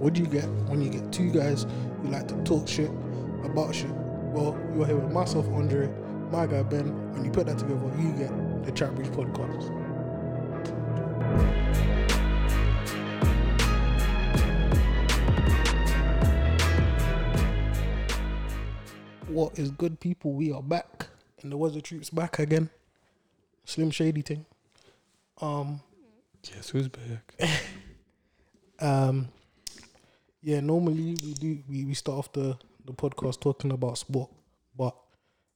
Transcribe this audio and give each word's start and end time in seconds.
What 0.00 0.14
do 0.14 0.22
you 0.22 0.26
get 0.26 0.46
when 0.66 0.80
you 0.80 0.88
get 0.88 1.12
two 1.12 1.30
guys 1.30 1.66
who 2.00 2.08
like 2.08 2.26
to 2.28 2.34
talk 2.42 2.66
shit 2.66 2.90
about 3.44 3.74
shit? 3.74 3.90
Well, 4.32 4.58
you're 4.74 4.86
here 4.86 4.96
with 4.96 5.12
myself, 5.12 5.46
Andre, 5.50 5.90
my 6.30 6.46
guy 6.46 6.62
Ben, 6.62 6.88
and 7.14 7.22
you 7.22 7.30
put 7.30 7.44
that 7.44 7.58
together, 7.58 7.92
you 7.98 8.10
get 8.12 8.64
the 8.64 8.72
Trap 8.72 8.94
Breach 8.94 9.08
podcast. 9.08 9.68
What 19.28 19.58
is 19.58 19.70
good, 19.70 20.00
people? 20.00 20.32
We 20.32 20.50
are 20.50 20.62
back, 20.62 21.08
and 21.42 21.52
the 21.52 21.58
Weather 21.58 21.82
Troops 21.82 22.08
back 22.08 22.38
again. 22.38 22.70
Slim 23.66 23.90
Shady 23.90 24.22
thing. 24.22 24.46
Um, 25.42 25.82
Guess 26.42 26.70
who's 26.70 26.88
back? 26.88 27.34
um, 28.80 29.28
yeah. 30.42 30.60
Normally 30.60 31.16
we 31.22 31.34
do 31.34 31.58
we, 31.68 31.84
we 31.84 31.94
start 31.94 32.18
off 32.18 32.32
the 32.32 32.56
the 32.84 32.92
podcast 32.92 33.40
talking 33.40 33.72
about 33.72 33.98
sport, 33.98 34.30
but 34.76 34.94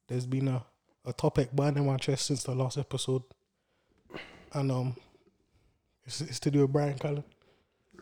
there's 0.08 0.26
been 0.26 0.48
a 0.48 0.64
a 1.06 1.12
topic 1.12 1.52
burning 1.52 1.86
my 1.86 1.96
chest 1.96 2.26
since 2.26 2.44
the 2.44 2.54
last 2.54 2.78
episode, 2.78 3.22
and 4.52 4.72
um, 4.72 4.96
it's, 6.06 6.20
it's 6.20 6.40
to 6.40 6.50
do 6.50 6.62
with 6.62 6.72
Brian 6.72 6.98
Callen. 6.98 7.24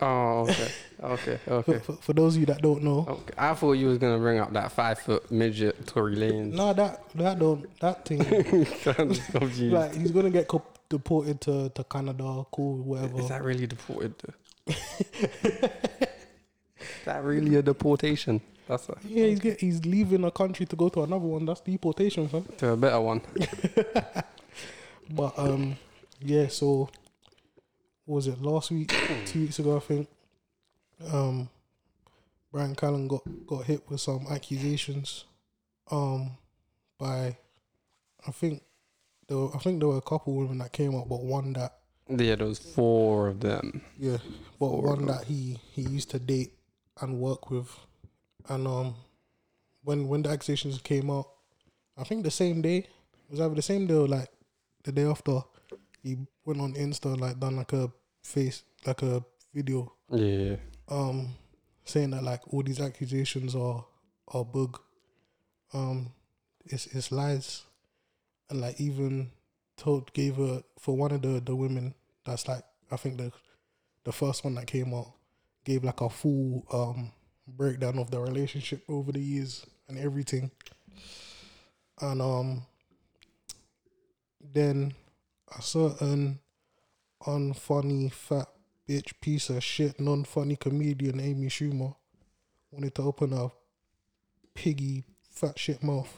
Oh, 0.00 0.48
okay, 0.48 0.68
okay, 1.02 1.38
okay. 1.48 1.78
for, 1.80 1.92
for 1.96 2.12
those 2.12 2.34
of 2.34 2.40
you 2.40 2.46
that 2.46 2.62
don't 2.62 2.82
know, 2.82 3.04
okay. 3.08 3.34
I 3.36 3.54
thought 3.54 3.72
you 3.72 3.88
was 3.88 3.98
gonna 3.98 4.18
bring 4.18 4.38
up 4.38 4.52
that 4.52 4.72
five 4.72 4.98
foot 4.98 5.30
midget 5.30 5.86
Tory 5.86 6.16
Lanez. 6.16 6.52
no, 6.52 6.72
that 6.72 7.02
that 7.14 7.38
don't 7.38 7.78
that 7.80 8.04
thing. 8.04 8.20
I'm 8.98 9.12
just 9.12 9.32
confused. 9.32 9.72
like 9.72 9.94
he's 9.94 10.10
gonna 10.10 10.30
get 10.30 10.48
co- 10.48 10.64
deported 10.88 11.40
to, 11.42 11.70
to 11.70 11.84
Canada, 11.84 12.44
cool, 12.52 12.78
whatever. 12.78 13.20
Is 13.20 13.28
that 13.28 13.42
really 13.42 13.66
deported? 13.66 14.14
that 17.04 17.22
really 17.24 17.56
a 17.56 17.62
deportation? 17.62 18.40
That's 18.68 18.88
a, 18.88 18.96
yeah, 19.06 19.26
he's 19.26 19.40
get 19.40 19.60
he's 19.60 19.84
leaving 19.84 20.24
a 20.24 20.30
country 20.30 20.66
to 20.66 20.76
go 20.76 20.88
to 20.90 21.02
another 21.02 21.24
one. 21.26 21.44
That's 21.46 21.60
deportation, 21.60 22.28
fam. 22.28 22.44
to 22.58 22.68
a 22.70 22.76
better 22.76 23.00
one. 23.00 23.20
But 25.10 25.38
um, 25.38 25.76
yeah. 26.20 26.48
So 26.48 26.88
what 28.06 28.16
was 28.16 28.26
it 28.28 28.40
last 28.40 28.70
week? 28.70 28.94
two 29.26 29.40
weeks 29.42 29.58
ago, 29.58 29.76
I 29.76 29.80
think. 29.80 30.08
Um, 31.12 31.48
Brian 32.52 32.74
Callen 32.74 33.08
got 33.08 33.22
got 33.46 33.64
hit 33.64 33.82
with 33.90 34.00
some 34.00 34.26
accusations. 34.30 35.24
Um, 35.90 36.30
by 36.98 37.36
I 38.26 38.30
think 38.30 38.62
there 39.26 39.36
were, 39.36 39.54
I 39.54 39.58
think 39.58 39.80
there 39.80 39.88
were 39.88 39.96
a 39.98 40.02
couple 40.02 40.34
women 40.34 40.58
that 40.58 40.72
came 40.72 40.94
up, 40.94 41.08
but 41.08 41.22
one 41.22 41.52
that 41.54 41.78
Yeah, 42.08 42.36
there 42.36 42.46
was 42.46 42.58
four 42.60 43.28
of 43.28 43.40
them. 43.40 43.82
yeah, 43.98 44.18
but 44.60 44.68
one 44.68 45.06
that 45.06 45.24
he 45.24 45.58
he 45.72 45.82
used 45.82 46.10
to 46.10 46.18
date 46.20 46.52
and 47.00 47.18
work 47.18 47.50
with, 47.50 47.68
and 48.48 48.66
um, 48.66 48.94
when 49.84 50.08
when 50.08 50.22
the 50.22 50.30
accusations 50.30 50.78
came 50.82 51.10
out, 51.10 51.26
I 51.96 52.04
think 52.04 52.24
the 52.24 52.30
same 52.30 52.62
day 52.62 52.78
it 52.78 53.30
was 53.30 53.40
either 53.40 53.54
the 53.54 53.62
same 53.62 53.86
day 53.86 53.94
or 53.94 54.08
like 54.08 54.28
the 54.84 54.92
day 54.92 55.04
after, 55.04 55.40
he 56.02 56.18
went 56.44 56.60
on 56.60 56.74
Insta 56.74 57.18
like 57.18 57.38
done 57.40 57.56
like 57.56 57.72
a 57.72 57.90
face 58.22 58.62
like 58.86 59.02
a 59.02 59.24
video 59.54 59.92
Yeah, 60.10 60.56
um 60.88 61.34
saying 61.84 62.10
that 62.10 62.22
like 62.22 62.40
all 62.52 62.62
these 62.62 62.80
accusations 62.80 63.54
are 63.54 63.84
are 64.28 64.44
bug, 64.44 64.80
um, 65.72 66.12
it's 66.64 66.86
it's 66.86 67.10
lies, 67.12 67.62
and 68.50 68.60
like 68.60 68.80
even 68.80 69.30
told 69.76 70.12
gave 70.12 70.36
her 70.36 70.62
for 70.78 70.96
one 70.96 71.12
of 71.12 71.22
the 71.22 71.40
the 71.40 71.54
women 71.56 71.94
that's 72.24 72.46
like 72.46 72.62
I 72.90 72.96
think 72.96 73.18
the 73.18 73.32
the 74.04 74.12
first 74.12 74.44
one 74.44 74.54
that 74.54 74.66
came 74.66 74.94
out 74.94 75.12
gave 75.64 75.84
like 75.84 76.00
a 76.00 76.08
full 76.08 76.66
um 76.72 77.12
breakdown 77.46 77.98
of 77.98 78.10
the 78.10 78.20
relationship 78.20 78.82
over 78.88 79.12
the 79.12 79.20
years 79.20 79.66
and 79.88 79.98
everything, 79.98 80.50
and 82.00 82.22
um 82.22 82.62
then 84.54 84.92
a 85.56 85.62
certain 85.62 86.38
unfunny 87.26 88.12
fat 88.12 88.48
bitch 88.88 89.12
piece 89.20 89.48
of 89.48 89.62
shit 89.62 90.00
non-funny 90.00 90.56
comedian 90.56 91.20
Amy 91.20 91.46
Schumer 91.46 91.94
wanted 92.70 92.94
to 92.94 93.02
open 93.02 93.32
a 93.32 93.48
piggy 94.54 95.04
fat 95.30 95.58
shit 95.58 95.82
mouth. 95.82 96.08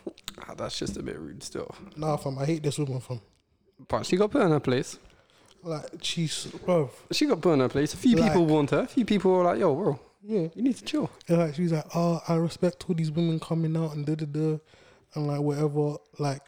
ah, 0.48 0.54
that's 0.54 0.78
just 0.78 0.96
a 0.96 1.02
bit 1.02 1.18
rude 1.18 1.42
still. 1.42 1.74
Nah, 1.96 2.16
fam, 2.16 2.38
I 2.38 2.46
hate 2.46 2.62
this 2.62 2.78
woman, 2.78 3.00
fam. 3.00 3.20
But 3.88 4.06
she 4.06 4.16
got 4.16 4.30
put 4.30 4.42
in 4.42 4.50
her 4.50 4.60
place. 4.60 4.98
Like, 5.64 5.86
she's, 6.02 6.44
bro, 6.64 6.90
She 7.10 7.26
got 7.26 7.40
put 7.40 7.52
in 7.54 7.60
her 7.60 7.68
place. 7.70 7.94
A 7.94 7.96
few 7.96 8.16
Like- 8.16 8.32
people 8.32 8.44
want 8.46 8.70
her. 8.70 8.80
A 8.80 8.86
few 8.86 9.04
people 9.06 9.32
were 9.32 9.44
like, 9.44 9.58
"Yo, 9.58 9.74
bro, 9.74 9.98
yeah. 10.22 10.48
you 10.54 10.62
need 10.62 10.76
to 10.76 10.84
chill." 10.84 11.10
And 11.26 11.38
like, 11.38 11.54
she's 11.54 11.72
like, 11.72 11.86
oh, 11.94 12.20
I 12.28 12.34
respect 12.34 12.84
all 12.88 12.94
these 12.94 13.10
women 13.10 13.40
coming 13.40 13.74
out 13.76 13.94
and 13.94 14.04
da 14.04 14.14
da 14.14 14.26
da, 14.26 14.58
and 15.14 15.26
like 15.26 15.40
whatever, 15.40 15.96
like, 16.18 16.42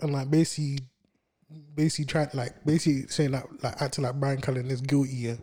and 0.00 0.12
like 0.12 0.30
basically, 0.30 0.80
basically 1.74 2.04
trying 2.04 2.28
like 2.34 2.64
basically 2.66 3.06
saying 3.08 3.30
that 3.30 3.46
like 3.62 3.80
acting 3.80 4.04
like 4.04 4.14
Brian 4.20 4.40
Callen 4.42 4.70
is 4.70 4.82
guilty, 4.82 5.12
yeah. 5.14 5.36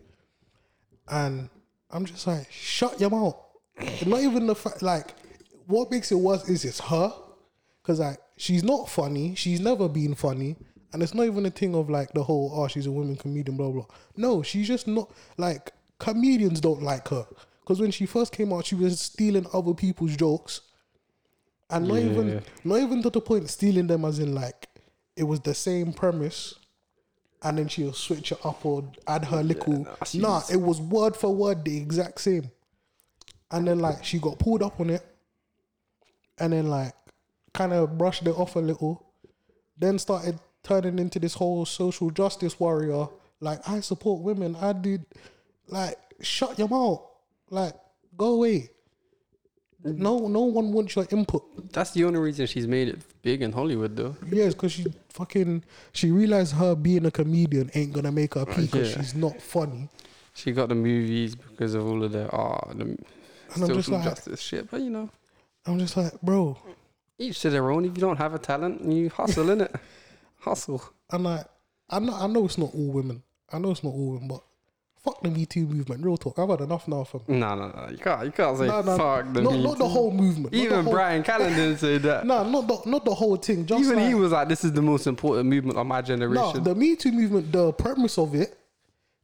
And 1.08 1.50
I'm 1.90 2.06
just 2.06 2.28
like, 2.28 2.52
shut 2.52 3.00
your 3.02 3.10
mouth. 3.10 3.36
Not 4.06 4.22
even 4.22 4.46
the 4.48 4.56
fact 4.56 4.82
like, 4.84 5.16
what 5.66 5.90
makes 5.90 6.12
it 6.12 6.16
worse 6.20 6.48
is 6.48 6.66
it's 6.66 6.80
her, 6.82 7.12
because 7.82 8.00
like 8.00 8.20
she's 8.38 8.64
not 8.64 8.90
funny. 8.90 9.34
She's 9.34 9.60
never 9.60 9.90
been 9.90 10.14
funny. 10.14 10.56
And 10.94 11.02
it's 11.02 11.14
not 11.14 11.26
even 11.26 11.46
a 11.46 11.50
thing 11.50 11.74
of 11.76 11.90
like 11.90 12.12
the 12.14 12.24
whole 12.24 12.52
oh 12.54 12.68
she's 12.68 12.86
a 12.86 12.92
woman 12.92 13.16
comedian 13.16 13.58
blah 13.58 13.70
blah. 13.70 13.86
No, 14.18 14.44
she's 14.44 14.68
just 14.68 14.88
not 14.88 15.10
like 15.38 15.72
comedians 16.00 16.60
don't 16.60 16.82
like 16.82 17.08
her 17.10 17.26
because 17.62 17.80
when 17.80 17.92
she 17.92 18.06
first 18.06 18.34
came 18.34 18.52
out, 18.52 18.66
she 18.66 18.76
was 18.76 19.00
stealing 19.00 19.46
other 19.54 19.74
people's 19.74 20.18
jokes, 20.18 20.62
and 21.70 21.88
not 21.88 21.96
Yeah. 21.96 22.12
even 22.12 22.44
not 22.64 22.80
even 22.80 23.02
to 23.04 23.10
the 23.10 23.22
point 23.22 23.50
stealing 23.50 23.88
them 23.88 24.04
as 24.04 24.20
in 24.20 24.36
like 24.36 24.68
it 25.16 25.24
was 25.24 25.40
the 25.42 25.54
same 25.54 25.94
premise, 25.94 26.56
and 27.44 27.58
then 27.58 27.68
she'll 27.70 27.94
switch 27.94 28.32
it 28.34 28.46
up 28.46 28.66
or 28.66 28.84
add 29.08 29.26
her 29.26 29.44
little. 29.44 29.84
nah, 29.84 29.96
nah, 30.16 30.42
it 30.52 30.58
was 30.60 30.82
word 30.82 31.16
for 31.16 31.34
word 31.34 31.64
the 31.64 31.78
exact 31.78 32.20
same, 32.20 32.52
and 33.52 33.66
then 33.68 33.80
like 33.80 34.04
she 34.04 34.20
got 34.20 34.40
pulled 34.40 34.62
up 34.64 34.80
on 34.82 34.90
it, 34.90 35.06
and 36.38 36.52
then 36.52 36.68
like 36.70 36.94
kind 37.54 37.72
of 37.74 37.98
brushed 37.98 38.26
it 38.28 38.36
off 38.38 38.56
a 38.56 38.60
little, 38.60 39.06
then 39.78 39.98
started 40.00 40.40
turning 40.64 41.00
into 41.00 41.20
this 41.20 41.34
whole 41.34 41.66
social 41.66 42.10
justice 42.12 42.60
warrior. 42.60 43.08
Like 43.40 43.68
I 43.68 43.80
support 43.80 44.22
women. 44.22 44.56
I 44.56 44.74
did. 44.74 45.06
Like 45.68 45.98
shut 46.22 46.58
your 46.60 46.68
mouth. 46.70 47.02
Like 47.50 47.74
go 48.18 48.34
away. 48.36 48.70
No, 49.84 50.28
no 50.28 50.42
one 50.42 50.72
wants 50.74 50.96
your 50.96 51.08
input. 51.10 51.74
That's 51.74 51.90
the 51.92 52.04
only 52.06 52.20
reason 52.20 52.46
she's 52.46 52.68
made 52.68 52.88
it 52.88 53.00
big 53.24 53.42
in 53.42 53.52
Hollywood, 53.52 53.96
though. 53.96 54.16
Yes, 54.32 54.54
because 54.54 54.74
she 54.74 54.86
fucking 55.10 55.64
she 55.92 56.12
realized 56.12 56.54
her 56.54 56.76
being 56.76 57.06
a 57.08 57.12
comedian 57.12 57.72
ain't 57.74 57.92
gonna 57.92 58.12
make 58.12 58.36
her 58.36 58.46
pee 58.46 58.68
because 58.68 58.92
Yeah. 58.92 59.02
she's 59.02 59.16
not 59.16 59.42
funny. 59.42 59.90
She 60.36 60.52
got 60.52 60.70
the 60.70 60.76
movies 60.76 61.34
because 61.36 61.74
of 61.74 61.88
all 61.88 62.04
of 62.04 62.12
the 62.12 62.30
ah 62.32 62.72
the 62.76 62.84
I'm 62.86 62.98
just 63.62 63.68
social 63.68 63.96
like- 63.96 64.04
justice 64.04 64.40
shit. 64.40 64.70
But 64.70 64.82
you 64.82 64.92
know, 64.92 65.10
I'm 65.66 65.80
just 65.80 65.98
like, 65.98 66.14
bro. 66.22 66.58
each 67.18 67.40
to 67.42 67.50
their 67.50 67.72
own. 67.72 67.84
If 67.86 67.98
you 67.98 68.02
don't 68.02 68.18
have 68.18 68.36
a 68.36 68.40
talent, 68.40 68.84
you 68.86 69.10
hustle 69.10 69.50
in 69.50 69.62
it. 69.62 69.76
Hustle. 70.42 70.84
I'm 71.10 71.24
like, 71.24 71.46
I 71.90 72.00
know, 72.00 72.14
I 72.14 72.28
know 72.28 72.46
it's 72.46 72.58
not 72.58 72.74
all 72.74 72.92
women. 72.92 73.24
I 73.52 73.60
know 73.60 73.72
it's 73.72 73.84
not 73.84 73.92
all 73.92 74.12
women, 74.14 74.28
but 74.28 74.42
fuck 75.04 75.22
the 75.22 75.30
Me 75.30 75.46
Too 75.46 75.66
movement. 75.68 76.04
Real 76.06 76.18
talk. 76.18 76.40
I've 76.40 76.50
had 76.50 76.62
enough 76.62 76.88
now 76.88 77.04
from. 77.04 77.22
No, 77.28 77.56
no, 77.56 77.68
no. 77.68 77.88
You 77.92 77.98
can't. 77.98 78.26
You 78.26 78.32
can't 78.32 78.58
say 78.58 78.68
No, 78.68 78.82
no, 78.82 78.98
fuck 78.98 79.34
the 79.34 79.42
not, 79.42 79.60
not 79.60 79.78
the 79.78 79.88
whole 79.88 80.12
movement. 80.12 80.54
Even 80.54 80.84
whole- 80.84 80.94
Brian 80.94 81.24
Callen 81.24 81.50
didn't 81.56 81.78
say 81.78 81.98
that. 82.00 82.26
No, 82.26 82.48
not 82.50 82.68
the 82.68 82.90
not 82.90 83.04
the 83.06 83.14
whole 83.14 83.36
thing. 83.36 83.66
Just 83.66 83.84
Even 83.84 83.98
like, 83.98 84.08
he 84.08 84.14
was 84.14 84.32
like, 84.32 84.48
"This 84.48 84.64
is 84.64 84.72
the 84.72 84.82
most 84.82 85.06
important 85.08 85.50
movement 85.50 85.78
of 85.78 85.86
my 85.86 86.00
No, 86.00 86.06
generation." 86.06 86.64
the 86.64 86.76
Me 86.76 86.96
Too 86.96 87.12
movement, 87.12 87.52
the 87.52 87.74
premise 87.74 88.18
of 88.18 88.34
it, 88.36 88.58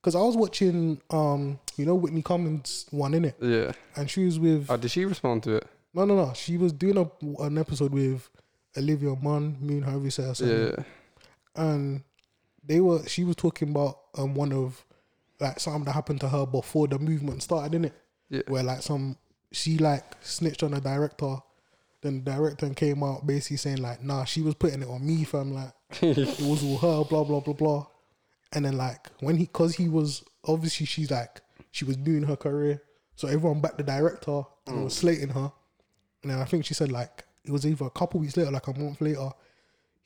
because 0.02 0.14
I 0.16 0.20
was 0.22 0.36
watching, 0.36 1.02
um, 1.10 1.58
you 1.78 1.86
know, 1.86 1.96
Whitney 1.96 2.22
Cummings 2.22 2.86
one 2.92 3.13
in 3.13 3.25
it, 3.25 3.38
yeah. 3.42 3.72
and 3.96 4.10
she 4.10 4.25
was 4.25 4.40
with 4.40 4.70
Oh, 4.70 4.78
did 4.78 4.92
she 4.92 5.06
respond 5.06 5.44
to 5.44 5.56
it? 5.56 5.68
no, 5.94 6.06
no, 6.06 6.16
no. 6.16 6.34
She 6.34 6.58
was 6.58 6.74
doing 6.74 6.98
a, 6.98 7.44
an 7.44 7.58
episode 7.58 7.94
with 7.94 8.30
Olivia 8.78 9.16
Munn, 9.16 9.58
me 9.62 9.75
and 9.75 9.86
however 9.86 10.04
you 10.04 10.12
say 10.12 10.24
her 10.24 10.36
surname. 10.36 10.74
Yeah. 10.78 10.84
And 11.57 12.04
they 12.63 12.80
were. 12.80 13.06
She 13.07 13.24
was 13.24 13.36
talking 13.36 13.69
about 13.69 14.00
um 14.18 14.36
one 14.36 14.54
of 14.54 14.86
like 15.39 15.59
something 15.59 15.83
that 15.86 15.92
happened 15.94 16.19
to 16.21 16.30
her 16.30 16.45
before 16.45 16.88
the 16.88 16.98
movement 17.00 17.44
started, 17.44 17.75
in 17.75 17.86
it, 17.86 17.94
Yeah. 18.30 18.42
where 18.48 18.63
like 18.63 18.81
some 18.81 19.18
she 19.51 19.77
like 19.77 20.04
snitched 20.21 20.63
on 20.63 20.74
a 20.74 20.81
director. 20.81 21.38
Then 22.01 22.24
the 22.24 22.31
director 22.31 22.69
came 22.71 23.04
out 23.04 23.25
basically 23.25 23.57
saying 23.57 23.77
like, 23.81 24.04
nah, 24.04 24.24
she 24.24 24.42
was 24.42 24.54
putting 24.56 24.81
it 24.83 24.88
on 24.88 25.06
me, 25.06 25.24
fam. 25.24 25.54
Like 25.54 25.74
it 26.01 26.18
was 26.42 26.63
all 26.63 26.77
her, 26.77 27.04
blah 27.09 27.24
blah 27.24 27.39
blah 27.39 27.54
blah. 27.54 27.88
And 28.53 28.65
then 28.65 28.77
like 28.77 29.10
when 29.19 29.36
he, 29.38 29.45
cause 29.48 29.75
he 29.75 29.89
was 29.89 30.24
obviously 30.45 30.86
she's 30.86 31.12
like 31.12 31.42
she 31.71 31.86
was 31.86 31.98
doing 31.98 32.24
her 32.24 32.36
career, 32.36 32.81
so 33.15 33.27
everyone 33.27 33.62
backed 33.62 33.77
the 33.77 33.83
director 33.83 34.44
and 34.68 34.83
was 34.83 34.95
slating 34.95 35.30
her. 35.30 35.51
And 36.24 36.31
then 36.31 36.39
I 36.39 36.45
think 36.45 36.65
she 36.65 36.74
said 36.74 36.92
like 36.92 37.24
it 37.44 37.51
was 37.51 37.65
either 37.65 37.86
a 37.86 37.89
couple 37.89 38.19
weeks 38.19 38.36
later, 38.38 38.51
like 38.51 38.68
a 38.68 38.74
month 38.80 39.00
later, 39.01 39.30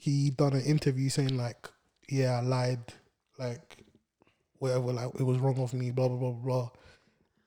he 0.01 0.31
done 0.31 0.53
an 0.53 0.63
interview 0.63 1.09
saying 1.09 1.37
like, 1.37 1.69
yeah, 2.09 2.39
I 2.39 2.41
lied, 2.41 2.79
like 3.37 3.85
whatever, 4.57 4.93
like 4.93 5.09
it 5.19 5.21
was 5.21 5.37
wrong 5.37 5.59
of 5.59 5.75
me, 5.75 5.91
blah 5.91 6.07
blah 6.07 6.17
blah 6.17 6.31
blah. 6.31 6.69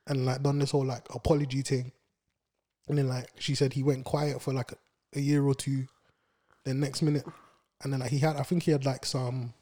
and 0.07 0.25
like 0.25 0.41
done 0.41 0.61
this 0.61 0.71
whole 0.71 0.85
like 0.85 1.05
apology 1.13 1.63
thing. 1.63 1.91
And 2.89 2.97
then 2.97 3.09
like 3.09 3.29
she 3.41 3.57
said 3.57 3.73
he 3.73 3.83
went 3.83 4.05
quiet 4.05 4.41
for 4.41 4.53
like 4.53 4.71
a, 4.71 4.77
a 5.17 5.21
year 5.21 5.45
or 5.45 5.57
two. 5.57 5.87
Then 6.65 6.79
next 6.79 7.03
minute, 7.03 7.25
and 7.83 7.93
then 7.93 7.99
like 7.99 8.11
he 8.11 8.21
had 8.21 8.37
I 8.37 8.45
think 8.45 8.63
he 8.63 8.71
had 8.71 8.85
like 8.85 9.05
some 9.05 9.53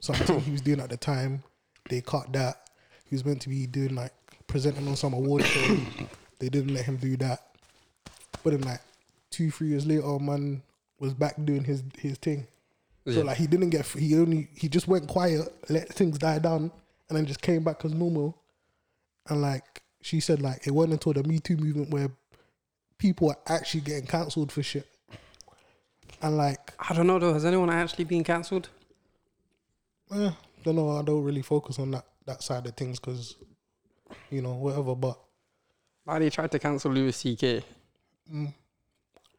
something 0.00 0.40
he 0.40 0.52
was 0.52 0.62
doing 0.62 0.80
at 0.80 0.88
the 0.88 0.96
time. 0.96 1.42
They 1.90 2.00
cut 2.00 2.32
that. 2.32 2.70
He 3.04 3.14
was 3.14 3.26
meant 3.26 3.42
to 3.42 3.50
be 3.50 3.66
doing 3.66 3.94
like 3.94 4.14
presenting 4.46 4.88
on 4.88 4.96
some 4.96 5.12
award 5.12 5.44
show. 5.44 5.76
They 6.38 6.48
didn't 6.48 6.72
let 6.72 6.86
him 6.86 6.96
do 6.96 7.14
that. 7.18 7.42
But 8.42 8.52
then 8.52 8.62
like 8.62 8.80
two 9.30 9.50
three 9.50 9.68
years 9.68 9.84
later, 9.84 10.18
man 10.18 10.62
was 10.98 11.14
back 11.14 11.34
doing 11.44 11.64
his 11.64 11.82
his 11.98 12.18
thing. 12.18 12.46
So 13.06 13.12
Yeah. 13.12 13.22
like 13.22 13.36
he 13.38 13.46
didn't 13.46 13.70
get 13.70 13.86
he 13.86 14.16
only 14.18 14.48
he 14.54 14.68
just 14.68 14.88
went 14.88 15.08
quiet, 15.08 15.48
let 15.68 15.88
things 15.88 16.18
die 16.18 16.38
down, 16.38 16.70
and 17.08 17.16
then 17.16 17.26
just 17.26 17.40
came 17.40 17.62
back 17.64 17.84
as 17.84 17.92
normal. 17.94 18.36
And 19.28 19.40
like 19.42 19.82
she 20.00 20.20
said, 20.20 20.40
like 20.42 20.66
it 20.66 20.70
wasn't 20.72 20.94
until 20.94 21.12
the 21.14 21.22
Me 21.28 21.38
Too 21.38 21.56
movement 21.56 21.90
where 21.90 22.10
people 22.98 23.30
are 23.30 23.38
actually 23.46 23.80
getting 23.82 24.06
cancelled 24.06 24.50
for 24.52 24.62
shit. 24.62 24.86
And 26.20 26.36
like, 26.36 26.74
I 26.78 26.94
don't 26.94 27.06
know 27.06 27.18
though. 27.18 27.32
Has 27.32 27.44
anyone 27.44 27.70
actually 27.70 28.04
been 28.04 28.24
cancelled? 28.24 28.68
eh, 30.10 30.30
don't 30.64 30.76
know. 30.76 30.90
I 30.98 31.02
don't 31.02 31.22
really 31.22 31.42
focus 31.42 31.78
on 31.78 31.90
that 31.92 32.04
that 32.26 32.42
side 32.42 32.66
of 32.66 32.74
things 32.76 32.98
because, 32.98 33.36
you 34.30 34.42
know, 34.42 34.54
whatever. 34.54 34.94
But 34.94 35.18
Like 36.06 36.20
they 36.20 36.30
tried 36.30 36.50
to 36.52 36.58
cancel 36.58 36.90
Louis 36.90 37.12
C.K. 37.16 37.62
Mm. 38.32 38.52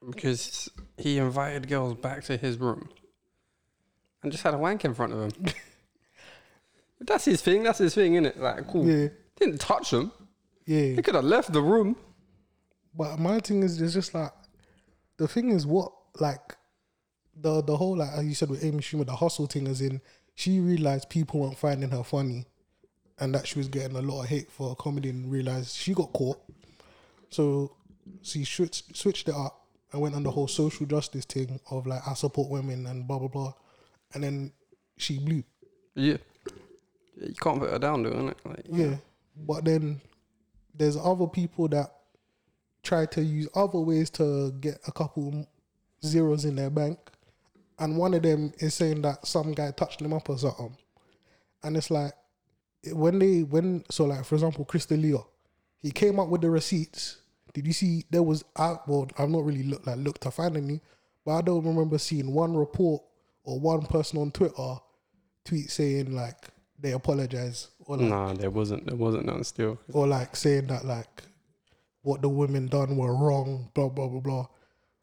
Because 0.07 0.69
he 0.97 1.17
invited 1.17 1.67
girls 1.67 1.95
back 1.95 2.23
to 2.25 2.37
his 2.37 2.57
room 2.57 2.89
and 4.23 4.31
just 4.31 4.43
had 4.43 4.53
a 4.53 4.57
wank 4.57 4.85
in 4.85 4.93
front 4.93 5.13
of 5.13 5.19
them. 5.19 5.53
That's 7.01 7.25
his 7.25 7.41
thing. 7.41 7.63
That's 7.63 7.79
his 7.79 7.95
thing, 7.95 8.15
isn't 8.15 8.25
it? 8.25 8.39
Like, 8.39 8.67
cool. 8.67 8.85
yeah, 8.87 9.07
Didn't 9.39 9.59
touch 9.61 9.91
him. 9.93 10.11
yeah. 10.65 10.81
He 10.95 11.01
could 11.01 11.15
have 11.15 11.23
left 11.23 11.53
the 11.53 11.61
room. 11.61 11.95
But 12.95 13.19
my 13.19 13.39
thing 13.39 13.63
is, 13.63 13.79
it's 13.81 13.93
just 13.93 14.13
like 14.13 14.31
the 15.17 15.27
thing 15.27 15.51
is 15.51 15.65
what 15.65 15.91
like 16.19 16.55
the 17.39 17.61
the 17.61 17.77
whole 17.77 17.95
like 17.97 18.09
as 18.11 18.25
you 18.25 18.33
said 18.33 18.49
with 18.49 18.63
Amy 18.63 18.79
Schumer, 18.79 19.05
the 19.05 19.15
hustle 19.15 19.45
thing 19.45 19.67
is 19.67 19.79
in 19.79 20.01
she 20.35 20.59
realized 20.59 21.09
people 21.09 21.39
weren't 21.41 21.57
finding 21.57 21.91
her 21.91 22.03
funny, 22.03 22.45
and 23.19 23.33
that 23.35 23.47
she 23.47 23.59
was 23.59 23.67
getting 23.69 23.95
a 23.95 24.01
lot 24.01 24.23
of 24.23 24.29
hate 24.29 24.51
for 24.51 24.75
comedy, 24.75 25.09
and 25.09 25.31
realized 25.31 25.75
she 25.77 25.93
got 25.93 26.11
caught. 26.11 26.39
So 27.29 27.75
she 28.23 28.43
switched 28.43 28.97
switched 28.97 29.29
it 29.29 29.35
up 29.35 29.58
and 29.91 30.01
went 30.01 30.15
on 30.15 30.23
the 30.23 30.31
whole 30.31 30.47
social 30.47 30.85
justice 30.85 31.25
thing 31.25 31.59
of 31.71 31.87
like 31.87 32.01
I 32.07 32.13
support 32.13 32.49
women 32.49 32.85
and 32.85 33.07
blah 33.07 33.19
blah 33.19 33.27
blah, 33.27 33.53
and 34.13 34.23
then 34.23 34.51
she 34.97 35.19
blew. 35.19 35.43
Yeah. 35.95 36.17
yeah 37.15 37.27
you 37.27 37.35
can't 37.35 37.59
put 37.59 37.71
her 37.71 37.79
down, 37.79 38.03
though, 38.03 38.11
innit? 38.11 38.35
Like, 38.45 38.65
Yeah. 38.71 38.97
But 39.35 39.65
then 39.65 40.01
there's 40.75 40.97
other 40.97 41.27
people 41.27 41.67
that 41.69 41.91
try 42.83 43.05
to 43.05 43.23
use 43.23 43.47
other 43.55 43.79
ways 43.79 44.09
to 44.11 44.51
get 44.59 44.79
a 44.87 44.91
couple 44.91 45.47
zeros 46.03 46.45
in 46.45 46.55
their 46.55 46.69
bank. 46.69 46.97
And 47.77 47.97
one 47.97 48.13
of 48.13 48.23
them 48.23 48.53
is 48.59 48.73
saying 48.73 49.01
that 49.03 49.25
some 49.25 49.53
guy 49.53 49.71
touched 49.71 49.99
them 49.99 50.13
up 50.13 50.29
or 50.29 50.37
something. 50.37 50.75
And 51.63 51.77
it's 51.77 51.89
like 51.89 52.13
when 52.91 53.19
they 53.19 53.43
when 53.43 53.83
so 53.89 54.05
like 54.05 54.25
for 54.25 54.35
example 54.35 54.65
Chris 54.65 54.85
D'Elia, 54.85 55.19
he 55.81 55.91
came 55.91 56.19
up 56.19 56.29
with 56.29 56.41
the 56.41 56.49
receipts. 56.49 57.17
Did 57.53 57.65
you 57.67 57.73
see 57.73 58.05
there 58.09 58.23
was 58.23 58.43
I 58.55 58.77
well 58.87 59.07
I've 59.17 59.29
not 59.29 59.43
really 59.45 59.63
looked 59.63 59.87
like 59.87 59.97
looked 59.97 60.21
to 60.21 60.31
find 60.31 60.55
any, 60.57 60.81
but 61.25 61.31
I 61.37 61.41
don't 61.41 61.65
remember 61.65 61.97
seeing 61.97 62.33
one 62.33 62.55
report 62.55 63.01
or 63.43 63.59
one 63.59 63.85
person 63.85 64.19
on 64.19 64.31
Twitter 64.31 64.75
tweet 65.45 65.69
saying 65.71 66.11
like 66.13 66.47
they 66.79 66.91
apologize 66.91 67.67
or 67.85 67.97
like 67.97 68.09
Nah, 68.09 68.33
there 68.33 68.49
wasn't. 68.51 68.85
There 68.85 68.95
wasn't 68.95 69.25
none 69.25 69.43
still. 69.43 69.79
or 69.91 70.07
like 70.07 70.35
saying 70.35 70.67
that 70.67 70.85
like 70.85 71.23
what 72.01 72.21
the 72.21 72.29
women 72.29 72.67
done 72.67 72.95
were 72.97 73.13
wrong, 73.15 73.69
blah 73.73 73.89
blah 73.89 74.07
blah 74.07 74.19
blah. 74.21 74.45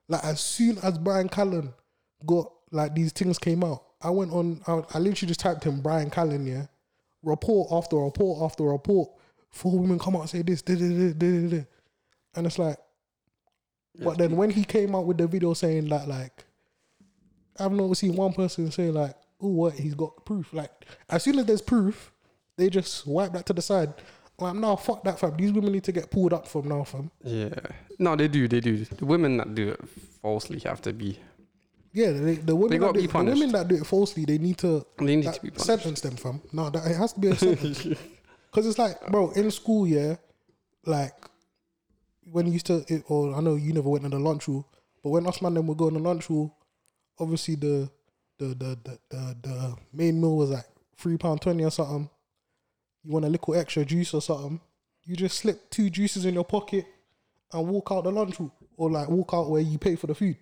Like 0.08 0.24
as 0.24 0.40
soon 0.40 0.78
as 0.78 0.98
Brian 0.98 1.28
Callen 1.28 1.72
got 2.24 2.50
like 2.70 2.94
these 2.94 3.12
things 3.12 3.38
came 3.38 3.62
out, 3.64 3.82
I 4.00 4.10
went 4.10 4.32
on. 4.32 4.62
I, 4.66 4.82
I 4.94 4.98
literally 4.98 5.28
just 5.28 5.40
typed 5.40 5.66
in 5.66 5.80
Brian 5.82 6.10
Callen, 6.10 6.46
yeah, 6.46 6.66
report 7.22 7.68
after 7.72 7.96
report 7.96 8.42
after 8.42 8.64
report. 8.64 9.10
Four 9.50 9.78
women 9.80 9.98
come 9.98 10.16
out 10.16 10.22
and 10.22 10.30
say 10.30 10.42
this, 10.42 10.60
da, 10.62 10.74
da, 10.74 10.88
da, 10.88 11.12
da, 11.12 11.48
da, 11.48 11.56
da. 11.58 11.64
And 12.36 12.46
it's 12.46 12.58
like. 12.58 12.78
But 13.98 14.18
then 14.18 14.36
when 14.36 14.50
he 14.50 14.62
came 14.62 14.94
out 14.94 15.06
with 15.06 15.16
the 15.16 15.26
video 15.26 15.54
saying 15.54 15.88
that 15.88 16.06
like, 16.06 16.44
I've 17.58 17.72
never 17.72 17.94
seen 17.94 18.14
one 18.14 18.34
person 18.34 18.70
say 18.70 18.90
like, 18.90 19.14
"Oh, 19.40 19.48
what 19.48 19.72
he's 19.72 19.94
got 19.94 20.24
proof." 20.26 20.52
Like 20.52 20.70
as 21.08 21.22
soon 21.22 21.38
as 21.38 21.46
there's 21.46 21.62
proof, 21.62 22.12
they 22.58 22.68
just 22.68 23.06
wipe 23.06 23.32
that 23.32 23.46
to 23.46 23.54
the 23.54 23.62
side. 23.62 23.94
Like, 24.38 24.54
no, 24.54 24.76
fuck 24.76 25.02
that, 25.04 25.18
fam. 25.18 25.34
These 25.34 25.52
women 25.52 25.72
need 25.72 25.84
to 25.84 25.92
get 25.92 26.10
pulled 26.10 26.34
up 26.34 26.46
from 26.46 26.68
now, 26.68 26.84
fam. 26.84 27.10
Yeah. 27.24 27.54
No, 27.98 28.16
they 28.16 28.28
do. 28.28 28.46
They 28.46 28.60
do. 28.60 28.84
The 28.84 29.06
women 29.06 29.38
that 29.38 29.54
do 29.54 29.70
it 29.70 29.80
falsely 30.20 30.58
have 30.60 30.82
to 30.82 30.92
be. 30.92 31.18
Yeah, 31.94 32.10
they, 32.10 32.34
the 32.34 32.54
women, 32.54 32.78
that 32.78 32.92
do, 32.92 33.06
the 33.06 33.18
women 33.24 33.52
that 33.52 33.68
do 33.68 33.76
it 33.76 33.86
falsely, 33.86 34.26
they 34.26 34.36
need 34.36 34.58
to, 34.58 34.84
They 34.98 35.16
need 35.16 35.32
to 35.32 35.40
be 35.40 35.48
punished. 35.48 35.64
sentence 35.64 36.02
them, 36.02 36.16
fam. 36.16 36.42
No, 36.52 36.68
that, 36.68 36.86
it 36.86 36.96
has 36.96 37.14
to 37.14 37.20
be 37.20 37.28
a 37.28 37.34
sentence. 37.36 37.86
Because 38.50 38.66
it's 38.68 38.78
like, 38.78 39.06
bro, 39.08 39.30
in 39.32 39.50
school, 39.50 39.86
yeah, 39.86 40.16
like 40.86 41.12
when 42.30 42.46
you 42.46 42.54
used 42.54 42.66
to, 42.66 42.84
it, 42.88 43.04
or 43.08 43.34
I 43.34 43.40
know 43.40 43.54
you 43.54 43.72
never 43.72 43.88
went 43.88 44.04
on 44.04 44.10
the 44.10 44.18
lunch 44.18 44.48
rule, 44.48 44.68
but 45.02 45.10
when 45.10 45.26
us 45.26 45.40
man 45.40 45.54
them 45.54 45.66
would 45.68 45.78
go 45.78 45.86
on 45.86 45.94
the 45.94 46.00
lunch 46.00 46.28
rule, 46.28 46.56
obviously 47.18 47.54
the 47.54 47.88
the 48.38 48.46
the 48.48 48.78
the 48.84 48.98
the, 49.10 49.36
the 49.42 49.76
main 49.92 50.20
meal 50.20 50.36
was 50.36 50.50
like 50.50 50.66
three 50.96 51.16
pound 51.16 51.40
twenty 51.40 51.64
or 51.64 51.70
something. 51.70 52.10
You 53.04 53.12
want 53.12 53.24
a 53.24 53.28
little 53.28 53.54
extra 53.54 53.84
juice 53.84 54.12
or 54.12 54.20
something, 54.20 54.60
you 55.04 55.14
just 55.14 55.38
slip 55.38 55.70
two 55.70 55.88
juices 55.88 56.24
in 56.24 56.34
your 56.34 56.44
pocket 56.44 56.84
and 57.52 57.68
walk 57.68 57.88
out 57.92 58.04
the 58.04 58.10
lunch 58.10 58.40
room, 58.40 58.50
or 58.76 58.90
like 58.90 59.08
walk 59.08 59.30
out 59.32 59.48
where 59.48 59.62
you 59.62 59.78
pay 59.78 59.94
for 59.94 60.08
the 60.08 60.14
food. 60.14 60.36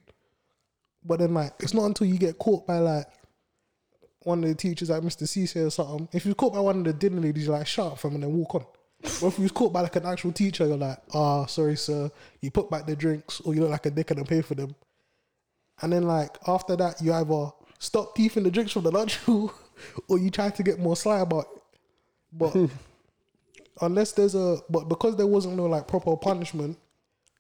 But 1.04 1.19
then 1.19 1.34
like 1.34 1.52
it's 1.60 1.75
not 1.75 1.84
until 1.84 2.06
you 2.06 2.16
get 2.16 2.38
caught 2.38 2.66
by 2.66 2.78
like 2.78 3.06
one 4.20 4.42
of 4.42 4.48
the 4.48 4.54
teachers 4.54 4.88
like 4.88 5.02
Mr. 5.02 5.28
C 5.28 5.42
or 5.60 5.70
something. 5.70 6.08
If 6.12 6.25
you're 6.25 6.34
caught 6.34 6.54
by 6.54 6.60
one 6.60 6.78
of 6.78 6.84
the 6.84 6.94
dinner 6.94 7.20
ladies, 7.20 7.44
you're 7.44 7.56
like 7.56 7.66
shut 7.66 7.92
up 7.92 7.98
from 7.98 8.14
and 8.14 8.22
then 8.22 8.32
walk 8.32 8.54
on. 8.54 8.64
But 9.05 9.29
if 9.29 9.39
you 9.39 9.45
was 9.45 9.53
caught 9.53 9.73
by 9.73 9.83
like 9.83 9.97
an 9.97 10.06
actual 10.06 10.33
teacher, 10.33 10.67
you're 10.67 10.77
like, 10.77 10.99
ah, 11.12 11.47
sorry, 11.47 11.77
sir. 11.77 12.11
You 12.41 12.51
put 12.51 12.71
back 12.71 12.87
the 12.87 12.97
drinks, 12.97 13.41
or 13.41 13.55
you 13.55 13.61
look 13.61 13.71
like 13.71 13.87
a 13.87 13.91
dick 13.91 14.11
and 14.11 14.19
don't 14.19 14.29
pay 14.29 14.41
for 14.41 14.55
them. 14.55 14.75
And 15.83 15.93
then 15.93 16.05
like 16.05 16.37
after 16.47 16.77
that, 16.77 17.01
you 17.01 17.12
either 17.12 17.51
stop 17.79 18.17
thieving 18.17 18.45
the 18.45 18.51
drinks 18.51 18.73
from 18.73 18.85
the 18.85 18.91
lunch 18.91 19.19
or 19.29 20.19
you 20.19 20.31
try 20.31 20.51
to 20.51 20.62
get 20.62 20.79
more 20.79 20.97
sly 20.97 21.21
about 21.21 21.47
it. 21.55 21.62
But 22.33 22.71
unless 23.81 24.12
there's 24.12 24.35
a, 24.35 24.59
but 24.71 24.89
because 24.89 25.17
there 25.17 25.27
wasn't 25.27 25.56
no 25.56 25.67
like 25.67 25.87
proper 25.87 26.17
punishment, 26.17 26.79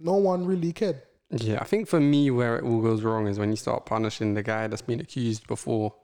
no 0.00 0.14
one 0.14 0.44
really 0.44 0.72
cared. 0.72 1.00
Yeah, 1.30 1.58
I 1.60 1.64
think 1.64 1.88
for 1.88 2.00
me, 2.00 2.30
where 2.30 2.58
it 2.58 2.64
all 2.64 2.80
goes 2.80 3.02
wrong 3.02 3.26
is 3.26 3.38
when 3.38 3.50
you 3.50 3.56
start 3.56 3.86
punishing 3.86 4.34
the 4.34 4.42
guy 4.42 4.66
that's 4.66 4.82
been 4.82 5.00
accused 5.00 5.46
before. 5.46 5.94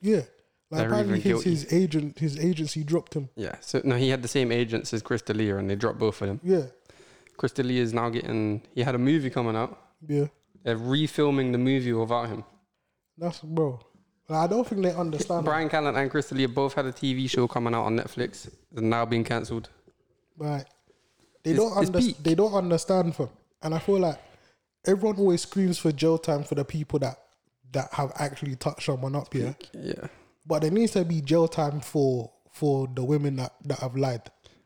Yeah, 0.00 0.22
like 0.70 0.86
apparently 0.86 1.20
his, 1.20 1.42
his 1.44 1.72
agent, 1.72 2.18
his 2.18 2.38
agency 2.38 2.84
dropped 2.84 3.14
him. 3.14 3.28
Yeah. 3.36 3.56
So 3.60 3.80
no, 3.84 3.96
he 3.96 4.08
had 4.10 4.22
the 4.22 4.28
same 4.28 4.52
agents 4.52 4.92
as 4.92 5.02
Chris 5.02 5.22
D'Elia, 5.22 5.56
and 5.56 5.68
they 5.70 5.76
dropped 5.76 5.98
both 5.98 6.20
of 6.22 6.28
them. 6.28 6.40
Yeah, 6.42 6.64
Chris 7.36 7.52
D'Elia 7.52 7.82
is 7.82 7.92
now 7.94 8.08
getting. 8.10 8.62
He 8.74 8.82
had 8.82 8.94
a 8.94 8.98
movie 8.98 9.30
coming 9.30 9.56
out. 9.56 9.78
yeah. 10.06 10.26
They're 10.64 10.76
refilming 10.76 11.52
the 11.52 11.58
movie 11.58 11.92
without 11.92 12.28
him. 12.28 12.44
That's 13.16 13.38
bro. 13.40 13.80
Like, 14.28 14.38
I 14.40 14.46
don't 14.48 14.66
think 14.68 14.82
they 14.82 14.92
understand. 14.92 15.44
Brian 15.44 15.70
Callen 15.70 15.96
and 15.96 16.10
Chris 16.10 16.28
D'Elia 16.28 16.48
both 16.48 16.74
had 16.74 16.84
a 16.84 16.92
TV 16.92 17.30
show 17.30 17.46
coming 17.48 17.74
out 17.74 17.84
on 17.84 17.96
Netflix. 17.96 18.50
They're 18.72 18.82
now 18.82 19.06
being 19.06 19.24
cancelled. 19.24 19.70
Like 20.36 20.66
they 21.44 21.52
It's- 21.52 21.64
don't 21.64 21.76
understand. 21.78 22.14
They 22.22 22.34
don't 22.34 22.52
understand 22.52 23.14
from. 23.16 23.30
And 23.62 23.74
I 23.74 23.78
feel 23.78 23.98
like 24.00 24.18
everyone 24.86 25.16
always 25.18 25.42
screams 25.42 25.78
for 25.78 25.90
jail 25.92 26.18
time 26.18 26.44
for 26.44 26.54
the 26.56 26.64
people 26.64 26.98
that 26.98 27.18
that 27.72 27.92
have 27.94 28.12
actually 28.16 28.56
touched 28.56 28.82
someone 28.86 29.14
up 29.14 29.32
here. 29.32 29.56
Yeah. 29.72 30.08
But 30.48 30.62
there 30.62 30.70
needs 30.70 30.92
to 30.92 31.04
be 31.04 31.20
jail 31.20 31.46
time 31.46 31.80
for 31.80 32.32
for 32.50 32.88
the 32.92 33.04
women 33.04 33.36
that 33.36 33.52
that 33.64 33.80
have 33.80 33.96
lied. 33.96 34.22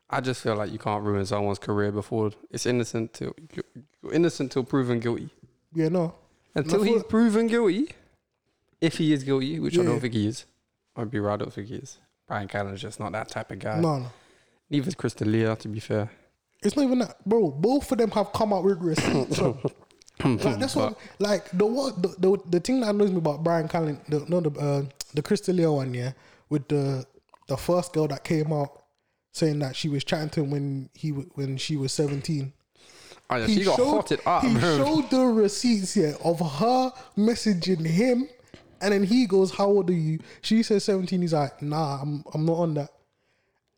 I 0.09 0.21
just 0.21 0.41
feel 0.41 0.55
like 0.55 0.71
you 0.71 0.79
can't 0.79 1.03
ruin 1.03 1.25
someone's 1.25 1.59
career 1.59 1.91
before 1.91 2.31
it's 2.49 2.65
innocent 2.65 3.13
till 3.13 3.35
you're 3.53 4.13
innocent 4.13 4.51
till 4.51 4.63
proven 4.63 4.99
guilty. 4.99 5.29
Yeah, 5.73 5.89
no. 5.89 6.15
Until 6.55 6.83
he's 6.83 7.03
proven 7.03 7.47
guilty, 7.47 7.89
if 8.79 8.97
he 8.97 9.11
is 9.11 9.23
guilty, 9.23 9.59
which 9.59 9.77
I 9.77 9.83
don't 9.83 9.99
think 9.99 10.13
he 10.13 10.27
is, 10.27 10.45
I'd 10.95 11.11
be 11.11 11.19
right. 11.19 11.33
I 11.33 11.37
don't 11.37 11.51
think 11.51 11.67
he 11.67 11.75
is. 11.75 11.97
Brian 12.27 12.47
Callen's 12.47 12.81
just 12.81 12.99
not 12.99 13.11
that 13.11 13.29
type 13.29 13.51
of 13.51 13.59
guy. 13.59 13.79
No, 13.79 13.99
no. 13.99 14.07
Neither 14.69 14.87
is 14.87 14.95
Chris 14.95 15.13
D'Elia, 15.13 15.55
to 15.57 15.67
be 15.67 15.79
fair. 15.79 16.09
It's 16.61 16.75
not 16.75 16.83
even 16.83 16.99
that, 16.99 17.27
bro. 17.27 17.51
Both 17.51 17.91
of 17.91 17.97
them 17.97 18.11
have 18.11 18.31
come 18.31 18.53
out 18.53 18.63
with 18.63 18.79
receipts. 18.79 19.39
like 20.23 20.59
that's 20.59 20.75
what, 20.75 20.97
like 21.19 21.49
the 21.51 21.65
what 21.65 22.01
the, 22.01 22.07
the 22.19 22.37
the 22.49 22.59
thing 22.59 22.79
that 22.81 22.89
annoys 22.89 23.11
me 23.11 23.17
about 23.17 23.43
Brian 23.43 23.67
Callen, 23.67 23.97
the 24.07 24.23
no 24.29 24.39
the 24.39 24.59
uh, 24.59 24.83
the 25.13 25.21
Chris 25.21 25.41
D'Elia 25.41 25.71
one, 25.71 25.93
yeah, 25.93 26.13
with 26.49 26.67
the 26.67 27.05
the 27.47 27.57
first 27.57 27.93
girl 27.93 28.07
that 28.07 28.23
came 28.23 28.51
out 28.53 28.83
saying 29.31 29.59
that 29.59 29.75
she 29.75 29.89
was 29.89 30.03
chatting 30.03 30.29
to 30.29 30.41
him 30.41 30.51
when 30.51 30.89
he 30.93 31.09
w- 31.09 31.29
when 31.35 31.57
she 31.57 31.75
was 31.77 31.91
seventeen. 31.91 32.53
Oh, 33.29 33.37
yeah, 33.37 33.47
she 33.47 33.63
got 33.63 33.79
hotted 33.79 34.19
up, 34.25 34.43
he 34.43 34.53
bro. 34.53 34.77
showed 34.77 35.09
the 35.09 35.25
receipts 35.25 35.93
here 35.93 36.15
of 36.23 36.39
her 36.39 36.91
messaging 37.17 37.85
him, 37.85 38.27
and 38.81 38.93
then 38.93 39.03
he 39.03 39.25
goes, 39.25 39.51
"How 39.51 39.65
old 39.67 39.89
are 39.89 39.93
you?" 39.93 40.19
She 40.41 40.61
says 40.63 40.83
seventeen. 40.83 41.21
He's 41.21 41.33
like, 41.33 41.61
"Nah, 41.61 42.01
I'm 42.01 42.23
I'm 42.33 42.45
not 42.45 42.57
on 42.57 42.73
that." 42.75 42.89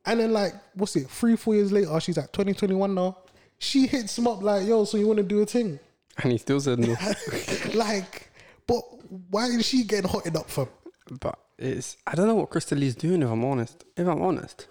And 0.06 0.20
then 0.20 0.34
like, 0.34 0.54
what's 0.76 0.96
it? 0.96 1.10
Three, 1.10 1.36
four 1.36 1.56
years 1.56 1.72
later, 1.72 2.00
she's 2.00 2.18
like 2.18 2.32
2021 2.32 2.94
now. 2.94 3.18
She 3.58 3.88
hits 3.88 4.18
him 4.18 4.28
up 4.28 4.44
like, 4.44 4.68
yo, 4.68 4.86
so 4.86 4.98
you 4.98 5.08
want 5.08 5.18
to 5.18 5.24
do 5.24 5.42
a 5.42 5.46
thing? 5.46 5.80
And 6.22 6.32
he 6.32 6.38
still 6.38 6.60
said 6.60 6.78
no. 6.80 6.96
like, 7.74 8.30
but 8.68 8.82
why 9.32 9.48
is 9.48 9.66
she 9.66 9.84
getting 9.84 10.10
hotted 10.10 10.36
up 10.36 10.50
for? 10.50 10.70
But 11.12 11.38
it's 11.58 11.98
I 12.08 12.16
don't 12.16 12.28
know 12.28 12.36
what 12.36 12.50
Chris 12.50 12.66
D'Elia's 12.66 12.96
doing. 12.96 13.22
If 13.22 13.30
I'm 13.30 13.46
honest, 13.46 13.84
if 13.96 14.08
I'm 14.08 14.22
honest, 14.22 14.68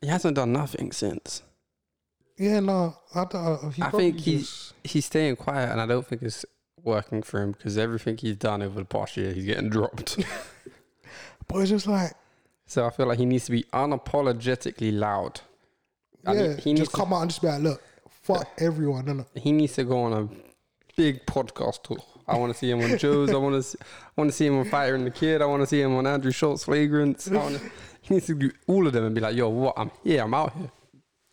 he 0.00 0.08
hasn't 0.08 0.36
done 0.36 0.52
nothing 0.52 0.92
since. 0.92 1.42
Yeah, 2.38 2.60
no, 2.60 2.96
I 3.14 3.24
don't. 3.24 3.64
uh, 3.64 3.68
He 3.70 3.82
I 3.82 3.90
think 3.90 4.18
he's 4.20 4.72
he's 4.82 5.06
staying 5.06 5.36
quiet, 5.36 5.70
and 5.70 5.80
I 5.80 5.86
don't 5.86 6.06
think 6.06 6.22
it's 6.22 6.44
working 6.82 7.22
for 7.22 7.40
him 7.40 7.52
because 7.52 7.78
everything 7.78 8.16
he's 8.16 8.36
done 8.36 8.62
over 8.62 8.80
the 8.80 8.84
past 8.84 9.16
year, 9.16 9.32
he's 9.32 9.44
getting 9.46 9.68
dropped. 9.70 10.18
But 11.48 11.58
it's 11.58 11.70
just 11.70 11.86
like, 11.86 12.12
so 12.66 12.86
I 12.86 12.90
feel 12.90 13.06
like 13.06 13.18
he 13.18 13.26
needs 13.26 13.44
to 13.46 13.50
be 13.50 13.64
unapologetically 13.74 14.96
loud. 14.96 15.40
Yeah, 16.24 16.54
he, 16.54 16.62
he 16.62 16.72
needs 16.72 16.82
just 16.86 16.92
come 16.92 17.12
out 17.12 17.22
and 17.22 17.30
just 17.30 17.42
be 17.42 17.48
like, 17.48 17.60
look, 17.60 17.82
fuck 18.08 18.48
everyone, 18.58 19.04
innit? 19.06 19.32
to, 19.34 19.40
he 19.40 19.52
needs 19.52 19.74
to 19.74 19.84
go 19.84 20.02
on 20.04 20.12
a 20.12 20.28
big 20.96 21.26
podcast 21.26 21.82
tour. 21.82 21.98
I 22.26 22.38
want 22.38 22.52
to 22.52 22.58
see 22.58 22.70
him 22.70 22.80
on 22.80 22.98
Joe's. 22.98 23.30
I 23.30 23.36
want 23.36 23.54
to 23.56 23.62
see, 23.62 23.78
I 23.80 24.20
want 24.20 24.30
to 24.30 24.36
see 24.36 24.46
him 24.46 24.58
on 24.58 24.64
Fighter 24.64 24.94
and 24.94 25.06
the 25.06 25.10
Kid. 25.10 25.42
I 25.42 25.46
want 25.46 25.62
to 25.62 25.66
see 25.66 25.80
him 25.80 25.94
on 25.96 26.06
Andrew 26.06 26.32
Schulz 26.32 26.64
Flagrants. 26.64 27.30
I 27.30 27.36
wanna, 27.38 27.58
he 28.00 28.14
needs 28.14 28.26
to 28.26 28.34
do 28.34 28.50
all 28.66 28.86
of 28.86 28.92
them 28.92 29.04
and 29.04 29.14
be 29.14 29.20
like, 29.20 29.36
yo, 29.36 29.48
what? 29.48 29.74
I'm 29.76 29.90
here. 30.04 30.22
I'm 30.22 30.34
out 30.34 30.52
here. 30.54 30.70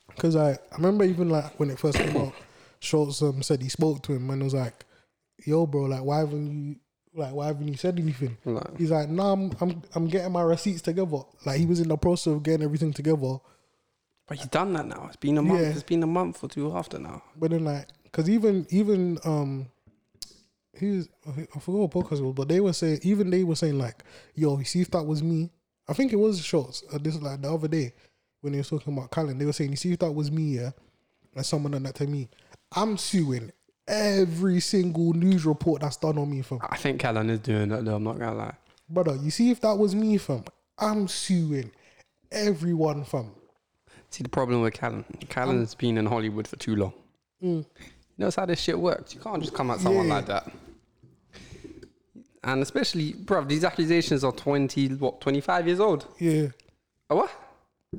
Because 0.07 0.35
I, 0.35 0.51
I 0.51 0.75
remember 0.75 1.05
even 1.05 1.29
like 1.29 1.59
when 1.59 1.69
it 1.69 1.79
first 1.79 1.97
came 1.97 2.17
out, 2.17 2.33
Schultz 2.79 3.21
um, 3.21 3.41
said 3.41 3.61
he 3.61 3.69
spoke 3.69 4.01
to 4.03 4.13
him 4.13 4.29
and 4.29 4.43
was 4.43 4.53
like, 4.53 4.85
yo, 5.45 5.65
bro, 5.65 5.83
like, 5.83 6.03
why 6.03 6.19
haven't 6.19 6.51
you, 6.51 6.75
like, 7.13 7.33
why 7.33 7.47
haven't 7.47 7.67
you 7.67 7.75
said 7.75 7.97
anything? 7.99 8.37
He's 8.77 8.91
like, 8.91 9.09
nah, 9.09 9.33
I'm, 9.33 9.51
I'm, 9.61 9.81
I'm 9.95 10.07
getting 10.07 10.31
my 10.31 10.41
receipts 10.41 10.81
together. 10.81 11.19
Like, 11.45 11.59
he 11.59 11.65
was 11.65 11.79
in 11.79 11.87
the 11.87 11.97
process 11.97 12.33
of 12.33 12.43
getting 12.43 12.63
everything 12.63 12.93
together. 12.93 13.37
but 14.29 14.37
he's 14.37 14.47
done 14.47 14.73
that 14.73 14.85
now. 14.85 15.05
It's 15.07 15.15
been 15.15 15.39
a 15.39 15.41
month. 15.41 15.61
Yeah. 15.61 15.69
It's 15.69 15.83
been 15.83 16.03
a 16.03 16.07
month 16.07 16.43
or 16.43 16.49
two 16.49 16.71
after 16.77 16.99
now. 16.99 17.23
But 17.35 17.49
then 17.49 17.65
like, 17.65 17.87
cause 18.11 18.29
even 18.29 18.67
even 18.69 19.17
um, 19.25 19.67
he 20.79 20.91
was 20.91 21.09
I 21.27 21.59
forgot 21.59 21.79
what 21.79 21.91
podcast 21.91 22.19
it 22.19 22.23
was, 22.23 22.33
but 22.35 22.47
they 22.47 22.59
were 22.59 22.73
saying 22.73 22.99
even 23.03 23.29
they 23.29 23.43
were 23.43 23.55
saying 23.55 23.77
like, 23.77 24.03
yo, 24.35 24.57
you 24.57 24.65
see 24.65 24.81
if 24.81 24.91
that 24.91 25.03
was 25.03 25.21
me. 25.23 25.49
I 25.87 25.93
think 25.93 26.13
it 26.13 26.17
was 26.17 26.43
Schulz. 26.43 26.83
Uh, 26.93 26.97
this 27.01 27.15
like 27.21 27.41
the 27.41 27.51
other 27.53 27.67
day 27.67 27.93
when 28.41 28.53
they 28.53 28.59
were 28.59 28.63
talking 28.63 28.93
about 28.97 29.11
Callen, 29.11 29.37
they 29.39 29.45
were 29.45 29.53
saying, 29.53 29.71
you 29.71 29.75
see 29.75 29.91
if 29.93 29.99
that 29.99 30.11
was 30.11 30.31
me, 30.31 30.55
yeah, 30.57 30.71
and 31.35 31.45
someone 31.45 31.71
done 31.73 31.83
that 31.83 31.95
to 31.95 32.07
me, 32.07 32.29
I'm 32.73 32.95
suing 32.97 33.51
every 33.87 34.59
single 34.59 35.13
news 35.13 35.45
report 35.45 35.81
that's 35.81 35.97
done 35.97 36.17
on 36.17 36.29
me, 36.29 36.41
fam. 36.41 36.59
I 36.69 36.77
think 36.77 37.01
Callen 37.01 37.29
is 37.29 37.39
doing 37.39 37.69
that 37.69 37.83
though. 37.85 37.95
I'm 37.95 38.03
not 38.03 38.19
gonna 38.19 38.35
lie. 38.35 38.55
Brother, 38.89 39.15
you 39.17 39.31
see 39.31 39.51
if 39.51 39.59
that 39.61 39.77
was 39.77 39.93
me, 39.95 40.17
fam, 40.17 40.43
I'm 40.77 41.07
suing 41.07 41.71
everyone, 42.31 43.03
fam. 43.03 43.31
See 44.11 44.23
the 44.23 44.29
problem 44.29 44.61
with 44.61 44.73
Callen. 44.73 45.03
Callen's 45.27 45.75
been 45.75 45.97
in 45.97 46.05
Hollywood 46.05 46.47
for 46.47 46.55
too 46.55 46.75
long. 46.75 46.93
Mm. 47.43 47.65
He 47.77 47.85
knows 48.23 48.35
how 48.35 48.45
this 48.45 48.59
shit 48.59 48.77
works. 48.79 49.13
You 49.13 49.21
can't 49.21 49.41
just 49.41 49.53
come 49.53 49.69
at 49.71 49.79
someone 49.79 50.07
Yeah. 50.07 50.15
like 50.15 50.25
that. 50.27 50.51
And 52.43 52.61
especially, 52.61 53.13
bro, 53.13 53.43
these 53.43 53.63
accusations 53.63 54.23
are 54.23 54.31
20, 54.31 54.89
what, 54.95 55.19
25 55.21 55.67
years 55.67 55.79
old? 55.79 56.05
Yeah. 56.19 56.47
A 57.09 57.15
what? 57.15 57.31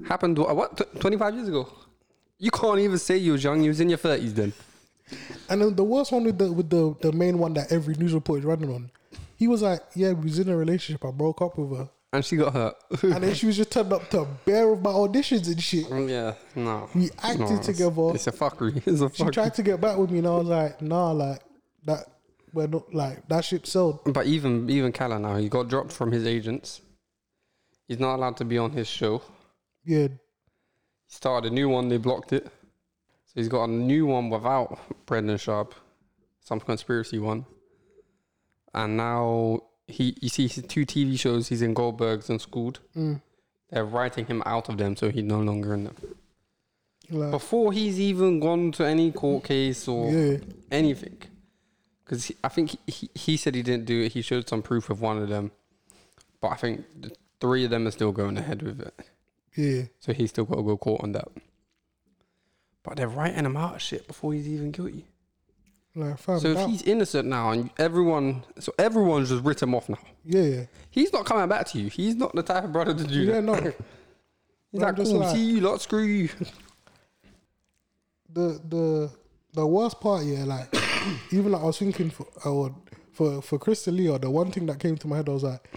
Happened, 0.08 0.38
a 0.38 0.42
what, 0.54 0.76
Tw- 0.76 1.00
25 1.00 1.34
years 1.34 1.48
ago? 1.48 1.68
You 2.38 2.50
can't 2.50 2.78
even 2.78 2.96
say 2.98 3.16
you 3.18 3.32
was 3.32 3.44
young. 3.44 3.62
You 3.62 3.68
was 3.68 3.80
in 3.80 3.88
your 3.90 3.98
30s 3.98 4.34
then. 4.34 4.52
And 5.48 5.60
then 5.60 5.74
the 5.74 5.84
worst 5.84 6.12
one 6.12 6.24
with 6.24 6.38
the 6.38 6.50
with 6.52 6.70
the 6.70 6.94
the 7.00 7.10
main 7.12 7.36
one 7.38 7.52
that 7.54 7.72
every 7.72 7.94
news 7.96 8.14
report 8.14 8.38
is 8.38 8.44
running 8.44 8.72
on, 8.72 8.90
he 9.36 9.48
was 9.48 9.60
like, 9.60 9.80
"Yeah, 9.96 10.12
we 10.12 10.22
was 10.26 10.38
in 10.38 10.48
a 10.48 10.56
relationship. 10.56 11.04
I 11.04 11.10
broke 11.10 11.42
up 11.42 11.58
with 11.58 11.76
her, 11.76 11.88
And 12.12 12.24
she 12.24 12.36
got 12.36 12.52
hurt. 12.52 12.76
and 13.02 13.24
then 13.24 13.34
she 13.34 13.46
was 13.46 13.56
just 13.56 13.72
turned 13.72 13.92
up 13.92 14.08
to 14.10 14.24
bear 14.44 14.72
of 14.72 14.80
my 14.80 14.90
auditions 14.92 15.48
and 15.48 15.60
shit. 15.60 15.86
Mm, 15.86 16.08
yeah, 16.08 16.34
no. 16.54 16.88
We 16.94 17.10
acted 17.24 17.40
No, 17.40 17.46
it's- 17.46 17.66
together. 17.66 18.12
It's 18.14 18.28
a 18.28 18.32
fuckery. 18.32 18.76
It's 18.86 19.00
a 19.00 19.06
fuckery. 19.08 19.16
She 19.16 19.30
tried 19.32 19.54
to 19.54 19.62
get 19.64 19.80
back 19.80 19.98
with 19.98 20.12
me, 20.12 20.18
and 20.18 20.28
I 20.28 20.36
was 20.36 20.46
like, 20.46 20.80
"Nah, 20.80 21.10
like 21.10 21.40
that, 21.86 22.06
we're 22.52 22.66
not 22.66 22.92
like 22.94 23.26
that 23.28 23.44
shit 23.44 23.66
sold." 23.66 24.00
But 24.04 24.26
even 24.26 24.68
even 24.70 24.92
Callen 24.92 25.22
now, 25.22 25.36
he 25.36 25.48
got 25.48 25.68
dropped 25.68 25.92
from 25.92 26.12
his 26.12 26.26
agents. 26.26 26.80
He's 27.86 27.98
not 27.98 28.16
allowed 28.16 28.36
to 28.38 28.44
be 28.44 28.56
on 28.58 28.70
his 28.72 28.86
show. 28.86 29.22
Yeah, 29.84 30.08
He 30.08 31.14
started 31.14 31.50
a 31.50 31.54
new 31.54 31.68
one, 31.68 31.88
they 31.88 31.96
blocked 31.96 32.32
it. 32.32 32.44
So 32.44 33.32
he's 33.34 33.48
got 33.48 33.64
a 33.64 33.70
new 33.72 34.06
one 34.06 34.30
without 34.30 34.78
Brendan 35.06 35.36
Schaub, 35.38 35.72
some 36.40 36.60
conspiracy 36.60 37.18
one. 37.18 37.46
And 38.74 38.96
now 38.96 39.60
he, 39.86 40.16
you 40.20 40.28
see, 40.28 40.46
his 40.46 40.64
two 40.68 40.86
TV 40.86 41.18
shows 41.18 41.48
he's 41.48 41.62
in 41.62 41.74
Goldbergs 41.74 42.28
and 42.28 42.40
Schooled. 42.40 42.80
Mm. 42.96 43.20
They're 43.70 43.84
writing 43.84 44.26
him 44.26 44.42
out 44.46 44.68
of 44.68 44.78
them, 44.78 44.96
so 44.96 45.10
he's 45.10 45.24
no 45.24 45.40
longer 45.40 45.74
in 45.74 45.84
them. 45.84 45.96
like 47.10 47.30
Before 47.30 47.72
he's 47.72 47.98
even 47.98 48.38
gone 48.40 48.72
to 48.72 48.84
any 48.84 49.10
court 49.12 49.44
case 49.44 49.88
or 49.88 50.10
yeah, 50.10 50.38
anything, 50.70 51.18
because 52.10 52.32
I 52.42 52.48
think 52.48 52.76
he, 52.88 53.08
he, 53.14 53.36
said 53.36 53.54
he 53.54 53.62
didn't 53.62 53.84
do 53.84 54.02
it. 54.02 54.10
He 54.12 54.20
showed 54.20 54.48
some 54.48 54.62
proof 54.62 54.90
of 54.90 55.00
one 55.00 55.18
of 55.18 55.28
them, 55.28 55.52
but 56.40 56.48
I 56.48 56.56
think 56.56 56.84
the 57.00 57.12
three 57.40 57.64
of 57.64 57.70
them 57.70 57.86
are 57.86 57.92
still 57.92 58.10
going 58.10 58.36
ahead 58.36 58.62
with 58.62 58.80
it. 58.80 58.94
yeah. 59.56 59.82
So 60.00 60.12
he's 60.12 60.30
still 60.30 60.44
got 60.44 60.56
to 60.56 60.62
go 60.64 60.76
court 60.76 61.02
on 61.04 61.12
that. 61.12 61.28
But 62.82 62.96
they're 62.96 63.06
writing 63.06 63.44
him 63.44 63.56
out 63.56 63.76
of 63.76 63.82
shit 63.82 64.08
before 64.08 64.32
he's 64.32 64.48
even 64.48 64.72
guilty. 64.72 65.04
Like 65.94 66.18
fam, 66.18 66.40
So 66.40 66.48
if 66.48 66.56
that- 66.56 66.68
he's 66.68 66.82
innocent 66.82 67.28
now 67.28 67.50
and 67.52 67.70
everyone, 67.78 68.42
so 68.58 68.72
everyone's 68.76 69.28
just 69.28 69.44
written 69.44 69.68
him 69.68 69.74
off 69.76 69.88
now. 69.88 69.98
yeah, 70.24 70.42
yeah, 70.42 70.64
He's 70.90 71.12
not 71.12 71.26
coming 71.26 71.48
back 71.48 71.66
to 71.68 71.78
you. 71.80 71.90
He's 71.90 72.16
not 72.16 72.34
the 72.34 72.42
type 72.42 72.64
of 72.64 72.72
brother 72.72 72.92
to 72.92 73.04
do 73.04 73.20
yeah. 73.20 73.34
that. 73.34 73.42
No, 73.44 73.54
He's 73.60 73.72
But 74.72 74.82
I'm 74.82 74.82
like, 74.82 74.96
just 74.96 75.10
cool, 75.12 75.20
like- 75.20 75.36
see 75.36 75.44
you 75.44 75.60
lot, 75.60 75.80
screw 75.80 76.02
you. 76.02 76.28
the 78.32 78.60
the 78.68 79.10
the 79.52 79.66
worst 79.66 80.00
part, 80.00 80.24
yeah, 80.24 80.44
like 80.44 80.74
even 81.32 81.52
like 81.52 81.62
I 81.62 81.66
was 81.66 81.78
thinking 81.78 82.10
for 82.10 82.26
uh, 82.44 82.70
for 83.12 83.42
for 83.42 83.58
Chris 83.58 83.84
D'Elia, 83.84 84.18
the 84.18 84.30
one 84.30 84.50
thing 84.50 84.66
that 84.66 84.78
came 84.78 84.96
to 84.98 85.08
my 85.08 85.16
head 85.16 85.28
I 85.28 85.32
was 85.32 85.42
like, 85.42 85.68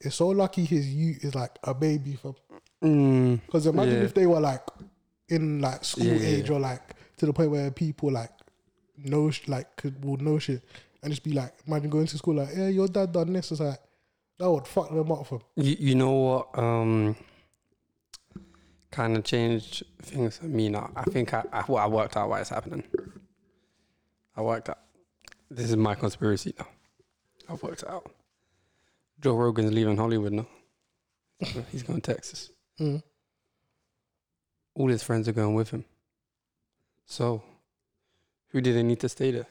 it's 0.00 0.16
so 0.16 0.28
lucky 0.28 0.64
his 0.64 0.92
you 0.92 1.16
is 1.20 1.34
like 1.34 1.58
a 1.64 1.74
baby 1.74 2.14
for 2.14 2.34
Mm, 2.82 3.40
because 3.44 3.66
imagine 3.66 3.98
Yeah. 3.98 4.04
if 4.04 4.14
they 4.14 4.24
were 4.26 4.38
like 4.38 4.62
in 5.28 5.60
like 5.60 5.84
school 5.84 6.04
Yeah, 6.04 6.12
yeah, 6.20 6.28
age 6.36 6.50
or 6.50 6.60
like 6.60 6.94
to 7.16 7.26
the 7.26 7.32
point 7.32 7.50
where 7.50 7.70
people 7.72 8.12
like 8.12 8.30
know 8.96 9.30
sh- 9.32 9.48
like 9.48 9.74
could 9.76 10.04
will 10.04 10.16
know 10.18 10.38
shit 10.38 10.62
and 11.02 11.10
just 11.12 11.24
be 11.24 11.32
like 11.32 11.52
imagine 11.66 11.90
going 11.90 12.06
to 12.06 12.16
school 12.16 12.36
like 12.36 12.50
yeah 12.56 12.68
your 12.68 12.86
dad 12.86 13.10
done 13.10 13.32
this 13.32 13.50
it's 13.50 13.60
like 13.60 13.80
that 14.38 14.48
would 14.48 14.64
fuck 14.68 14.90
them 14.90 15.10
up 15.10 15.26
for 15.26 15.40
you, 15.56 15.76
you 15.80 15.94
know 15.96 16.12
what? 16.12 16.48
Um, 16.56 17.16
kind 18.92 19.16
of 19.16 19.24
changed 19.24 19.82
things 20.02 20.38
for 20.38 20.46
me 20.46 20.68
now. 20.68 20.90
I 20.94 21.02
think 21.04 21.34
I, 21.34 21.44
I, 21.52 21.64
well, 21.68 21.78
I 21.82 21.86
worked 21.88 22.16
out 22.16 22.28
why 22.28 22.40
it's 22.40 22.50
happening. 22.50 22.84
I 24.38 24.40
worked 24.40 24.68
out. 24.68 24.78
This 25.50 25.68
is 25.68 25.76
my 25.76 25.96
conspiracy 25.96 26.54
now. 26.56 26.68
I've 27.50 27.60
worked 27.60 27.82
out. 27.82 28.08
Joe 29.20 29.34
Rogan's 29.34 29.72
leaving 29.72 29.96
Hollywood 29.96 30.32
now. 30.32 30.46
He's 31.72 31.82
going 31.82 32.00
to 32.00 32.12
Texas. 32.14 32.50
mm. 32.78 33.02
All 34.76 34.88
his 34.88 35.02
friends 35.02 35.26
are 35.26 35.32
going 35.32 35.54
with 35.54 35.70
him. 35.70 35.84
So, 37.04 37.42
who 38.50 38.60
did 38.60 38.76
they 38.76 38.84
need 38.84 39.00
to 39.00 39.08
stay 39.08 39.32
there? 39.32 39.48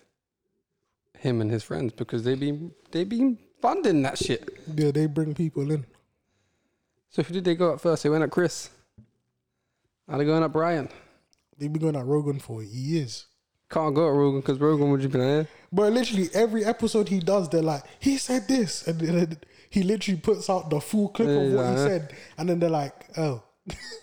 Him 1.17 1.41
and 1.41 1.51
his 1.51 1.63
friends, 1.63 1.91
because 1.91 2.23
they 2.23 2.35
been 2.35 2.71
they 2.91 3.03
been 3.03 3.37
funding 3.61 4.03
that 4.03 4.17
shit. 4.17 4.57
yeah 4.73 4.91
they 4.91 5.05
bring 5.07 5.35
people 5.35 5.69
in 5.69 5.85
So 7.09 7.23
who 7.23 7.33
did 7.33 7.43
they 7.43 7.55
go 7.55 7.73
at 7.73 7.81
first? 7.81 8.03
They 8.03 8.09
went 8.09 8.23
at 8.23 8.31
Chris. 8.31 8.69
Now 10.07 10.15
they're 10.15 10.25
going 10.25 10.43
at 10.43 10.53
Brian. 10.53 10.87
They've 11.57 11.73
been 11.73 11.81
going 11.81 11.97
at 11.97 12.05
Rogan 12.05 12.39
for 12.39 12.63
years 12.63 13.25
Can't 13.69 13.93
go 13.93 14.07
at 14.07 14.13
Rogan 14.13 14.39
because 14.39 14.59
Rogan 14.59 14.91
would 14.91 15.03
you 15.03 15.09
be 15.09 15.17
like, 15.17 15.45
eh. 15.45 15.49
but 15.73 15.91
literally 15.91 16.29
every 16.33 16.63
episode 16.63 17.09
he 17.09 17.19
does 17.19 17.49
they're 17.49 17.61
like 17.61 17.83
he 17.99 18.17
said 18.17 18.47
this. 18.47 18.87
And 18.87 18.99
then 18.99 19.37
he 19.69 19.83
literally 19.83 20.19
puts 20.19 20.49
out 20.49 20.69
the 20.69 20.79
full 20.79 21.09
clip 21.09 21.27
of 21.27 21.53
what 21.53 21.69
he 21.71 21.77
said. 21.77 22.13
And 22.37 22.49
then 22.49 22.59
they're 22.59 22.69
like 22.69 22.93
oh. 23.17 23.43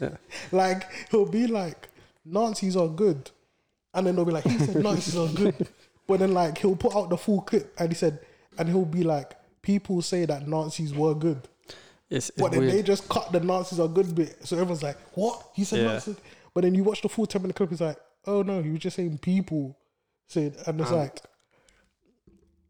Yeah. 0.00 0.16
like 0.52 0.84
he'll 1.10 1.26
be 1.26 1.46
like 1.46 1.88
Nazis 2.24 2.76
are 2.76 2.88
good. 2.88 3.30
And 3.94 4.06
then 4.06 4.16
they'll 4.16 4.26
be 4.26 4.32
like 4.32 4.44
he 4.44 4.58
said 4.58 4.82
Nazis 4.82 5.16
are 5.16 5.28
good. 5.28 5.68
But 6.06 6.20
then 6.20 6.34
like 6.34 6.58
he'll 6.58 6.76
put 6.76 6.94
out 6.94 7.08
the 7.08 7.16
full 7.16 7.40
clip 7.40 7.72
and 7.78 7.88
he 7.88 7.94
said 7.94 8.18
and 8.58 8.68
he'll 8.68 8.84
be 8.84 9.02
like 9.02 9.38
people 9.62 10.02
say 10.02 10.26
that 10.26 10.46
Nazis 10.46 10.92
were 10.92 11.14
good. 11.14 11.48
It's, 12.10 12.28
it's 12.28 12.38
but 12.38 12.52
then 12.52 12.66
they 12.66 12.82
just 12.82 13.08
cut 13.08 13.32
the 13.32 13.40
Nazis 13.40 13.80
are 13.80 13.88
good 13.88 14.14
bit. 14.14 14.46
So 14.46 14.56
everyone's 14.56 14.82
like 14.82 14.98
what? 15.14 15.42
He 15.54 15.64
said 15.64 15.78
Yeah. 15.78 15.92
Nazis 15.94 16.16
but 16.52 16.62
then 16.62 16.74
you 16.74 16.84
watch 16.84 17.02
the 17.02 17.08
full 17.08 17.26
10 17.26 17.42
minute 17.42 17.56
clip 17.56 17.72
it's 17.72 17.80
like 17.80 17.98
oh 18.26 18.42
no 18.42 18.62
he 18.62 18.70
was 18.70 18.80
just 18.80 18.96
saying 18.96 19.18
people 19.18 19.76
said 20.26 20.56
and 20.66 20.80
it's 20.80 20.90
Um, 20.90 20.98
like 20.98 21.20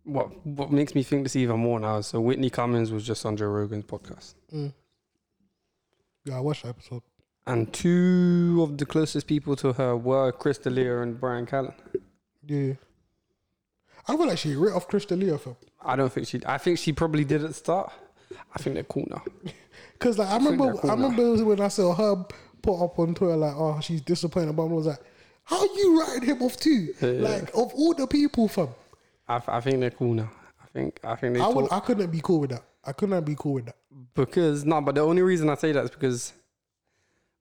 What 0.04 0.46
what 0.46 0.70
makes 0.70 0.94
me 0.94 1.02
think 1.02 1.22
this 1.22 1.36
even 1.36 1.60
more 1.60 1.80
now 1.80 1.98
is 1.98 2.06
so 2.08 2.20
Whitney 2.20 2.50
Cummings 2.50 2.90
was 2.92 3.06
just 3.06 3.24
on 3.24 3.36
Joe 3.36 3.46
Rogan's 3.46 3.84
podcast. 3.84 4.34
mm. 4.52 4.72
yeah 6.24 6.36
I 6.36 6.40
watched 6.40 6.62
the 6.64 6.68
episode 6.70 7.02
And 7.46 7.72
two 7.72 8.60
of 8.62 8.78
the 8.78 8.86
closest 8.86 9.26
people 9.26 9.56
to 9.56 9.72
her 9.74 9.96
were 9.96 10.32
Chris 10.32 10.58
D'Elia 10.58 11.00
and 11.02 11.18
Brian 11.20 11.46
Callen. 11.46 11.74
yeah 12.46 12.74
I 14.06 14.16
feel 14.16 14.26
like 14.26 14.38
she 14.38 14.54
ripped 14.54 14.76
off 14.76 14.88
Chris 14.88 15.06
D'Elia 15.06 15.38
for 15.38 15.56
I 15.80 15.96
don't 15.96 16.12
think 16.12 16.26
she 16.26 16.40
I 16.46 16.58
think 16.58 16.78
she 16.78 16.92
probably 16.92 17.24
did 17.24 17.42
at 17.42 17.48
the 17.48 17.54
start. 17.54 17.92
I 18.54 18.58
think 18.58 18.74
they're 18.74 18.84
cool 18.84 19.06
now. 19.10 19.22
Because 19.92 20.18
like 20.18 20.28
I 20.28 20.38
think 20.38 20.50
remember, 20.58 20.78
cool 20.78 20.90
I 20.90 20.94
now. 20.94 21.08
remember 21.08 21.44
when 21.44 21.60
I 21.60 21.68
saw 21.68 21.94
her 21.94 22.26
put 22.62 22.82
up 22.84 22.98
on 22.98 23.14
Twitter 23.14 23.36
like, 23.36 23.54
"Oh, 23.56 23.78
she's 23.80 24.00
disappointed," 24.00 24.54
but 24.56 24.64
I 24.64 24.66
was 24.66 24.86
like, 24.86 24.98
"How 25.44 25.62
you 25.62 26.00
writing 26.00 26.28
him 26.28 26.42
off 26.42 26.56
too? 26.56 26.94
Yeah. 27.00 27.10
Like 27.10 27.48
of 27.50 27.72
all 27.74 27.94
the 27.94 28.06
people, 28.06 28.48
fam, 28.48 28.68
I, 29.28 29.40
I 29.46 29.60
think 29.60 29.80
they're 29.80 29.90
cool 29.90 30.14
now. 30.14 30.30
I 30.62 30.66
think 30.72 31.00
I 31.04 31.14
think 31.16 31.34
they 31.34 31.40
I 31.40 31.48
would, 31.48 31.68
talk 31.68 31.72
I 31.72 31.86
couldn't 31.86 32.10
be 32.10 32.20
cool 32.22 32.40
with 32.40 32.50
that. 32.50 32.64
I 32.84 32.92
couldn't 32.92 33.24
be 33.24 33.34
cool 33.38 33.54
with 33.54 33.66
that. 33.66 33.76
because 34.14 34.64
no, 34.64 34.80
but 34.80 34.94
the 34.94 35.00
only 35.02 35.22
reason 35.22 35.48
I 35.48 35.54
say 35.54 35.72
that 35.72 35.84
is 35.84 35.90
because 35.90 36.32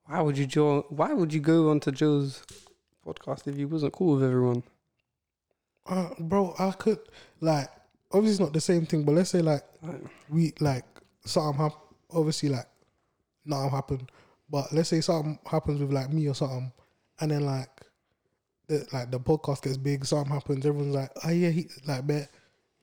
why 0.05 0.21
would 0.21 0.37
you 0.37 0.45
Joe? 0.45 0.85
Why 0.89 1.13
would 1.13 1.33
you 1.33 1.39
go 1.39 1.69
onto 1.69 1.91
Joe's 1.91 2.43
podcast 3.05 3.47
if 3.47 3.57
you 3.57 3.67
wasn't 3.67 3.93
cool 3.93 4.15
with 4.15 4.23
everyone? 4.23 4.63
Uh, 5.85 6.09
bro, 6.19 6.53
I 6.59 6.71
could 6.71 6.99
like 7.41 7.69
obviously 8.11 8.31
it's 8.31 8.39
not 8.39 8.53
the 8.53 8.61
same 8.61 8.85
thing, 8.85 9.03
but 9.03 9.13
let's 9.15 9.31
say 9.31 9.41
like 9.41 9.63
we 10.29 10.53
like 10.59 10.85
something 11.25 11.59
hap- 11.61 11.81
obviously 12.11 12.49
like 12.49 12.67
nothing 13.45 13.69
happened, 13.69 14.11
but 14.49 14.71
let's 14.71 14.89
say 14.89 15.01
something 15.01 15.39
happens 15.45 15.81
with 15.81 15.91
like 15.91 16.11
me 16.11 16.27
or 16.27 16.35
something, 16.35 16.71
and 17.19 17.31
then 17.31 17.45
like 17.45 17.72
the 18.67 18.87
like 18.93 19.11
the 19.11 19.19
podcast 19.19 19.61
gets 19.63 19.77
big, 19.77 20.05
something 20.05 20.33
happens, 20.33 20.65
everyone's 20.65 20.95
like, 20.95 21.11
oh 21.25 21.29
yeah, 21.31 21.49
he 21.49 21.67
like 21.85 22.05
bet 22.07 22.29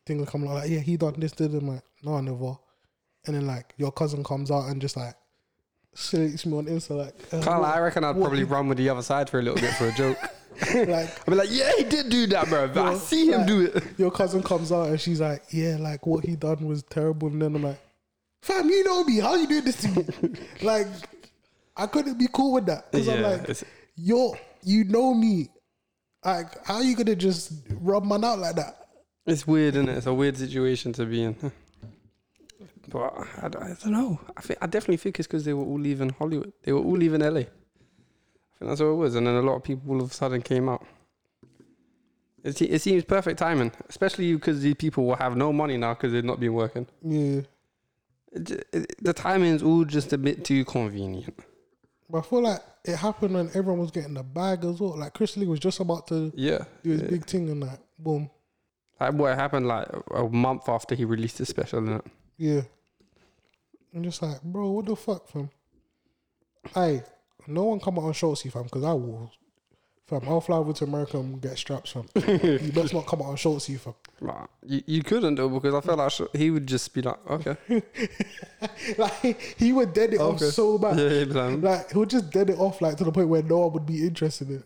thing 0.06 0.18
will 0.18 0.26
come 0.26 0.42
along, 0.42 0.56
like 0.56 0.70
yeah, 0.70 0.80
he 0.80 0.96
done 0.96 1.14
this, 1.18 1.32
did 1.32 1.54
I'm 1.54 1.68
like 1.68 1.82
no, 2.02 2.14
I 2.14 2.20
never, 2.20 2.56
and 3.26 3.36
then 3.36 3.46
like 3.46 3.74
your 3.76 3.92
cousin 3.92 4.24
comes 4.24 4.50
out 4.50 4.68
and 4.68 4.80
just 4.80 4.96
like 4.96 5.14
slates 5.94 6.46
me 6.46 6.56
on 6.56 6.66
Insta 6.66 6.96
like, 6.96 7.46
uh, 7.46 7.60
I 7.60 7.78
reckon 7.80 8.04
I'd 8.04 8.16
what 8.16 8.26
probably 8.26 8.44
run 8.44 8.68
with 8.68 8.78
the 8.78 8.88
other 8.88 9.02
side 9.02 9.28
for 9.28 9.38
a 9.38 9.42
little 9.42 9.60
bit 9.60 9.74
for 9.74 9.88
a 9.88 9.92
joke. 9.92 10.18
like 10.74 11.08
I'd 11.08 11.26
be 11.26 11.34
like, 11.34 11.48
yeah, 11.50 11.70
he 11.78 11.84
did 11.84 12.08
do 12.10 12.26
that, 12.28 12.48
bro. 12.48 12.68
But 12.68 12.86
I 12.86 12.94
see 12.96 13.26
him 13.30 13.38
like, 13.38 13.46
do 13.46 13.62
it. 13.62 13.84
your 13.98 14.10
cousin 14.10 14.42
comes 14.42 14.72
out 14.72 14.88
and 14.88 15.00
she's 15.00 15.20
like, 15.20 15.44
yeah, 15.50 15.76
like 15.78 16.06
what 16.06 16.24
he 16.24 16.36
done 16.36 16.66
was 16.66 16.82
terrible, 16.84 17.28
and 17.28 17.40
then 17.40 17.56
I'm 17.56 17.62
like, 17.62 17.80
fam, 18.42 18.68
you 18.68 18.84
know 18.84 19.04
me, 19.04 19.18
how 19.20 19.34
you 19.34 19.46
doing 19.46 19.64
this 19.64 19.80
to 19.82 19.88
me? 19.88 20.06
like, 20.62 20.86
I 21.76 21.86
couldn't 21.86 22.18
be 22.18 22.28
cool 22.32 22.52
with 22.54 22.66
that 22.66 22.90
because 22.90 23.08
I'm 23.08 23.22
like, 23.22 23.42
it's- 23.42 23.64
yo, 23.96 24.34
you 24.62 24.84
know 24.84 25.14
me, 25.14 25.48
like, 26.24 26.64
how 26.66 26.74
are 26.76 26.82
you 26.82 26.96
gonna 26.96 27.16
just 27.16 27.52
rub 27.80 28.04
man 28.04 28.24
out 28.24 28.38
like 28.38 28.56
that? 28.56 28.76
It's 29.26 29.46
weird, 29.46 29.74
isn't 29.76 29.88
it? 29.88 29.98
It's 29.98 30.06
a 30.06 30.14
weird 30.14 30.36
situation 30.36 30.92
to 30.94 31.04
be 31.06 31.22
in. 31.22 31.36
But 32.88 33.12
I, 33.42 33.48
don't- 33.48 33.62
I 33.62 33.76
don't 33.82 33.92
know. 33.92 34.20
I 34.36 34.40
think 34.40 34.58
I 34.62 34.66
definitely 34.66 34.96
think 34.96 35.18
it's 35.20 35.28
because 35.28 35.44
they 35.44 35.52
were 35.52 35.64
all 35.64 35.78
leaving 35.78 36.10
Hollywood. 36.10 36.52
They 36.62 36.72
were 36.72 36.80
all 36.80 36.96
leaving 36.96 37.20
LA. 37.20 37.40
I 37.40 37.44
think 38.58 38.68
that's 38.68 38.80
what 38.80 38.86
it 38.88 38.94
was. 38.94 39.14
And 39.14 39.26
then 39.26 39.34
a 39.36 39.42
lot 39.42 39.54
of 39.56 39.62
people 39.62 39.92
all 39.92 40.00
of 40.02 40.10
a 40.10 40.14
sudden 40.14 40.42
came 40.42 40.68
out. 40.68 40.84
It, 42.42 42.60
it 42.62 42.80
seems 42.82 43.04
perfect 43.04 43.38
timing, 43.38 43.70
especially 43.88 44.32
because 44.34 44.60
these 44.62 44.74
people 44.74 45.04
will 45.06 45.16
have 45.16 45.36
no 45.36 45.52
money 45.52 45.76
now 45.76 45.94
because 45.94 46.12
they've 46.12 46.24
not 46.24 46.40
been 46.40 46.54
working. 46.54 46.86
Yeah, 47.02 47.42
It, 48.32 48.66
it, 48.72 48.94
the 49.04 49.12
timing's 49.12 49.62
all 49.62 49.84
just 49.84 50.12
a 50.14 50.18
bit 50.18 50.44
too 50.44 50.64
convenient. 50.64 51.38
but 52.08 52.18
I 52.18 52.22
feel 52.22 52.42
like 52.42 52.60
it 52.84 52.96
happened 52.96 53.34
when 53.34 53.48
everyone 53.48 53.78
was 53.78 53.90
getting 53.90 54.14
the 54.14 54.22
bag 54.22 54.64
as 54.64 54.80
well. 54.80 54.96
Like 54.98 55.12
Chris 55.14 55.36
Lee 55.36 55.46
was 55.46 55.60
just 55.60 55.80
about 55.80 56.06
to 56.08 56.32
Yeah. 56.34 56.64
do 56.82 56.90
his 56.90 57.02
big 57.02 57.26
thing 57.26 57.48
and 57.50 57.62
that, 57.62 57.80
boom, 57.98 58.30
Like 58.98 59.14
what 59.14 59.34
happened 59.34 59.66
like 59.66 59.86
a 60.14 60.28
month 60.28 60.68
after 60.68 60.94
he 60.94 61.04
released 61.04 61.38
his 61.38 61.48
special. 61.48 62.00
yeah. 62.36 62.62
I'm 63.94 64.02
just 64.04 64.22
like, 64.22 64.40
bro, 64.42 64.70
what 64.70 64.86
the 64.86 64.94
fuck, 64.96 65.28
fam? 65.28 65.50
Hey, 66.74 67.02
no 67.46 67.64
one 67.64 67.80
come 67.80 67.98
out 67.98 68.04
on 68.04 68.12
Schultzy, 68.12 68.50
fam, 68.52 68.62
because 68.64 68.84
I 68.84 68.92
will. 68.92 69.32
Fam, 70.10 70.22
I'll 70.28 70.40
fly 70.40 70.56
over 70.56 70.72
to 70.72 70.84
America 70.84 71.18
and 71.20 71.40
get 71.40 71.56
straps, 71.56 71.92
fam. 71.92 72.04
you 72.26 72.72
best 72.74 72.92
not 72.92 73.06
come 73.06 73.22
out 73.22 73.28
on 73.28 73.36
Schultzy, 73.36 73.78
fam. 73.78 73.94
Nah, 74.20 74.46
you, 74.66 74.82
you 74.86 75.02
couldn't 75.04 75.36
though 75.36 75.48
because 75.48 75.72
I 75.72 75.80
felt 75.80 75.98
like 75.98 76.10
sh- 76.10 76.22
he 76.36 76.50
would 76.50 76.66
just 76.66 76.92
be 76.92 77.00
like, 77.02 77.18
okay. 77.30 77.56
like, 78.98 79.54
he 79.56 79.72
would 79.72 79.92
dead 79.92 80.14
it 80.14 80.20
off 80.20 80.34
Okay. 80.42 80.50
so 80.50 80.78
bad. 80.78 80.98
Yeah, 80.98 81.24
like, 81.32 81.62
Like, 81.62 81.92
he 81.92 81.98
would 81.98 82.10
just 82.10 82.30
dead 82.30 82.50
it 82.50 82.58
off, 82.58 82.80
like, 82.82 82.96
to 82.96 83.04
the 83.04 83.12
point 83.12 83.28
where 83.28 83.42
no 83.42 83.58
one 83.60 83.72
would 83.74 83.86
be 83.86 84.04
interested 84.04 84.48
in 84.50 84.56
it. 84.56 84.64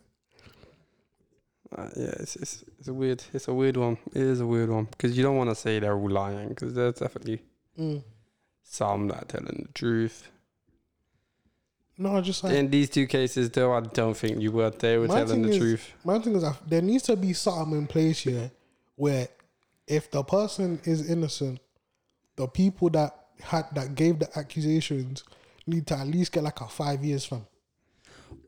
Uh, 1.76 1.88
yeah, 1.96 2.14
it's, 2.20 2.36
it's 2.36 2.64
it's 2.78 2.86
a 2.88 2.94
weird 2.94 3.22
it's 3.32 3.48
a 3.48 3.52
weird 3.52 3.76
one. 3.76 3.98
It 4.14 4.22
is 4.22 4.40
a 4.40 4.46
weird 4.46 4.70
one 4.70 4.84
because 4.84 5.16
you 5.16 5.24
don't 5.24 5.36
want 5.36 5.50
to 5.50 5.56
say 5.56 5.80
they're 5.80 5.96
all 5.98 6.08
lying 6.08 6.50
because 6.50 6.72
there's 6.74 6.94
definitely 6.94 7.42
Mm. 7.78 8.04
some 8.62 9.08
that 9.08 9.22
are 9.22 9.24
telling 9.26 9.64
the 9.66 9.72
truth. 9.72 10.30
No, 11.96 12.20
just 12.20 12.42
like, 12.42 12.54
In 12.54 12.70
these 12.70 12.90
two 12.90 13.06
cases, 13.06 13.50
though, 13.50 13.72
I 13.72 13.80
don't 13.80 14.16
think 14.16 14.40
you 14.40 14.50
were. 14.50 14.70
They 14.70 14.98
were 14.98 15.06
telling 15.06 15.42
the 15.42 15.50
is- 15.50 15.58
truth. 15.58 15.92
my 16.04 16.18
thing 16.18 16.34
is, 16.34 16.42
that 16.42 16.56
there 16.66 16.82
needs 16.82 17.04
to 17.04 17.16
be 17.16 17.32
something 17.32 17.78
in 17.78 17.86
place 17.86 18.20
here 18.20 18.50
where 18.96 19.28
if 19.86 20.10
the 20.10 20.22
person 20.24 20.80
is 20.84 21.08
innocent, 21.08 21.60
the 22.36 22.48
people 22.48 22.90
that 22.90 23.14
had 23.40 23.66
that 23.74 23.94
gave 23.94 24.18
the 24.18 24.38
accusations 24.38 25.22
need 25.66 25.86
to 25.86 25.96
at 25.96 26.06
least 26.06 26.32
get 26.32 26.42
like 26.42 26.60
a 26.60 26.68
five 26.68 27.04
years 27.04 27.24
from. 27.24 27.46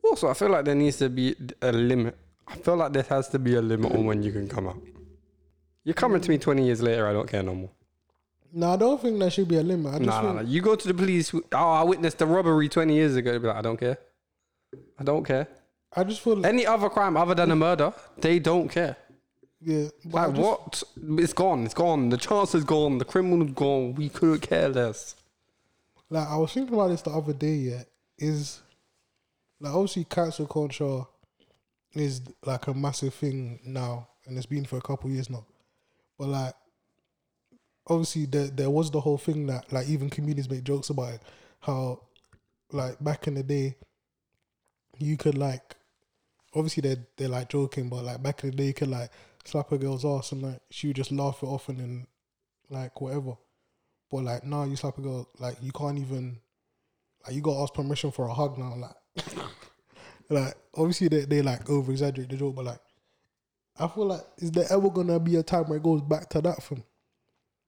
Also, 0.03 0.27
I 0.29 0.33
feel 0.33 0.49
like 0.49 0.65
there 0.65 0.75
needs 0.75 0.97
to 0.97 1.09
be 1.09 1.35
a 1.61 1.71
limit. 1.71 2.17
I 2.47 2.55
feel 2.55 2.75
like 2.75 2.93
there 2.93 3.03
has 3.03 3.29
to 3.29 3.39
be 3.39 3.55
a 3.55 3.61
limit 3.61 3.91
on 3.93 4.05
when 4.05 4.23
you 4.23 4.31
can 4.31 4.47
come 4.47 4.67
out. 4.67 4.81
You're 5.83 5.93
coming 5.93 6.19
to 6.21 6.29
me 6.29 6.37
20 6.37 6.65
years 6.65 6.81
later. 6.81 7.07
I 7.07 7.13
don't 7.13 7.29
care 7.29 7.43
no 7.43 7.55
more. 7.55 7.69
No, 8.53 8.71
I 8.73 8.77
don't 8.77 9.01
think 9.01 9.19
there 9.19 9.29
should 9.29 9.47
be 9.47 9.57
a 9.57 9.61
limit. 9.63 9.93
I 9.93 9.97
just 9.97 10.07
Nah, 10.07 10.21
nah, 10.21 10.33
think 10.33 10.43
nah. 10.47 10.49
You 10.53 10.61
go 10.61 10.75
to 10.75 10.87
the 10.87 10.93
police. 10.93 11.33
Oh, 11.33 11.41
I 11.53 11.83
witnessed 11.83 12.17
the 12.17 12.25
robbery 12.25 12.69
20 12.69 12.93
years 12.93 13.15
ago. 13.15 13.31
They'll 13.31 13.41
be 13.41 13.47
like, 13.47 13.57
I 13.57 13.61
don't 13.61 13.77
care. 13.77 13.97
I 14.99 15.03
don't 15.03 15.23
care. 15.23 15.47
I 15.95 16.03
just 16.03 16.21
feel 16.21 16.35
like 16.37 16.45
Any 16.45 16.65
other 16.65 16.89
crime 16.89 17.17
other 17.17 17.35
than 17.35 17.51
a 17.51 17.55
murder, 17.55 17.93
they 18.17 18.39
don't 18.39 18.69
care. 18.69 18.97
yeah. 19.61 19.87
But 20.05 20.17
I 20.17 20.25
Like 20.27 20.35
just- 20.35 20.83
what? 20.97 21.19
It's 21.19 21.33
gone. 21.33 21.65
It's 21.65 21.73
gone. 21.73 22.09
The 22.09 22.17
chance 22.17 22.55
is 22.55 22.63
gone. 22.63 22.97
The 22.99 23.05
criminal's 23.05 23.51
gone. 23.51 23.95
We 23.95 24.09
couldn't 24.09 24.39
care 24.41 24.69
less. 24.69 25.15
Like 26.09 26.27
I 26.27 26.37
was 26.37 26.53
thinking 26.53 26.73
about 26.73 26.87
this 26.89 27.01
the 27.01 27.11
other 27.11 27.33
day. 27.33 27.55
Yeah, 27.55 27.83
is 28.17 28.61
like 29.59 29.73
obviously 29.73 30.05
cancel 30.05 30.47
culture 30.47 31.01
is 31.93 32.21
like 32.45 32.67
a 32.67 32.73
massive 32.73 33.13
thing 33.13 33.59
now, 33.65 34.07
and 34.25 34.37
it's 34.37 34.45
been 34.45 34.63
for 34.65 34.77
a 34.77 34.81
couple 34.81 35.09
years 35.09 35.29
now. 35.29 35.45
But 36.17 36.27
like, 36.29 36.53
obviously 37.89 38.25
there 38.25 38.47
there 38.47 38.69
was 38.69 38.91
the 38.91 39.01
whole 39.01 39.17
thing 39.17 39.47
that 39.47 39.71
like 39.71 39.87
even 39.87 40.09
comedians 40.09 40.49
make 40.49 40.63
jokes 40.63 40.89
about 40.89 41.13
it, 41.13 41.21
how 41.61 42.01
like 42.71 43.01
back 43.03 43.27
in 43.27 43.35
the 43.35 43.43
day, 43.43 43.75
you 44.97 45.17
could 45.17 45.37
like, 45.37 45.75
obviously 46.53 46.81
they 46.81 46.97
they're 47.15 47.29
like 47.29 47.49
joking, 47.49 47.89
but 47.89 48.03
like 48.03 48.21
back 48.21 48.43
in 48.43 48.51
the 48.51 48.57
day 48.57 48.65
you 48.67 48.73
could 48.73 48.89
like 48.89 49.09
slap 49.45 49.71
a 49.71 49.77
girl's 49.77 50.05
ass 50.05 50.31
and 50.31 50.41
like 50.41 50.61
she 50.69 50.87
would 50.87 50.95
just 50.95 51.11
laugh 51.11 51.41
it 51.41 51.47
off 51.47 51.69
and 51.69 51.79
then 51.79 52.07
like 52.69 52.99
whatever. 52.99 53.37
But 54.11 54.23
like 54.23 54.43
now 54.43 54.63
you 54.63 54.75
slap 54.75 54.97
a 54.97 55.01
girl, 55.01 55.27
like 55.39 55.57
you 55.61 55.71
can't 55.71 55.99
even 55.99 56.39
like 57.25 57.35
you 57.35 57.41
gotta 57.41 57.61
ask 57.61 57.73
permission 57.73 58.11
for 58.11 58.27
a 58.27 58.33
hug 58.33 58.57
now. 58.57 58.75
Like 58.75 59.25
like 60.29 60.55
obviously 60.75 61.07
they, 61.07 61.25
they 61.25 61.41
like 61.41 61.69
over 61.69 61.91
exaggerate 61.91 62.29
the 62.29 62.37
joke, 62.37 62.55
but 62.55 62.65
like 62.65 62.79
I 63.79 63.87
feel 63.87 64.05
like 64.05 64.21
is 64.37 64.51
there 64.51 64.65
ever 64.71 64.89
gonna 64.89 65.19
be 65.19 65.35
a 65.35 65.43
time 65.43 65.65
where 65.65 65.77
it 65.77 65.83
goes 65.83 66.01
back 66.01 66.29
to 66.29 66.41
that 66.41 66.61
from 66.63 66.83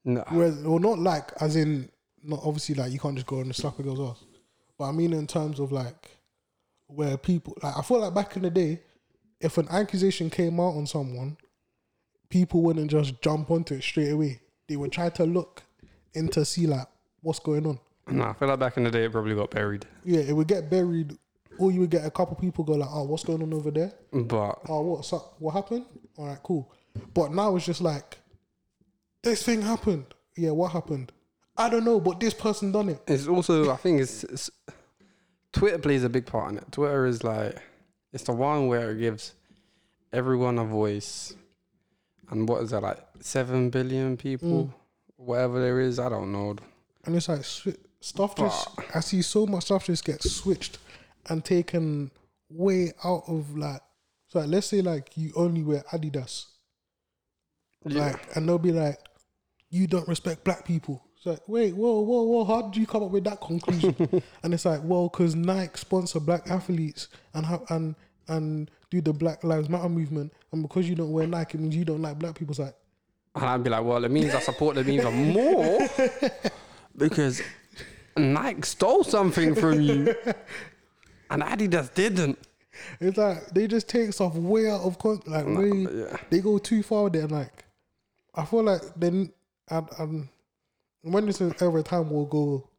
No. 0.06 0.24
where 0.30 0.54
or 0.66 0.80
not 0.80 1.00
like 1.00 1.32
as 1.42 1.56
in 1.56 1.90
not 2.24 2.40
obviously 2.44 2.76
like 2.76 2.92
you 2.92 3.00
can't 3.00 3.16
just 3.16 3.28
go 3.28 3.40
and 3.40 3.56
slap 3.56 3.80
a 3.80 3.84
girl's 3.84 4.00
ass. 4.00 4.24
But 4.78 4.86
I 4.86 4.92
mean 4.92 5.14
in 5.14 5.28
terms 5.28 5.60
of 5.60 5.72
like 5.72 6.10
where 6.88 7.18
people 7.18 7.56
like 7.62 7.78
I 7.78 7.82
feel 7.82 8.00
like 8.00 8.14
back 8.14 8.36
in 8.36 8.44
the 8.44 8.50
day, 8.50 8.82
if 9.42 9.58
an 9.58 9.68
accusation 9.70 10.30
came 10.30 10.60
out 10.60 10.76
on 10.76 10.88
someone, 10.88 11.38
people 12.30 12.62
wouldn't 12.62 12.90
just 12.92 13.22
jump 13.22 13.52
onto 13.52 13.76
it 13.76 13.84
straight 13.84 14.12
away. 14.12 14.40
They 14.68 14.76
would 14.76 14.92
try 14.92 15.10
to 15.10 15.26
look 15.26 15.64
into 16.14 16.46
see 16.46 16.68
like 16.68 16.88
what's 17.22 17.40
going 17.40 17.66
on. 17.66 17.80
No, 18.08 18.24
I 18.26 18.34
feel 18.34 18.48
like 18.48 18.60
back 18.60 18.78
in 18.78 18.84
the 18.84 18.92
day 18.92 19.04
it 19.06 19.12
probably 19.12 19.36
got 19.36 19.52
buried. 19.52 19.86
Yeah, 20.04 20.22
it 20.22 20.34
would 20.36 20.48
get 20.48 20.70
buried, 20.70 21.16
or 21.60 21.72
you 21.72 21.82
would 21.82 21.92
get 21.92 22.06
a 22.06 22.10
couple 22.12 22.36
people 22.36 22.64
go 22.64 22.74
like, 22.74 22.90
"Oh, 22.92 23.04
what's 23.04 23.24
going 23.24 23.44
on 23.44 23.54
over 23.54 23.70
there? 23.70 23.92
But 24.12 24.60
Oh, 24.68 24.82
what's 24.82 25.14
up? 25.14 25.36
What 25.40 25.54
happened? 25.54 25.86
All 26.18 26.26
right, 26.28 26.40
cool." 26.42 26.72
But 27.14 27.32
now 27.34 27.56
it's 27.56 27.66
just 27.66 27.82
like, 27.82 28.18
this 29.24 29.44
thing 29.44 29.62
happened. 29.62 30.06
Yeah, 30.36 30.52
what 30.52 30.72
happened? 30.72 31.12
I 31.58 31.70
don't 31.70 31.84
know, 31.84 32.00
but 32.00 32.20
this 32.20 32.34
person 32.34 32.72
done 32.72 32.90
it. 32.90 33.02
it's 33.08 33.28
also 33.28 33.72
I 33.72 33.76
think 33.76 34.00
it's, 34.00 34.24
it's 34.24 34.50
Twitter 35.52 35.78
plays 35.78 36.04
a 36.04 36.10
big 36.10 36.26
part 36.26 36.52
in 36.52 36.58
it. 36.58 36.72
Twitter 36.72 37.06
is 37.06 37.24
like 37.24 37.58
it's 38.14 38.24
the 38.24 38.32
one 38.32 38.68
where 38.68 38.92
it 38.92 39.00
gives 39.00 39.34
everyone 40.14 40.58
a 40.58 40.64
voice. 40.64 41.36
And 42.30 42.48
what 42.48 42.64
is 42.64 42.70
that 42.70 42.82
like 42.82 43.00
seven 43.20 43.70
billion 43.70 44.18
people? 44.18 44.66
Mm. 44.66 44.74
Whatever 45.18 45.60
there 45.60 45.80
is, 45.82 46.00
I 46.00 46.10
don't 46.10 46.32
know. 46.32 46.56
And 47.06 47.16
it's 47.16 47.28
like 47.28 47.44
stuff 48.00 48.36
just. 48.36 48.70
I 48.96 49.02
see 49.02 49.22
so 49.22 49.46
much 49.46 49.66
stuff 49.66 49.86
just 49.86 50.06
gets 50.06 50.32
switched 50.32 50.78
and 51.28 51.44
taken 51.44 52.12
way 52.50 52.94
out 53.04 53.24
of 53.28 53.58
like. 53.58 53.82
So 54.28 54.40
like, 54.40 54.50
let's 54.50 54.68
say 54.68 54.82
like 54.82 55.18
you 55.18 55.34
only 55.36 55.64
wear 55.64 55.84
Adidas, 55.92 56.46
like, 57.84 58.36
and 58.36 58.48
they'll 58.48 58.60
be 58.60 58.72
like, 58.72 59.00
"You 59.70 59.88
don't 59.88 60.08
respect 60.08 60.44
black 60.44 60.66
people." 60.66 61.04
It's 61.18 61.26
like, 61.26 61.50
wait, 61.50 61.76
whoa, 61.76 62.00
whoa, 62.00 62.24
whoa! 62.24 62.46
How 62.46 62.62
did 62.62 62.78
you 62.78 62.88
come 62.88 63.04
up 63.04 63.12
with 63.12 63.26
that 63.26 63.42
conclusion? 63.42 63.94
and 64.44 64.54
it's 64.54 64.64
like, 64.64 64.80
well, 64.84 65.10
because 65.10 65.36
Nike 65.36 65.76
sponsor 65.76 66.22
black 66.22 66.50
athletes 66.50 67.10
and 67.34 67.46
have 67.46 67.64
and 67.70 67.96
and 68.30 68.72
do 68.90 69.02
the 69.02 69.12
Black 69.12 69.44
Lives 69.44 69.68
Matter 69.68 69.90
movement, 69.90 70.32
and 70.52 70.62
because 70.62 70.88
you 70.88 70.96
don't 70.96 71.12
wear 71.12 71.28
Nike, 71.28 71.58
it 71.58 71.62
means 71.62 71.76
you 71.76 71.84
don't 71.84 72.02
like 72.02 72.18
black 72.18 72.36
people. 72.36 72.54
It's 72.54 72.60
like, 72.60 72.76
And 73.36 73.44
I'd 73.44 73.64
be 73.64 73.70
like, 73.70 73.84
well, 73.84 74.04
it 74.06 74.12
means 74.12 74.34
I 74.34 74.40
support 74.40 74.76
them 74.76 74.90
even 74.90 75.34
more 75.34 75.80
because 76.98 77.42
Nike 78.16 78.62
stole 78.62 79.04
something 79.04 79.56
from 79.56 79.82
you, 79.82 80.16
and 81.30 81.44
Adidas 81.44 81.94
didn't. 81.94 82.40
It's 83.02 83.18
like 83.18 83.50
they 83.50 83.68
just 83.68 83.90
take 83.90 84.14
stuff 84.14 84.36
way 84.36 84.70
out 84.70 84.82
of 84.82 84.98
con 85.00 85.22
like 85.26 85.46
way 85.46 85.86
yeah. 85.92 86.16
they 86.30 86.40
go 86.40 86.58
too 86.60 86.82
far 86.82 87.04
with 87.04 87.16
it 87.18 87.24
and 87.24 87.32
like 87.34 87.66
I 88.34 88.46
feel 88.46 88.64
like 88.64 88.82
then 88.96 89.34
and, 89.70 89.88
and 90.00 90.30
when 91.02 91.26
this 91.26 91.42
is 91.42 91.54
ever 91.62 91.80
a 91.80 91.84
time 91.84 92.10
we'll 92.10 92.26
go 92.26 92.70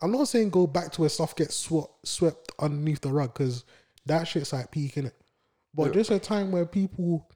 I'm 0.00 0.12
not 0.12 0.28
saying 0.28 0.50
go 0.50 0.66
back 0.66 0.92
to 0.92 1.00
where 1.00 1.10
stuff 1.10 1.34
gets 1.34 1.56
swept 1.56 2.06
swept 2.06 2.52
underneath 2.60 3.00
the 3.00 3.10
rug 3.10 3.32
because 3.34 3.64
that 4.06 4.28
shit's 4.28 4.52
like 4.52 4.70
peaking 4.70 5.06
it. 5.06 5.14
But 5.74 5.86
Yeah. 5.88 5.92
just 5.92 6.10
a 6.10 6.18
time 6.18 6.52
where 6.52 6.64
people 6.66 7.28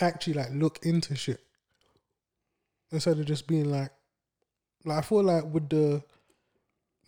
actually 0.00 0.34
like 0.34 0.50
look 0.52 0.78
into 0.84 1.14
shit 1.16 1.40
instead 2.92 3.18
of 3.18 3.26
just 3.26 3.46
being 3.46 3.70
like 3.70 3.90
like 4.84 4.98
I 4.98 5.02
feel 5.02 5.22
like 5.22 5.44
with 5.44 5.68
the 5.68 6.02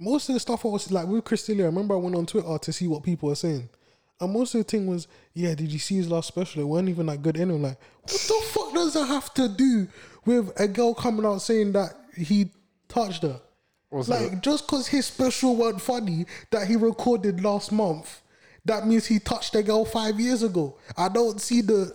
most 0.00 0.28
of 0.28 0.34
the 0.34 0.40
stuff 0.40 0.64
I 0.64 0.68
was 0.68 0.90
like 0.90 1.06
with 1.06 1.24
Chris 1.24 1.46
D'Elia, 1.46 1.64
I 1.64 1.66
remember 1.66 1.94
I 1.94 1.98
went 1.98 2.16
on 2.16 2.26
Twitter 2.26 2.58
to 2.58 2.72
see 2.72 2.88
what 2.88 3.02
people 3.02 3.28
were 3.28 3.34
saying. 3.34 3.68
And 4.20 4.32
most 4.32 4.54
of 4.54 4.58
the 4.58 4.64
thing 4.64 4.86
was, 4.86 5.08
yeah, 5.34 5.54
did 5.54 5.72
you 5.72 5.78
see 5.78 5.96
his 5.96 6.08
last 6.08 6.28
special? 6.28 6.62
It 6.62 6.66
wasn't 6.66 6.88
even 6.90 7.06
that 7.06 7.22
good 7.22 7.36
anyway. 7.36 7.60
Like, 7.60 7.80
what 8.02 8.10
the 8.10 8.42
fuck 8.52 8.72
does 8.74 8.94
that 8.94 9.06
have 9.06 9.32
to 9.34 9.48
do 9.48 9.88
with 10.24 10.52
a 10.58 10.68
girl 10.68 10.94
coming 10.94 11.24
out 11.26 11.38
saying 11.38 11.72
that 11.72 11.94
he 12.16 12.50
touched 12.88 13.22
her? 13.22 13.40
Was 13.90 14.08
like, 14.08 14.42
just 14.42 14.66
because 14.66 14.88
his 14.88 15.06
special 15.06 15.54
wasn't 15.54 15.80
funny 15.80 16.26
that 16.50 16.66
he 16.66 16.74
recorded 16.74 17.44
last 17.44 17.70
month, 17.70 18.22
that 18.64 18.86
means 18.86 19.06
he 19.06 19.20
touched 19.20 19.54
a 19.54 19.62
girl 19.62 19.84
five 19.84 20.18
years 20.18 20.42
ago. 20.42 20.76
I 20.96 21.08
don't 21.08 21.40
see 21.40 21.60
the, 21.60 21.94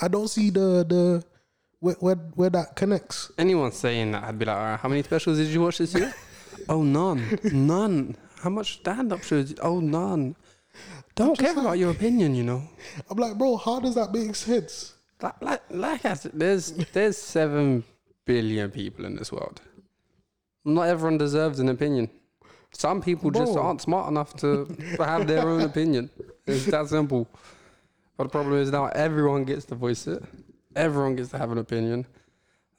I 0.00 0.08
don't 0.08 0.28
see 0.28 0.50
the 0.50 0.84
the 0.86 1.24
where 1.80 1.94
where, 2.00 2.16
where 2.34 2.50
that 2.50 2.76
connects. 2.76 3.32
Anyone 3.38 3.72
saying 3.72 4.12
that, 4.12 4.24
I'd 4.24 4.38
be 4.38 4.44
like, 4.44 4.56
all 4.56 4.62
right, 4.62 4.78
how 4.78 4.88
many 4.88 5.02
specials 5.02 5.38
did 5.38 5.48
you 5.48 5.62
watch 5.62 5.78
this 5.78 5.94
year? 5.94 6.12
oh, 6.68 6.82
none, 6.82 7.38
none. 7.44 8.16
How 8.42 8.50
much 8.50 8.74
stand-up 8.80 9.22
shows? 9.22 9.54
Oh, 9.62 9.80
none. 9.80 10.36
Don't 11.14 11.36
care 11.36 11.52
about 11.52 11.78
your 11.78 11.90
opinion, 11.90 12.34
you 12.34 12.44
know. 12.44 12.62
I'm 13.10 13.18
like, 13.18 13.36
bro, 13.36 13.56
how 13.56 13.80
does 13.80 13.94
that 13.96 14.12
make 14.12 14.34
sense? 14.34 14.94
Like, 15.20 15.42
like, 15.42 15.62
like 15.70 16.04
I 16.04 16.14
said, 16.14 16.32
there's 16.34 16.72
there's 16.92 17.16
seven 17.16 17.84
billion 18.24 18.70
people 18.70 19.04
in 19.04 19.16
this 19.16 19.32
world. 19.32 19.60
Not 20.64 20.88
everyone 20.88 21.18
deserves 21.18 21.58
an 21.60 21.68
opinion. 21.68 22.10
Some 22.72 23.00
people 23.00 23.30
just 23.30 23.54
Bro. 23.54 23.62
aren't 23.62 23.80
smart 23.80 24.08
enough 24.10 24.34
to 24.36 24.66
have 24.98 25.26
their 25.26 25.48
own 25.48 25.62
opinion. 25.62 26.10
It's 26.46 26.66
that 26.66 26.88
simple. 26.88 27.26
But 28.16 28.24
the 28.24 28.30
problem 28.30 28.56
is 28.56 28.70
now 28.70 28.86
everyone 28.86 29.44
gets 29.44 29.64
to 29.66 29.74
voice 29.74 30.06
it. 30.06 30.22
Everyone 30.76 31.16
gets 31.16 31.30
to 31.30 31.38
have 31.38 31.50
an 31.50 31.58
opinion. 31.58 32.06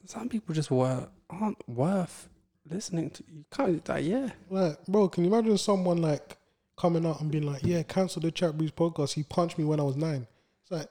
Some 0.05 0.29
people 0.29 0.53
just 0.53 0.69
were, 0.69 1.07
aren't 1.29 1.67
worth 1.67 2.29
listening 2.69 3.09
to. 3.11 3.23
You 3.31 3.45
can't 3.51 3.87
like, 3.89 4.05
yeah. 4.05 4.29
Like, 4.49 4.85
bro, 4.87 5.09
can 5.09 5.23
you 5.25 5.33
imagine 5.33 5.57
someone 5.57 6.01
like 6.01 6.37
coming 6.77 7.05
out 7.05 7.19
and 7.21 7.29
being 7.29 7.45
like, 7.45 7.63
"Yeah, 7.63 7.83
cancel 7.83 8.21
the 8.21 8.31
Chat 8.31 8.57
Breeze 8.57 8.71
podcast. 8.71 9.13
He 9.13 9.23
punched 9.23 9.57
me 9.57 9.65
when 9.65 9.79
I 9.79 9.83
was 9.83 9.97
nine. 9.97 10.25
It's 10.61 10.71
like, 10.71 10.87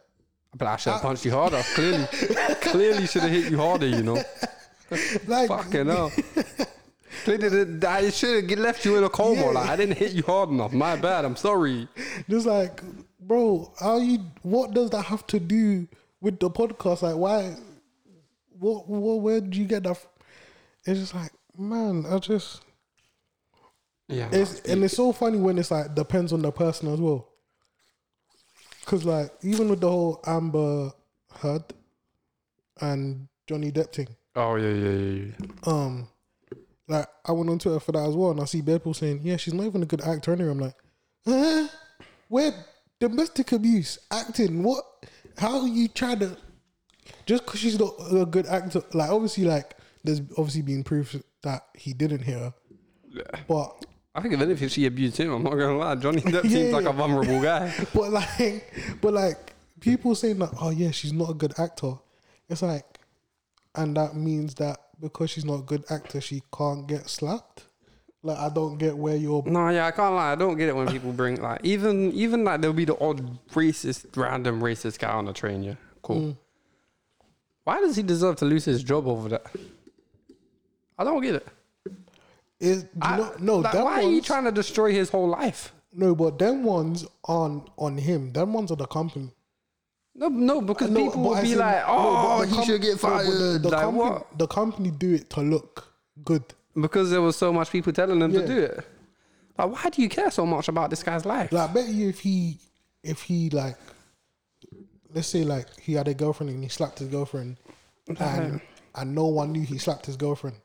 But 0.59 0.68
I 0.68 0.77
should 0.77 0.92
have 0.92 1.01
ah. 1.01 1.09
punched 1.09 1.25
you 1.25 1.31
harder. 1.31 1.62
Clearly, 1.75 2.07
clearly 2.61 3.07
should 3.07 3.23
have 3.23 3.31
hit 3.31 3.51
you 3.51 3.59
harder. 3.59 3.87
You 3.87 4.03
know. 4.03 4.23
like, 5.27 5.49
Fucking 5.49 5.87
hell. 5.87 6.12
Clearly, 7.25 7.87
I 7.87 8.11
should 8.11 8.51
have 8.51 8.59
left 8.59 8.85
you 8.85 8.97
in 8.97 9.05
a 9.05 9.09
coma. 9.09 9.40
Yeah. 9.40 9.51
Like 9.51 9.68
I 9.68 9.77
didn't 9.77 9.99
hit 9.99 10.12
you 10.12 10.23
hard 10.23 10.51
enough. 10.51 10.73
My 10.73 10.97
bad. 10.97 11.25
I'm 11.25 11.37
sorry. 11.37 11.88
just 12.29 12.47
like, 12.47 12.83
bro, 13.21 13.73
how 13.79 13.99
you? 13.99 14.18
What 14.42 14.73
does 14.73 14.90
that 14.90 15.03
have 15.03 15.27
to 15.29 15.40
do 15.40 15.87
with 16.21 16.38
the 16.40 16.51
podcast? 16.51 17.03
Like, 17.03 17.16
why? 17.16 17.55
What? 18.59 18.88
what 18.88 19.21
where 19.21 19.40
did 19.40 19.55
you 19.57 19.64
get 19.64 19.85
that? 19.85 19.97
From? 19.97 20.11
It's 20.85 21.01
just 21.01 21.14
like, 21.14 21.33
man, 21.57 22.05
I 22.09 22.18
just. 22.18 22.62
Yeah. 24.09 24.29
It's 24.33 24.61
and 24.62 24.83
it's 24.83 24.97
so 24.97 25.12
funny 25.12 25.38
when 25.38 25.59
it's 25.59 25.71
like 25.71 25.94
depends 25.94 26.33
on 26.33 26.42
the 26.42 26.51
person 26.51 26.92
as 26.92 27.01
well. 27.01 27.29
Cause 28.88 29.05
like 29.05 29.31
even 29.42 29.68
with 29.68 29.81
the 29.81 29.90
whole 29.90 30.18
Amber 30.27 30.90
Heard 31.40 31.62
and 32.81 33.29
Johnny 33.46 33.70
Depp 33.70 33.92
thing, 33.92 34.09
oh 34.35 34.57
yeah, 34.57 34.70
yeah, 34.70 34.90
yeah, 34.90 35.24
yeah. 35.42 35.46
um, 35.70 36.09
like 36.88 37.07
I 37.27 37.33
went 37.33 37.51
on 37.51 37.59
Twitter 37.59 37.81
for 37.81 37.92
that 37.92 38.09
as 38.09 38.14
well, 38.16 38.31
and 38.31 38.40
I 38.40 38.46
see 38.46 38.62
people 38.62 38.94
saying, 38.94 39.20
"Yeah, 39.22 39.37
she's 39.37 39.53
not 39.53 39.66
even 39.66 39.83
a 39.83 39.87
good 39.87 40.01
actor." 40.01 40.33
Anyway, 40.33 40.51
I'm 40.51 40.59
like, 40.59 40.74
huh? 41.27 41.68
Where 42.29 42.55
domestic 42.98 43.53
abuse 43.53 43.98
acting? 44.11 44.62
What? 44.62 44.85
How 45.37 45.66
you 45.66 45.88
trying 45.88 46.20
to? 46.20 46.38
Just 47.27 47.44
because 47.44 47.61
she's 47.61 47.79
not 47.79 47.92
a 48.11 48.24
good 48.24 48.46
actor, 48.46 48.81
like 48.94 49.11
obviously, 49.11 49.44
like 49.44 49.77
there's 50.03 50.20
obviously 50.38 50.62
been 50.62 50.83
proof 50.83 51.14
that 51.42 51.62
he 51.74 51.92
didn't 51.92 52.20
hit 52.22 52.38
her, 52.38 52.55
Yeah. 53.11 53.22
but 53.46 53.85
I 54.14 54.21
think 54.21 54.33
even 54.33 54.51
if 54.51 54.59
anything, 54.59 54.68
she 54.68 54.87
abused 54.87 55.16
him. 55.16 55.33
I'm 55.33 55.42
not 55.42 55.51
gonna 55.51 55.77
lie. 55.77 55.94
Johnny 55.94 56.21
Depp 56.23 56.44
Yeah, 56.44 56.51
seems 56.51 56.73
like 56.73 56.87
a 56.87 56.92
vulnerable 56.92 57.40
guy. 57.40 57.73
but 57.94 58.11
like, 58.11 58.75
but 59.01 59.12
like 59.12 59.55
people 59.81 60.14
saying 60.14 60.38
that, 60.38 60.51
oh 60.61 60.71
yeah, 60.71 60.90
she's 60.90 61.12
not 61.12 61.31
a 61.31 61.35
good 61.35 61.59
actor. 61.59 61.94
It's 62.49 62.62
like, 62.62 62.85
and 63.75 63.97
that 63.97 64.16
means 64.16 64.55
that 64.55 64.79
because 65.01 65.31
she's 65.31 65.44
not 65.44 65.61
a 65.61 65.62
good 65.62 65.85
actor, 65.90 66.21
she 66.21 66.42
can't 66.57 66.87
get 66.87 67.09
slapped. 67.09 67.64
Like 68.23 68.38
I 68.38 68.49
don't 68.49 68.79
get 68.79 68.97
where 68.97 69.14
you're. 69.14 69.44
No, 69.47 69.68
yeah, 69.68 69.87
I 69.87 69.90
can't 69.92 70.14
lie. 70.14 70.33
I 70.33 70.35
don't 70.35 70.57
get 70.57 70.68
it 70.68 70.75
when 70.75 70.88
people 70.88 71.12
bring 71.12 71.40
like 71.40 71.61
even 71.62 72.12
even 72.12 72.44
like 72.44 72.61
there'll 72.61 72.75
be 72.75 72.85
the 72.85 72.99
odd 72.99 73.38
racist, 73.51 74.16
random 74.16 74.61
racist 74.61 74.99
guy 74.99 75.12
on 75.12 75.27
the 75.27 75.33
train. 75.33 75.62
Yeah, 75.62 75.75
cool. 76.03 76.21
Mm. 76.21 76.37
Why 77.62 77.81
does 77.81 77.94
he 77.94 78.03
deserve 78.03 78.37
to 78.37 78.44
lose 78.44 78.64
his 78.64 78.83
job 78.83 79.07
over 79.07 79.29
that? 79.29 79.47
I 80.99 81.05
don't 81.05 81.23
get 81.23 81.37
it. 81.37 81.49
Is 82.61 82.87
know, 82.97 83.35
no, 83.38 83.57
like, 83.59 83.75
why 83.75 83.83
ones, 83.83 84.05
are 84.05 84.11
you 84.11 84.21
trying 84.21 84.44
to 84.44 84.53
destroy 84.53 84.92
his 84.92 85.11
whole 85.11 85.29
life? 85.29 85.73
No, 85.92 86.14
but 86.14 86.38
them 86.38 86.64
ones 86.64 87.07
on 87.25 87.68
on 87.77 87.97
him. 87.99 88.33
Them 88.33 88.53
ones 88.53 88.73
are 88.73 88.77
the 88.77 88.87
company. 88.87 89.31
No, 90.14 90.27
no, 90.29 90.61
because 90.61 90.90
No, 90.90 91.05
people 91.05 91.23
will 91.23 91.40
be 91.40 91.55
like, 91.55 91.87
no, 91.87 91.94
"Oh, 91.97 92.40
the 92.40 92.47
he 92.49 92.55
com- 92.57 92.64
should 92.64 92.83
get 92.83 92.90
no, 92.90 92.97
fired." 92.97 93.27
the, 93.27 93.59
the 93.62 93.68
like 93.68 93.81
company, 93.81 93.99
what? 94.11 94.38
The 94.38 94.47
company 94.49 94.90
do 94.90 95.14
it 95.14 95.31
to 95.31 95.40
look 95.40 95.92
good. 96.25 96.42
Because 96.81 97.11
there 97.11 97.21
was 97.23 97.37
so 97.37 97.53
much 97.53 97.71
people 97.71 97.92
telling 97.92 98.18
them 98.18 98.33
Yeah. 98.33 98.40
to 98.40 98.47
do 98.47 98.59
it. 98.59 98.85
Like, 99.57 99.71
why 99.73 99.90
do 99.90 100.03
you 100.03 100.09
care 100.09 100.31
so 100.31 100.44
much 100.44 100.68
about 100.68 100.90
this 100.90 101.03
guy's 101.05 101.25
life? 101.25 101.53
Like, 101.53 101.71
I 101.71 101.73
bet 101.73 101.88
you 101.88 102.09
if 102.09 102.21
he, 102.21 102.59
if 103.05 103.23
he 103.23 103.51
like, 103.51 103.77
let's 105.14 105.29
say 105.29 105.44
like 105.44 105.66
he 105.81 105.94
had 105.94 106.09
a 106.09 106.14
girlfriend 106.14 106.51
and 106.51 106.62
he 106.62 106.68
slapped 106.68 106.99
his 106.99 107.09
girlfriend, 107.09 107.57
uh-huh. 108.11 108.25
and 108.25 108.61
and 108.97 109.14
no 109.14 109.27
one 109.27 109.53
knew 109.53 109.62
he 109.62 109.79
slapped 109.79 110.07
his 110.07 110.16
girlfriend, 110.16 110.57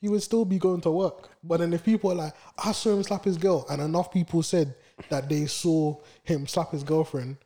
he 0.00 0.08
would 0.08 0.22
still 0.22 0.44
be 0.44 0.58
going 0.58 0.80
to 0.82 0.90
work. 0.90 1.30
But 1.42 1.60
then 1.60 1.72
if 1.72 1.84
people 1.84 2.12
are 2.12 2.16
like, 2.16 2.34
I 2.58 2.72
saw 2.72 2.94
him 2.94 3.02
slap 3.02 3.24
his 3.24 3.36
girl, 3.36 3.66
and 3.70 3.80
enough 3.80 4.12
people 4.12 4.42
said 4.42 4.74
that 5.08 5.28
they 5.28 5.46
saw 5.46 5.96
him 6.22 6.46
slap 6.46 6.72
his 6.72 6.82
girlfriend, 6.82 7.38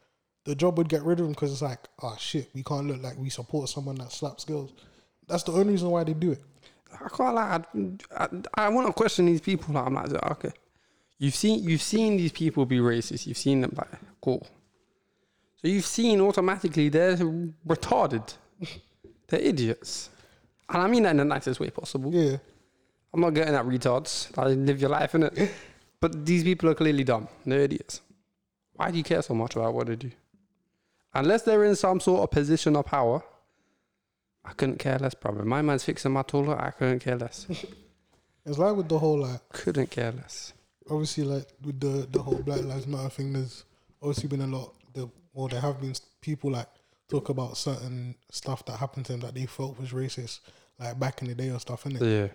the 0.45 0.55
job 0.55 0.79
would 0.79 0.89
get 0.89 1.03
rid 1.03 1.21
of 1.21 1.27
him 1.27 1.33
because 1.33 1.53
it's 1.53 1.63
like, 1.63 1.81
oh 2.03 2.17
shit, 2.19 2.51
we 2.55 2.63
can't 2.63 2.87
look 2.87 3.03
like 3.03 3.17
we 3.19 3.31
support 3.31 3.69
someone 3.69 3.97
that 3.97 4.13
slaps 4.13 4.45
girls. 4.45 4.73
That's 5.29 5.43
the 5.45 5.53
only 5.53 5.73
reason 5.73 5.91
why 5.91 6.05
they 6.05 6.15
do 6.15 6.33
it. 6.33 6.43
I 6.93 7.09
can't 7.09 7.35
lie. 7.35 7.63
I, 8.17 8.25
I, 8.25 8.29
I 8.67 8.69
want 8.69 8.87
to 8.87 8.93
question 8.93 9.27
these 9.27 9.41
people. 9.41 9.75
Like, 9.75 9.87
I'm 9.87 9.95
like, 9.95 10.13
okay, 10.13 10.51
you've 11.19 11.35
seen 11.35 11.63
you've 11.63 11.83
seen 11.83 12.17
these 12.17 12.33
people 12.33 12.67
be 12.67 12.79
racist. 12.79 13.27
You've 13.27 13.37
seen 13.37 13.61
them 13.61 13.73
like 13.77 13.89
cool. 14.21 14.47
So 15.63 15.69
you've 15.69 15.87
seen 15.87 16.21
automatically 16.21 16.89
they're 16.89 17.17
retarded. 17.17 18.35
they're 19.29 19.41
idiots, 19.41 20.11
and 20.71 20.83
I 20.83 20.87
mean 20.87 21.03
that 21.03 21.11
in 21.11 21.17
the 21.19 21.25
nicest 21.25 21.61
way 21.61 21.71
possible. 21.71 22.13
Yeah. 22.15 22.37
I'm 23.13 23.21
not 23.21 23.35
getting 23.35 23.55
at 23.55 23.65
retards. 23.65 24.37
I 24.39 24.47
live 24.47 24.81
your 24.81 24.91
life 24.91 25.15
in 25.15 25.25
it. 25.25 25.51
But 26.01 26.25
these 26.25 26.45
people 26.45 26.71
are 26.71 26.75
clearly 26.75 27.05
dumb. 27.05 27.29
They're 27.45 27.61
idiots. 27.61 28.01
Why 28.73 28.91
do 28.91 28.97
you 28.97 29.05
care 29.05 29.21
so 29.21 29.35
much 29.35 29.55
about 29.55 29.75
what 29.75 29.87
they 29.87 29.97
do? 29.97 30.11
Unless 31.13 31.43
they're 31.43 31.65
in 31.65 31.77
some 31.77 32.01
sort 32.01 32.23
of 32.23 32.31
position 32.31 32.75
of 32.75 32.87
power, 32.87 33.23
I 34.43 34.53
couldn't 34.53 34.79
care 34.79 34.99
less, 34.99 35.13
brother. 35.13 35.45
My 35.45 35.61
man's 35.61 35.85
fixing 35.85 36.13
my 36.13 36.23
toilet. 36.23 36.59
I 36.59 36.71
couldn't 36.71 37.01
care 37.01 37.17
less. 37.17 37.47
It's 38.47 38.57
like 38.57 38.75
with 38.75 38.89
the 38.89 38.99
whole 38.99 39.19
like 39.21 39.47
couldn't 39.51 39.91
care 39.91 40.13
less. 40.13 40.55
obviously 40.91 41.25
like 41.25 41.47
with 41.63 41.79
the 41.79 42.09
the 42.11 42.23
whole 42.23 42.43
Black 42.43 42.63
Lives 42.63 42.87
Matter 42.87 43.11
thing, 43.11 43.35
there's 43.35 43.65
obviously 44.01 44.29
been 44.29 44.41
a 44.41 44.47
lot. 44.47 44.75
The 44.95 45.11
well, 45.35 45.47
there 45.49 45.61
have 45.61 45.79
been 45.79 45.95
people 46.23 46.51
like 46.53 46.67
talk 47.09 47.29
about 47.29 47.59
certain 47.59 48.15
stuff 48.31 48.65
that 48.65 48.79
happened 48.79 49.05
to 49.07 49.13
them 49.13 49.21
that 49.21 49.35
they 49.35 49.45
felt 49.45 49.79
was 49.79 49.91
racist, 49.91 50.41
like 50.81 50.99
back 50.99 51.23
in 51.23 51.29
the 51.29 51.35
day 51.35 51.51
or 51.51 51.61
stuff, 51.61 51.85
innit? 51.85 52.01
Yeah. 52.01 52.29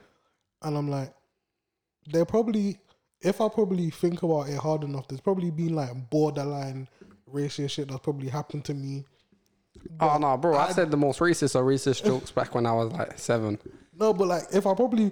And 0.62 0.78
I'm 0.78 0.90
like, 0.90 1.14
they're 2.08 2.26
probably 2.26 2.78
if 3.22 3.42
I 3.42 3.50
probably 3.50 3.90
think 3.90 4.22
about 4.24 4.50
it 4.50 4.58
hard 4.58 4.84
enough, 4.84 5.08
there's 5.08 5.22
probably 5.22 5.50
been 5.52 5.74
like 5.74 6.10
borderline 6.10 6.88
racist 7.34 7.72
shit 7.72 7.88
that's 7.88 8.00
probably 8.02 8.30
happened 8.30 8.66
to 8.66 8.74
me. 8.74 9.04
Oh 10.00 10.18
no, 10.18 10.38
bro! 10.38 10.56
I, 10.56 10.68
I- 10.68 10.72
said 10.72 10.92
the 10.92 10.98
most 10.98 11.20
racist 11.20 11.56
or 11.56 11.64
racist 11.64 12.04
jokes 12.06 12.32
back 12.32 12.54
when 12.56 12.66
I 12.66 12.72
was 12.74 12.92
like 12.94 13.18
seven, 13.18 13.58
No, 13.98 14.14
but 14.14 14.28
like 14.28 14.44
if 14.54 14.66
I 14.68 14.74
probably 14.74 15.12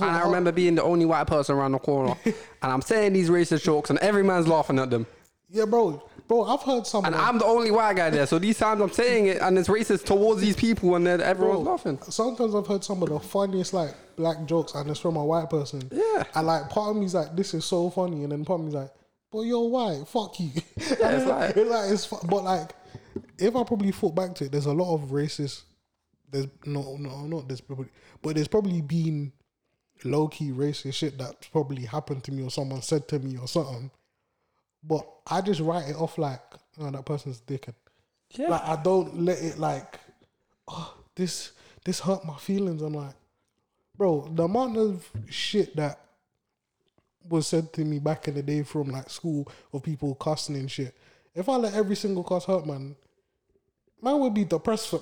and 0.00 0.10
I 0.10 0.22
remember 0.24 0.52
being 0.52 0.74
the 0.74 0.82
only 0.82 1.06
white 1.06 1.26
person 1.26 1.56
around 1.56 1.72
the 1.72 1.78
corner, 1.78 2.14
and 2.24 2.34
I'm 2.62 2.82
saying 2.82 3.14
these 3.14 3.30
racist 3.30 3.62
jokes, 3.64 3.88
and 3.90 3.98
every 4.00 4.22
man's 4.22 4.46
laughing 4.46 4.78
at 4.78 4.90
them. 4.90 5.06
Yeah, 5.48 5.64
bro. 5.64 6.02
Bro, 6.28 6.44
I've 6.44 6.62
heard 6.62 6.86
some. 6.86 7.04
And 7.04 7.14
I'm 7.14 7.38
the 7.38 7.44
only 7.46 7.70
white 7.70 7.96
guy 7.96 8.10
there. 8.10 8.26
So 8.26 8.38
these 8.38 8.58
times 8.58 8.80
I'm 8.80 8.90
saying 8.92 9.26
it 9.26 9.38
and 9.40 9.58
it's 9.58 9.68
racist 9.68 10.04
towards 10.04 10.40
these 10.40 10.54
people 10.54 10.94
and 10.94 11.06
then 11.06 11.20
everyone's 11.20 11.64
Bro, 11.64 11.72
laughing. 11.72 11.98
Sometimes 12.08 12.54
I've 12.54 12.66
heard 12.66 12.84
some 12.84 13.02
of 13.02 13.08
the 13.08 13.18
funniest 13.18 13.72
like 13.72 13.94
black 14.16 14.44
jokes, 14.46 14.74
and 14.74 14.88
it's 14.90 15.00
from 15.00 15.16
a 15.16 15.24
white 15.24 15.50
person. 15.50 15.82
Yeah. 15.90 16.24
And 16.34 16.46
like 16.46 16.68
part 16.68 16.90
of 16.90 16.96
me's 16.96 17.14
like, 17.14 17.34
this 17.34 17.54
is 17.54 17.64
so 17.64 17.90
funny, 17.90 18.22
and 18.22 18.30
then 18.32 18.44
part 18.44 18.60
of 18.60 18.66
me's 18.66 18.74
like, 18.74 18.90
but 19.32 19.40
you're 19.40 19.68
white, 19.68 20.06
fuck 20.06 20.38
you. 20.38 20.50
Yeah, 21.00 21.10
it's 21.10 21.26
like- 21.26 21.56
it's 21.56 21.70
like 21.70 21.90
it's 21.90 22.04
fu- 22.04 22.26
but 22.28 22.44
like 22.44 22.70
if 23.38 23.56
I 23.56 23.64
probably 23.64 23.90
thought 23.92 24.14
back 24.14 24.34
to 24.36 24.44
it, 24.44 24.52
there's 24.52 24.66
a 24.66 24.72
lot 24.72 24.94
of 24.94 25.10
racist. 25.10 25.62
There's 26.30 26.46
no 26.66 26.96
no 26.98 27.26
not 27.26 27.48
there's 27.48 27.60
probably 27.62 27.88
but 28.22 28.34
there's 28.34 28.48
probably 28.48 28.82
been 28.82 29.32
low 30.04 30.28
key 30.28 30.50
racist 30.50 30.94
shit 30.94 31.18
that's 31.18 31.48
probably 31.48 31.84
happened 31.84 32.22
to 32.24 32.32
me 32.32 32.42
or 32.44 32.50
someone 32.50 32.82
said 32.82 33.08
to 33.08 33.18
me 33.18 33.36
or 33.38 33.48
something. 33.48 33.90
But 34.82 35.06
I 35.26 35.40
just 35.40 35.60
write 35.60 35.88
it 35.88 35.96
off 35.96 36.18
like, 36.18 36.40
oh, 36.80 36.90
that 36.90 37.04
person's 37.04 37.40
dickhead. 37.40 37.74
Yeah. 38.30 38.48
Like 38.48 38.62
I 38.62 38.82
don't 38.82 39.22
let 39.22 39.38
it 39.38 39.58
like, 39.58 39.98
oh, 40.68 40.94
this 41.14 41.52
this 41.84 42.00
hurt 42.00 42.24
my 42.24 42.36
feelings. 42.36 42.82
I'm 42.82 42.92
like, 42.94 43.14
bro, 43.96 44.28
the 44.32 44.44
amount 44.44 44.76
of 44.76 45.08
shit 45.28 45.74
that 45.76 46.00
was 47.28 47.46
said 47.46 47.72
to 47.74 47.84
me 47.84 47.98
back 47.98 48.28
in 48.28 48.34
the 48.34 48.42
day 48.42 48.62
from 48.62 48.88
like 48.90 49.10
school 49.10 49.50
of 49.72 49.82
people 49.82 50.14
cussing 50.14 50.56
and 50.56 50.70
shit. 50.70 50.94
If 51.34 51.48
I 51.48 51.56
let 51.56 51.74
every 51.74 51.96
single 51.96 52.24
cuss 52.24 52.44
hurt, 52.44 52.66
man, 52.66 52.96
man 54.02 54.18
would 54.20 54.34
be 54.34 54.44
depressed 54.44 54.88
for. 54.90 55.00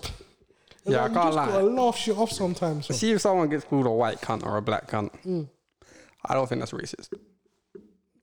Yeah, 0.85 1.05
I 1.05 1.09
can't 1.09 1.35
lie. 1.35 1.47
gotta 1.47 1.65
laugh 1.65 1.97
shit 1.97 2.17
off 2.17 2.31
sometimes. 2.31 2.87
fam. 2.87 2.97
See 2.97 3.11
if 3.11 3.21
someone 3.21 3.49
gets 3.49 3.65
called 3.65 3.87
a 3.87 3.91
white 3.91 4.21
cunt 4.21 4.47
or 4.47 4.57
a 4.57 4.63
black 4.63 4.89
cunt. 4.89 5.11
Mm. 5.25 5.49
I 6.25 6.35
don't 6.35 6.49
think 6.49 6.61
that's 6.61 6.71
racist. 6.71 7.09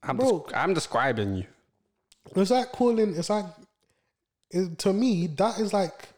I'm, 0.06 0.16
Bro. 0.16 0.46
des- 0.48 0.56
I'm 0.56 0.74
describing 0.74 1.36
you. 1.36 1.44
It's 2.36 2.50
like 2.50 2.72
calling. 2.72 3.14
It's 3.16 3.30
like 3.30 3.46
it, 4.50 4.78
to 4.78 4.92
me 4.92 5.26
that 5.28 5.58
is 5.58 5.72
like 5.72 6.08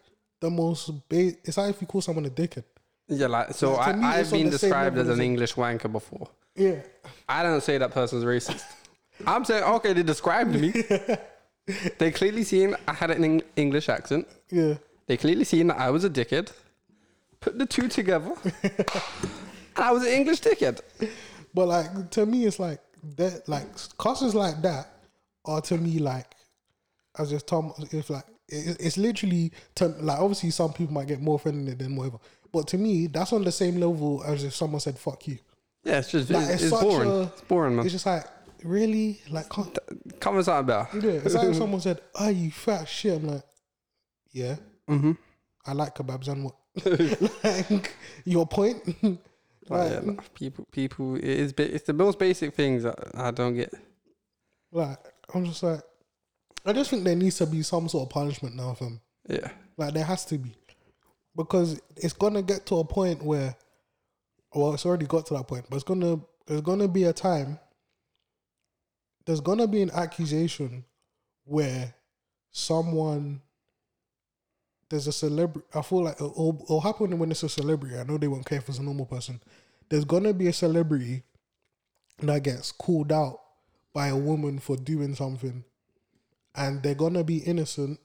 the 0.41 0.51
most. 0.51 0.91
Ba- 1.09 1.33
it's 1.45 1.57
like 1.57 1.71
if 1.71 1.81
you 1.81 1.87
call 1.87 2.01
someone 2.01 2.25
a 2.27 2.31
dickhead. 2.31 2.65
Yeah, 3.09 3.29
like 3.29 3.55
so 3.55 3.75
Like, 3.75 3.89
I, 3.89 3.93
me, 3.93 4.05
I've 4.05 4.31
been 4.31 4.51
described 4.51 4.99
as 4.99 5.09
an 5.09 5.21
English 5.21 5.55
wanker 5.55 5.91
before. 5.91 6.29
Yeah, 6.55 6.81
I 7.29 7.43
don't 7.43 7.63
say 7.63 7.79
that 7.79 7.93
person's 7.93 8.25
racist. 8.25 8.65
I'm 9.27 9.45
saying 9.45 9.63
okay, 9.65 9.93
they 9.93 10.03
described 10.03 10.55
me. 10.55 10.73
they 11.99 12.11
clearly 12.11 12.43
seen 12.45 12.75
I 12.89 12.93
had 12.95 13.11
an 13.11 13.25
Eng- 13.25 13.43
English 13.57 13.89
accent. 13.89 14.27
yeah. 14.51 14.75
They 15.07 15.17
clearly 15.17 15.45
seen 15.45 15.69
that 15.69 15.79
I 15.79 15.91
was 15.91 16.03
a 16.03 16.11
dickhead. 16.11 16.51
Put 17.39 17.59
the 17.59 17.67
two 17.67 17.87
together, 17.87 18.33
and 18.65 18.75
I 19.77 19.93
was 19.93 20.03
an 20.05 20.13
English 20.13 20.41
dickhead. 20.41 20.81
But 21.55 21.69
like 21.69 22.11
to 22.11 22.27
me, 22.27 22.45
it's 22.45 22.59
like 22.59 22.81
that. 23.17 23.49
Like 23.49 23.67
cusses 23.99 24.35
like 24.35 24.63
that 24.63 24.89
are 25.45 25.61
to 25.63 25.79
me 25.79 25.99
like, 25.99 26.27
as 27.19 27.31
just 27.31 27.47
Tom. 27.47 27.73
If 27.93 28.11
like 28.11 28.25
it, 28.49 28.77
it's 28.81 28.97
literally 28.99 29.53
to, 29.77 29.87
like 29.89 30.19
obviously 30.19 30.51
some 30.51 30.73
people 30.73 30.93
might 30.95 31.07
get 31.09 31.21
more 31.21 31.37
offended 31.37 31.79
than 31.79 31.97
whatever. 31.97 32.19
But 32.53 32.69
to 32.69 32.79
me, 32.79 33.07
that's 33.09 33.33
on 33.33 33.45
the 33.45 33.53
same 33.53 33.79
level 33.81 34.23
as 34.25 34.45
if 34.45 34.55
someone 34.55 34.81
said 34.81 34.99
"fuck 34.99 35.27
you." 35.29 35.39
Yeah, 35.85 35.99
it's 35.99 36.11
just 36.11 36.31
Like, 36.31 36.49
it's, 36.49 36.63
it's 36.65 36.71
boring. 36.81 37.11
a- 37.11 37.23
it's 37.23 37.41
boring, 37.43 37.77
man. 37.77 37.85
It's 37.85 37.93
just 37.93 38.07
like 38.07 38.25
really 38.65 39.21
like 39.31 39.49
can't, 39.51 39.79
Come 40.21 40.43
something 40.43 40.67
better. 40.67 40.89
yeah. 41.07 41.21
It's 41.25 41.35
like 41.35 41.49
if 41.49 41.57
someone 41.63 41.81
said, 41.81 42.01
"Oh, 42.15 42.29
you 42.29 42.51
fat 42.51 42.89
shit." 42.89 43.15
I'm 43.17 43.29
like, 43.29 43.43
yeah. 44.33 44.57
Mm-hmm. 44.89 45.13
I 45.67 45.73
like 45.73 45.95
kebabs 45.97 46.29
and 46.29 46.45
what? 46.45 46.55
like 47.45 47.95
your 48.25 48.47
point? 48.47 48.79
Like, 49.69 49.91
yeah, 49.91 50.01
like, 50.03 50.35
people, 50.35 50.67
people, 50.71 51.17
it 51.17 51.25
is. 51.25 51.55
It's 51.57 51.87
the 51.87 51.93
most 51.93 52.19
basic 52.19 52.55
things 52.55 52.85
that 52.85 52.95
I 53.15 53.31
don't 53.31 53.55
get. 53.55 53.75
like 54.73 54.99
I'm 55.35 55.45
just 55.45 55.63
like, 55.63 55.81
I 56.65 56.73
just 56.73 56.91
think 56.91 57.05
there 57.05 57.17
needs 57.17 57.39
to 57.39 57.47
be 57.47 57.63
some 57.63 57.89
sort 57.89 58.07
of 58.07 58.11
punishment 58.11 58.55
now 58.55 58.75
for 58.75 58.85
him. 58.85 59.01
Yeah, 59.29 59.51
Like 59.77 59.95
there 59.95 60.05
has 60.05 60.25
to 60.27 60.39
be, 60.39 60.55
because 61.37 61.81
it's 61.97 62.13
gonna 62.13 62.43
get 62.43 62.67
to 62.67 62.77
a 62.77 62.85
point 62.85 63.23
where, 63.25 63.57
well, 64.55 64.73
it's 64.75 64.87
already 64.87 65.07
got 65.07 65.27
to 65.27 65.35
that 65.35 65.49
point, 65.49 65.67
but 65.69 65.77
it's 65.77 65.85
gonna 65.85 66.21
there's 66.47 66.61
gonna 66.61 66.89
be 66.89 67.05
a 67.05 67.13
time. 67.13 67.59
There's 69.27 69.41
gonna 69.41 69.67
be 69.67 69.83
an 69.83 69.91
accusation 69.91 70.85
where 71.45 71.93
someone 72.53 73.43
there's 74.89 75.07
a 75.07 75.13
celebrity. 75.13 75.67
I 75.75 75.83
feel 75.83 76.05
like 76.05 76.17
it'll, 76.17 76.61
it'll 76.65 76.81
happen 76.81 77.19
when 77.19 77.31
it's 77.31 77.43
a 77.43 77.49
celebrity. 77.49 77.99
I 77.99 78.05
know 78.05 78.19
they 78.19 78.29
won't 78.29 78.47
care 78.47 78.59
if 78.59 78.69
it's 78.69 78.79
a 78.79 78.83
normal 78.83 79.07
person. 79.07 79.41
There's 79.89 80.05
gonna 80.05 80.33
be 80.33 80.49
a 80.49 80.53
celebrity 80.53 81.23
that 82.23 82.43
gets 82.43 82.73
called 82.73 83.13
out 83.13 83.41
by 83.93 84.09
a 84.09 84.17
woman 84.17 84.59
for 84.59 84.77
doing 84.77 85.15
something, 85.15 85.65
and 86.55 86.83
they're 86.83 86.95
gonna 86.95 87.25
be 87.25 87.39
innocent. 87.39 87.99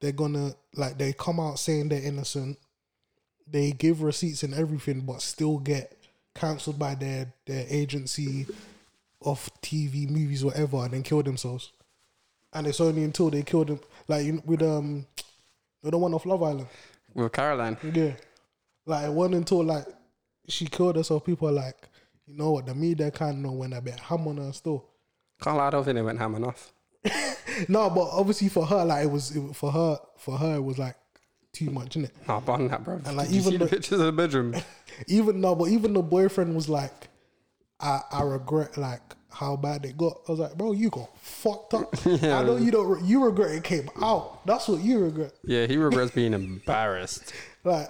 They're 0.00 0.12
gonna 0.12 0.54
like 0.74 0.98
they 0.98 1.12
come 1.12 1.40
out 1.40 1.58
saying 1.58 1.88
they're 1.88 2.02
innocent. 2.02 2.58
They 3.46 3.72
give 3.72 4.02
receipts 4.02 4.42
and 4.42 4.54
everything, 4.54 5.00
but 5.00 5.22
still 5.22 5.58
get 5.58 5.96
cancelled 6.34 6.78
by 6.78 6.94
their 6.94 7.32
their 7.46 7.66
agency 7.68 8.46
of 9.24 9.50
TV, 9.62 10.08
movies, 10.10 10.44
whatever, 10.44 10.78
and 10.78 10.92
then 10.92 11.02
kill 11.02 11.22
themselves. 11.22 11.72
And 12.52 12.66
it's 12.66 12.80
only 12.80 13.04
until 13.04 13.30
they 13.30 13.42
kill 13.42 13.64
them, 13.64 13.80
like 14.08 14.26
with 14.44 14.62
um, 14.62 15.06
the 15.90 15.98
want 15.98 16.14
off 16.14 16.26
Love 16.26 16.42
Island. 16.42 16.66
with 17.14 17.32
Caroline. 17.32 17.76
Yeah. 17.92 18.12
Like 18.86 19.06
it 19.06 19.12
wasn't 19.12 19.36
until 19.36 19.64
like 19.64 19.86
she 20.48 20.66
killed 20.66 20.96
herself, 20.96 21.24
people 21.24 21.48
are 21.48 21.52
like, 21.52 21.88
you 22.26 22.36
know 22.36 22.52
what, 22.52 22.66
the 22.66 22.74
media 22.74 23.10
can't 23.10 23.38
know 23.38 23.52
when 23.52 23.72
I 23.72 23.80
bet 23.80 24.00
ham 24.00 24.26
on 24.28 24.36
her 24.38 24.52
still. 24.52 24.84
Can't 25.42 25.56
lie, 25.56 25.66
I 25.66 25.70
don't 25.70 25.84
think 25.84 25.96
they 25.96 26.02
went 26.02 26.18
ham 26.18 26.34
enough. 26.34 26.72
No, 27.68 27.90
but 27.90 28.08
obviously 28.12 28.48
for 28.48 28.64
her, 28.64 28.82
like 28.84 29.04
it 29.04 29.10
was 29.10 29.36
it, 29.36 29.54
for 29.54 29.70
her 29.70 29.98
for 30.16 30.38
her 30.38 30.54
it 30.56 30.60
was 30.64 30.78
like 30.78 30.96
too 31.52 31.70
much, 31.70 31.96
innit? 31.96 32.10
Nah, 32.26 32.40
bun 32.40 32.66
that, 32.68 32.82
bro. 32.82 32.98
And, 33.04 33.14
like, 33.16 33.28
Did 33.28 33.36
even 33.36 33.52
the 33.54 33.58
the- 33.58 33.66
pictures 33.66 34.00
of 34.00 34.06
the 34.06 34.12
bedroom? 34.12 34.54
Even 35.06 35.40
no, 35.40 35.54
but 35.54 35.68
even 35.68 35.92
the 35.92 36.00
boyfriend 36.02 36.54
was 36.54 36.68
like, 36.70 37.08
I 37.78 38.00
I 38.10 38.22
regret 38.22 38.78
like 38.78 39.02
how 39.32 39.56
bad 39.56 39.84
it 39.86 39.96
got. 39.96 40.18
I 40.28 40.30
was 40.32 40.40
like, 40.40 40.56
bro, 40.56 40.72
you 40.72 40.90
got 40.90 41.16
fucked 41.18 41.74
up. 41.74 41.94
I 42.06 42.42
know 42.42 42.56
you 42.56 42.70
don't. 42.70 42.86
re- 42.88 43.02
You 43.06 43.24
regret 43.24 43.50
it 43.52 43.64
came 43.64 43.88
out. 44.00 44.46
That's 44.46 44.68
what 44.68 44.82
you 44.82 44.98
regret. 45.00 45.32
yeah, 45.44 45.66
he 45.66 45.76
regrets 45.76 46.10
being 46.14 46.34
embarrassed, 46.34 47.32
Like 47.64 47.88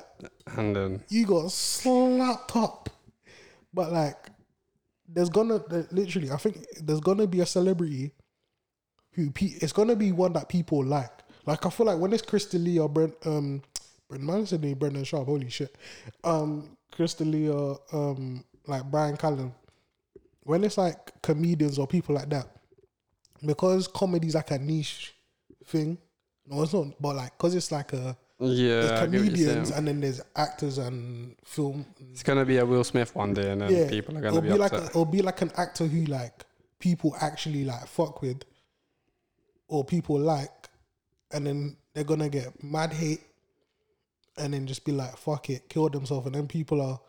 and 0.56 0.74
then 0.76 1.02
you 1.08 1.26
got 1.26 1.50
slapped 1.52 2.54
up. 2.56 2.88
But 3.74 3.92
like, 3.92 4.16
there's 5.08 5.30
gonna 5.30 5.62
literally, 5.90 6.30
I 6.30 6.36
think 6.36 6.64
there's 6.82 7.00
gonna 7.00 7.26
be 7.26 7.40
a 7.40 7.46
celebrity 7.46 8.12
who 9.12 9.30
pe- 9.30 9.56
it's 9.60 9.72
gonna 9.72 9.96
be 9.96 10.12
one 10.12 10.32
that 10.34 10.48
people 10.48 10.84
like. 10.84 11.10
Like 11.44 11.66
I 11.66 11.70
feel 11.70 11.86
like 11.86 11.98
when 11.98 12.12
it's 12.12 12.22
Chris 12.22 12.46
D'Elia 12.46 12.82
or 12.82 12.88
Brent, 12.88 13.14
um, 13.26 13.62
Brent 14.08 14.22
man 14.24 14.46
said 14.46 14.60
Brendan 14.78 15.02
Schaub. 15.04 15.26
Holy 15.26 15.50
shit, 15.50 15.74
um, 16.22 16.76
Chris 16.92 17.14
D'Elia 17.14 17.52
or 17.52 17.80
um, 17.92 18.44
like 18.66 18.84
Brian 18.90 19.16
Callen. 19.16 19.52
When 20.44 20.64
it's 20.64 20.78
like 20.78 21.22
comedians 21.22 21.78
or 21.78 21.86
people 21.86 22.14
like 22.14 22.28
that, 22.30 22.46
because 23.44 23.88
comedy's 23.88 24.34
like 24.34 24.50
a 24.50 24.58
niche 24.58 25.14
thing. 25.66 25.98
No, 26.46 26.62
it's 26.62 26.72
not. 26.72 27.00
But 27.00 27.16
like, 27.16 27.38
cause 27.38 27.54
it's 27.54 27.70
like 27.70 27.92
a 27.92 28.16
yeah, 28.40 28.80
there's 28.80 28.90
I 28.90 28.94
get 28.94 29.02
what 29.02 29.12
you're 29.12 29.22
comedians 29.22 29.70
and 29.70 29.86
then 29.88 30.00
there's 30.00 30.20
actors 30.34 30.78
and 30.78 31.36
film. 31.44 31.86
it's 32.10 32.22
gonna 32.22 32.44
be 32.44 32.58
a 32.58 32.66
Will 32.66 32.84
Smith 32.84 33.14
one 33.14 33.34
day, 33.34 33.50
and 33.52 33.60
then 33.60 33.70
Yeah, 33.72 33.88
people 33.88 34.16
are 34.18 34.20
gonna 34.20 34.42
be, 34.42 34.52
like 34.52 34.72
a, 34.72 34.86
it'll 34.86 35.04
be 35.04 35.22
like 35.22 35.42
an 35.42 35.52
actor 35.56 35.86
who 35.86 36.04
like 36.06 36.44
people 36.78 37.14
actually 37.20 37.64
like 37.64 37.86
fuck 37.86 38.20
with, 38.20 38.42
or 39.68 39.84
people 39.84 40.18
like, 40.18 40.68
and 41.30 41.46
then 41.46 41.76
they're 41.94 42.04
gonna 42.04 42.28
get 42.28 42.62
mad 42.64 42.92
hate, 42.92 43.22
and 44.36 44.54
then 44.54 44.66
just 44.66 44.84
be 44.84 44.92
like 44.92 45.16
fuck 45.16 45.48
it, 45.50 45.68
kill 45.68 45.88
themselves, 45.88 46.26
and 46.26 46.34
then 46.34 46.48
people 46.48 46.82
are 46.82 47.00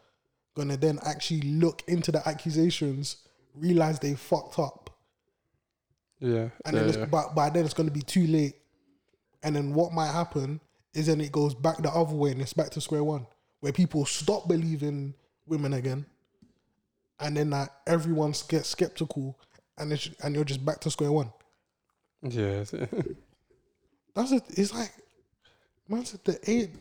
gonna 0.56 0.78
then 0.78 1.00
actually 1.04 1.41
look 1.41 1.82
into 1.88 2.12
the 2.12 2.28
accusations, 2.28 3.23
realize 3.56 4.00
they 4.00 4.16
fucked 4.16 4.60
up, 4.60 4.89
yeah, 6.20 6.50
and 6.66 6.74
yeah, 6.74 6.80
then 6.80 6.89
it's, 6.89 6.98
yeah. 6.98 7.06
by, 7.06 7.24
by 7.36 7.50
then 7.50 7.66
it's 7.66 7.74
gonna 7.74 7.92
be 7.92 8.02
too 8.02 8.28
late, 8.28 8.56
and 9.44 9.56
then 9.56 9.74
what 9.74 9.92
might 9.92 10.12
happen 10.12 10.60
is 10.94 11.08
then 11.08 11.22
it 11.22 11.32
goes 11.32 11.56
back 11.56 11.78
the 11.78 11.89
other 11.89 12.13
way 12.13 12.32
and 12.32 12.42
it's 12.42 12.54
back 12.54 12.70
to 12.72 12.82
square 12.82 13.04
one, 13.04 13.26
where 13.62 13.74
people 13.74 14.06
stop 14.06 14.48
believing 14.48 15.13
women 15.48 15.74
again, 15.74 16.06
and 17.20 17.38
then 17.38 17.50
like 17.50 17.70
everyone 17.88 18.34
gets 18.48 18.70
skeptical, 18.70 19.38
and 19.78 19.92
it's, 19.92 20.10
and 20.24 20.36
you're 20.36 20.44
just 20.44 20.63
back 20.63 20.80
to 20.82 20.92
square 20.92 21.12
one. 21.12 21.32
yeah. 22.22 22.63
That's 24.16 24.32
it. 24.32 24.44
It's 24.50 24.74
like, 24.74 24.92
man 25.88 26.06
the 26.24 26.39
aid. 26.48 26.72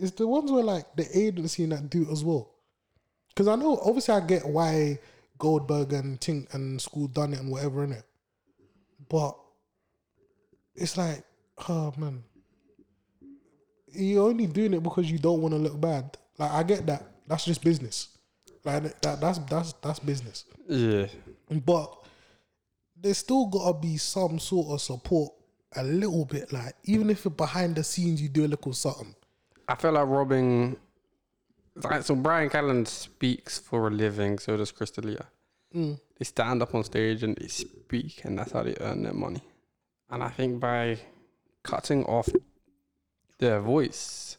It's 0.00 0.12
the 0.12 0.26
ones 0.26 0.50
where 0.50 0.64
like 0.64 0.84
the 0.96 1.06
agency 1.16 1.62
and 1.64 1.72
that 1.72 1.88
do 1.88 2.06
as 2.10 2.24
well. 2.24 2.50
Because 3.28 3.48
I 3.48 3.56
know, 3.56 3.78
obviously, 3.84 4.14
I 4.14 4.20
get 4.20 4.46
why 4.46 4.98
Goldberg 5.40 5.92
and 5.92 6.20
Tink 6.20 6.54
and 6.54 6.80
School 6.80 7.08
done 7.08 7.32
it 7.32 7.40
and 7.40 7.50
whatever 7.50 7.82
in 7.82 7.92
it, 7.92 8.04
but 9.08 9.36
it's 10.76 10.96
like, 10.96 11.24
oh 11.68 11.92
man, 11.96 12.22
you're 13.92 14.28
only 14.28 14.46
doing 14.46 14.74
it 14.74 14.82
because 14.82 15.10
you 15.10 15.18
don't 15.18 15.42
want 15.42 15.52
to 15.52 15.58
look 15.58 15.80
bad. 15.80 16.16
Like 16.38 16.52
I 16.52 16.62
get 16.62 16.86
that. 16.86 17.04
That's 17.26 17.44
just 17.44 17.64
business. 17.64 18.16
Like 18.64 18.82
that. 19.00 19.20
That's 19.20 19.38
that's 19.38 19.72
that's 19.82 19.98
business. 19.98 20.44
yeah. 20.68 21.06
But 21.50 21.92
there's 23.00 23.18
still 23.18 23.46
gotta 23.46 23.78
be 23.78 23.96
some 23.96 24.38
sort 24.38 24.68
of 24.68 24.80
support 24.80 25.32
a 25.74 25.82
little 25.82 26.24
bit. 26.26 26.52
Like 26.52 26.74
even 26.84 27.10
if 27.10 27.26
it's 27.26 27.34
behind 27.34 27.76
the 27.76 27.82
scenes 27.82 28.20
you 28.22 28.28
do 28.28 28.44
a 28.44 28.48
little 28.48 28.72
something. 28.72 29.14
I 29.66 29.74
feel 29.74 29.92
like 29.92 30.06
robbing. 30.06 30.76
So 32.02 32.14
Brian 32.14 32.50
Callen 32.50 32.86
speaks 32.86 33.58
for 33.58 33.88
a 33.88 33.90
living, 33.90 34.38
so 34.38 34.56
does 34.56 34.72
Chris 34.72 34.90
D'Elia. 34.90 35.26
Mm. 35.74 36.00
They 36.18 36.24
stand 36.24 36.62
up 36.62 36.74
on 36.74 36.84
stage 36.84 37.22
and 37.22 37.36
they 37.36 37.48
speak, 37.48 38.24
and 38.24 38.38
that's 38.38 38.52
how 38.52 38.62
they 38.62 38.76
earn 38.80 39.02
their 39.02 39.14
money. 39.14 39.42
And 40.10 40.22
I 40.22 40.28
think 40.28 40.60
by 40.60 40.98
cutting 41.62 42.04
off 42.04 42.28
their 43.38 43.60
voice, 43.60 44.36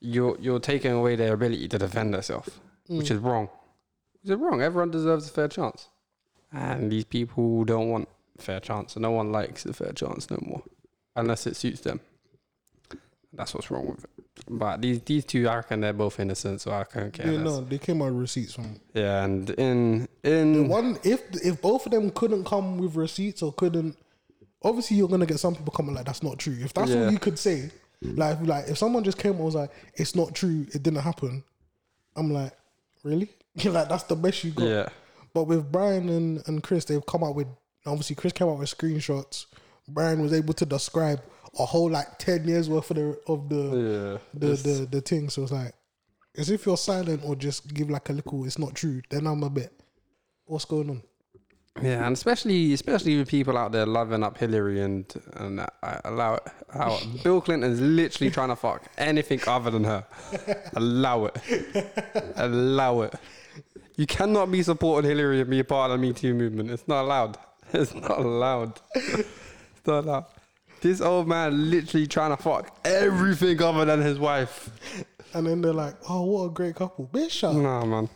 you're 0.00 0.36
you're 0.38 0.60
taking 0.60 0.92
away 0.92 1.16
their 1.16 1.32
ability 1.32 1.68
to 1.68 1.78
defend 1.78 2.12
themselves, 2.12 2.50
which 2.86 3.10
is 3.10 3.18
wrong. 3.18 3.48
Which 4.22 4.32
is 4.32 4.38
wrong. 4.38 4.60
Everyone 4.60 4.90
deserves 4.90 5.28
a 5.28 5.32
fair 5.32 5.48
chance, 5.48 5.88
and 6.52 6.92
these 6.92 7.04
people 7.04 7.64
don't 7.64 7.88
want 7.88 8.08
fair 8.38 8.60
chance, 8.60 8.94
and 8.94 9.02
no 9.02 9.10
one 9.10 9.32
likes 9.32 9.62
the 9.62 9.72
fair 9.72 9.92
chance 9.92 10.30
no 10.30 10.38
more, 10.42 10.62
unless 11.16 11.46
it 11.46 11.56
suits 11.56 11.80
them. 11.80 12.00
That's 13.32 13.54
what's 13.54 13.70
wrong 13.70 13.86
with 13.86 14.04
it. 14.04 14.10
But 14.48 14.82
these 14.82 15.00
these 15.00 15.24
two, 15.24 15.48
I 15.48 15.56
reckon 15.56 15.80
they're 15.80 15.92
both 15.92 16.20
innocent, 16.20 16.60
so 16.60 16.70
I 16.70 16.84
can't 16.84 17.12
care. 17.12 17.32
Yeah, 17.32 17.42
no, 17.42 17.60
they 17.62 17.78
came 17.78 18.02
out 18.02 18.12
with 18.12 18.20
receipts 18.20 18.54
from 18.54 18.80
Yeah, 18.94 19.24
and 19.24 19.48
in 19.50 20.08
in 20.22 20.68
one. 20.68 20.98
If 21.02 21.22
if 21.44 21.60
both 21.62 21.86
of 21.86 21.92
them 21.92 22.10
couldn't 22.10 22.44
come 22.44 22.78
with 22.78 22.94
receipts 22.96 23.42
or 23.42 23.52
couldn't, 23.52 23.96
obviously 24.62 24.96
you're 24.98 25.08
gonna 25.08 25.26
get 25.26 25.40
some 25.40 25.54
people 25.56 25.72
coming 25.72 25.94
like 25.94 26.04
that's 26.04 26.22
not 26.22 26.38
true. 26.38 26.56
If 26.60 26.74
that's 26.74 26.90
Yeah. 26.90 27.04
all 27.06 27.10
you 27.12 27.18
could 27.18 27.38
say, 27.38 27.70
like 28.02 28.38
if, 28.40 28.46
like 28.46 28.68
if 28.68 28.78
someone 28.78 29.04
just 29.04 29.18
came 29.18 29.32
and 29.32 29.40
was 29.44 29.54
like 29.54 29.70
it's 29.94 30.14
not 30.14 30.34
true, 30.34 30.66
it 30.72 30.82
didn't 30.82 31.00
happen, 31.00 31.42
I'm 32.14 32.30
like 32.30 32.52
really, 33.04 33.30
you're 33.54 33.72
like 33.72 33.88
that's 33.88 34.04
the 34.04 34.16
best 34.16 34.44
you 34.44 34.50
got. 34.52 34.64
yeah, 34.68 34.88
But 35.34 35.44
with 35.44 35.72
Brian 35.72 36.08
and, 36.08 36.42
and 36.46 36.62
Chris, 36.62 36.84
they've 36.84 37.04
come 37.06 37.24
out 37.24 37.34
with 37.34 37.48
obviously 37.86 38.16
Chris 38.16 38.32
came 38.32 38.48
out 38.48 38.58
with 38.58 38.76
screenshots. 38.76 39.46
Brian 39.88 40.20
was 40.20 40.32
able 40.32 40.52
to 40.54 40.66
describe 40.66 41.22
a 41.58 41.66
whole 41.66 41.90
like 41.90 42.18
ten 42.18 42.46
years 42.46 42.68
worth 42.68 42.90
of 42.90 42.96
the 42.96 43.18
of 43.26 43.48
the 43.48 43.56
yeah, 43.56 44.18
the, 44.34 44.46
the 44.56 44.88
the 44.90 45.00
thing. 45.00 45.28
So 45.30 45.42
it's 45.42 45.52
like 45.52 45.74
as 46.36 46.50
if 46.50 46.66
you're 46.66 46.76
silent 46.76 47.22
or 47.24 47.36
just 47.36 47.72
give 47.72 47.90
like 47.90 48.08
a 48.08 48.12
little 48.12 48.44
it's 48.44 48.58
not 48.58 48.74
true, 48.74 49.02
then 49.10 49.26
I'm 49.26 49.42
a 49.42 49.50
bit 49.50 49.72
what's 50.46 50.64
going 50.64 50.90
on? 50.90 51.02
yeah, 51.82 52.06
and 52.06 52.14
especially 52.14 52.72
especially 52.72 53.18
with 53.18 53.28
people 53.28 53.58
out 53.58 53.72
there 53.72 53.84
loving 53.84 54.22
up 54.22 54.38
Hillary 54.38 54.80
and 54.80 55.04
and 55.34 55.60
I 55.60 56.00
allow 56.04 56.34
it. 56.36 56.42
How 56.72 56.98
Bill 57.22 57.40
Clinton 57.40 57.70
is 57.70 57.80
literally 57.80 58.30
trying 58.30 58.48
to 58.48 58.56
fuck 58.56 58.84
anything 58.96 59.40
other 59.46 59.70
than 59.70 59.84
her. 59.84 60.04
Allow 60.74 61.26
it, 61.26 61.36
allow 62.36 63.02
it. 63.02 63.14
You 63.96 64.06
cannot 64.06 64.50
be 64.50 64.62
supporting 64.62 65.08
Hillary 65.10 65.40
and 65.40 65.50
be 65.50 65.60
a 65.60 65.64
part 65.64 65.90
of 65.90 65.98
the 65.98 66.06
Me 66.06 66.12
Too 66.12 66.34
movement. 66.34 66.70
It's 66.70 66.86
not 66.88 67.02
allowed. 67.02 67.38
It's 67.72 67.92
not 67.94 68.20
allowed. 68.20 68.80
It's 68.94 69.86
not 69.86 70.04
allowed. 70.04 70.26
This 70.86 71.00
old 71.00 71.26
man 71.26 71.68
literally 71.68 72.06
trying 72.06 72.36
to 72.36 72.40
fuck 72.40 72.78
everything 72.84 73.60
other 73.60 73.84
than 73.84 74.00
his 74.00 74.20
wife. 74.20 74.70
And 75.34 75.44
then 75.44 75.60
they're 75.60 75.72
like, 75.72 75.96
Oh, 76.08 76.22
what 76.22 76.44
a 76.44 76.50
great 76.50 76.76
couple. 76.76 77.08
Bitch 77.12 77.30
shut 77.32 77.56
up. 77.56 77.60
Nah, 77.60 77.84
man. 77.84 78.08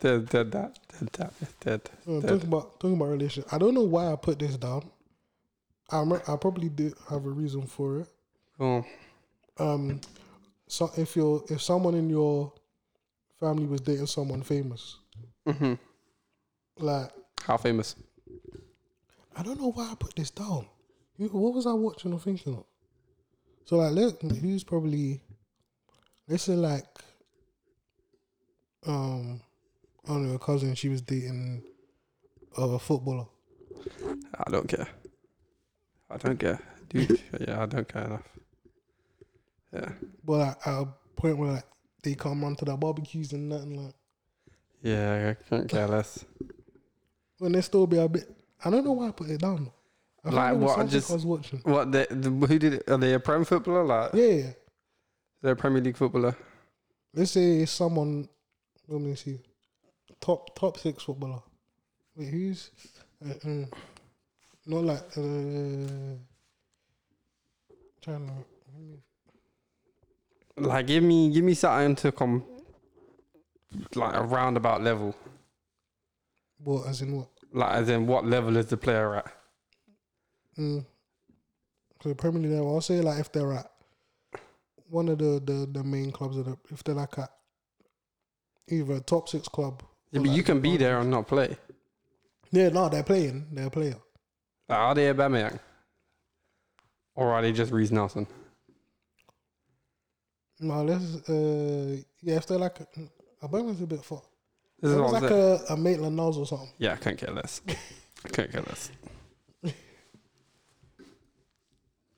Dead, 0.00 0.28
dead 0.28 0.52
that. 0.52 0.78
Dead 0.98 1.08
that. 1.14 1.32
Dead. 1.60 1.80
Uh, 2.06 2.20
dead. 2.20 2.28
talking 2.28 2.48
about 2.48 2.78
talking 2.78 2.96
about 2.98 3.06
relationship. 3.06 3.50
I 3.50 3.56
don't 3.56 3.72
know 3.72 3.84
why 3.84 4.12
I 4.12 4.16
put 4.16 4.38
this 4.38 4.58
down. 4.58 4.90
I 5.90 6.02
I 6.28 6.36
probably 6.36 6.68
do 6.68 6.92
have 7.08 7.24
a 7.24 7.30
reason 7.30 7.62
for 7.66 8.00
it. 8.00 8.08
Oh, 8.60 8.84
Um, 9.58 10.02
so 10.68 10.90
if 10.98 11.16
you're 11.16 11.42
if 11.48 11.62
someone 11.62 11.94
in 11.94 12.10
your 12.10 12.52
family 13.38 13.64
was 13.64 13.80
dating 13.80 14.08
someone 14.08 14.42
famous, 14.42 14.98
hmm 15.46 15.72
like 16.78 17.12
How 17.44 17.56
famous? 17.56 17.96
I 19.34 19.42
don't 19.42 19.58
know 19.58 19.72
why 19.72 19.90
I 19.90 19.94
put 19.94 20.14
this 20.16 20.30
down. 20.30 20.66
What 21.28 21.54
was 21.54 21.66
I 21.66 21.72
watching 21.72 22.12
or 22.12 22.18
thinking 22.20 22.54
of? 22.54 22.64
So 23.66 23.76
like, 23.76 23.92
let, 23.92 24.20
who's 24.38 24.64
probably 24.64 25.20
let's 26.28 26.44
say 26.44 26.54
like, 26.54 26.86
um, 28.86 29.40
I 30.06 30.12
don't 30.12 30.28
know, 30.28 30.34
a 30.34 30.38
cousin. 30.38 30.74
She 30.74 30.88
was 30.88 31.02
dating 31.02 31.62
a 32.56 32.78
footballer. 32.78 33.26
I 34.46 34.50
don't 34.50 34.66
care. 34.68 34.88
I 36.10 36.16
don't 36.16 36.38
care. 36.38 36.58
Dude, 36.88 37.20
yeah, 37.40 37.62
I 37.62 37.66
don't 37.66 37.86
care 37.86 38.04
enough. 38.04 38.28
Yeah. 39.72 39.92
But 40.24 40.38
like, 40.38 40.66
at 40.66 40.82
a 40.82 40.88
point 41.16 41.38
where 41.38 41.52
like 41.52 41.64
they 42.02 42.14
come 42.14 42.42
run 42.42 42.56
to 42.56 42.64
the 42.64 42.76
barbecues 42.76 43.32
and 43.32 43.48
nothing 43.48 43.84
like, 43.84 43.94
Yeah, 44.82 45.34
I 45.38 45.48
can't 45.48 45.68
care 45.68 45.86
less. 45.86 46.24
when 47.38 47.52
they 47.52 47.60
still 47.60 47.86
be 47.86 47.98
a 47.98 48.08
bit. 48.08 48.24
I 48.64 48.70
don't 48.70 48.84
know 48.84 48.92
why 48.92 49.08
I 49.08 49.12
put 49.12 49.30
it 49.30 49.40
down. 49.40 49.70
I 50.24 50.30
Like 50.30 50.56
what, 50.56 50.88
just- 50.88 51.10
I 51.10 51.14
was 51.14 51.24
watching. 51.26 51.60
What, 51.64 51.92
the, 51.92 52.06
the, 52.10 52.30
who 52.30 52.58
did 52.58 52.74
it? 52.74 52.88
Are 52.90 52.98
they 52.98 53.14
a 53.14 53.20
Prem 53.20 53.44
footballer? 53.44 53.84
Like, 53.84 54.10
Yeah, 54.14 54.24
yeah. 54.26 54.50
they're 55.42 55.52
a 55.52 55.56
Premier 55.56 55.80
League 55.82 55.96
footballer? 55.96 56.36
Let's 57.14 57.30
say 57.32 57.64
someone. 57.66 58.28
Let 58.86 59.00
me 59.00 59.14
see. 59.14 59.40
Top 60.20 60.54
top 60.54 60.76
six 60.78 61.02
footballer. 61.04 61.42
Wait, 62.14 62.28
who's? 62.28 62.70
Uh, 63.24 63.34
um, 63.44 63.68
not 64.66 64.84
like. 64.84 65.16
Uh, 65.16 66.18
trying 68.02 68.26
to. 68.26 68.32
Like, 70.56 70.86
give 70.88 71.02
me, 71.02 71.30
give 71.30 71.44
me 71.44 71.54
something 71.54 71.94
to 71.96 72.12
come, 72.12 72.44
like 73.94 74.14
a 74.14 74.22
roundabout 74.22 74.82
level. 74.82 75.14
What 76.62 76.86
as 76.88 77.00
in 77.00 77.16
what? 77.16 77.28
Like, 77.52 77.72
as 77.72 77.88
in, 77.88 78.06
what 78.06 78.26
level 78.26 78.56
is 78.58 78.66
the 78.66 78.76
player 78.76 79.16
at? 79.16 79.32
Mm. 80.58 80.84
So 82.02 82.14
Premier 82.14 82.42
League 82.42 82.58
I'll 82.58 82.80
say 82.80 83.00
like 83.00 83.20
if 83.20 83.30
they're 83.32 83.52
at 83.52 83.70
one 84.88 85.08
of 85.08 85.18
the 85.18 85.40
the, 85.44 85.68
the 85.70 85.84
main 85.84 86.10
clubs 86.10 86.36
of 86.36 86.46
the 86.46 86.56
if 86.70 86.82
they're 86.84 86.94
like 86.94 87.18
at 87.18 87.30
either 88.68 88.94
a 88.94 89.00
top 89.00 89.28
six 89.28 89.48
club. 89.48 89.82
Yeah, 90.12 90.20
but 90.20 90.28
like 90.28 90.36
you 90.36 90.42
can 90.42 90.60
be 90.60 90.76
there 90.76 91.00
and 91.00 91.10
not 91.10 91.26
play. 91.26 91.56
Yeah, 92.50 92.68
no, 92.70 92.88
they're 92.88 93.04
playing. 93.04 93.46
They're 93.52 93.66
a 93.66 93.70
player. 93.70 93.96
Like, 94.68 94.78
are 94.78 94.94
they 94.94 95.12
Aubameyang? 95.12 95.58
Or 97.14 97.32
are 97.32 97.42
they 97.42 97.52
just 97.52 97.70
Reiss 97.70 97.90
Nelson? 97.90 98.26
No, 100.58 100.82
let's 100.82 101.28
uh 101.28 101.96
yeah, 102.22 102.36
if 102.36 102.46
they're 102.46 102.58
like 102.58 102.80
a 102.80 103.46
Aubameyang's 103.46 103.82
a 103.82 103.86
bit 103.86 104.04
far. 104.04 104.22
This 104.80 104.90
is 104.90 104.96
it 104.96 105.00
what 105.00 105.12
was 105.12 105.14
I'm 105.14 105.22
like 105.22 105.32
a, 105.32 105.60
a 105.70 105.76
Maitland 105.76 106.16
Niles 106.16 106.38
or 106.38 106.46
something. 106.46 106.70
Yeah, 106.78 106.92
I 106.92 106.96
can't 106.96 107.18
care 107.18 107.32
less. 107.32 107.60
I 108.24 108.28
can't 108.28 108.50
care 108.50 108.62
less. 108.62 108.90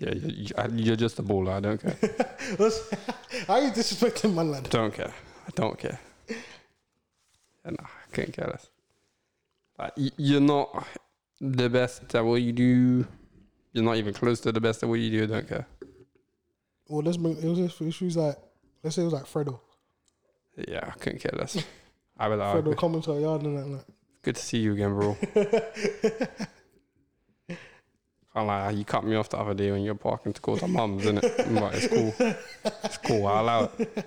Yeah, 0.03 0.15
you- 0.15 0.35
you- 0.47 0.55
I- 0.59 0.67
you're 0.87 0.97
just 0.97 1.19
a 1.19 1.23
baller. 1.23 1.53
I 1.53 1.61
don't 1.61 1.81
care. 1.81 1.97
How 3.47 3.59
you 3.65 3.71
disrespecting 3.71 4.35
my 4.35 4.43
lad? 4.43 4.69
don't 4.71 4.93
care. 4.93 5.15
I 5.47 5.51
don't 5.55 5.79
care. 5.79 6.01
Yeah, 6.29 7.71
nah, 7.71 7.87
I 7.87 8.15
can't 8.17 8.33
care 8.33 8.49
less. 8.49 8.69
Like, 9.79 9.93
you're 10.17 10.41
not 10.41 10.87
the 11.41 11.69
best 11.69 12.12
at 12.15 12.25
what 12.25 12.43
you 12.43 12.53
do. 12.53 13.07
You're 13.73 13.85
not 13.85 13.97
even 13.97 14.12
close 14.12 14.41
to 14.41 14.51
the 14.53 14.61
best 14.61 14.83
at 14.83 14.88
what 14.88 14.99
you 14.99 15.11
do. 15.11 15.23
I 15.25 15.27
don't 15.27 15.49
care. 15.49 15.67
Well, 16.88 17.03
let's 17.03 17.17
bring. 17.17 17.37
It 17.38 17.45
was 17.45 17.59
just 17.59 17.81
issues 17.81 18.17
like 18.17 18.37
let's 18.83 18.97
say 18.97 19.03
it 19.03 19.07
was 19.07 19.15
like 19.15 19.25
Fredo. 19.27 19.61
Yeah, 20.69 20.85
I 20.88 20.99
couldn't 20.99 21.21
care 21.21 21.33
less. 21.38 21.57
I 22.19 22.29
will. 22.29 22.43
I 22.43 22.55
Fredo 22.57 22.77
coming 22.77 23.03
to 23.03 23.12
our 23.15 23.21
yard 23.21 23.43
and 23.43 23.57
that. 23.57 23.67
Like, 23.67 23.87
Good 24.23 24.37
to 24.37 24.43
see 24.43 24.59
you 24.59 24.73
again, 24.75 24.95
bro. 24.95 25.17
Can't 28.35 28.47
lie, 28.47 28.71
you 28.71 28.85
cut 28.85 29.05
me 29.05 29.14
off 29.16 29.29
the 29.29 29.38
other 29.38 29.53
day 29.55 29.71
when 29.71 29.83
you're 29.83 29.95
parking 29.95 30.33
to 30.33 30.40
go 30.40 30.57
to 30.57 30.66
mum's, 30.66 31.05
innit? 31.05 31.21
But 31.61 31.75
it's 31.75 31.87
cool. 31.88 32.14
It's 32.85 32.97
cool. 32.99 33.27
I 33.27 33.40
allow 33.40 33.64
it. 33.79 34.07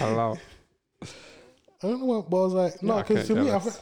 I 0.00 0.04
allow 0.08 0.32
it. 0.34 0.40
I 1.82 1.88
don't 1.88 1.98
know 2.00 2.04
what, 2.06 2.30
but 2.30 2.36
I 2.36 2.44
was 2.44 2.52
like, 2.54 2.82
no, 2.82 2.94
Yeah, 2.94 2.98
I 3.00 3.02
because 3.02 3.26
to 3.28 3.34
can't 3.34 3.46
me, 3.46 3.52
I 3.52 3.58
think, 3.58 3.76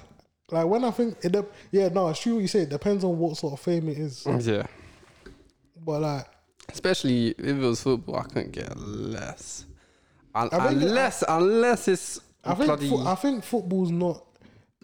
like 0.51 0.67
when 0.67 0.85
I 0.85 0.91
think 0.91 1.17
it, 1.23 1.33
dep- 1.33 1.53
yeah, 1.71 1.89
no, 1.89 2.09
it's 2.09 2.21
true 2.21 2.35
what 2.35 2.41
you 2.41 2.49
say. 2.49 2.61
It 2.61 2.71
depends 2.71 3.05
on 3.05 3.19
what 3.19 3.37
sort 3.37 3.53
of 3.53 3.61
fame 3.61 3.89
it 3.89 3.99
is. 3.99 4.25
Mm, 4.25 4.47
yeah. 4.47 4.67
But 5.85 6.01
like, 6.01 6.27
Especially 6.71 7.29
if 7.29 7.39
it 7.45 7.55
was 7.59 7.83
football, 7.83 8.17
I 8.17 8.23
couldn't 8.23 8.53
get 8.53 8.75
less. 8.79 9.67
Un- 10.35 10.49
I 10.51 10.69
think- 10.69 10.83
unless, 10.83 11.23
unless 11.29 11.89
it's 11.89 12.21
I 12.43 12.55
think 12.55 12.67
bloody. 12.67 12.89
fo- 12.89 13.07
I 13.07 13.15
think 13.17 13.45
football's 13.45 13.91
not. 13.91 14.25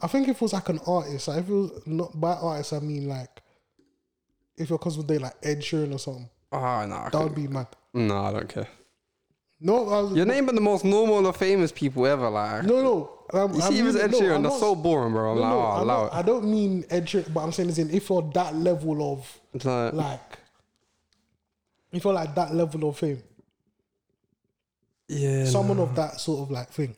I 0.03 0.07
think 0.07 0.29
if 0.29 0.37
it 0.37 0.41
was 0.43 0.53
like 0.53 0.68
an 0.68 0.81
artist, 0.87 1.29
like 1.29 1.39
if 1.41 1.49
it 1.49 1.53
was 1.53 1.83
not 1.87 2.18
by 2.20 2.33
artist, 2.35 2.72
I 2.74 2.81
mean 2.81 3.09
like 3.09 3.43
if 4.57 4.68
your 4.70 4.78
cousin 4.78 5.07
day 5.07 5.18
like 5.18 5.34
Ed 5.42 5.61
Sheeran 5.61 5.94
or 5.94 5.98
something, 5.98 6.28
oh, 6.53 6.59
no, 6.59 6.64
I 6.66 6.84
that 6.84 7.11
couldn't. 7.12 7.26
would 7.28 7.34
be 7.34 7.48
mad. 7.48 7.66
no, 7.94 8.16
I 8.24 8.32
don't 8.32 8.48
care. 8.48 8.68
No, 9.62 9.88
I 9.90 10.01
was, 10.01 10.12
You're 10.14 10.24
naming 10.26 10.55
the 10.55 10.61
most 10.62 10.84
normal 10.86 11.26
or 11.26 11.32
famous 11.34 11.70
people 11.70 12.07
ever. 12.07 12.30
Like, 12.30 12.64
no, 12.64 12.82
no. 12.82 13.12
Um, 13.32 13.55
you 13.55 13.61
I 13.61 13.68
see, 13.68 13.78
if 13.78 13.86
it's 13.86 13.94
mean- 13.96 14.05
Ed 14.05 14.11
no, 14.12 14.20
Sheeran, 14.20 14.34
I'm 14.36 14.42
that's 14.42 14.55
not- 14.55 14.61
so 14.61 14.74
boring, 14.74 15.12
bro. 15.12 15.32
I'm 15.32 15.36
No, 15.36 15.42
like, 15.42 15.51
no, 15.51 15.59
oh, 15.59 15.62
I'm 15.66 15.82
allow 15.82 16.03
not- 16.05 16.14
I 16.14 16.22
don't 16.22 16.44
mean 16.51 16.84
Ed 16.88 17.07
Sheeran, 17.07 17.32
but 17.34 17.40
I'm 17.40 17.53
saying 17.53 17.68
is 17.68 17.78
in 17.78 17.90
if 17.90 18.09
you're 18.09 18.22
that 18.34 18.55
level 18.55 19.12
of. 19.12 19.40
It's 19.53 19.64
like, 19.66 19.92
like, 19.92 20.38
if 21.92 22.03
you're 22.05 22.12
like 22.14 22.34
that 22.36 22.55
level 22.55 22.88
of 22.88 22.96
fame, 22.96 23.22
yeah. 25.09 25.44
someone 25.44 25.78
of 25.78 25.94
that 25.96 26.20
sort 26.20 26.40
of 26.40 26.51
like 26.51 26.70
thing. 26.70 26.96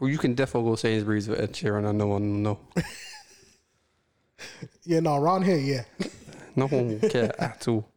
Well, 0.00 0.10
you 0.10 0.18
can 0.18 0.34
definitely 0.34 0.70
go 0.70 0.76
Sainsbury's 0.76 1.28
with 1.28 1.38
Ed 1.40 1.52
Sheeran 1.52 1.88
and 1.88 1.98
no 1.98 2.06
one 2.08 2.22
will 2.22 2.38
know. 2.54 2.58
Yeah, 4.84 5.00
no, 5.00 5.16
around 5.16 5.42
here, 5.44 5.58
yeah. 5.58 5.84
No 6.60 6.66
one 6.76 7.00
will 7.00 7.08
care 7.08 7.32
at 7.40 7.66
all. 7.68 7.88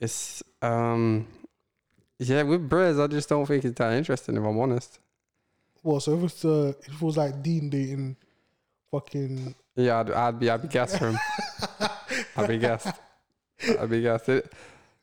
it's 0.00 0.42
um, 0.62 1.26
yeah, 2.18 2.42
with 2.42 2.68
Brez, 2.70 3.02
I 3.02 3.06
just 3.06 3.28
don't 3.28 3.44
think 3.44 3.66
it's 3.66 3.78
that 3.78 3.92
interesting. 3.92 4.36
If 4.36 4.42
I'm 4.42 4.58
honest. 4.58 4.98
Well, 5.82 6.00
so 6.00 6.16
if 6.16 6.24
it's 6.24 6.44
uh, 6.44 6.72
if 6.80 6.94
it 6.94 7.02
was 7.02 7.18
like 7.18 7.42
Dean 7.42 7.68
dating 7.68 8.16
fucking 8.90 9.54
Yeah, 9.76 10.00
I'd, 10.00 10.10
I'd 10.10 10.38
be 10.40 10.48
I'd 10.48 10.62
be 10.62 10.68
gassed 10.68 10.98
for 10.98 11.10
him. 11.10 11.18
I'd 12.36 12.48
be 12.48 12.58
gassed. 12.58 12.96
I'd 13.78 13.90
be 13.90 14.00
gassed. 14.00 14.30
It, 14.30 14.50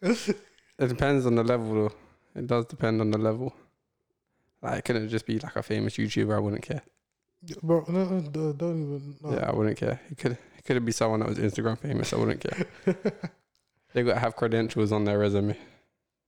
it 0.02 0.88
depends 0.88 1.28
on 1.28 1.36
the 1.36 1.44
level 1.44 1.74
though. 1.76 1.96
It 2.36 2.48
does 2.48 2.66
depend 2.66 3.02
on 3.02 3.12
the 3.12 3.20
level. 3.20 3.54
Like 4.64 4.80
it 4.80 4.86
couldn't 4.86 5.10
just 5.10 5.28
be 5.28 5.38
like 5.38 5.56
a 5.56 5.62
famous 5.62 5.96
YouTuber. 5.98 6.36
I 6.36 6.40
wouldn't 6.40 6.64
care. 6.64 6.82
Bro, 7.62 7.86
no, 7.88 8.06
no, 8.06 8.54
don't 8.54 8.82
even. 8.82 9.16
No. 9.22 9.34
Yeah, 9.34 9.50
I 9.50 9.54
wouldn't 9.54 9.78
care. 9.78 10.00
It 10.10 10.18
could 10.18 10.34
it 10.34 10.66
could 10.66 10.86
be 10.86 10.92
someone 10.92 11.22
that 11.22 11.30
was 11.30 11.38
Instagram 11.38 11.78
famous. 11.78 12.14
I 12.14 12.18
wouldn't 12.18 12.42
care. 12.42 12.66
they 13.94 14.04
got 14.04 14.14
to 14.14 14.20
have 14.20 14.36
credentials 14.36 14.92
on 14.92 15.06
their 15.06 15.18
resume. 15.18 15.58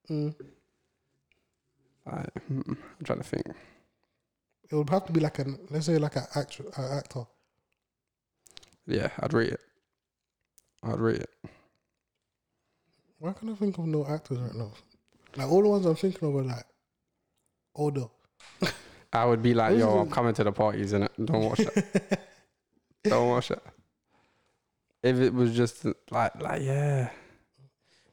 Mm. 0.10 0.36
I, 2.06 2.26
mm, 2.52 2.68
I'm 2.68 2.78
trying 3.04 3.20
to 3.20 3.24
think. 3.24 3.46
It 4.70 4.76
would 4.76 4.90
have 4.90 5.06
to 5.06 5.14
be 5.14 5.20
like 5.20 5.40
an 5.40 5.60
let's 5.70 5.86
say 5.86 5.98
like 5.98 6.16
an 6.16 6.26
actor, 6.36 6.64
an 6.78 6.98
actor. 6.98 7.24
Yeah, 8.88 9.10
I'd 9.20 9.34
rate 9.34 9.54
it. 9.54 9.62
I'd 10.84 11.00
rate 11.00 11.22
it. 11.22 11.30
Why 13.20 13.32
can't 13.34 13.52
I 13.52 13.56
think 13.56 13.78
of 13.78 13.86
no 13.86 14.06
actors 14.06 14.40
right 14.40 14.56
now? 14.56 14.72
Like 15.38 15.50
all 15.50 15.62
the 15.62 15.70
ones 15.70 15.86
I'm 15.86 15.96
thinking 15.96 16.28
of 16.28 16.36
are 16.36 16.44
like 16.44 16.66
older. 17.76 18.06
I 19.14 19.26
would 19.26 19.44
be 19.44 19.54
like, 19.54 19.78
yo, 19.78 20.00
I'm 20.00 20.10
coming 20.10 20.34
to 20.34 20.44
the 20.44 20.52
parties 20.52 20.92
and 20.94 21.08
don't 21.24 21.46
watch 21.46 21.60
that. 21.60 22.20
don't 23.04 23.30
watch 23.30 23.50
that. 23.50 23.64
If 25.04 25.18
it 25.20 25.34
was 25.34 25.56
just 25.56 25.86
like, 26.10 26.42
like, 26.42 26.64
yeah, 26.64 27.10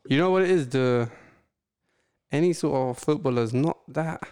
you 0.08 0.18
know 0.18 0.30
what 0.30 0.42
it 0.42 0.50
is. 0.50 0.68
The 0.68 1.10
any 2.30 2.52
sort 2.52 2.90
of 2.90 3.02
footballer's 3.02 3.54
not 3.54 3.78
that. 3.88 4.22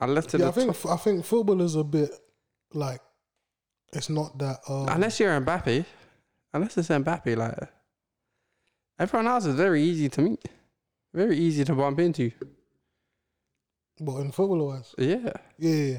Unless 0.00 0.26
to 0.26 0.38
yeah, 0.38 0.44
the 0.46 0.48
I 0.50 0.52
think 0.52 0.86
I 0.86 0.96
think 0.96 1.24
football 1.24 1.60
is 1.60 1.74
a 1.74 1.84
bit 1.84 2.10
like 2.72 3.00
it's 3.92 4.08
not 4.08 4.38
that. 4.38 4.60
Um, 4.68 4.88
unless 4.88 5.20
you're 5.20 5.38
Mbappe, 5.40 5.84
unless 6.52 6.78
it's 6.78 6.88
Mbappe, 6.88 7.36
like 7.36 7.70
everyone 8.98 9.26
else 9.26 9.46
is 9.46 9.54
very 9.54 9.82
easy 9.82 10.08
to 10.08 10.22
meet, 10.22 10.44
very 11.12 11.36
easy 11.36 11.64
to 11.64 11.74
bump 11.74 11.98
into. 11.98 12.30
But 14.00 14.16
in 14.18 14.30
football 14.32 14.68
wise, 14.68 14.94
Yeah, 14.98 15.32
yeah. 15.58 15.98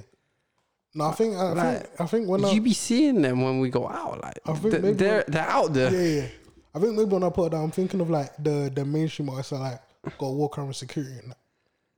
No, 0.95 1.05
I 1.05 1.11
think 1.13 1.35
I 1.35 1.51
Like, 1.53 1.79
think 1.87 2.01
I 2.01 2.05
think 2.07 2.29
when 2.29 2.45
I 2.45 2.51
you 2.51 2.61
be 2.61 2.73
seeing 2.73 3.21
them 3.21 3.41
when 3.43 3.59
we 3.59 3.69
go 3.69 3.87
out. 3.87 4.21
Like 4.23 4.39
I 4.45 4.53
think 4.53 4.81
th- 4.81 4.97
they're 4.97 5.23
they're 5.27 5.49
out 5.49 5.73
there. 5.73 5.91
yeah, 5.91 6.21
yeah. 6.21 6.27
I 6.73 6.79
think 6.79 6.93
maybe 6.95 7.09
when 7.09 7.23
I 7.23 7.29
put 7.29 7.47
it 7.47 7.51
down, 7.51 7.65
I'm 7.65 7.71
thinking 7.71 8.01
of 8.01 8.09
like 8.09 8.35
the 8.37 8.71
the 8.73 8.83
mainstream 8.85 9.29
artists 9.29 9.51
that 9.51 9.59
like 9.59 10.17
got 10.17 10.29
walk 10.33 10.57
around 10.57 10.67
with 10.69 10.77
security 10.77 11.13
and 11.21 11.31
that. 11.31 11.37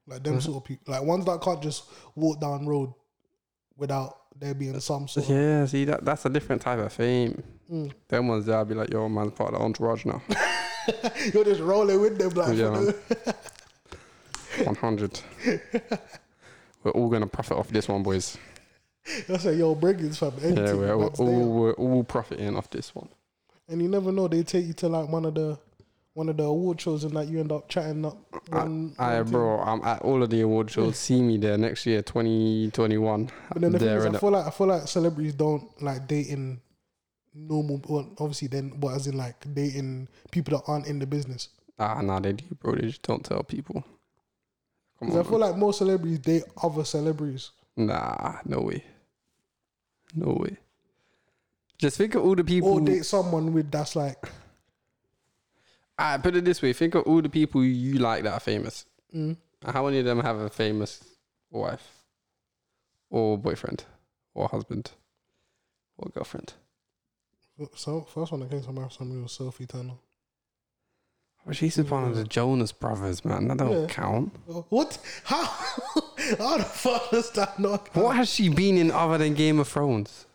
like 0.07 0.23
them 0.23 0.33
Mm-hmm. 0.33 0.41
sort 0.41 0.57
of 0.57 0.63
people, 0.65 0.93
like 0.93 1.03
ones 1.03 1.25
that 1.25 1.41
can't 1.41 1.61
just 1.61 1.83
walk 2.15 2.39
down 2.41 2.65
road 2.67 2.93
without 3.77 4.17
there 4.37 4.53
being 4.53 4.79
some 4.79 5.07
sort. 5.07 5.29
of... 5.29 5.35
Yeah, 5.35 5.65
see 5.65 5.85
that 5.85 6.03
that's 6.03 6.25
a 6.25 6.29
different 6.29 6.61
type 6.61 6.79
of 6.79 6.91
fame. 6.91 7.41
Mm. 7.71 7.91
Them 8.07 8.27
ones 8.27 8.45
there, 8.47 8.57
I'd 8.57 8.67
be 8.67 8.73
like, 8.75 8.91
yo, 8.91 9.07
man's 9.07 9.33
part 9.33 9.53
of 9.53 9.59
the 9.59 9.65
entourage 9.65 10.03
now. 10.05 10.21
You're 11.33 11.43
just 11.45 11.61
rolling 11.61 12.01
with 12.01 12.17
them, 12.17 12.31
like 12.31 12.57
Yeah, 12.57 12.71
man. 12.71 12.93
100. 14.65 15.21
we're 16.83 16.91
all 16.91 17.09
gonna 17.09 17.27
profit 17.27 17.57
off 17.57 17.69
this 17.69 17.87
one, 17.87 18.03
boys. 18.03 18.37
That's 19.27 19.45
like 19.45 19.57
yo, 19.57 19.75
Briggins 19.75 20.17
fam. 20.17 20.33
Yeah, 20.39 20.47
anything, 20.47 20.77
we're, 20.77 21.13
stay 21.13 21.23
all 21.23 21.53
we're 21.53 21.73
all 21.73 22.03
profiting 22.03 22.55
off 22.55 22.69
this 22.69 22.93
one. 22.93 23.09
And 23.67 23.81
you 23.81 23.87
never 23.87 24.11
know, 24.11 24.27
they 24.27 24.43
take 24.43 24.65
you 24.65 24.73
to 24.73 24.87
like 24.87 25.09
one 25.09 25.25
of 25.25 25.35
the 25.35 25.57
one 26.13 26.27
of 26.27 26.37
the 26.37 26.43
award 26.43 26.81
shows 26.81 27.03
and 27.03 27.13
like 27.13 27.29
you 27.29 27.39
end 27.39 27.51
up 27.51 27.69
chatting 27.69 28.05
up. 28.05 28.17
One, 28.49 28.93
I, 28.97 29.15
one 29.15 29.23
thing. 29.23 29.31
bro, 29.31 29.59
I'm 29.59 29.81
at 29.83 30.01
all 30.01 30.21
of 30.21 30.29
the 30.29 30.41
award 30.41 30.69
shows. 30.69 30.97
See 30.97 31.21
me 31.21 31.37
there 31.37 31.57
next 31.57 31.85
year, 31.85 32.01
2021. 32.01 33.31
But 33.53 33.61
then 33.61 33.71
the 33.71 33.79
thing 33.79 33.87
there 33.87 33.99
is, 33.99 34.15
I 34.15 34.19
feel 34.19 34.31
like 34.31 34.45
I 34.45 34.49
feel 34.49 34.67
like 34.67 34.87
celebrities 34.87 35.33
don't 35.35 35.81
like 35.81 36.07
dating 36.07 36.61
normal. 37.33 37.81
Well, 37.87 38.11
obviously, 38.19 38.49
then 38.49 38.79
what 38.79 38.95
as 38.95 39.07
in 39.07 39.17
like 39.17 39.35
dating 39.53 40.09
people 40.31 40.57
that 40.57 40.63
aren't 40.69 40.87
in 40.87 40.99
the 40.99 41.05
business. 41.05 41.49
ah, 41.79 42.01
nah, 42.01 42.19
they 42.19 42.33
do, 42.33 42.45
bro. 42.59 42.75
They 42.75 42.87
just 42.87 43.01
don't 43.03 43.23
tell 43.23 43.43
people. 43.43 43.83
Because 44.99 45.15
I 45.15 45.23
feel 45.23 45.39
like 45.39 45.55
most 45.55 45.77
celebrities 45.77 46.19
date 46.19 46.43
other 46.61 46.83
celebrities. 46.83 47.51
nah, 47.77 48.39
no 48.45 48.61
way, 48.61 48.83
no 50.13 50.33
way. 50.33 50.57
Just 51.77 51.97
think 51.97 52.15
of 52.15 52.23
all 52.23 52.35
the 52.35 52.43
people. 52.43 52.69
Or 52.69 52.81
date 52.81 53.05
someone 53.05 53.53
with 53.53 53.71
that's 53.71 53.95
like, 53.95 54.17
I 55.97 56.17
put 56.17 56.35
it 56.35 56.43
this 56.45 56.61
way: 56.61 56.73
think 56.73 56.95
of 56.95 57.03
all 57.03 57.21
the 57.21 57.29
people 57.29 57.63
you 57.63 57.99
like 57.99 58.23
that 58.23 58.33
are 58.33 58.39
famous. 58.39 58.85
mm, 59.15 59.37
How 59.65 59.85
many 59.85 59.99
of 59.99 60.05
them 60.05 60.19
have 60.19 60.37
a 60.39 60.49
famous 60.49 61.01
wife, 61.49 62.03
or 63.09 63.37
boyfriend, 63.37 63.85
or 64.33 64.49
husband, 64.49 64.91
or 65.97 66.09
girlfriend? 66.13 66.53
so 67.75 68.01
first 68.13 68.31
one 68.31 68.39
that 68.41 68.49
came 68.49 68.61
to 68.61 68.71
my 68.71 68.87
mind 68.99 69.23
was 69.23 69.31
Sophie 69.33 69.65
Turner. 69.65 69.93
Well, 71.49 71.55
she's 71.55 71.77
one 71.79 72.03
of 72.03 72.15
the 72.15 72.25
Jonas 72.25 72.71
Brothers, 72.71 73.25
man. 73.25 73.47
That 73.47 73.57
don't 73.57 73.81
Yeah. 73.81 73.87
count. 73.87 74.35
What? 74.69 74.99
How? 75.23 75.45
How 76.37 76.57
the 76.59 76.63
fuck 76.63 77.09
does 77.09 77.31
that 77.31 77.57
not? 77.57 77.89
What 77.95 78.15
has 78.17 78.29
she 78.29 78.49
been 78.49 78.77
in 78.77 78.91
other 78.91 79.17
than 79.17 79.33
Game 79.33 79.57
of 79.57 79.67
Thrones? 79.67 80.27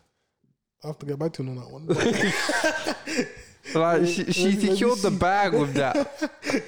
I 0.83 0.87
have 0.87 0.99
to 0.99 1.05
get 1.05 1.17
back 1.17 1.31
to 1.33 1.43
you 1.43 1.49
on 1.51 1.55
that 1.55 1.69
one. 1.71 1.87
Like 3.73 4.05
she, 4.05 4.31
she 4.31 4.43
Let 4.43 4.53
me- 4.53 4.59
let 4.59 4.61
me 4.63 4.69
secured 4.71 4.97
the 4.99 5.09
see. 5.11 5.17
bag 5.17 5.53
with 5.53 5.73
that. 5.75 6.31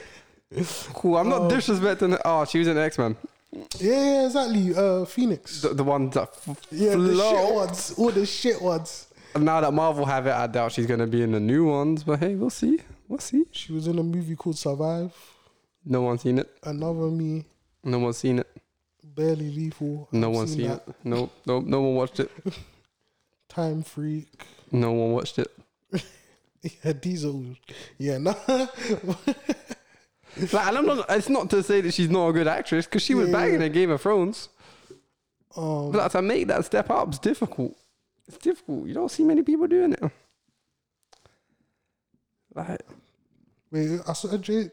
Cool. 0.94 1.18
I'm 1.18 1.28
not 1.28 1.42
Oh. 1.42 1.50
disrespecting. 1.50 2.12
Her. 2.12 2.22
Oh, 2.24 2.46
she 2.46 2.60
was 2.60 2.70
an 2.70 2.78
X 2.78 2.98
Men. 2.98 3.18
yeah, 3.52 3.62
yeah, 3.82 4.26
exactly. 4.28 4.74
Uh, 4.74 5.04
Phoenix. 5.04 5.62
The, 5.62 5.74
the 5.74 5.84
one 5.84 6.10
that 6.12 6.30
f- 6.48 6.58
yeah, 6.72 6.96
the 6.96 7.16
shit 7.16 7.54
ones. 7.54 7.94
All 7.98 8.12
the 8.12 8.26
shit 8.26 8.62
ones. 8.62 9.08
Now 9.38 9.60
that 9.60 9.74
Marvel 9.74 10.06
have 10.06 10.26
it, 10.26 10.32
I 10.32 10.48
doubt 10.48 10.72
she's 10.72 10.86
gonna 10.88 11.06
be 11.06 11.22
in 11.22 11.34
the 11.34 11.40
new 11.42 11.66
ones. 11.66 12.04
But 12.06 12.20
hey, 12.20 12.36
we'll 12.36 12.50
see. 12.50 12.80
We'll 13.08 13.20
see. 13.20 13.46
She 13.52 13.72
was 13.74 13.88
in 13.88 13.98
a 14.00 14.04
movie 14.04 14.36
called 14.36 14.58
Survive. 14.58 15.14
No 15.86 16.02
one's 16.02 16.22
seen 16.24 16.40
it. 16.40 16.50
Another 16.64 17.10
Me. 17.10 17.46
No 17.84 18.00
one's 18.00 18.18
seen 18.18 18.40
it. 18.40 18.48
Barely 19.04 19.50
Lethal. 19.50 20.10
No 20.12 20.30
I've 20.30 20.36
one's 20.36 20.54
seen 20.54 20.68
that. 20.68 20.84
it. 20.88 20.96
No, 21.04 21.30
no, 21.46 21.60
no 21.62 21.82
one 21.82 21.96
watched 21.96 22.20
it. 22.20 22.30
Time 23.50 23.82
Freak. 23.84 24.44
No 24.72 24.92
one 24.92 25.12
watched 25.12 25.40
it. 25.40 25.52
Yeah, 26.84 26.92
Diesel. 26.94 27.46
Yeah, 27.98 28.18
no. 28.18 28.36
Like, 30.52 30.68
and 30.68 30.78
I'm 30.78 30.86
not. 30.86 31.06
It's 31.10 31.30
not 31.30 31.50
to 31.52 31.64
say 31.64 31.82
that 31.82 31.94
she's 31.94 32.10
not 32.10 32.28
a 32.28 32.34
good 32.34 32.48
actress 32.48 32.86
because 32.86 33.02
she 33.02 33.16
was 33.16 33.28
Yeah. 33.30 33.34
banging 33.34 33.62
in 33.62 33.72
Game 33.72 33.90
of 33.90 34.02
Thrones. 34.02 34.50
um, 35.56 35.92
But 35.92 36.10
to 36.10 36.22
make 36.22 36.48
that 36.48 36.66
step 36.66 36.90
up 36.92 37.12
is 37.14 37.20
difficult. 37.20 37.76
It's 38.28 38.38
difficult. 38.38 38.86
You 38.86 38.94
don't 38.94 39.10
see 39.10 39.24
many 39.24 39.42
people 39.44 39.66
doing 39.68 39.94
it. 39.94 40.04
Like, 42.54 42.82
wait, 43.72 44.00
I 44.08 44.14
saw 44.14 44.38
J- 44.38 44.72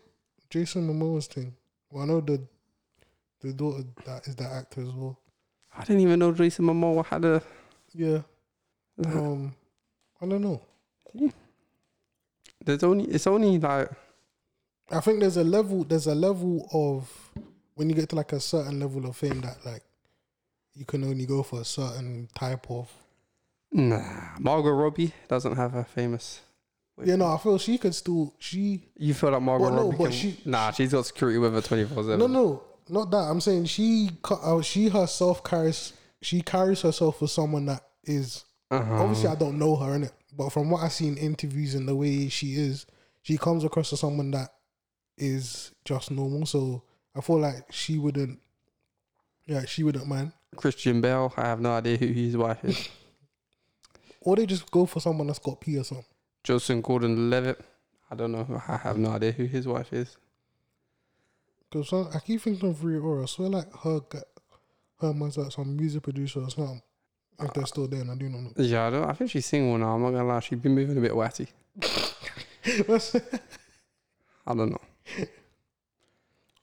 Jason 0.50 0.88
Momoa's 0.88 1.26
thing. 1.26 1.54
Well, 1.90 2.04
I 2.04 2.06
know 2.06 2.20
the 2.20 2.40
the 3.40 3.52
daughter 3.52 3.84
that 4.06 4.26
is 4.26 4.36
that 4.36 4.50
actor 4.50 4.82
as 4.82 4.88
well. 4.88 5.18
I 5.76 5.84
didn't 5.84 6.00
even 6.02 6.18
know 6.18 6.32
Jason 6.32 6.66
Momoa 6.66 7.04
had 7.04 7.24
a. 7.24 7.42
Yeah. 7.92 8.22
Um, 9.04 9.54
I 10.20 10.26
don't 10.26 10.42
know. 10.42 10.62
There's 12.64 12.82
only. 12.82 13.04
It's 13.06 13.26
only 13.26 13.58
like. 13.58 13.90
I 14.90 15.00
think 15.00 15.20
there's 15.20 15.36
a 15.36 15.44
level. 15.44 15.84
There's 15.84 16.06
a 16.06 16.14
level 16.14 16.68
of 16.72 17.30
when 17.74 17.88
you 17.88 17.94
get 17.94 18.08
to 18.10 18.16
like 18.16 18.32
a 18.32 18.40
certain 18.40 18.80
level 18.80 19.06
of 19.06 19.16
fame 19.16 19.40
that 19.40 19.64
like 19.64 19.82
you 20.74 20.84
can 20.84 21.04
only 21.04 21.26
go 21.26 21.42
for 21.42 21.60
a 21.60 21.64
certain 21.64 22.28
type 22.34 22.70
of. 22.70 22.90
Nah, 23.72 24.36
Margot 24.38 24.70
Robbie 24.70 25.12
doesn't 25.28 25.56
have 25.56 25.74
a 25.74 25.84
famous. 25.84 26.40
Yeah, 27.02 27.16
no, 27.16 27.26
I 27.26 27.38
feel 27.38 27.58
she 27.58 27.76
could 27.78 27.94
still. 27.94 28.34
She 28.38 28.84
You 28.96 29.14
feel 29.14 29.30
like 29.30 29.42
Margot 29.42 29.64
Well, 29.64 29.72
no, 29.74 29.82
Robbie? 29.86 29.96
but 29.96 30.04
can- 30.04 30.12
she- 30.12 30.40
nah, 30.44 30.70
she's 30.70 30.92
got 30.92 31.06
security 31.06 31.38
with 31.38 31.52
her 31.54 31.60
twenty 31.60 31.84
four 31.84 32.04
seven. 32.04 32.18
no, 32.20 32.26
no, 32.26 32.62
not 32.88 33.10
that. 33.10 33.16
I'm 33.30 33.40
saying 33.40 33.64
she. 33.66 34.10
ca- 34.22 34.40
uh, 34.58 34.62
She 34.62 34.88
herself 34.88 35.42
carries. 35.42 35.92
She 36.22 36.40
carries 36.40 36.82
herself 36.82 37.22
as 37.22 37.32
someone 37.32 37.66
that 37.66 37.82
is 38.04 38.44
Uh-huh. 38.70 39.02
obviously 39.02 39.28
I 39.28 39.34
don't 39.34 39.58
know 39.58 39.74
her 39.76 39.94
in 39.94 40.04
it, 40.04 40.12
but 40.36 40.50
from 40.50 40.70
what 40.70 40.82
I 40.84 40.88
see 40.88 41.08
in 41.08 41.16
interviews 41.16 41.74
and 41.74 41.86
the 41.88 41.94
way 41.96 42.28
she 42.28 42.54
is, 42.54 42.86
she 43.22 43.36
comes 43.38 43.64
across 43.64 43.92
as 43.92 44.00
someone 44.00 44.30
that 44.30 44.50
is 45.18 45.72
just 45.84 46.10
normal. 46.10 46.46
So 46.46 46.82
I 47.14 47.20
feel 47.20 47.40
like 47.40 47.72
she 47.72 47.98
wouldn't. 47.98 48.38
Yeah, 49.46 49.64
she 49.66 49.82
wouldn't 49.82 50.06
mind. 50.06 50.32
Christian 50.56 51.00
Bale. 51.00 51.32
I 51.36 51.42
have 51.46 51.60
no 51.60 51.72
idea 51.72 51.96
who 51.96 52.06
his 52.06 52.36
wife 52.36 52.64
is. 52.64 52.88
Or 54.20 54.36
they 54.36 54.46
just 54.46 54.70
go 54.70 54.86
for 54.86 55.00
someone 55.00 55.26
that's 55.26 55.38
got 55.38 55.60
P 55.60 55.76
or 55.78 55.84
something. 55.84 56.06
Joseph 56.44 56.82
Gordon-Levitt. 56.82 57.60
I 58.10 58.14
don't 58.14 58.32
know. 58.32 58.46
I 58.68 58.76
have 58.76 58.98
no 58.98 59.10
idea 59.10 59.32
who 59.32 59.44
his 59.44 59.66
wife 59.66 59.92
is. 59.92 60.16
Because 61.70 61.92
I 62.14 62.20
keep 62.20 62.40
thinking 62.42 62.68
of 62.70 62.84
Rita 62.84 63.00
Ora. 63.00 63.22
I 63.24 63.26
swear 63.26 63.48
like 63.48 63.74
her, 63.82 64.00
her 65.00 65.12
was 65.12 65.36
like 65.36 65.50
some 65.50 65.76
music 65.76 66.02
producer 66.04 66.40
or 66.40 66.50
something. 66.50 66.82
If 67.40 67.52
they're 67.52 67.66
still 67.66 67.88
there, 67.88 68.02
and 68.02 68.12
I 68.12 68.14
do 68.14 68.28
not 68.28 68.42
know. 68.42 68.52
Yeah, 68.64 68.86
I, 68.86 68.90
don't, 68.90 69.10
I 69.10 69.12
think 69.12 69.30
she's 69.32 69.44
single 69.46 69.76
now. 69.76 69.94
I'm 69.96 70.02
not 70.02 70.12
gonna 70.12 70.24
lie. 70.24 70.38
She's 70.38 70.58
been 70.60 70.74
moving 70.74 70.96
a 70.96 71.00
bit 71.00 71.16
watty. 71.16 71.48
I 74.46 74.54
don't 74.54 74.70
know. 74.70 74.80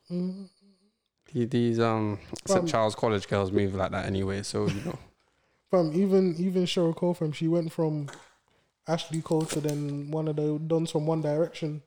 Mm. 0.09 0.49
The- 1.33 1.45
These 1.45 1.79
um 1.79 2.19
St. 2.45 2.67
Charles 2.67 2.95
College 2.95 3.27
girls 3.27 3.51
move 3.51 3.75
like 3.75 3.91
that 3.91 4.05
anyway, 4.05 4.43
so 4.43 4.67
you 4.67 4.81
know. 4.85 4.97
Fam, 5.71 5.91
even 5.93 6.35
even 6.37 6.63
Cheryl 6.63 6.95
Cole, 6.95 7.13
fam, 7.13 7.31
she 7.31 7.47
went 7.47 7.71
from 7.71 8.07
Ashley 8.87 9.21
Cole 9.21 9.45
to 9.45 9.59
then 9.61 10.09
one 10.11 10.27
of 10.27 10.35
the 10.35 10.59
dons 10.59 10.91
from 10.91 11.05
One 11.05 11.21
Direction. 11.21 11.81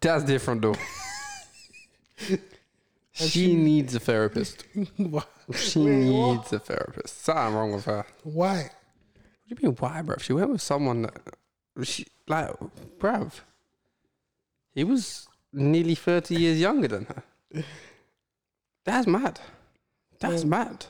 That's 0.00 0.24
different 0.24 0.62
though. 0.62 0.74
she 3.12 3.54
needs 3.54 3.94
a 3.94 4.00
therapist. 4.00 4.64
She 5.54 5.78
Wait, 5.78 6.10
what? 6.10 6.32
needs 6.34 6.52
a 6.52 6.58
therapist. 6.58 7.22
Something 7.22 7.54
wrong 7.54 7.72
with 7.72 7.84
her. 7.84 8.04
Why? 8.24 8.56
What 8.62 8.68
do 9.48 9.54
you 9.62 9.68
mean 9.68 9.76
why, 9.78 10.02
bruv? 10.02 10.20
She 10.20 10.32
went 10.32 10.50
with 10.50 10.60
someone 10.60 11.02
that 11.02 11.16
she 11.86 12.04
like 12.26 12.50
bruv. 12.98 13.30
He 14.74 14.82
was 14.82 15.28
nearly 15.52 15.94
thirty 15.94 16.34
years 16.34 16.58
younger 16.60 16.88
than 16.88 17.04
her. 17.04 17.22
That's 18.84 19.06
mad. 19.06 19.38
That's 20.18 20.42
Yeah. 20.42 20.48
mad. 20.48 20.86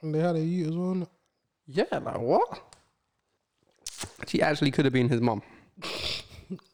And 0.00 0.14
they 0.14 0.20
had 0.20 0.36
a 0.36 0.40
youth 0.40 0.68
as 0.68 0.74
well. 0.76 1.10
Yeah, 1.66 1.84
like 1.98 2.18
what? 2.20 2.73
She 4.26 4.42
actually 4.42 4.70
could 4.70 4.84
have 4.84 4.94
been 4.94 5.08
his 5.08 5.20
mom. 5.20 5.42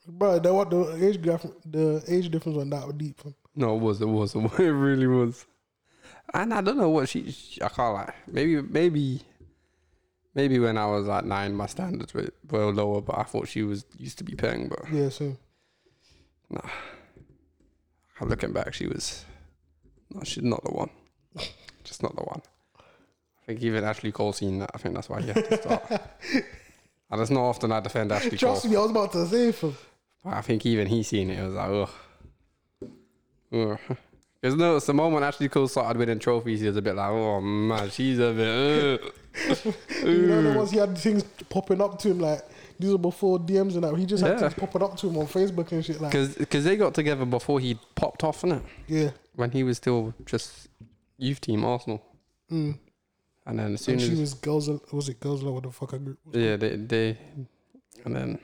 Bro, 0.07 0.41
that 0.41 0.53
what 0.53 0.71
the 0.71 1.07
age 1.07 1.23
gap, 1.23 1.43
the 1.65 2.03
age 2.09 2.31
difference 2.31 2.57
was 2.57 2.69
that 2.69 2.99
deep. 2.99 3.21
No, 3.55 3.77
it 3.77 3.81
was, 3.81 4.01
it 4.01 4.07
was, 4.07 4.35
it 4.59 4.59
really 4.59 5.07
was. 5.07 5.47
And 6.33 6.55
I 6.55 6.61
don't 6.61 6.77
know 6.77 6.91
what 6.91 7.09
she, 7.09 7.31
she 7.31 7.61
I 7.63 7.69
can't 7.69 7.95
lie. 7.95 8.15
Maybe, 8.27 8.61
maybe, 8.63 9.23
maybe 10.35 10.59
when 10.59 10.79
I 10.79 10.87
was 10.87 11.07
like 11.07 11.25
nine, 11.25 11.55
my 11.55 11.67
standards 11.67 12.15
were, 12.15 12.29
were 12.51 12.73
lower, 12.73 13.01
but 13.01 13.19
I 13.19 13.25
thought 13.25 13.49
she 13.49 13.63
was 13.63 13.85
used 13.97 14.19
to 14.19 14.25
be 14.25 14.35
paying. 14.35 14.69
But 14.69 14.91
Yeah, 14.93 15.09
same. 15.09 15.39
I'm 18.21 18.29
looking 18.29 18.53
back, 18.53 18.75
she 18.75 18.87
was, 18.87 19.25
no, 20.13 20.23
she's 20.25 20.45
not 20.45 20.63
the 20.65 20.73
one. 20.73 20.91
Just 21.85 22.03
not 22.03 22.15
the 22.15 22.23
one. 22.23 22.43
I 22.79 23.47
think 23.47 23.63
even 23.63 23.85
Ashley 23.85 24.13
Cole 24.13 24.33
seen 24.33 24.59
that. 24.59 24.71
I 24.75 24.79
think 24.79 24.95
that's 24.95 25.09
why 25.09 25.23
he 25.23 25.29
had 25.29 25.49
to 25.49 25.57
start. 25.57 26.03
and 27.11 27.21
it's 27.21 27.31
not 27.31 27.43
often 27.43 27.73
I 27.73 27.81
defend 27.81 28.13
Ashley 28.13 28.31
Cole. 28.31 28.39
Trust 28.39 28.69
me, 28.69 28.77
I 28.77 28.81
was 28.81 28.91
about 28.91 29.13
to 29.13 29.27
say 29.27 29.53
fam. 29.53 29.77
But 30.25 30.35
I 30.35 30.41
think 30.43 30.67
even 30.67 30.87
he 30.87 31.03
seen 31.03 31.31
it. 31.31 31.39
It 31.39 31.45
was 31.47 31.55
like, 31.55 31.71
ugh. 31.71 31.91
Ugh. 33.53 33.79
Because 34.41 34.57
no, 34.57 34.77
it's 34.77 34.87
the 34.87 34.95
moment 34.95 35.25
Ashley 35.25 35.49
Cole 35.49 35.69
started 35.69 35.99
winning 35.99 36.19
trophies, 36.19 36.61
he 36.61 36.67
was 36.67 36.77
a 36.77 36.83
bit 36.83 36.95
like, 36.95 37.11
oh 37.11 37.41
man, 37.41 37.91
she's 37.91 38.19
a 38.19 38.33
bit. 38.33 39.03
Eh. 39.03 39.09
Ugh. 39.51 39.75
You 40.05 40.27
know 40.27 40.43
the 40.43 40.59
ones 40.59 40.71
he 40.71 40.79
had 40.79 40.97
things 40.99 41.23
popping 41.49 41.81
up 41.81 41.99
to 42.01 42.11
him 42.11 42.19
like 42.19 42.43
these 42.81 42.93
are 42.95 42.99
before 42.99 43.39
DMs 43.39 43.75
and 43.75 43.85
that. 43.85 43.95
He 43.97 44.07
just 44.07 44.23
had 44.25 44.33
Yeah. 44.33 44.39
things 44.39 44.55
popping 44.55 44.83
up 44.83 44.97
to 44.97 45.09
him 45.09 45.19
on 45.19 45.27
Facebook 45.27 45.71
and 45.73 45.85
shit 45.85 46.01
like. 46.01 46.13
Because 46.13 46.65
they 46.65 46.77
got 46.77 46.95
together 46.95 47.25
before 47.27 47.61
he 47.61 47.79
popped 47.95 48.25
off, 48.25 48.41
innit? 48.43 48.63
Yeah. 48.89 49.11
When 49.37 49.51
he 49.51 49.63
was 49.63 49.77
still 49.77 50.15
just 50.25 50.69
youth 51.19 51.41
team 51.43 51.65
Arsenal. 51.65 52.03
Mm. 52.51 52.79
And 53.47 53.59
then 53.59 53.75
as 53.75 53.81
soon 53.83 53.95
And 53.95 54.03
she 54.03 54.13
as. 54.13 54.21
was 54.21 54.35
girls. 54.35 54.69
Was 54.93 55.09
it 55.09 55.19
girls? 55.21 55.43
What 55.43 55.63
the 55.63 55.71
fuck? 55.71 55.91
Group. 55.91 56.19
Yeah, 56.33 56.57
they, 56.57 56.77
they. 56.77 57.19
And 58.05 58.15
then 58.17 58.39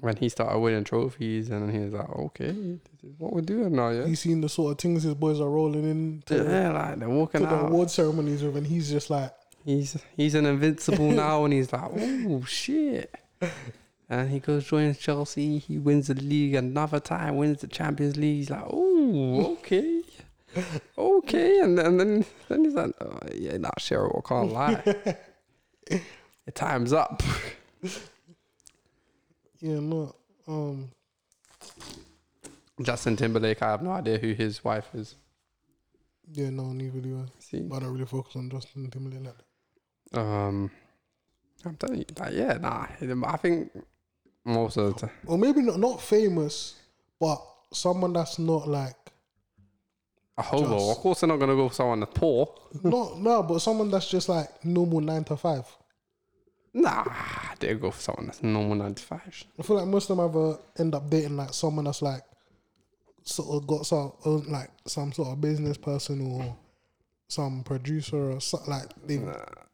when 0.00 0.16
he 0.16 0.28
started 0.28 0.58
winning 0.58 0.84
trophies, 0.84 1.50
and 1.50 1.62
then 1.68 1.74
he 1.74 1.80
was 1.84 1.92
like, 1.92 2.08
okay, 2.08 2.50
this 2.52 3.04
is 3.04 3.14
what 3.18 3.32
we're 3.32 3.40
doing 3.42 3.74
now, 3.76 3.90
yeah? 3.90 4.04
You 4.06 4.16
seen 4.16 4.40
the 4.40 4.48
sort 4.48 4.72
of 4.72 4.78
things 4.78 5.02
his 5.02 5.14
boys 5.14 5.40
are 5.40 5.48
rolling 5.50 5.84
in 5.84 6.22
to, 6.26 6.42
the- 6.42 6.50
Yeah, 6.50 6.72
like 6.72 6.98
they're 6.98 7.08
walking 7.08 7.42
to 7.42 7.46
the 7.46 7.54
out. 7.54 7.66
award 7.66 7.90
ceremonies 7.90 8.42
with, 8.42 8.56
and 8.56 8.66
he's 8.66 8.90
just 8.90 9.10
like, 9.10 9.32
He's 9.62 9.96
he's 10.16 10.34
an 10.34 10.46
invincible 10.46 11.10
now, 11.12 11.44
and 11.44 11.52
he's 11.52 11.70
like, 11.72 11.90
oh 11.94 12.44
shit. 12.46 13.14
And 14.12 14.28
he 14.28 14.40
goes 14.40 14.66
joins 14.66 14.98
Chelsea. 14.98 15.58
He 15.58 15.78
wins 15.78 16.08
the 16.08 16.14
league 16.14 16.56
another 16.56 16.98
time. 16.98 17.36
Wins 17.36 17.60
the 17.60 17.68
Champions 17.68 18.16
League. 18.16 18.38
He's 18.38 18.50
like, 18.50 18.64
oh 18.68 19.52
okay, 19.52 20.02
okay. 20.98 21.60
And 21.60 21.78
then 21.78 21.96
then, 21.96 22.24
then 22.48 22.64
he's 22.64 22.74
like, 22.74 22.92
oh, 23.00 23.18
yeah, 23.34 23.56
not 23.56 23.78
Cheryl. 23.78 24.18
I 24.18 24.28
can't 24.28 24.52
lie. 24.52 25.16
Your 25.90 26.52
time's 26.54 26.92
up. 26.92 27.22
yeah, 29.60 29.80
no, 29.80 30.14
um, 30.48 30.90
Justin 32.82 33.16
Timberlake. 33.16 33.62
I 33.62 33.70
have 33.70 33.82
no 33.82 33.90
idea 33.92 34.18
who 34.18 34.32
his 34.32 34.64
wife 34.64 34.88
is. 34.94 35.16
yeah, 36.32 36.50
no, 36.50 36.72
neither 36.72 37.00
do 37.00 37.18
I. 37.18 37.24
See, 37.38 37.60
But 37.60 37.76
I 37.76 37.80
don't 37.80 37.92
really 37.92 38.06
focus 38.06 38.36
on 38.36 38.50
Justin 38.50 38.90
Timberlake 38.90 39.24
like 39.26 39.34
that. 40.12 40.20
um, 40.20 40.70
I'm 41.64 41.76
telling 41.76 41.98
you, 41.98 42.04
like, 42.18 42.32
yeah, 42.32 42.54
nah. 42.54 42.86
I 43.26 43.36
think 43.36 43.70
most 44.44 44.76
of 44.78 44.94
the 44.94 45.00
time. 45.06 45.16
Or 45.26 45.36
maybe 45.36 45.60
not 45.60 45.78
not 45.78 46.00
famous, 46.00 46.74
but 47.20 47.40
someone 47.72 48.12
that's 48.14 48.38
not 48.38 48.66
like 48.66 48.96
A 50.38 50.42
hobo. 50.42 50.78
Just- 50.78 50.90
Of 50.90 50.96
course, 50.98 51.20
they're 51.20 51.28
not 51.28 51.38
gonna 51.38 51.54
go 51.56 51.68
for 51.68 51.74
someone 51.74 52.00
that's 52.00 52.12
poor. 52.14 52.54
no 52.84 53.14
no, 53.18 53.42
but 53.42 53.58
someone 53.60 53.90
that's 53.90 54.08
just 54.08 54.28
like 54.28 54.64
normal 54.64 55.00
nine 55.00 55.24
to 55.24 55.36
five. 55.36 55.66
Nah, 56.72 57.04
they 57.58 57.74
go 57.74 57.90
for 57.90 58.00
someone 58.00 58.26
that's 58.26 58.42
normal 58.42 58.76
nine 58.76 58.94
to 58.94 59.02
five. 59.02 59.44
I 59.58 59.62
feel 59.62 59.76
like 59.76 59.86
most 59.88 60.08
of 60.08 60.16
them 60.16 60.24
ever 60.26 60.58
end 60.78 60.94
up 60.94 61.10
dating 61.10 61.36
like 61.36 61.52
someone 61.52 61.84
that's 61.86 62.00
like 62.02 62.22
sort 63.24 63.48
of 63.50 63.66
got 63.66 63.84
some 63.86 64.12
uh, 64.24 64.30
like 64.48 64.70
some 64.86 65.12
sort 65.12 65.28
of 65.30 65.40
business 65.40 65.76
person 65.76 66.20
or 66.32 66.56
some 67.28 67.62
producer 67.64 68.32
or 68.32 68.40
so, 68.40 68.60
like 68.68 68.86
they 69.06 69.20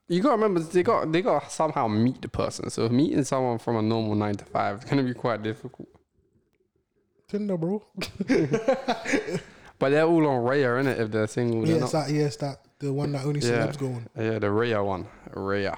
You 0.09 0.23
gotta 0.23 0.37
remember 0.37 0.61
they 0.61 0.83
got 0.83 1.13
they 1.13 1.21
gotta 1.23 1.49
somehow 1.51 1.87
meet 1.87 2.23
the 2.23 2.29
person. 2.29 2.71
So 2.71 2.89
meeting 2.89 3.25
someone 3.25 3.59
from 3.59 3.77
a 3.77 3.83
normal 3.83 4.15
nine 4.15 4.35
to 4.37 4.45
five 4.47 4.79
is 4.79 4.85
gonna 4.91 5.03
be 5.03 5.15
quite 5.15 5.43
difficult. 5.43 5.89
Tinder, 7.29 7.57
bro. 7.59 7.83
But 9.79 9.91
they're 9.91 10.05
all 10.05 10.27
on 10.27 10.43
Raya, 10.45 10.83
innit? 10.83 10.99
If 10.99 11.11
they're 11.11 11.27
single, 11.27 11.61
Yeah, 11.61 11.75
they're 11.75 11.85
it's 11.85 11.93
not. 11.93 12.07
that. 12.07 12.15
Yeah, 12.15 12.23
it's 12.25 12.37
that 12.37 12.57
the 12.79 12.93
one 12.93 13.13
that 13.13 13.25
only 13.27 13.41
Yeah. 13.41 13.67
celebs 13.67 13.79
go 13.79 13.87
on. 13.87 14.09
Yeah, 14.17 14.39
the 14.39 14.47
Raya 14.49 14.85
one, 14.85 15.07
Raya. 15.35 15.77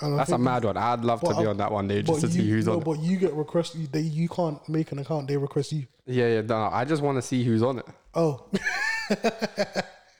And 0.00 0.14
I 0.14 0.16
That's 0.18 0.30
a 0.30 0.32
think- 0.34 0.42
mad 0.44 0.64
one. 0.64 0.76
I'd 0.76 1.04
love 1.04 1.20
to 1.20 1.26
But 1.26 1.38
be 1.38 1.46
I- 1.46 1.50
on 1.50 1.56
that 1.58 1.70
one 1.72 1.86
day 1.88 2.02
just 2.02 2.20
to 2.22 2.26
you, 2.26 2.32
see 2.32 2.50
who's 2.50 2.66
no, 2.66 2.72
on. 2.74 2.78
it. 2.78 2.84
but 2.84 2.98
you 3.00 3.16
get 3.16 3.32
request. 3.32 3.76
You, 3.76 3.86
they 3.86 4.00
you 4.00 4.28
can't 4.28 4.66
make 4.68 4.90
an 4.92 4.98
account. 4.98 5.28
They 5.28 5.36
request 5.36 5.72
you. 5.72 5.86
Yeah, 6.06 6.26
yeah. 6.28 6.40
No, 6.42 6.68
I 6.70 6.84
just 6.84 7.00
want 7.02 7.16
to 7.16 7.22
see 7.22 7.44
who's 7.44 7.62
on 7.62 7.78
it, 7.78 7.86
Oh, 8.14 8.44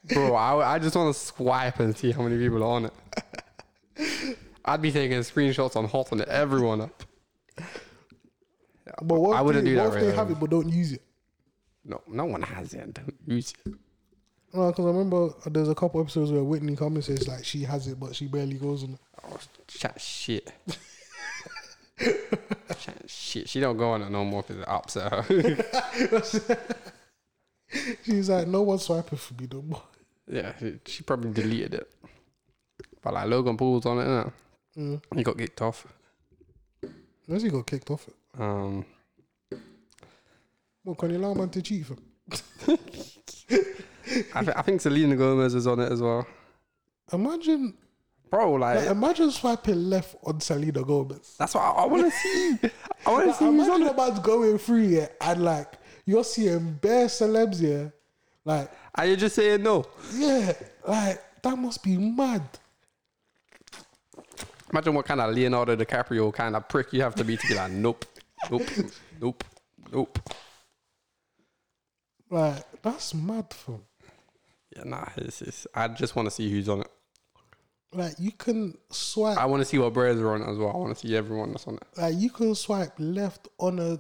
bro. 0.09 0.34
I, 0.34 0.74
I 0.74 0.78
just 0.78 0.96
want 0.96 1.14
to 1.14 1.20
swipe 1.20 1.80
and 1.80 1.96
see 1.96 2.12
how 2.12 2.22
many 2.22 2.38
people 2.38 2.62
are 2.62 2.76
on 2.76 2.84
it. 2.86 2.92
I'd 4.64 4.80
be 4.80 4.90
taking 4.92 5.18
screenshots 5.20 5.76
on 5.76 5.84
hot 5.86 6.11
on 6.12 6.24
everyone 6.26 6.80
up. 6.82 7.02
but 9.02 9.18
what 9.20 9.36
I 9.36 9.40
if 9.40 9.46
wouldn't 9.46 9.64
they, 9.64 9.70
do 9.72 9.76
that 9.76 9.88
What 9.88 9.94
if 9.96 10.00
they 10.00 10.07
right 10.09 10.16
have 10.16 10.30
it 10.30 10.40
but 10.40 10.50
don't 10.50 10.68
use 10.68 10.92
it? 10.92 11.02
No, 11.85 12.01
no 12.09 12.24
one 12.24 12.43
has 12.43 12.74
it. 12.74 12.95
Don't 12.95 13.14
use 13.26 13.55
it. 13.66 13.74
No, 14.53 14.68
because 14.68 14.85
I 14.85 14.89
remember 14.89 15.30
there's 15.47 15.68
a 15.68 15.74
couple 15.74 16.01
episodes 16.01 16.30
where 16.30 16.45
Whitney 16.45 16.76
comes 16.76 17.09
and 17.09 17.18
says 17.18 17.28
like 17.28 17.45
she 17.45 17.62
has 17.64 17.89
it 17.89 17.99
but 17.99 18.14
she 18.14 18.26
barely 18.26 18.55
goes 18.55 18.85
on 18.85 18.95
it. 18.95 19.01
Oh, 19.24 19.37
chat 19.66 20.01
shit. 20.01 20.53
chat 21.99 23.03
shit. 23.09 23.49
She 23.49 23.61
don't 23.61 23.76
go 23.76 23.91
on 23.91 24.03
it 24.03 24.11
no 24.11 24.24
more 24.24 24.43
because 24.43 24.59
it 24.59 24.68
upset 24.68 25.12
her. 25.12 26.66
She's 28.05 28.30
like, 28.30 28.47
no 28.47 28.62
one's 28.62 28.82
swiping 28.82 29.18
for 29.18 29.35
me 29.35 29.49
no 29.51 29.62
more. 29.62 29.82
yeah, 30.28 30.53
she, 30.61 30.78
she 30.87 31.03
probably 31.03 31.32
deleted 31.32 31.74
it. 31.74 31.91
But 33.03 33.14
like 33.14 33.28
Logan 33.28 33.57
Paul's 33.57 33.87
on 33.87 33.99
it, 33.99 34.05
innit? 34.05 34.32
Mm. 34.78 35.03
He 35.16 35.22
got 35.22 35.37
kicked 35.37 35.61
off. 35.62 35.87
Unless 37.26 37.43
he 37.43 37.49
got 37.51 37.66
kicked 37.66 37.91
off 37.91 38.07
it. 38.09 38.14
Um, 38.39 38.85
Well, 40.85 40.95
can 40.95 41.11
you 41.11 41.16
allow 41.18 41.35
man 41.35 41.49
to 41.51 41.62
cheat 41.62 41.87
for? 41.87 41.97
I, 44.35 44.43
th- 44.43 44.57
I 44.57 44.62
think 44.62 44.80
Selena 44.80 45.16
Gomez 45.16 45.55
is 45.55 45.66
on 45.66 45.80
it 45.80 45.91
as 45.91 46.01
well. 46.03 46.26
Imagine, 47.12 47.74
Bro, 48.30 48.55
like, 48.55 48.76
like, 48.80 48.89
imagine 48.89 49.30
swiping 49.30 49.89
left 49.91 50.16
on 50.24 50.41
Selena 50.41 50.82
Gomez. 50.82 51.37
that's 51.39 51.55
what 51.55 51.62
I, 51.62 51.70
I 51.70 51.87
want 51.87 52.05
to 52.05 52.11
see. 52.18 52.59
I 53.07 53.11
want 53.11 53.22
to 53.24 53.28
Like, 53.28 53.37
see 53.39 53.45
who's 53.47 53.66
imagine 53.68 53.87
it. 53.87 54.18
a 54.18 54.20
going 54.22 54.59
through 54.59 54.89
here 54.89 55.09
and 55.20 55.43
like 55.45 55.72
you're 56.07 56.24
seeing 56.24 56.74
bare 56.74 57.07
celebs 57.07 57.61
here, 57.61 57.93
like 58.45 58.70
Are 58.95 59.07
you 59.07 59.16
just 59.16 59.37
saying 59.37 59.62
no? 59.62 59.85
yeah, 60.14 60.53
like 60.87 61.22
that 61.43 61.57
must 61.57 61.82
be 61.82 61.97
mad. 61.97 62.43
Imagine 64.72 64.95
what 64.95 65.07
kind 65.07 65.20
of 65.20 65.35
Leonardo 65.35 65.76
DiCaprio 65.76 66.32
kind 66.35 66.57
of 66.57 66.68
prick 66.68 66.93
you 66.93 67.01
have 67.03 67.14
to 67.14 67.24
be 67.24 67.37
to 67.37 67.47
be 67.47 67.55
like, 67.55 67.70
nope, 67.70 68.05
nope, 68.51 68.62
nope, 69.20 69.45
nope. 69.93 70.18
Like 72.31 72.64
that's 72.83 73.14
mad 73.14 73.53
for. 73.53 73.81
Yeah, 74.77 74.85
nah, 74.85 75.07
it's, 75.16 75.41
it's, 75.43 75.66
I 75.75 75.89
just 75.89 76.16
want 76.16 76.27
to 76.27 76.31
see 76.31 76.51
who's 76.51 76.68
on 76.68 76.81
it. 76.81 76.91
Like 77.93 78.14
you 78.18 78.33
can 78.33 78.77
swipe, 78.91 79.39
I 79.39 79.47
want 79.47 79.61
to 79.61 79.64
see 79.64 79.79
what 79.79 79.93
brands 79.93 80.20
are 80.20 80.35
on 80.35 80.43
it 80.43 80.49
as 80.49 80.59
well. 80.59 80.70
I 80.75 80.77
want 80.77 80.97
to 80.97 81.07
see 81.07 81.16
everyone 81.16 81.53
that's 81.53 81.66
on 81.68 81.75
it. 81.77 81.85
like 81.97 82.14
you 82.16 82.29
can 82.29 82.55
swipe 82.55 82.95
left 82.99 83.49
on 83.59 83.79
a. 83.79 83.99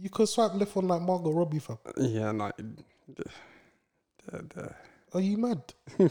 You 0.00 0.10
can 0.10 0.26
swipe 0.26 0.54
left 0.54 0.76
on 0.76 0.88
like 0.88 1.00
Margot 1.00 1.30
Robbie, 1.30 1.60
fam. 1.60 1.78
Yeah. 1.96 2.32
The, 2.32 3.24
the, 4.26 4.42
the, 4.54 4.74
Are 5.12 5.20
you 5.20 5.36
mad, 5.36 5.62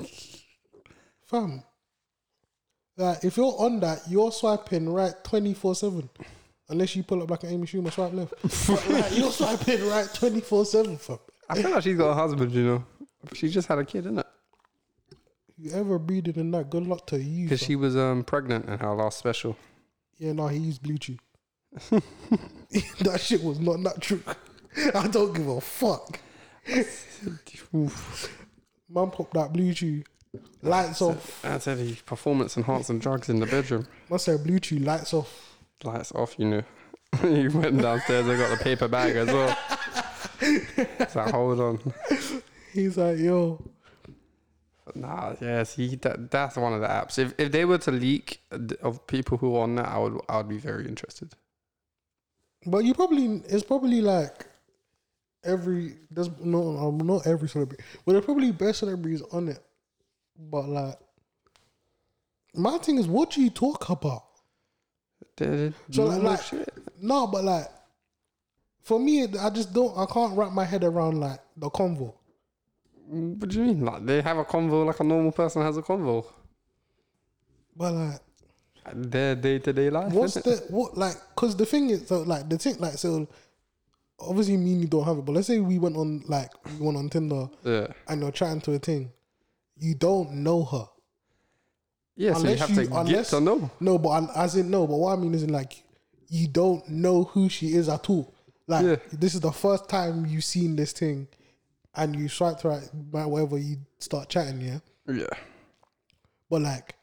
fam? 1.25 1.63
Like 2.95 3.25
if 3.25 3.35
you're 3.35 3.55
on 3.57 3.81
that, 3.81 4.03
you're 4.07 4.31
swiping 4.31 4.87
right 4.89 5.13
twenty 5.25 5.53
four 5.53 5.75
seven. 5.75 6.09
Unless 6.69 6.95
you 6.95 7.03
pull 7.03 7.21
up 7.21 7.29
like 7.29 7.43
an 7.43 7.49
Amy 7.51 7.67
Schumer 7.67 7.91
swipe 7.91 8.13
left. 8.13 8.33
but 8.67 8.89
like, 8.89 9.17
you're 9.17 9.31
swiping 9.31 9.85
right 9.87 10.07
24 10.13 10.65
7 10.65 10.97
for 10.97 11.19
I 11.49 11.61
feel 11.61 11.71
like 11.71 11.83
she's 11.83 11.97
got 11.97 12.09
a 12.09 12.13
husband, 12.13 12.51
you 12.51 12.63
know. 12.63 12.85
She 13.33 13.49
just 13.49 13.67
had 13.67 13.79
a 13.79 13.85
kid, 13.85 14.05
innit? 14.05 14.23
you 15.63 15.71
ever 15.71 15.97
breathing 15.97 16.35
in 16.35 16.51
that, 16.51 16.69
good 16.69 16.85
luck 16.85 17.05
to 17.07 17.21
you. 17.21 17.45
Because 17.45 17.61
fam. 17.61 17.67
she 17.67 17.75
was 17.75 17.95
um 17.95 18.23
pregnant 18.23 18.67
in 18.67 18.79
her 18.79 18.93
last 18.93 19.17
special. 19.17 19.55
Yeah, 20.17 20.33
no, 20.33 20.47
he 20.47 20.57
used 20.57 20.83
Blue 20.83 20.97
Chew. 20.97 21.17
that 22.99 23.19
shit 23.19 23.43
was 23.43 23.59
not 23.59 23.79
natural. 23.79 24.19
I 24.95 25.07
don't 25.07 25.33
give 25.33 25.47
a 25.47 25.61
fuck. 25.61 26.19
Man 28.89 29.09
popped 29.11 29.33
that 29.33 29.53
Blue 29.53 29.73
Chew. 29.73 30.03
Lights 30.61 31.01
off. 31.01 31.45
I 31.45 31.59
said 31.59 31.77
he 31.77 31.95
performance 32.05 32.57
enhancing 32.57 32.99
drugs 32.99 33.29
in 33.29 33.39
the 33.39 33.45
bedroom. 33.45 33.87
I 34.11 34.17
said 34.17 34.43
Blue 34.43 34.59
Chew, 34.59 34.79
lights 34.79 35.13
off. 35.13 35.52
Lights 35.83 36.11
off, 36.13 36.35
you 36.37 36.45
know. 36.45 36.63
he 37.21 37.47
went 37.49 37.81
downstairs 37.81 38.27
and 38.27 38.39
got 38.39 38.57
the 38.57 38.63
paper 38.63 38.87
bag 38.87 39.15
as 39.15 39.27
well. 39.27 39.57
It's 40.41 41.15
like, 41.15 41.31
hold 41.31 41.59
on. 41.59 41.93
He's 42.73 42.97
like, 42.97 43.19
yo, 43.19 43.61
Nah, 44.95 45.33
yeah, 45.39 45.63
see, 45.63 45.95
that, 45.95 46.29
that's 46.29 46.57
one 46.57 46.73
of 46.73 46.81
the 46.81 46.87
apps. 46.87 47.17
If 47.17 47.33
if 47.37 47.51
they 47.51 47.65
were 47.65 47.77
to 47.79 47.91
leak 47.91 48.41
of 48.81 49.07
people 49.07 49.37
who 49.37 49.55
are 49.55 49.63
on 49.63 49.75
that, 49.75 49.87
I 49.87 49.97
would 49.97 50.19
I 50.27 50.37
would 50.37 50.49
be 50.49 50.57
very 50.57 50.87
interested. 50.87 51.33
But 52.65 52.83
you 52.83 52.93
probably 52.93 53.41
it's 53.47 53.63
probably 53.63 54.01
like 54.01 54.45
every 55.43 55.95
there's 56.11 56.29
no 56.39 56.77
um, 56.77 56.97
not 56.97 57.25
every 57.25 57.47
celebrity, 57.47 57.83
but 58.05 58.11
there's 58.11 58.25
probably 58.25 58.51
best 58.51 58.79
celebrities 58.79 59.21
on 59.31 59.49
it. 59.49 59.59
But 60.37 60.67
like, 60.67 60.99
my 62.53 62.77
thing 62.79 62.97
is, 62.97 63.07
what 63.07 63.31
do 63.31 63.41
you 63.41 63.49
talk 63.49 63.89
about? 63.89 64.25
So, 65.37 65.73
normal 65.89 66.21
like- 66.21 66.41
shit? 66.43 66.69
No, 67.01 67.27
but 67.27 67.43
like, 67.43 67.67
for 68.81 68.99
me, 68.99 69.23
I 69.37 69.49
just 69.49 69.73
don't. 69.73 69.97
I 69.97 70.05
can't 70.05 70.37
wrap 70.37 70.51
my 70.51 70.65
head 70.65 70.83
around 70.83 71.19
like 71.19 71.39
the 71.57 71.69
convo. 71.69 72.13
What 73.07 73.49
do 73.49 73.59
you 73.59 73.65
mean? 73.65 73.85
Like 73.85 74.05
they 74.05 74.21
have 74.21 74.37
a 74.37 74.45
convo 74.45 74.85
like 74.85 74.99
a 74.99 75.03
normal 75.03 75.31
person 75.31 75.61
has 75.61 75.77
a 75.77 75.81
convo. 75.81 76.25
But 77.75 77.93
like, 77.93 78.19
Their 78.93 79.35
day 79.35 79.59
to 79.59 79.73
day 79.73 79.89
life. 79.89 80.11
what's 80.11 80.35
the 80.35 80.63
what 80.69 80.97
like? 80.97 81.15
Because 81.35 81.55
the 81.55 81.65
thing 81.65 81.89
is, 81.89 82.07
so 82.07 82.21
like 82.21 82.49
the 82.49 82.57
thing, 82.57 82.77
like 82.79 82.93
so. 82.93 83.27
Obviously, 84.19 84.55
me 84.57 84.73
and 84.73 84.81
you 84.81 84.87
don't 84.87 85.03
have 85.03 85.17
it, 85.17 85.25
but 85.25 85.33
let's 85.33 85.47
say 85.47 85.59
we 85.59 85.79
went 85.79 85.97
on 85.97 86.23
like 86.27 86.51
we 86.79 86.85
went 86.85 86.97
on 86.97 87.09
Tinder 87.09 87.49
yeah, 87.63 87.87
and 88.07 88.21
you're 88.21 88.31
chatting 88.31 88.61
to 88.61 88.73
a 88.73 88.79
thing, 88.79 89.11
you 89.77 89.95
don't 89.95 90.31
know 90.31 90.63
her. 90.63 90.87
Yeah. 92.15 92.33
So 92.33 92.39
you 92.39 92.45
Unless 92.53 92.59
have 92.59 92.69
you- 92.69 92.75
to 92.87 93.03
get 93.11 93.25
to 93.27 93.39
know. 93.41 93.71
No, 93.79 93.97
but 93.97 94.09
I- 94.09 94.43
as 94.43 94.55
in 94.55 94.69
no, 94.69 94.85
but 94.87 94.95
what 94.97 95.17
I 95.17 95.21
mean 95.21 95.33
is 95.33 95.43
in 95.43 95.51
like 95.51 95.83
you 96.29 96.47
don't 96.47 96.87
know 96.89 97.25
who 97.25 97.49
she 97.49 97.73
is 97.75 97.89
at 97.89 98.09
all. 98.09 98.33
Like 98.67 98.85
Yeah. 98.85 98.95
this 99.11 99.35
is 99.35 99.41
the 99.41 99.51
first 99.51 99.87
time 99.89 100.25
you've 100.25 100.43
seen 100.43 100.75
this 100.75 100.91
thing, 100.93 101.27
and 101.95 102.15
you 102.15 102.27
swiped 102.29 102.63
right, 102.63 102.83
by 102.93 103.25
whatever 103.25 103.57
you 103.57 103.77
start 103.99 104.29
chatting, 104.29 104.61
yeah. 104.61 104.79
Yeah, 105.07 105.27
But 106.49 106.61
like, 106.61 106.95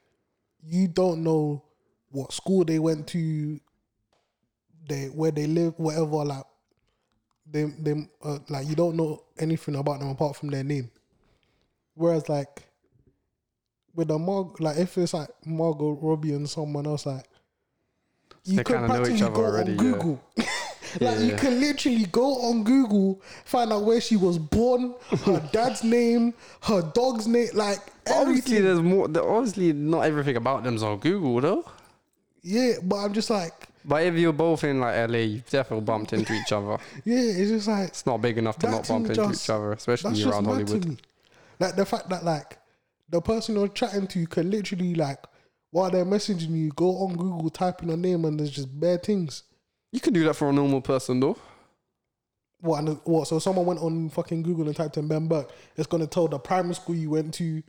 you 0.64 0.88
don't 0.88 1.22
know 1.22 1.62
what 2.10 2.32
school 2.32 2.64
they 2.64 2.78
went 2.78 3.06
to, 3.08 3.60
they 4.88 5.06
where 5.08 5.30
they 5.30 5.46
live, 5.46 5.74
whatever. 5.78 6.24
Like, 6.24 6.44
they 7.48 7.64
they 7.64 8.08
uh, 8.22 8.38
like 8.48 8.66
you 8.68 8.74
don't 8.74 8.96
know 8.96 9.22
anything 9.38 9.76
about 9.76 10.00
them 10.00 10.08
apart 10.08 10.36
from 10.36 10.48
their 10.48 10.64
name. 10.64 10.90
Whereas 11.94 12.28
like 12.28 12.66
with 13.94 14.10
a 14.10 14.18
Mar 14.18 14.46
like 14.58 14.76
if 14.78 14.96
it's 14.98 15.14
like 15.14 15.28
Margot 15.44 15.98
Robbie 16.00 16.32
and 16.32 16.48
someone 16.48 16.86
else, 16.86 17.06
like 17.06 17.24
you 18.44 18.56
They 18.56 18.64
could 18.64 18.76
kinda 18.76 18.88
know 18.88 18.94
each 19.02 19.18
practically 19.20 19.26
other 19.26 19.34
go 19.34 19.44
already, 19.44 19.76
on 19.76 19.84
yeah. 19.84 19.92
Google. 19.92 20.22
like 21.00 21.18
you 21.20 21.26
Yeah. 21.26 21.36
can 21.38 21.60
literally 21.60 22.04
go 22.06 22.40
on 22.42 22.64
Google, 22.64 23.20
find 23.44 23.72
out 23.72 23.84
where 23.84 24.00
she 24.00 24.16
was 24.16 24.38
born, 24.38 24.94
her 25.24 25.40
dad's 25.52 25.84
name, 25.84 26.34
her 26.62 26.82
dog's 26.82 27.26
name, 27.26 27.48
like 27.54 27.78
obviously 28.10 28.56
everything. 28.58 28.64
there's 28.64 28.80
more. 28.80 29.36
Obviously, 29.36 29.72
not 29.72 30.00
everything 30.02 30.36
about 30.36 30.64
them's 30.64 30.82
on 30.82 30.98
Google 30.98 31.40
though. 31.40 31.64
Yeah, 32.42 32.74
but 32.82 32.96
I'm 32.96 33.12
just 33.12 33.28
like, 33.28 33.52
But 33.84 34.02
if 34.04 34.14
you're 34.14 34.32
both 34.32 34.64
in 34.64 34.80
like 34.80 34.96
LA, 35.10 35.18
you've 35.18 35.50
definitely 35.50 35.84
bumped 35.84 36.12
into 36.14 36.32
each 36.32 36.52
other. 36.52 36.78
yeah, 37.04 37.18
it's 37.18 37.50
just 37.50 37.68
like 37.68 37.88
It's 37.88 38.06
not 38.06 38.22
big 38.22 38.38
enough 38.38 38.58
to 38.60 38.70
not 38.70 38.88
bump 38.88 39.06
into 39.10 39.16
just- 39.26 39.44
each 39.44 39.50
other, 39.50 39.72
especially 39.72 40.24
around 40.24 40.46
Hollywood. 40.46 41.00
Like 41.58 41.76
the 41.76 41.84
fact 41.84 42.08
that 42.08 42.24
like 42.24 42.56
the 43.10 43.20
person 43.20 43.56
you're 43.56 43.68
chatting 43.68 44.06
to 44.08 44.26
can 44.26 44.50
literally 44.50 44.94
like 44.94 45.24
while 45.70 45.90
they're 45.90 46.04
messaging 46.04 46.56
you, 46.56 46.70
go 46.70 46.96
on 46.98 47.16
Google, 47.16 47.48
type 47.50 47.82
in 47.82 47.90
a 47.90 47.96
name, 47.96 48.24
and 48.24 48.38
there's 48.38 48.50
just 48.50 48.78
bare 48.78 48.98
things. 48.98 49.44
You 49.92 50.00
can 50.00 50.12
do 50.12 50.24
that 50.24 50.34
for 50.34 50.48
a 50.48 50.52
normal 50.52 50.80
person 50.80 51.20
though. 51.20 51.36
What? 52.60 52.78
And 52.80 53.00
what? 53.04 53.28
So 53.28 53.38
someone 53.38 53.66
went 53.66 53.80
on 53.80 54.10
fucking 54.10 54.42
Google 54.42 54.66
and 54.66 54.76
typed 54.76 54.96
in 54.96 55.08
Ben 55.08 55.26
Burke. 55.28 55.50
It's 55.76 55.86
gonna 55.86 56.06
tell 56.06 56.28
the 56.28 56.38
primary 56.38 56.74
school 56.74 56.94
you 56.94 57.10
went 57.10 57.34
to, 57.34 57.62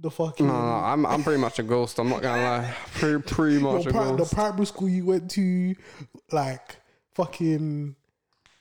the 0.00 0.10
fucking 0.10 0.46
No, 0.46 0.52
no, 0.52 0.74
I'm 0.84 1.06
I'm 1.06 1.22
pretty 1.22 1.40
much 1.40 1.58
a 1.58 1.62
ghost. 1.62 1.98
I'm 1.98 2.08
not 2.08 2.22
gonna 2.22 2.42
lie. 2.42 2.74
Pretty, 2.94 3.22
pretty 3.22 3.58
much 3.58 3.84
pri- 3.86 4.12
the 4.12 4.24
primary 4.24 4.66
school 4.66 4.88
you 4.88 5.04
went 5.06 5.30
to, 5.32 5.74
like 6.32 6.76
fucking. 7.14 7.96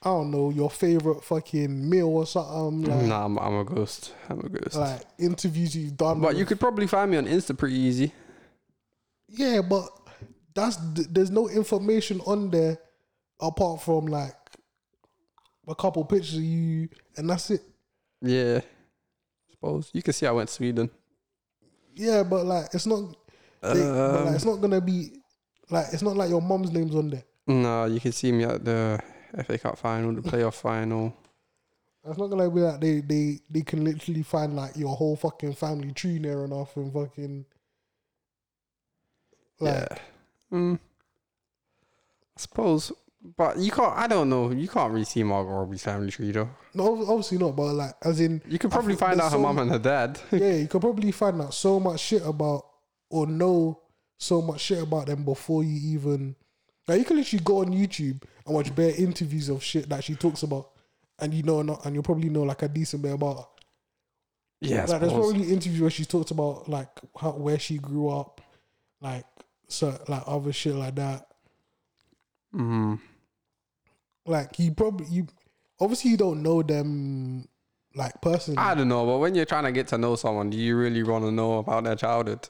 I 0.03 0.09
don't 0.09 0.29
know 0.31 0.51
your 0.51 0.69
favorite 0.69 1.23
fucking 1.23 1.89
meal 1.89 2.07
or 2.09 2.25
something 2.27 2.83
like, 2.83 3.05
Nah, 3.05 3.25
I'm, 3.25 3.37
I'm 3.39 3.55
a 3.59 3.63
ghost. 3.63 4.13
I'm 4.29 4.39
a 4.39 4.49
ghost. 4.49 4.75
like 4.75 5.01
interviews 5.17 5.75
you've 5.75 5.97
done. 5.97 6.21
But 6.21 6.29
with- 6.29 6.37
you 6.37 6.45
could 6.45 6.59
probably 6.59 6.87
find 6.87 7.09
me 7.11 7.17
on 7.17 7.25
Insta 7.25 7.57
pretty 7.57 7.75
easy. 7.75 8.11
Yeah, 9.29 9.61
but 9.61 9.89
that's 10.53 10.77
there's 11.09 11.31
no 11.31 11.49
information 11.49 12.21
on 12.21 12.49
there 12.51 12.77
apart 13.39 13.81
from 13.81 14.05
like 14.05 14.33
a 15.67 15.75
couple 15.75 16.05
pictures 16.05 16.37
of 16.37 16.43
you, 16.43 16.87
and 17.17 17.29
that's 17.29 17.51
it. 17.51 17.61
Yeah, 18.21 18.61
I 18.61 19.51
suppose 19.51 19.89
you 19.93 20.01
can 20.01 20.13
see 20.13 20.25
I 20.25 20.31
went 20.31 20.47
to 20.49 20.55
Sweden. 20.55 20.89
Yeah, 21.95 22.23
but 22.23 22.45
like 22.45 22.73
it's 22.73 22.85
not. 22.85 23.15
They, 23.61 23.73
but 23.73 24.25
like, 24.25 24.35
it's 24.35 24.45
um. 24.45 24.51
not 24.51 24.61
gonna 24.61 24.79
be 24.81 25.11
like 25.69 25.87
it's 25.91 26.03
not 26.03 26.15
like 26.15 26.29
your 26.29 26.41
mom's 26.41 26.71
name's 26.71 26.95
on 26.95 27.09
there. 27.09 27.23
No, 27.47 27.85
you 27.85 27.99
can 27.99 28.11
see 28.11 28.31
me 28.31 28.45
at 28.45 28.63
the 28.63 28.99
FA 29.45 29.57
Cup 29.57 29.77
final, 29.77 30.13
the 30.13 30.21
playoff 30.21 30.55
final. 30.55 31.15
It's 32.05 32.17
not 32.17 32.27
gonna 32.27 32.49
be 32.49 32.61
like 32.61 32.79
they 32.79 33.01
they 33.01 33.39
they 33.49 33.61
can 33.61 33.83
literally 33.83 34.23
find 34.23 34.55
like 34.55 34.77
your 34.77 34.95
whole 34.95 35.15
fucking 35.15 35.53
family 35.53 35.91
tree 35.91 36.19
near 36.19 36.45
enough 36.45 36.75
and 36.77 36.91
fucking. 36.93 37.45
Like, 39.59 39.73
yeah, 39.73 39.97
mm, 40.57 40.75
I 40.75 40.79
suppose. 42.39 42.93
But 43.35 43.57
you 43.57 43.71
can't. 43.71 43.93
I 43.93 44.07
don't 44.07 44.29
know. 44.29 44.51
You 44.51 44.69
can't 44.69 44.93
really 44.93 45.03
see 45.03 45.23
Margot 45.23 45.51
Robbie's 45.51 45.83
family 45.83 46.11
tree 46.11 46.31
though. 46.31 46.49
no, 46.73 47.01
obviously 47.09 47.39
not. 47.39 47.57
But 47.57 47.73
like, 47.73 47.93
as 48.03 48.21
in, 48.21 48.41
You 48.47 48.57
could 48.57 48.71
I 48.71 48.75
probably 48.75 48.95
find 48.95 49.19
out 49.19 49.31
her 49.31 49.37
so 49.37 49.39
mum 49.39 49.59
and 49.59 49.71
her 49.71 49.79
dad. 49.79 50.17
yeah, 50.31 50.53
you 50.53 50.67
could 50.67 50.79
probably 50.79 51.11
find 51.11 51.41
out 51.41 51.53
so 51.53 51.77
much 51.79 51.99
shit 51.99 52.25
about 52.25 52.65
or 53.09 53.27
know 53.27 53.81
so 54.17 54.41
much 54.41 54.61
shit 54.61 54.81
about 54.81 55.07
them 55.07 55.25
before 55.25 55.63
you 55.63 55.95
even 55.95 56.36
like 56.87 56.99
you 56.99 57.05
can 57.05 57.17
literally 57.17 57.43
go 57.43 57.59
on 57.59 57.67
YouTube 57.67 58.21
and 58.45 58.55
watch 58.55 58.73
bare 58.75 58.93
interviews 58.95 59.49
of 59.49 59.63
shit 59.63 59.89
that 59.89 60.03
she 60.03 60.15
talks 60.15 60.43
about 60.43 60.69
and 61.19 61.33
you 61.33 61.43
know 61.43 61.61
not 61.61 61.85
and 61.85 61.93
you'll 61.95 62.03
probably 62.03 62.29
know 62.29 62.43
like 62.43 62.61
a 62.61 62.67
decent 62.67 63.01
bit 63.03 63.13
about 63.13 63.37
her. 63.37 63.45
yeah, 64.61 64.85
like 64.85 65.01
there's 65.01 65.13
probably 65.13 65.51
interviews 65.51 65.81
where 65.81 65.89
she 65.91 66.05
talks 66.05 66.31
about 66.31 66.67
like 66.69 66.89
how 67.19 67.31
where 67.31 67.59
she 67.59 67.77
grew 67.77 68.09
up, 68.09 68.41
like 69.01 69.25
so 69.67 69.99
like 70.07 70.23
other 70.25 70.53
shit 70.53 70.75
like 70.75 70.95
that. 70.95 71.27
Mm, 72.55 72.99
Like 74.25 74.57
you 74.59 74.71
probably 74.71 75.07
you 75.07 75.27
obviously 75.79 76.11
you 76.11 76.17
don't 76.17 76.41
know 76.41 76.61
them 76.63 77.47
like 77.95 78.19
personally. 78.21 78.57
I 78.57 78.73
don't 78.75 78.87
know, 78.87 79.05
but 79.05 79.17
when 79.17 79.35
you're 79.35 79.45
trying 79.45 79.65
to 79.65 79.71
get 79.71 79.87
to 79.89 79.97
know 79.97 80.15
someone, 80.15 80.49
do 80.49 80.57
you 80.57 80.77
really 80.77 81.03
want 81.03 81.25
to 81.25 81.31
know 81.31 81.59
about 81.59 81.83
their 81.83 81.95
childhood? 81.95 82.47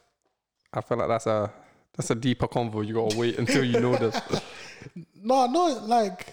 I 0.74 0.82
feel 0.82 0.98
like 0.98 1.08
that's 1.08 1.26
a 1.28 1.52
that's 1.98 2.12
a 2.12 2.16
deeper 2.16 2.48
convo. 2.48 2.86
You 2.86 2.93
gotta 2.93 3.18
wait 3.18 3.38
until 3.39 3.64
you 3.64 3.80
know 3.80 3.95
this. 3.95 4.20
no, 5.16 5.48
no, 5.48 5.66
like 5.86 6.28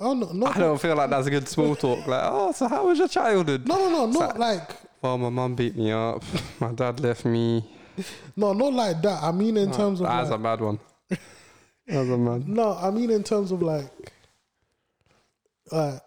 I 0.00 0.04
don't 0.04 0.20
know, 0.20 0.32
not 0.32 0.56
I 0.56 0.60
don't 0.60 0.80
feel 0.80 0.96
like 0.96 1.10
that's 1.10 1.26
a 1.26 1.30
good 1.30 1.46
small 1.46 1.76
talk. 1.76 2.06
Like, 2.06 2.22
oh, 2.24 2.52
so 2.52 2.66
how 2.66 2.86
was 2.86 2.98
your 2.98 3.08
childhood? 3.08 3.68
No, 3.68 3.76
no, 3.76 3.90
no, 3.90 4.06
not 4.06 4.32
So- 4.32 4.38
like 4.38 4.70
Well, 5.02 5.18
my 5.18 5.28
mum 5.28 5.54
beat 5.54 5.76
me 5.76 5.92
up. 5.92 6.22
My 6.60 6.72
dad 6.72 6.98
left 7.00 7.24
me. 7.24 7.64
no, 8.36 8.52
not 8.54 8.72
like 8.72 9.02
that. 9.02 9.22
I 9.22 9.30
mean 9.32 9.56
in 9.58 9.70
terms 9.70 10.00
of 10.00 10.06
That's 10.06 10.30
like, 10.30 10.40
a 10.40 10.42
bad 10.42 10.60
one. 10.60 10.78
That's 11.86 12.08
a 12.08 12.16
mad. 12.18 12.48
no, 12.48 12.74
I 12.74 12.90
mean 12.90 13.10
in 13.10 13.22
terms 13.22 13.52
of 13.52 13.60
like, 13.62 14.12
uh, 15.70 15.98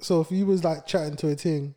so 0.00 0.20
if 0.20 0.30
you 0.30 0.46
was 0.46 0.62
like 0.62 0.86
chatting 0.86 1.16
to 1.16 1.28
a 1.30 1.34
thing, 1.34 1.74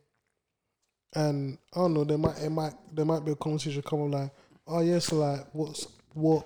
and 1.13 1.57
I 1.73 1.79
don't 1.79 1.93
know, 1.93 2.03
there 2.03 2.17
might 2.17 2.37
it 2.39 2.49
might 2.51 2.73
there 2.93 3.05
might 3.05 3.25
be 3.25 3.31
a 3.31 3.35
conversation 3.35 3.81
come 3.81 4.03
up 4.03 4.19
like, 4.21 4.31
oh 4.67 4.81
yes, 4.81 5.05
so 5.05 5.17
like 5.17 5.45
what's 5.53 5.87
what? 6.13 6.45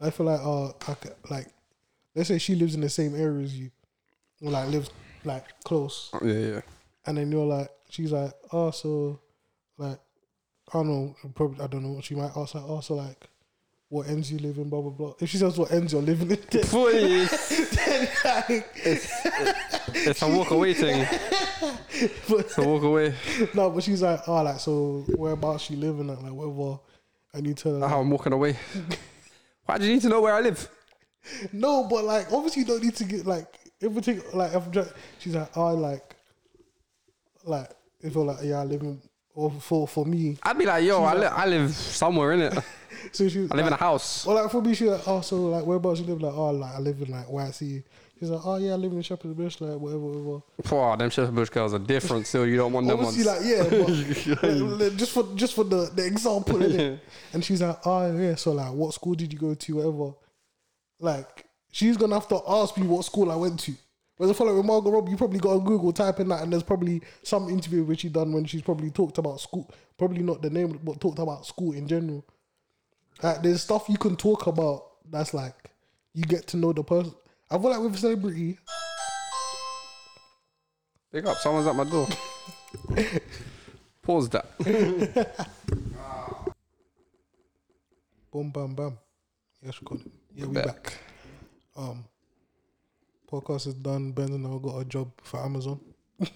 I 0.00 0.10
feel 0.10 0.26
like 0.26 0.40
uh, 0.40 0.68
I 0.90 0.94
could, 0.94 1.14
like 1.30 1.46
let's 2.14 2.28
say 2.28 2.38
she 2.38 2.54
lives 2.54 2.74
in 2.74 2.80
the 2.80 2.88
same 2.88 3.14
area 3.14 3.44
as 3.44 3.56
you, 3.56 3.70
or 4.42 4.50
like 4.50 4.68
lives 4.68 4.90
like 5.24 5.44
close. 5.64 6.10
Yeah, 6.22 6.32
yeah. 6.32 6.60
and 7.06 7.18
then 7.18 7.30
you're 7.30 7.46
like, 7.46 7.70
she's 7.88 8.12
like, 8.12 8.32
oh, 8.52 8.70
so, 8.70 9.20
like, 9.78 9.98
I 10.72 10.78
don't 10.78 10.88
know, 10.88 11.16
probably, 11.34 11.62
I 11.62 11.66
don't 11.66 11.82
know 11.82 11.92
what 11.92 12.04
she 12.04 12.14
might 12.14 12.36
ask, 12.36 12.54
like, 12.54 12.64
oh, 12.66 12.80
so, 12.80 12.94
like, 12.94 13.28
what 13.88 14.08
ends 14.08 14.30
you 14.32 14.38
live 14.38 14.56
in, 14.58 14.68
blah 14.68 14.80
blah 14.80 14.90
blah. 14.90 15.12
If 15.20 15.30
she 15.30 15.38
says 15.38 15.56
what 15.56 15.70
ends 15.70 15.92
you're 15.92 16.02
living 16.02 16.30
in, 16.30 16.38
then, 16.50 16.64
Please. 16.64 17.70
then 17.76 18.08
like, 18.24 18.66
It's 18.76 20.22
a 20.22 20.28
walk 20.28 20.50
away 20.50 20.74
thing. 20.74 21.06
It's 21.92 22.58
a 22.58 22.62
walk 22.62 22.82
away. 22.82 23.14
no, 23.54 23.70
but 23.70 23.84
she's 23.84 24.02
like, 24.02 24.26
oh, 24.26 24.42
like 24.42 24.58
so 24.58 25.04
whereabouts 25.16 25.64
she 25.64 25.76
living 25.76 26.10
at, 26.10 26.20
like 26.22 26.32
whatever. 26.32 26.80
And 27.34 27.42
need 27.46 27.56
to. 27.58 27.80
How 27.86 28.00
I'm 28.00 28.10
walking 28.10 28.32
away. 28.32 28.56
Why 29.66 29.78
do 29.78 29.86
you 29.86 29.94
need 29.94 30.02
to 30.02 30.08
know 30.08 30.20
where 30.20 30.34
I 30.34 30.40
live? 30.40 30.68
no, 31.52 31.84
but 31.84 32.04
like 32.04 32.30
obviously 32.32 32.62
you 32.62 32.68
don't 32.68 32.82
need 32.82 32.94
to 32.96 33.04
get 33.04 33.26
like 33.26 33.46
everything. 33.82 34.22
Like 34.32 34.54
if 34.54 34.66
I'm 34.66 34.72
just, 34.72 34.92
she's 35.18 35.34
like, 35.34 35.56
oh, 35.56 35.74
like, 35.74 36.14
like 37.44 37.70
if 38.00 38.14
you're 38.14 38.24
like, 38.24 38.38
yeah, 38.42 38.60
I 38.60 38.64
live 38.64 38.82
in, 38.82 39.00
or 39.34 39.50
for 39.50 39.88
for 39.88 40.04
me, 40.04 40.38
I'd 40.42 40.58
be 40.58 40.66
like, 40.66 40.84
yo, 40.84 41.02
I, 41.02 41.14
li- 41.14 41.26
I 41.26 41.46
live 41.46 41.70
somewhere 41.72 42.32
in 42.32 42.42
it. 42.42 42.58
so 43.12 43.28
she, 43.28 43.48
I 43.50 43.54
live 43.56 43.66
in 43.66 43.72
a 43.72 43.76
house. 43.76 44.26
Well, 44.26 44.36
like 44.36 44.50
for 44.50 44.62
me, 44.62 44.74
she 44.74 44.88
like, 44.88 45.06
oh, 45.08 45.20
so 45.22 45.36
like 45.46 45.64
whereabouts 45.64 46.00
you 46.00 46.06
live? 46.06 46.22
Like, 46.22 46.34
oh, 46.34 46.50
like 46.50 46.74
I 46.74 46.78
live 46.78 47.00
in 47.00 47.10
like 47.10 47.26
YC. 47.26 47.82
She's 48.24 48.30
like, 48.30 48.46
oh 48.46 48.56
yeah, 48.56 48.72
I 48.72 48.76
live 48.76 48.92
in 48.92 49.02
Shepherd's 49.02 49.34
Bush, 49.34 49.60
like 49.60 49.78
whatever, 49.78 50.00
whatever. 50.00 50.42
Poor 50.62 50.96
them 50.96 51.10
Shepherd 51.10 51.34
Bush 51.34 51.50
girls 51.50 51.74
are 51.74 51.78
different. 51.78 52.26
Still, 52.26 52.46
you 52.46 52.56
don't 52.56 52.72
want 52.72 52.86
them 52.86 53.02
ones. 53.02 53.22
like 53.22 53.40
yeah, 53.42 53.64
but 53.64 54.42
like, 54.42 54.42
like, 54.80 54.96
just 54.96 55.12
for 55.12 55.28
just 55.34 55.54
for 55.54 55.64
the 55.64 55.90
the 55.94 56.06
example, 56.06 56.54
innit? 56.54 57.00
and 57.34 57.44
she's 57.44 57.60
like, 57.60 57.76
oh 57.84 58.16
yeah, 58.16 58.34
so 58.34 58.52
like, 58.52 58.72
what 58.72 58.94
school 58.94 59.14
did 59.14 59.30
you 59.30 59.38
go 59.38 59.52
to, 59.52 59.76
whatever. 59.76 60.16
Like, 61.00 61.44
she's 61.70 61.98
gonna 61.98 62.14
have 62.14 62.28
to 62.28 62.40
ask 62.48 62.78
me 62.78 62.86
what 62.86 63.04
school 63.04 63.30
I 63.30 63.36
went 63.36 63.60
to. 63.60 63.74
Whereas 64.16 64.34
I 64.34 64.38
feel 64.38 64.46
like 64.46 64.56
with 64.56 64.64
Margot 64.64 64.90
Robbie, 64.90 65.10
you 65.10 65.18
probably 65.18 65.40
got 65.40 65.56
on 65.56 65.64
Google, 65.64 65.92
type 65.92 66.18
in 66.20 66.28
that, 66.28 66.42
and 66.42 66.50
there's 66.50 66.62
probably 66.62 67.02
some 67.22 67.50
interview 67.50 67.84
which 67.84 68.00
she 68.00 68.08
done 68.08 68.32
when 68.32 68.46
she's 68.46 68.62
probably 68.62 68.90
talked 68.90 69.18
about 69.18 69.40
school. 69.40 69.70
Probably 69.98 70.22
not 70.22 70.40
the 70.40 70.48
name, 70.48 70.80
but 70.82 70.98
talked 70.98 71.18
about 71.18 71.44
school 71.44 71.72
in 71.72 71.86
general. 71.86 72.24
Like, 73.22 73.42
there's 73.42 73.62
stuff 73.62 73.86
you 73.90 73.98
can 73.98 74.16
talk 74.16 74.46
about 74.46 74.86
that's 75.10 75.34
like 75.34 75.70
you 76.14 76.22
get 76.22 76.46
to 76.46 76.56
know 76.56 76.72
the 76.72 76.82
person. 76.82 77.14
I 77.50 77.58
feel 77.58 77.70
like 77.70 77.80
with 77.80 77.94
a 77.94 77.98
celebrity, 77.98 78.58
Pick 81.12 81.26
up, 81.26 81.36
someone's 81.36 81.66
at 81.68 81.76
my 81.76 81.84
door. 81.84 82.08
Pause 84.02 84.30
that. 84.30 84.46
boom, 88.32 88.50
bam, 88.50 88.74
bam. 88.74 88.98
Yes, 89.62 89.80
we 89.80 89.84
got 89.86 90.00
it. 90.04 90.12
Yeah, 90.34 90.46
we 90.46 90.54
Back. 90.54 90.66
back. 90.66 90.98
Um, 91.76 92.04
podcast 93.30 93.68
is 93.68 93.74
done. 93.74 94.10
Ben 94.12 94.32
and 94.32 94.44
I 94.46 94.58
got 94.58 94.78
a 94.80 94.84
job 94.84 95.12
for 95.22 95.40
Amazon. 95.44 95.78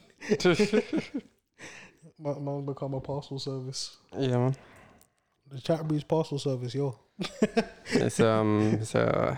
My 2.21 2.39
man 2.39 2.65
become 2.65 2.95
a 2.95 3.01
parcel 3.01 3.39
service. 3.41 3.97
yeah, 4.17 4.37
man. 4.39 4.57
The 5.51 5.59
Chatterbees 5.61 6.07
parcel 6.07 6.39
service, 6.39 6.75
yo. 6.75 6.99
It's 7.91 8.21
um, 8.21 8.79
it's 8.81 8.95
uh, 8.95 9.37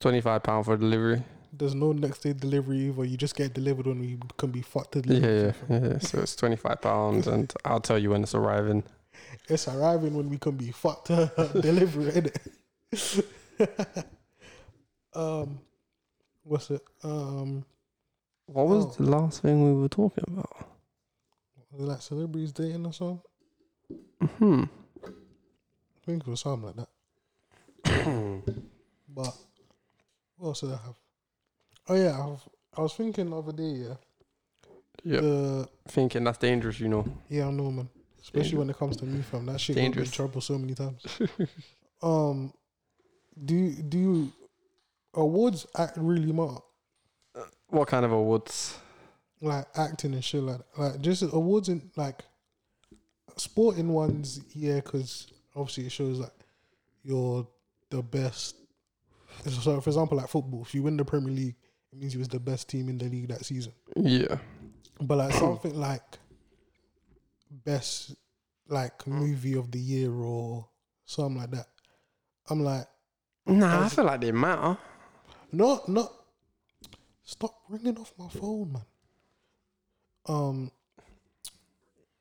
twenty 0.00 0.20
five 0.20 0.42
pound 0.42 0.64
for 0.66 0.76
delivery. 0.76 1.22
There's 1.56 1.74
no 1.74 1.92
next 1.92 2.18
day 2.20 2.32
delivery 2.32 2.88
either. 2.88 3.04
You 3.04 3.16
just 3.16 3.36
get 3.36 3.54
delivered 3.54 3.86
when 3.86 4.02
you 4.02 4.18
can 4.36 4.50
be 4.50 4.62
fucked 4.62 4.92
to 4.92 4.98
Yeah, 5.00 5.20
deliver. 5.20 5.54
yeah, 5.68 5.78
yeah. 5.92 5.98
So 5.98 6.20
it's 6.20 6.34
twenty 6.36 6.56
five 6.56 6.80
pounds, 6.80 7.26
and 7.28 7.52
I'll 7.64 7.80
tell 7.80 7.98
you 7.98 8.10
when 8.10 8.22
it's 8.22 8.34
arriving. 8.34 8.82
It's 9.48 9.68
arriving 9.68 10.14
when 10.14 10.28
we 10.30 10.38
can 10.38 10.56
be 10.56 10.72
fucked 10.72 11.06
to 11.06 11.30
deliver 11.60 12.08
it. 12.08 12.36
um, 15.14 15.60
what's 16.42 16.70
it? 16.70 16.82
Um, 17.02 17.64
What 18.46 18.66
was 18.66 18.84
Oh. 18.86 19.04
the 19.04 19.10
last 19.10 19.42
thing 19.42 19.64
we 19.64 19.80
were 19.80 19.88
talking 19.88 20.24
about? 20.28 20.68
was 21.70 21.80
it 21.82 21.86
like 21.86 22.02
celebrities 22.02 22.52
dating 22.52 22.86
or 22.86 22.92
something? 22.92 23.20
Hmm. 24.38 24.64
I 25.04 26.06
think 26.06 26.22
it 26.22 26.28
was 26.28 26.40
something 26.40 26.72
like 26.76 26.86
that. 27.84 28.42
but 29.08 29.34
what 30.36 30.48
else 30.48 30.60
did 30.60 30.70
I 30.70 30.76
have? 30.76 30.94
Oh 31.88 31.94
yeah, 31.94 32.18
I've, 32.20 32.40
I 32.76 32.80
was 32.82 32.94
thinking 32.94 33.30
the 33.30 33.36
other 33.38 33.52
day. 33.52 33.62
Yeah, 33.62 33.94
Yeah. 35.04 35.20
the 35.20 35.68
Thinking 35.88 36.24
that's 36.24 36.38
dangerous, 36.38 36.80
you 36.80 36.88
know. 36.88 37.04
yeah, 37.28 37.46
I 37.46 37.50
know, 37.50 37.70
man. 37.70 37.88
Especially 38.20 38.56
when 38.58 38.70
it 38.70 38.76
comes 38.78 38.96
to 38.98 39.04
me, 39.04 39.20
fam. 39.22 39.44
That 39.46 39.60
shit 39.60 39.76
got 39.76 39.80
me 39.80 39.86
in 39.86 39.92
Dangerous. 39.92 40.10
trouble 40.10 40.40
so 40.40 40.56
many 40.58 40.74
times. 40.74 41.04
um, 42.02 42.52
do 43.44 43.54
you, 43.54 43.70
do 43.82 43.98
you, 43.98 44.32
awards 45.12 45.66
act 45.76 45.98
really 45.98 46.32
matter? 46.32 46.56
What 47.68 47.88
kind 47.88 48.04
of 48.06 48.12
awards? 48.12 48.78
Like 49.42 49.66
acting 49.76 50.14
and 50.14 50.24
shit 50.24 50.42
like 50.42 50.58
that. 50.58 50.78
Like 50.80 51.00
just 51.02 51.22
awards 51.22 51.68
in 51.68 51.90
like 51.96 52.24
sporting 53.36 53.88
ones, 53.88 54.40
yeah, 54.54 54.76
because 54.76 55.26
obviously 55.54 55.84
it 55.86 55.92
shows 55.92 56.18
like 56.20 56.32
you're 57.02 57.46
the 57.90 58.00
best. 58.02 58.56
So 59.48 59.80
for 59.80 59.90
example, 59.90 60.16
like 60.18 60.28
football, 60.28 60.62
if 60.62 60.74
you 60.74 60.82
win 60.82 60.96
the 60.96 61.04
Premier 61.04 61.32
League, 61.32 61.56
it 61.92 61.98
means 61.98 62.14
you 62.14 62.18
was 62.18 62.28
the 62.28 62.40
best 62.40 62.68
team 62.68 62.88
in 62.88 62.98
the 62.98 63.06
league 63.06 63.28
that 63.28 63.44
season. 63.44 63.72
Yeah. 63.96 64.36
But 65.00 65.18
like 65.18 65.32
something 65.38 65.74
like 65.78 66.02
best 67.50 68.14
like 68.68 69.06
movie 69.06 69.54
of 69.56 69.70
the 69.70 69.78
year 69.78 70.10
or 70.12 70.66
something 71.04 71.36
like 71.40 71.50
that. 71.52 71.66
I'm 72.48 72.62
like, 72.62 72.86
Nah, 73.46 73.84
I 73.84 73.88
feel 73.90 74.04
like 74.06 74.22
they 74.22 74.32
matter. 74.32 74.78
No, 75.52 75.82
no. 75.86 76.10
stop 77.22 77.54
ringing 77.68 77.98
off 77.98 78.12
my 78.18 78.28
phone, 78.28 78.72
man. 78.72 78.82
Um 80.26 80.70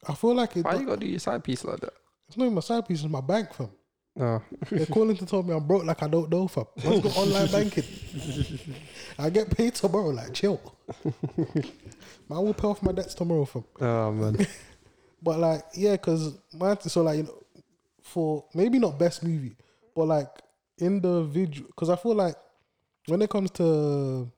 I 0.07 0.13
feel 0.15 0.35
like 0.35 0.57
it, 0.57 0.65
Why 0.65 0.75
you 0.75 0.85
gotta 0.85 0.99
do 0.99 1.07
your 1.07 1.19
side 1.19 1.43
piece 1.43 1.63
like 1.63 1.79
that? 1.79 1.93
it's 2.27 2.37
not 2.37 2.45
even 2.45 2.55
my 2.55 2.61
side 2.61 2.85
piece, 2.87 3.01
it's 3.01 3.09
my 3.09 3.21
bank 3.21 3.53
fam. 3.53 3.69
No. 4.15 4.43
They're 4.69 4.85
calling 4.85 5.17
to 5.17 5.25
tell 5.25 5.41
me 5.43 5.53
I'm 5.53 5.65
broke 5.65 5.85
like 5.85 6.03
I 6.03 6.07
don't 6.07 6.29
know 6.29 6.47
fam. 6.47 6.65
Let's 6.83 7.01
go 7.01 7.21
online 7.21 7.51
banking. 7.51 7.83
I 9.17 9.29
get 9.29 9.55
paid 9.55 9.73
tomorrow, 9.73 10.09
like 10.09 10.33
chill. 10.33 10.61
man, 11.05 11.65
I 12.29 12.39
will 12.39 12.53
pay 12.53 12.67
off 12.67 12.83
my 12.83 12.91
debts 12.91 13.15
tomorrow 13.15 13.45
fam. 13.45 13.63
Oh 13.81 14.11
man. 14.11 14.47
But 15.23 15.39
like, 15.39 15.63
yeah, 15.73 15.95
cause 15.95 16.37
my 16.53 16.75
so 16.81 17.01
like 17.01 17.17
you 17.17 17.23
know, 17.23 17.43
for 18.01 18.43
maybe 18.53 18.77
not 18.77 18.99
best 18.99 19.23
movie, 19.23 19.55
but 19.95 20.03
like 20.05 20.27
individual. 20.77 21.69
Cause 21.77 21.89
I 21.89 21.95
feel 21.95 22.13
like 22.13 22.35
when 23.07 23.21
it 23.21 23.29
comes 23.29 23.49
to 23.51 24.29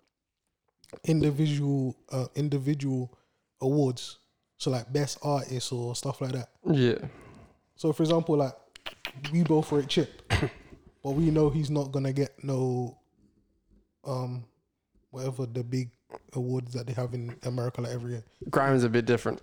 individual 1.03 1.97
uh, 2.11 2.28
individual 2.36 3.17
awards, 3.59 4.19
so 4.59 4.69
like 4.69 4.93
best 4.93 5.17
artist 5.23 5.73
or 5.73 5.95
stuff 5.95 6.21
like 6.21 6.34
that. 6.34 6.49
yeah. 6.71 6.99
So 7.76 7.91
for 7.91 8.03
example, 8.03 8.38
like 8.38 8.53
we 9.32 9.44
both 9.44 9.72
rate 9.72 9.88
Chip, 9.88 10.22
but 11.04 11.12
we 11.12 11.32
know 11.32 11.50
he's 11.50 11.70
not 11.70 11.92
gonna 11.92 12.14
get 12.14 12.32
no 12.44 12.98
um 14.06 14.44
whatever 15.12 15.46
the 15.46 15.64
big 15.64 15.90
awards 16.34 16.74
that 16.74 16.86
they 16.88 16.94
have 16.94 17.14
in 17.14 17.36
America 17.44 17.82
like 17.82 17.92
every 17.92 18.12
year. 18.14 18.24
Grime's 18.50 18.84
a 18.84 18.90
bit 18.90 19.06
different. 19.06 19.42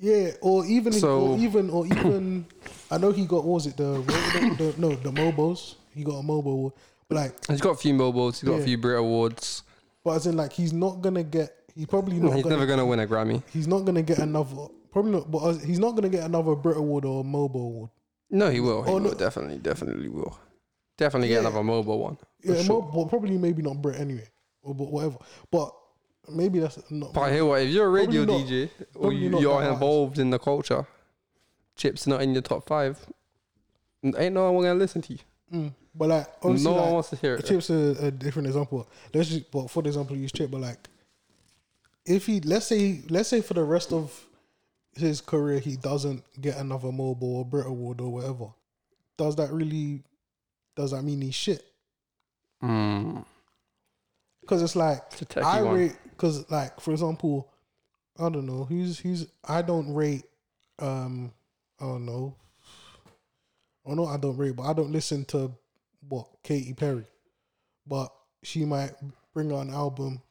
Yeah, 0.00 0.30
or 0.40 0.64
even 0.66 0.92
So- 0.92 1.32
or 1.32 1.38
even 1.38 1.70
or 1.70 1.86
even 1.94 2.46
I 2.90 2.98
know 2.98 3.12
he 3.12 3.24
got 3.26 3.44
what 3.44 3.54
was 3.54 3.66
it 3.66 3.76
the, 3.76 4.00
the, 4.02 4.54
the 4.58 4.74
no 4.80 4.94
the 4.94 5.10
Mobos 5.12 5.76
he 5.94 6.02
got 6.04 6.14
a 6.14 6.22
Mobo 6.22 6.46
award. 6.46 6.72
but 7.08 7.16
like 7.16 7.46
He's 7.46 7.60
got 7.60 7.70
a 7.70 7.76
few 7.76 7.94
Mobos. 7.94 8.40
He's 8.40 8.48
got 8.48 8.56
Yeah. 8.56 8.62
a 8.62 8.64
few 8.64 8.78
Brit 8.78 8.98
awards. 8.98 9.62
but 10.02 10.12
as 10.16 10.26
in 10.26 10.36
like 10.36 10.52
he's 10.52 10.72
not 10.72 11.00
gonna 11.02 11.22
get 11.22 11.54
he's 11.74 11.86
probably 11.86 12.18
not 12.18 12.34
He's 12.34 12.42
gonna, 12.42 12.56
never 12.56 12.66
gonna 12.66 12.86
win 12.86 12.98
a 13.00 13.06
Grammy. 13.06 13.42
he's 13.52 13.68
not 13.68 13.80
gonna 13.84 14.02
get 14.02 14.18
another 14.18 14.66
probably 14.90 15.12
not 15.12 15.30
but 15.30 15.58
he's 15.58 15.78
not 15.78 15.94
gonna 15.94 16.08
get 16.08 16.24
another 16.24 16.54
Brit 16.56 16.76
award 16.78 17.04
or 17.04 17.22
Mobo 17.22 17.56
award. 17.56 17.90
No, 18.32 18.50
he 18.50 18.58
will. 18.60 18.82
He 18.82 18.90
Oh, 18.90 18.94
will. 18.94 19.00
no. 19.00 19.14
Definitely, 19.14 19.58
definitely 19.58 20.08
will. 20.08 20.36
Definitely 20.96 21.28
get 21.28 21.34
Yeah. 21.42 21.48
another 21.48 21.60
Mobo 21.60 21.98
one. 21.98 22.18
Yeah, 22.42 22.60
sure. 22.62 22.82
Mo, 22.82 22.90
but 22.92 23.08
probably 23.08 23.38
maybe 23.38 23.62
not 23.62 23.80
Brit 23.80 24.00
anyway 24.00 24.26
or 24.62 24.74
but 24.74 24.90
whatever. 24.90 25.18
But 25.50 25.72
maybe 26.28 26.58
that's 26.58 26.78
not. 26.90 27.12
But 27.12 27.30
what 27.46 27.62
if 27.62 27.70
you're 27.70 27.86
a 27.86 27.90
radio 27.90 28.24
not- 28.24 28.40
DJ 28.46 28.70
or 28.94 29.12
you, 29.12 29.50
are 29.50 29.62
involved 29.70 30.18
in 30.18 30.30
the 30.30 30.38
culture, 30.38 30.86
chips 31.76 32.06
not 32.06 32.22
in 32.22 32.32
your 32.32 32.42
top 32.42 32.66
five. 32.66 32.98
Ain't 34.02 34.34
no 34.34 34.50
one 34.50 34.64
gonna 34.64 34.78
listen 34.78 35.00
to 35.02 35.12
you. 35.12 35.18
Mm. 35.52 35.74
But 35.94 36.08
like 36.08 36.26
obviously, 36.42 36.70
no 36.70 36.80
one 36.80 36.92
wants 36.94 37.10
to 37.10 37.16
hear 37.16 37.34
it. 37.34 37.44
Chip's 37.46 37.68
a, 37.70 37.96
a 38.06 38.10
different 38.10 38.48
example. 38.48 38.88
Let's 39.12 39.28
just, 39.28 39.50
but 39.50 39.68
for 39.70 39.82
the 39.82 39.88
example, 39.90 40.16
use 40.16 40.32
Chip. 40.32 40.50
But 40.50 40.60
like, 40.62 40.88
if 42.06 42.26
he, 42.26 42.40
let's 42.40 42.66
say, 42.66 43.02
let's 43.10 43.28
say 43.28 43.42
for 43.42 43.54
the 43.54 43.62
rest 43.62 43.92
of 43.92 44.26
his 44.96 45.20
career, 45.20 45.58
he 45.58 45.76
doesn't 45.76 46.22
get 46.40 46.56
another 46.58 46.88
Mobo 46.88 47.22
or 47.22 47.44
Brit 47.44 47.66
Award 47.66 48.00
or 48.00 48.12
whatever. 48.12 48.46
Does 49.16 49.36
that 49.36 49.50
really? 49.52 50.02
Does 50.76 50.90
that 50.92 51.02
mean 51.02 51.20
he's 51.20 51.34
shit? 51.34 51.62
Mm, 52.62 53.24
Because 54.40 54.62
it's 54.62 54.76
like 54.76 55.02
it's 55.20 55.36
I 55.36 55.62
one. 55.62 55.74
rate. 55.76 55.96
Because 56.10 56.50
like 56.50 56.80
for 56.80 56.92
example, 56.92 57.50
I 58.18 58.28
don't 58.28 58.46
know 58.46 58.64
who's 58.64 58.98
who's. 58.98 59.26
I 59.46 59.62
don't 59.62 59.92
rate. 59.94 60.24
Um, 60.78 61.32
I 61.80 61.84
don't 61.84 62.06
know. 62.06 62.36
I 63.86 63.94
know 63.94 64.06
I 64.06 64.16
don't 64.16 64.36
rate, 64.36 64.56
but 64.56 64.62
I 64.64 64.72
don't 64.72 64.92
listen 64.92 65.24
to 65.26 65.50
what 66.08 66.28
Katy 66.42 66.74
Perry. 66.74 67.04
But 67.86 68.12
she 68.42 68.64
might 68.64 68.92
bring 69.34 69.52
out 69.52 69.66
an 69.66 69.74
album 69.74 70.22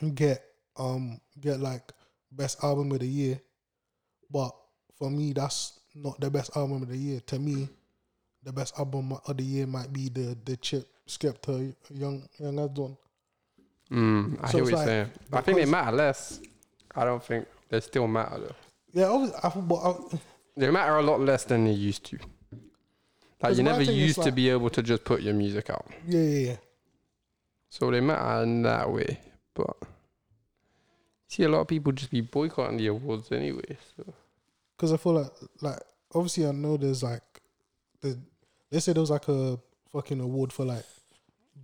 and 0.00 0.14
get 0.14 0.44
um 0.76 1.20
get 1.40 1.58
like 1.60 1.92
best 2.30 2.62
album 2.62 2.92
of 2.92 3.00
the 3.00 3.06
year. 3.06 3.40
But 4.30 4.52
for 4.98 5.10
me, 5.10 5.32
that's 5.32 5.80
not 5.94 6.20
the 6.20 6.30
best 6.30 6.56
album 6.56 6.82
of 6.82 6.88
the 6.88 6.96
year. 6.96 7.20
To 7.26 7.38
me, 7.38 7.68
the 8.42 8.52
best 8.52 8.78
album 8.78 9.12
of 9.12 9.36
the 9.36 9.42
year 9.44 9.66
might 9.66 9.92
be 9.92 10.08
the 10.08 10.36
the 10.44 10.56
Chip 10.56 10.86
Skepta 11.08 11.74
Young 11.90 12.28
Young 12.38 12.56
Adz 12.58 12.78
one. 12.78 12.96
Mm, 13.90 14.38
I 14.42 14.50
So 14.50 14.58
hear 14.58 14.62
what 14.64 14.70
you're 14.70 14.78
like- 14.78 14.86
saying. 14.86 15.10
I 15.32 15.40
think 15.42 15.58
they 15.58 15.64
matter 15.64 15.96
less. 15.96 16.40
I 16.94 17.04
don't 17.04 17.22
think 17.22 17.46
they 17.68 17.80
still 17.80 18.06
matter 18.08 18.38
though. 18.40 18.54
Yeah, 18.92 19.06
obviously, 19.08 19.38
I, 19.42 19.48
but 19.60 19.76
I, 19.76 20.18
They 20.56 20.70
matter 20.70 20.96
a 20.96 21.02
lot 21.02 21.20
less 21.20 21.44
than 21.44 21.64
they 21.66 21.72
used 21.72 22.04
to. 22.06 22.18
Like 23.42 23.56
you 23.56 23.62
never 23.62 23.82
used 23.82 24.22
to 24.22 24.32
be 24.32 24.48
able 24.48 24.70
to 24.70 24.82
just 24.82 25.04
put 25.04 25.20
your 25.22 25.34
music 25.34 25.68
out. 25.70 25.86
yeah, 26.08 26.20
yeah, 26.20 26.46
yeah. 26.50 26.56
So 27.70 27.90
they 27.90 28.00
matter 28.00 28.42
in 28.42 28.62
that 28.62 28.90
way. 28.90 29.20
But 29.54 29.76
see 31.28 31.42
a 31.44 31.48
lot 31.48 31.60
of 31.60 31.68
people 31.68 31.92
just 31.92 32.10
be 32.10 32.20
boycotting 32.20 32.76
the 32.76 32.86
awards 32.88 33.30
anyway. 33.32 33.76
So 33.96 34.12
Because 34.76 34.92
I 34.92 34.96
feel 34.96 35.12
like 35.14 35.30
like 35.60 35.80
obviously 36.14 36.46
I 36.46 36.52
know 36.52 36.76
there's 36.76 37.02
like 37.02 37.22
the 38.00 38.18
let's 38.70 38.84
say 38.84 38.92
there 38.92 39.00
was 39.00 39.10
like 39.10 39.28
a 39.28 39.58
fucking 39.92 40.20
award 40.20 40.52
for 40.52 40.64
like 40.64 40.84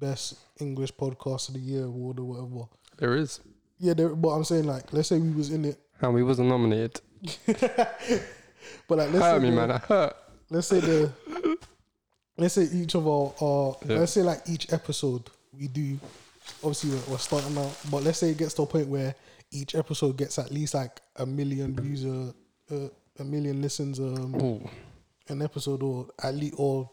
best 0.00 0.34
English 0.60 0.92
podcast 0.94 1.48
of 1.48 1.54
the 1.54 1.60
year 1.60 1.84
award 1.84 2.18
or 2.18 2.24
whatever. 2.24 2.68
there 2.98 3.16
is. 3.16 3.40
Yeah, 3.78 3.94
there, 3.94 4.10
but 4.10 4.28
I'm 4.30 4.44
saying 4.44 4.64
like 4.64 4.92
let's 4.92 5.08
say 5.08 5.18
we 5.18 5.30
was 5.32 5.50
in 5.50 5.64
it, 5.64 5.78
And 6.00 6.14
we 6.14 6.22
wasn't 6.22 6.48
nominated. 6.48 7.00
but 7.46 8.98
like 8.98 9.12
let's 9.12 9.24
say 9.24 9.32
Hurt 9.32 9.42
me, 9.42 9.50
the- 9.50 9.56
man. 9.56 9.70
I 9.72 9.78
hurt. 9.78 10.16
let's 10.50 10.66
say 10.68 10.80
the 10.80 11.12
let's 12.36 12.54
say 12.54 12.62
each 12.72 12.94
of 12.94 13.06
our, 13.06 13.76
Yeah. 13.86 13.98
let's 13.98 14.12
say 14.12 14.22
like 14.22 14.42
each 14.48 14.72
episode 14.72 15.22
we 15.58 15.68
do 15.68 15.98
obviously 16.62 16.90
we're, 16.90 17.12
we're 17.12 17.18
starting 17.18 17.56
out 17.58 17.76
but 17.90 18.02
let's 18.02 18.18
say 18.18 18.30
it 18.30 18.38
gets 18.38 18.54
to 18.54 18.62
a 18.62 18.66
point 18.66 18.88
where 18.88 19.14
each 19.52 19.74
episode 19.74 20.16
gets 20.16 20.38
at 20.38 20.50
least 20.50 20.74
like 20.74 21.00
a 21.16 21.26
million 21.26 21.76
views 21.76 22.04
a, 22.04 22.34
a, 22.74 22.90
a 23.20 23.24
million 23.24 23.60
listens 23.62 23.98
um 24.00 24.34
Ooh, 24.40 24.68
an 25.28 25.42
episode 25.42 25.82
or 25.82 26.08
at 26.22 26.34
least 26.34 26.54
or 26.58 26.90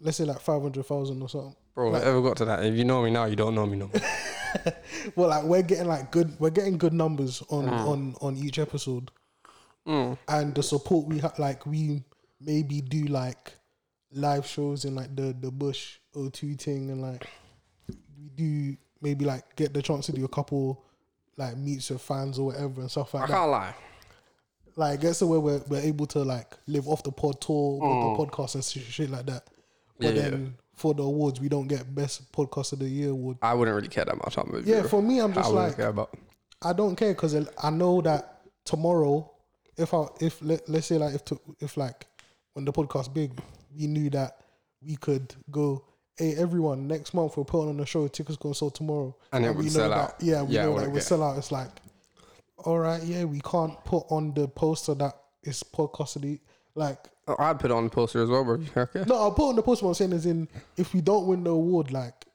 let's 0.00 0.16
say 0.16 0.24
like 0.24 0.40
500,000 0.40 1.22
or 1.22 1.28
something 1.28 1.54
bro, 1.74 1.90
Like- 1.90 2.02
I 2.02 2.06
ever 2.06 2.20
got 2.22 2.36
to 2.38 2.44
that? 2.46 2.64
If 2.64 2.74
you 2.74 2.84
know 2.84 3.02
me 3.02 3.10
now, 3.10 3.26
you 3.26 3.36
don't 3.36 3.54
know 3.54 3.66
me 3.66 3.76
no 3.76 3.90
well 5.16 5.28
like 5.28 5.44
we're 5.44 5.62
getting 5.62 5.86
like 5.86 6.10
good 6.10 6.38
we're 6.38 6.50
getting 6.50 6.78
good 6.78 6.92
numbers 6.92 7.42
on 7.50 7.68
on 7.68 8.14
on 8.20 8.36
each 8.36 8.58
episode 8.58 9.10
Mm. 9.86 10.16
and 10.28 10.54
the 10.54 10.62
support 10.62 11.06
we 11.08 11.18
have 11.18 11.38
like 11.38 11.66
we 11.66 12.02
maybe 12.40 12.80
do 12.80 13.04
like 13.04 13.52
live 14.12 14.46
shows 14.46 14.86
in 14.86 14.94
like 14.94 15.14
the 15.14 15.36
the 15.38 15.50
bush 15.50 15.98
o2 16.16 16.58
thing 16.58 16.88
and 16.90 17.02
like 17.02 17.26
we 18.16 18.30
do 18.30 18.76
maybe 19.02 19.26
like 19.26 19.44
get 19.56 19.74
the 19.74 19.82
chance 19.82 20.06
to 20.06 20.12
do 20.12 20.24
a 20.24 20.28
couple 20.28 20.82
like 21.36 21.56
meets 21.56 21.90
your 21.90 21.98
fans 21.98 22.38
or 22.38 22.46
whatever 22.46 22.80
and 22.80 22.90
stuff 22.90 23.14
I 23.14 23.18
like 23.20 23.28
that 23.28 23.34
I 23.34 23.38
can't 23.38 23.50
lie. 23.50 23.74
like 24.76 25.00
gets 25.00 25.18
to 25.20 25.26
where 25.26 25.40
we're, 25.40 25.60
we're 25.68 25.80
able 25.80 26.06
to 26.06 26.20
like 26.20 26.52
live 26.66 26.86
off 26.88 27.02
the 27.02 27.12
pod 27.12 27.40
tour 27.40 27.72
with 27.80 28.28
the 28.28 28.32
podcast 28.34 28.54
and 28.54 28.64
shit, 28.64 28.82
shit 28.84 29.10
like 29.10 29.26
that 29.26 29.44
but 29.98 30.12
Mm. 30.12 30.16
Yeah. 30.16 30.22
then 30.22 30.54
for 30.74 30.92
the 30.92 31.02
awards 31.04 31.40
we 31.40 31.48
don't 31.48 31.68
get 31.68 31.94
best 31.94 32.32
podcast 32.32 32.72
of 32.72 32.80
the 32.80 32.88
year 32.88 33.10
award 33.10 33.36
I 33.42 33.54
wouldn't 33.54 33.74
really 33.76 33.88
care 33.88 34.04
that 34.04 34.16
much. 34.16 34.36
I'm 34.36 34.62
yeah 34.66 34.82
for 34.82 35.00
me 35.02 35.20
i'm 35.20 35.32
just 35.32 35.52
wouldn't 35.52 35.78
like 35.78 35.86
about. 35.86 36.14
I 36.62 36.72
don't 36.72 36.96
care 36.96 37.12
because 37.14 37.34
I 37.62 37.70
know 37.70 38.00
that 38.00 38.40
tomorrow, 38.64 39.30
if 39.76 39.92
I 39.94 40.06
if 40.20 40.40
let, 40.42 40.66
let's 40.68 40.86
say 40.86 40.96
like 40.98 41.14
if 41.14 41.24
to, 41.26 41.40
if 41.60 41.76
like 41.76 42.06
when 42.54 42.64
the 42.64 42.72
podcast 42.72 43.12
big, 43.12 43.38
we 43.76 43.86
knew 43.86 44.08
that 44.10 44.38
we 44.84 44.96
could 44.96 45.34
go. 45.50 45.84
Hey 46.16 46.34
everyone! 46.36 46.86
Next 46.86 47.12
month 47.12 47.36
we're 47.36 47.42
putting 47.44 47.70
on 47.70 47.80
a 47.80 47.86
show. 47.86 48.06
Tickets 48.06 48.36
gonna 48.38 48.54
sell 48.54 48.70
tomorrow, 48.70 49.16
And 49.32 49.44
it 49.44 49.50
we 49.50 49.56
would 49.56 49.64
know 49.66 49.70
sell 49.70 49.88
that, 49.90 49.98
out. 49.98 50.14
Yeah, 50.20 50.42
we 50.42 50.54
Yeah, 50.54 50.66
know 50.66 50.78
that 50.78 50.84
it 50.86 50.90
would 50.92 51.02
sell 51.02 51.22
out. 51.24 51.36
It's 51.38 51.50
like, 51.50 51.70
all 52.58 52.78
right, 52.78 53.02
yeah, 53.02 53.24
we 53.24 53.40
can't 53.40 53.82
put 53.84 54.04
on 54.10 54.32
the 54.32 54.46
poster 54.46 54.94
that 54.94 55.14
is 55.42 55.62
podcast 55.64 55.96
Custody. 55.96 56.40
like. 56.76 56.98
Oh, 57.26 57.34
I'd 57.38 57.58
put 57.58 57.70
on 57.72 57.84
the 57.84 57.90
poster 57.90 58.22
as 58.22 58.28
well, 58.28 58.44
bro. 58.44 58.60
Okay. 58.76 59.04
No, 59.08 59.16
I'll 59.16 59.32
put 59.32 59.48
on 59.48 59.56
the 59.56 59.62
poster. 59.62 59.86
What 59.86 59.90
I'm 59.92 59.94
saying 59.94 60.12
is 60.12 60.26
in 60.26 60.46
if 60.76 60.92
we 60.94 61.00
don't 61.00 61.26
win 61.26 61.42
the 61.42 61.50
award, 61.50 61.90
like 61.90 62.26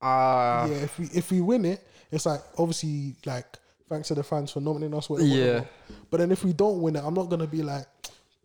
Uh, 0.00 0.68
yeah, 0.70 0.76
if 0.76 0.98
we 0.98 1.06
if 1.12 1.30
we 1.30 1.40
win 1.42 1.64
it, 1.66 1.86
it's 2.10 2.24
like 2.24 2.40
obviously 2.56 3.16
like 3.26 3.46
thanks 3.90 4.08
to 4.08 4.14
the 4.14 4.22
fans 4.22 4.50
for 4.52 4.60
nominating 4.60 4.96
us. 4.96 5.10
Whatever, 5.10 5.28
Yeah. 5.28 5.44
whatever. 5.46 5.68
But 6.10 6.16
then 6.20 6.32
if 6.32 6.42
we 6.42 6.54
don't 6.54 6.80
win 6.80 6.96
it, 6.96 7.04
I'm 7.04 7.12
not 7.14 7.28
gonna 7.28 7.46
be 7.46 7.62
like, 7.62 7.86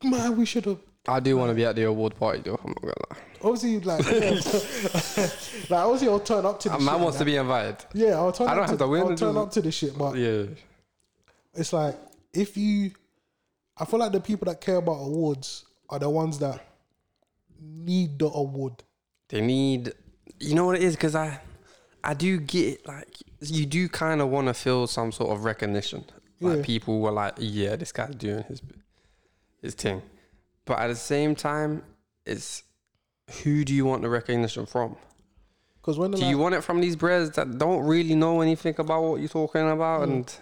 man, 0.04 0.36
we 0.36 0.46
should 0.46 0.66
have. 0.66 0.80
I 1.08 1.20
do 1.20 1.36
want 1.38 1.50
to 1.50 1.56
be 1.56 1.66
at 1.66 1.76
the 1.76 1.84
award 1.84 2.16
party 2.16 2.42
though. 2.46 2.60
I'm 2.64 2.70
not 2.72 2.82
gonna 2.82 2.94
lie. 3.10 3.18
Obviously, 3.44 3.80
like, 3.80 4.06
yeah, 4.06 4.30
like 5.70 5.84
obviously, 5.84 6.08
I'll 6.10 6.20
turn 6.20 6.46
up 6.46 6.60
to 6.60 6.70
the 6.70 6.76
A 6.76 6.78
shit. 6.78 6.86
man 6.86 7.02
wants 7.02 7.18
to 7.18 7.26
be 7.26 7.36
invited. 7.38 7.78
Yeah, 7.94 8.12
I'll 8.18 8.32
turn. 8.32 8.48
I 8.48 8.54
don't 8.56 8.70
have 8.70 8.78
to 8.78 8.88
win, 8.88 9.02
I'll 9.04 9.16
turn 9.16 9.36
up 9.38 9.52
to 9.52 9.62
the 9.62 9.72
shit, 9.72 9.98
but 9.98 10.16
Yeah. 10.16 10.44
it's 11.56 11.74
like 11.74 11.96
if 12.34 12.56
you, 12.56 12.92
I 13.78 13.86
feel 13.86 14.00
like 14.00 14.12
the 14.12 14.22
people 14.22 14.46
that 14.46 14.62
care 14.62 14.76
about 14.76 15.00
awards 15.02 15.66
are 15.90 15.98
the 15.98 16.10
ones 16.10 16.38
that 16.40 16.64
need 17.60 18.20
the 18.20 18.28
award. 18.28 18.84
They 19.30 19.42
need, 19.42 19.94
you 20.40 20.54
know 20.56 20.66
what 20.68 20.76
it 20.76 20.84
is? 20.84 20.96
Because 20.96 21.16
I, 21.16 21.40
I 22.04 22.14
do 22.14 22.38
get 22.40 22.76
it. 22.76 22.88
like 22.88 23.08
you 23.42 23.66
do 23.66 23.90
kind 23.90 24.22
of 24.22 24.30
want 24.30 24.48
to 24.48 24.54
feel 24.54 24.86
some 24.88 25.12
sort 25.12 25.32
of 25.32 25.46
recognition. 25.46 26.06
Like 26.40 26.58
Yeah. 26.58 26.64
people 26.64 27.00
were 27.00 27.12
like, 27.12 27.34
yeah, 27.40 27.76
this 27.76 27.92
guy's 27.92 28.14
doing 28.16 28.44
his, 28.44 28.62
his 29.64 29.74
thing. 29.74 30.02
But 30.66 30.80
at 30.80 30.88
the 30.88 30.96
same 30.96 31.36
time, 31.36 31.84
it's 32.26 32.64
who 33.44 33.64
do 33.64 33.74
you 33.74 33.86
want 33.86 34.02
the 34.02 34.10
recognition 34.10 34.66
from? 34.66 34.96
Because 35.82 35.98
when 35.98 36.12
Do 36.12 36.26
you 36.26 36.38
want 36.38 36.54
it 36.56 36.64
from 36.64 36.80
these 36.82 36.96
breads 36.96 37.32
that 37.32 37.58
don't 37.58 37.84
really 37.86 38.14
know 38.16 38.42
anything 38.42 38.76
about 38.78 39.02
what 39.04 39.20
you're 39.20 39.30
talking 39.30 39.68
about, 39.70 40.02
Mm. 40.02 40.04
and 40.12 40.36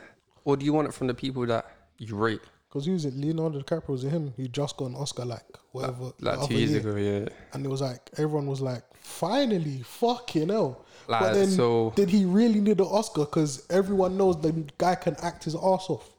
or 0.44 0.58
do 0.58 0.66
you 0.66 0.74
want 0.74 0.88
it 0.88 0.94
from 0.94 1.08
the 1.08 1.14
people 1.14 1.46
that 1.48 1.66
you 1.98 2.16
rate? 2.16 2.42
because 2.68 2.86
he 2.86 2.92
was 2.92 3.04
it 3.04 3.16
Leonardo 3.16 3.60
DiCaprio 3.62 3.88
was 3.90 4.04
it 4.04 4.10
him? 4.12 4.32
He 4.38 4.48
just 4.48 4.78
got 4.78 4.86
an 4.92 4.96
Oscar 4.96 5.26
like 5.26 5.58
whatever 5.72 6.12
Like 6.20 6.48
two 6.48 6.54
years 6.54 6.70
year. 6.72 6.80
ago, 6.82 6.96
yeah. 6.98 7.30
and 7.54 7.66
it 7.66 7.70
was 7.70 7.82
like 7.82 8.10
everyone 8.18 8.46
was 8.46 8.62
like, 8.62 8.84
finally, 9.00 9.82
fucking 9.84 10.50
hell. 10.50 10.86
Like, 11.08 11.20
but 11.22 11.34
then, 11.34 11.48
so- 11.50 11.94
did 11.96 12.10
he 12.10 12.26
really 12.26 12.60
need 12.62 12.78
the 12.78 12.86
Oscar? 12.86 13.22
Because 13.22 13.66
everyone 13.72 14.18
knows 14.18 14.40
the 14.42 14.52
guy 14.78 14.94
can 14.96 15.16
act 15.24 15.46
his 15.46 15.56
ass 15.56 15.90
off. 15.90 16.10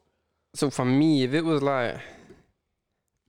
So 0.55 0.71
for 0.71 0.85
me, 0.85 1.23
if 1.23 1.33
it 1.35 1.45
was 1.45 1.63
like, 1.63 1.99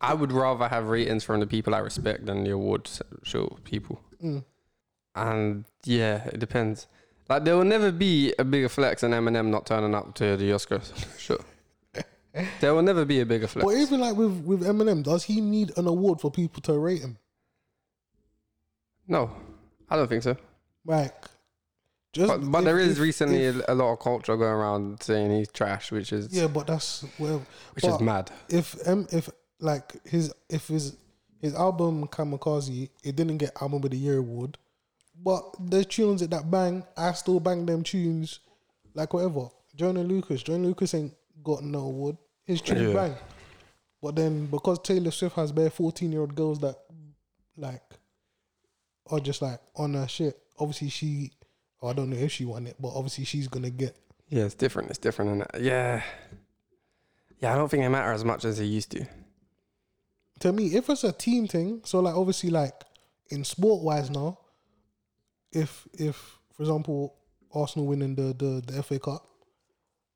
I 0.01 0.13
would 0.13 0.31
rather 0.31 0.67
have 0.67 0.87
ratings 0.87 1.23
from 1.23 1.39
the 1.39 1.47
people 1.47 1.75
I 1.75 1.79
respect 1.79 2.25
than 2.25 2.43
the 2.43 2.51
awards 2.51 3.01
show 3.23 3.57
people. 3.63 4.01
Mm. 4.23 4.43
And 5.15 5.65
yeah, 5.85 6.23
it 6.25 6.39
depends. 6.39 6.87
Like 7.29 7.43
there 7.43 7.55
will 7.55 7.65
never 7.65 7.91
be 7.91 8.33
a 8.39 8.43
bigger 8.43 8.67
flex 8.69 9.01
than 9.01 9.11
Eminem 9.11 9.47
not 9.47 9.65
turning 9.65 9.93
up 9.95 10.15
to 10.15 10.35
the 10.37 10.49
Oscars 10.51 10.91
sure. 11.19 11.39
there 12.59 12.73
will 12.73 12.81
never 12.81 13.05
be 13.05 13.19
a 13.21 13.25
bigger 13.25 13.47
flex. 13.47 13.65
But 13.65 13.75
even 13.75 13.99
like 13.99 14.15
with 14.15 14.43
with 14.43 14.61
Eminem, 14.63 15.03
does 15.03 15.23
he 15.25 15.39
need 15.41 15.71
an 15.77 15.87
award 15.87 16.19
for 16.19 16.31
people 16.31 16.61
to 16.63 16.77
rate 16.77 17.01
him? 17.01 17.17
no, 19.07 19.29
I 19.89 19.95
don't 19.95 20.07
think 20.07 20.23
so. 20.23 20.37
Like, 20.85 21.13
just 22.13 22.27
But, 22.27 22.51
but 22.51 22.59
if- 22.59 22.65
there 22.65 22.79
is 22.79 22.91
if- 22.93 22.99
recently 22.99 23.43
if- 23.45 23.61
a, 23.67 23.75
lot 23.75 23.93
of 23.93 23.99
culture 23.99 24.35
going 24.37 24.51
around 24.51 25.01
saying 25.03 25.31
he's 25.31 25.51
trash, 25.51 25.91
which 25.91 26.11
is 26.13 26.33
yeah, 26.33 26.47
but 26.47 26.67
that's 26.67 27.05
well, 27.19 27.45
which 27.73 27.83
but 27.83 27.95
is 27.95 27.99
mad. 28.01 28.31
if 28.49 28.75
um, 28.87 29.07
if 29.11 29.29
like 29.61 30.05
his 30.05 30.33
if 30.49 30.67
his 30.67 30.95
his 31.39 31.53
album 31.55 32.07
Kamikaze, 32.07 32.89
it 33.03 33.15
didn't 33.15 33.37
get 33.37 33.51
album 33.61 33.83
of 33.83 33.89
the 33.91 33.97
year 33.97 34.17
award, 34.17 34.57
but 35.23 35.43
there's 35.59 35.85
tunes 35.85 36.27
that 36.27 36.51
bang. 36.51 36.83
I 36.97 37.13
still 37.13 37.39
bang 37.39 37.65
them 37.65 37.83
tunes, 37.83 38.39
like 38.93 39.13
whatever. 39.13 39.47
Joyner 39.75 40.03
Lucas, 40.03 40.43
Joyner 40.43 40.65
Lucas 40.67 40.93
ain't 40.93 41.13
got 41.43 41.63
no 41.63 41.79
award. 41.79 42.17
His 42.43 42.61
tunes 42.61 42.81
Yeah. 42.81 42.93
bang, 42.93 43.15
but 44.01 44.15
then 44.15 44.47
because 44.47 44.79
Taylor 44.79 45.11
Swift 45.11 45.35
has 45.35 45.51
bare 45.51 45.69
fourteen 45.69 46.11
year 46.11 46.21
old 46.21 46.35
girls 46.35 46.59
that 46.59 46.75
like 47.57 47.83
are 49.09 49.19
just 49.19 49.41
like 49.41 49.59
on 49.75 49.93
her 49.93 50.07
shit. 50.07 50.37
Obviously 50.59 50.89
she, 50.89 51.31
oh, 51.81 51.87
I 51.89 51.93
don't 51.93 52.09
know 52.09 52.17
if 52.17 52.31
she 52.31 52.45
won 52.45 52.67
it, 52.67 52.75
but 52.79 52.89
obviously 52.89 53.23
she's 53.25 53.47
gonna 53.47 53.69
get. 53.69 53.95
Yeah, 54.29 54.43
it's 54.45 54.55
different. 54.55 54.89
It's 54.89 54.99
different, 54.99 55.31
and 55.53 55.63
yeah, 55.65 56.03
yeah. 57.39 57.53
I 57.53 57.55
don't 57.57 57.69
think 57.69 57.83
they 57.83 57.89
matter 57.89 58.11
as 58.11 58.23
much 58.23 58.45
as 58.45 58.57
they 58.59 58.65
used 58.65 58.91
to. 58.91 59.05
To 60.41 60.51
me, 60.53 60.67
if 60.75 60.89
it's 60.89 61.03
a 61.03 61.11
team 61.11 61.47
thing, 61.47 61.81
so 61.85 61.99
like 61.99 62.15
obviously 62.15 62.49
like 62.49 62.73
in 63.29 63.43
sport 63.43 63.83
wise 63.83 64.09
now, 64.09 64.39
if 65.51 65.87
if 65.93 66.37
for 66.53 66.63
example 66.63 67.15
Arsenal 67.53 67.87
winning 67.87 68.15
the 68.15 68.33
the, 68.33 68.61
the 68.71 68.83
FA 68.83 68.99
Cup, 68.99 69.25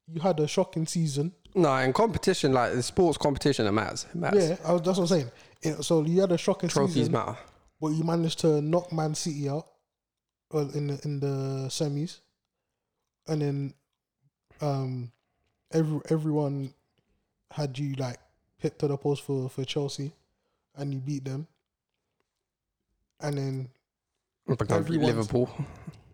you 0.07 0.21
had 0.21 0.39
a 0.39 0.47
shocking 0.47 0.86
season. 0.86 1.34
No, 1.53 1.73
in 1.78 1.93
competition, 1.93 2.51
like 2.53 2.73
the 2.73 2.84
sports 2.84 3.17
competition, 3.17 3.65
it 3.65 3.71
matters. 3.71 4.05
It 4.09 4.15
matters. 4.15 4.49
Yeah, 4.49 4.57
I 4.67 4.73
was, 4.73 4.82
that's 4.82 4.97
what 4.97 5.03
I'm 5.05 5.07
saying. 5.07 5.32
It- 5.61 5.84
so 5.84 6.03
you 6.03 6.19
had 6.21 6.32
a 6.32 6.38
shocking 6.38 6.69
Trophies 6.69 6.95
season, 6.95 7.13
matter. 7.13 7.38
but 7.80 7.88
you 7.89 8.03
managed 8.03 8.39
to 8.39 8.61
knock 8.61 8.91
Man 8.91 9.15
City 9.15 9.47
out, 9.49 9.67
well 10.51 10.69
in 10.71 10.88
the 10.88 10.99
in 11.05 11.19
the 11.19 11.67
semis, 11.69 12.19
and 13.28 13.41
then 13.41 13.73
um 14.61 15.11
every 15.71 15.99
everyone 16.09 16.73
had 17.51 17.78
you 17.80 17.95
like 17.95 18.19
hit 18.66 18.80
to 18.80 18.88
the 18.88 18.97
post 18.97 19.22
for 19.24 19.47
for 19.49 19.63
Chelsea, 19.63 20.11
and 20.76 20.91
you 20.93 20.99
beat 20.99 21.24
them, 21.26 21.47
and 23.22 23.38
then 23.38 23.70
Liverpool. 24.47 25.49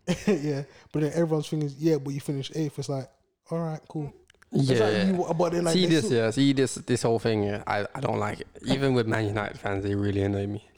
yeah, 0.27 0.63
but 0.91 1.01
then 1.01 1.11
everyone's 1.13 1.47
thinking, 1.47 1.71
yeah, 1.79 1.97
but 1.97 2.13
you 2.13 2.19
finished 2.19 2.51
eighth. 2.55 2.77
It's 2.79 2.89
like, 2.89 3.09
all 3.49 3.59
right, 3.59 3.79
cool. 3.87 4.13
Yeah. 4.51 4.79
like 4.83 5.07
you, 5.07 5.33
but 5.37 5.51
then 5.53 5.63
like 5.63 5.73
see 5.73 5.85
this, 5.85 6.05
still- 6.05 6.17
yeah. 6.17 6.31
See 6.31 6.51
this, 6.53 6.75
this 6.75 7.03
whole 7.03 7.19
thing. 7.19 7.43
Yeah, 7.43 7.63
I, 7.65 7.85
I 7.95 7.99
don't 8.01 8.19
like 8.19 8.41
it. 8.41 8.47
Even 8.65 8.93
with 8.93 9.07
Man 9.07 9.25
United 9.25 9.57
fans, 9.57 9.83
they 9.83 9.95
really 9.95 10.21
annoy 10.21 10.47
me. 10.47 10.67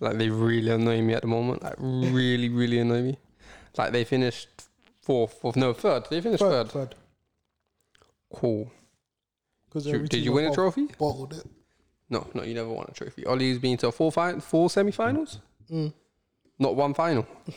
Like 0.00 0.16
they 0.16 0.28
really 0.30 0.70
annoy 0.70 1.02
me 1.02 1.14
at 1.14 1.22
the 1.22 1.26
moment. 1.26 1.60
Like 1.64 1.74
really, 1.78 2.48
really 2.48 2.78
annoy 2.78 3.02
me. 3.02 3.18
Like 3.76 3.90
they 3.90 4.04
finished 4.04 4.48
fourth, 5.02 5.32
fourth 5.40 5.56
no 5.56 5.72
third. 5.72 6.04
They 6.08 6.20
finished 6.20 6.40
third. 6.40 6.68
Third, 6.70 6.90
third. 6.90 6.94
Cool. 8.32 8.70
Because 9.68 9.84
Did, 9.84 10.14
you 10.24 10.32
win 10.32 10.46
a 10.46 10.54
trophy? 10.54 10.86
Bottled 10.98 11.34
it. 11.34 11.44
No, 12.10 12.26
no, 12.34 12.42
you 12.42 12.54
never 12.54 12.70
won 12.70 12.86
a 12.88 12.92
trophy. 12.92 13.26
Ollie's 13.26 13.58
been 13.58 13.76
to 13.78 13.92
four 13.92 14.10
fi- 14.10 14.38
four 14.40 14.70
semi-finals, 14.70 15.40
Mm. 15.70 15.92
not 16.58 16.74
one 16.76 16.94
final. 16.94 17.26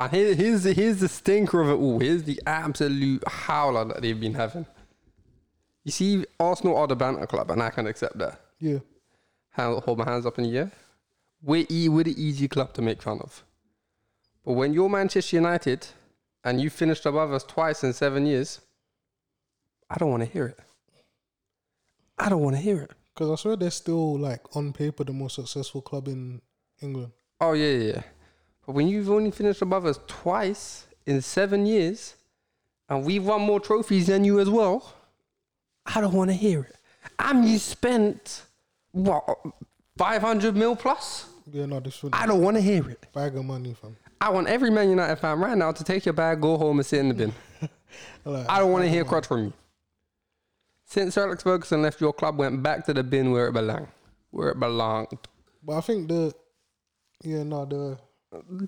And 0.00 0.10
here, 0.10 0.34
here's 0.34 0.64
the 0.64 0.72
here's 0.72 0.98
the 0.98 1.08
stinker 1.08 1.60
of 1.60 1.68
it 1.68 1.74
all. 1.80 2.00
Here's 2.00 2.24
the 2.24 2.40
absolute 2.46 3.22
howler 3.28 3.84
that 3.84 4.02
they've 4.02 4.18
been 4.18 4.34
having. 4.34 4.66
You 5.84 5.92
see, 5.92 6.24
Arsenal 6.40 6.76
are 6.76 6.88
the 6.88 6.96
banter 6.96 7.26
club, 7.28 7.50
and 7.52 7.62
I 7.62 7.70
can 7.70 7.86
accept 7.86 8.18
that. 8.18 8.40
Yeah. 8.58 8.78
Hand, 9.50 9.80
hold 9.84 9.98
my 9.98 10.04
hands 10.04 10.26
up 10.26 10.36
in 10.38 10.44
the 10.50 10.58
air. 10.58 10.72
We're, 11.42 11.66
e- 11.70 11.88
we're 11.88 12.04
the 12.04 12.20
easy 12.20 12.48
club 12.48 12.72
to 12.74 12.82
make 12.82 13.02
fun 13.02 13.20
of. 13.20 13.44
But 14.44 14.54
when 14.54 14.72
you're 14.72 14.88
Manchester 14.88 15.36
United 15.36 15.86
and 16.42 16.60
you 16.60 16.70
finished 16.70 17.06
above 17.06 17.32
us 17.32 17.44
twice 17.44 17.84
in 17.84 17.92
seven 17.92 18.26
years, 18.26 18.60
I 19.94 19.98
don't 19.98 20.10
want 20.10 20.24
to 20.24 20.28
hear 20.28 20.46
it. 20.46 20.58
I 22.18 22.28
don't 22.28 22.40
want 22.40 22.56
to 22.56 22.62
hear 22.62 22.82
it. 22.82 22.90
Because 23.14 23.30
I 23.30 23.36
swear 23.36 23.54
they're 23.54 23.70
still 23.70 24.18
like 24.18 24.56
on 24.56 24.72
paper 24.72 25.04
the 25.04 25.12
most 25.12 25.36
successful 25.36 25.80
club 25.80 26.08
in 26.08 26.42
England. 26.82 27.12
Oh 27.40 27.52
yeah, 27.52 27.66
yeah. 27.68 27.92
yeah. 27.94 28.02
But 28.66 28.72
when 28.72 28.88
you've 28.88 29.08
only 29.10 29.30
finished 29.30 29.62
above 29.62 29.86
us 29.86 30.00
twice 30.08 30.88
in 31.06 31.20
seven 31.20 31.64
years, 31.64 32.16
and 32.88 33.04
we've 33.04 33.24
won 33.24 33.42
more 33.42 33.60
trophies 33.60 34.08
than 34.08 34.24
you 34.24 34.40
as 34.40 34.50
well, 34.50 34.94
I 35.86 36.00
don't 36.00 36.14
want 36.14 36.30
to 36.30 36.34
hear 36.34 36.62
it. 36.62 36.76
And 37.20 37.44
you 37.48 37.58
spent 37.58 38.42
what 38.90 39.24
five 39.96 40.22
hundred 40.22 40.56
mil 40.56 40.74
plus? 40.74 41.28
Yeah, 41.52 41.66
no, 41.66 41.78
this 41.78 42.02
one 42.02 42.10
I 42.14 42.26
don't 42.26 42.40
want 42.40 42.56
to 42.56 42.60
hear 42.62 42.88
it. 42.90 43.06
bag 43.12 43.36
of 43.36 43.44
money, 43.44 43.76
fam. 43.80 43.96
I 44.20 44.30
want 44.30 44.48
every 44.48 44.70
Man 44.70 44.90
United 44.90 45.16
fan 45.16 45.38
right 45.38 45.56
now 45.56 45.70
to 45.70 45.84
take 45.84 46.04
your 46.04 46.14
bag, 46.14 46.40
go 46.40 46.56
home, 46.56 46.78
and 46.78 46.86
sit 46.86 46.98
in 46.98 47.08
the 47.08 47.14
bin. 47.14 47.32
Like, 48.24 48.50
I 48.50 48.58
don't 48.58 48.72
want 48.72 48.82
to 48.84 48.90
hear 48.90 49.04
crutch 49.04 49.26
from 49.26 49.44
you. 49.44 49.52
Since 50.94 51.18
Alex 51.18 51.42
Ferguson 51.42 51.82
left, 51.82 52.00
your 52.00 52.12
club 52.12 52.38
went 52.38 52.62
back 52.62 52.86
to 52.86 52.94
the 52.94 53.02
bin 53.02 53.32
where 53.32 53.48
it 53.48 53.52
belonged. 53.52 53.88
Where 54.30 54.50
it 54.50 54.60
belonged. 54.60 55.08
But 55.60 55.78
I 55.78 55.80
think 55.80 56.06
the 56.06 56.32
yeah, 57.24 57.42
no, 57.42 57.64
the 57.64 57.98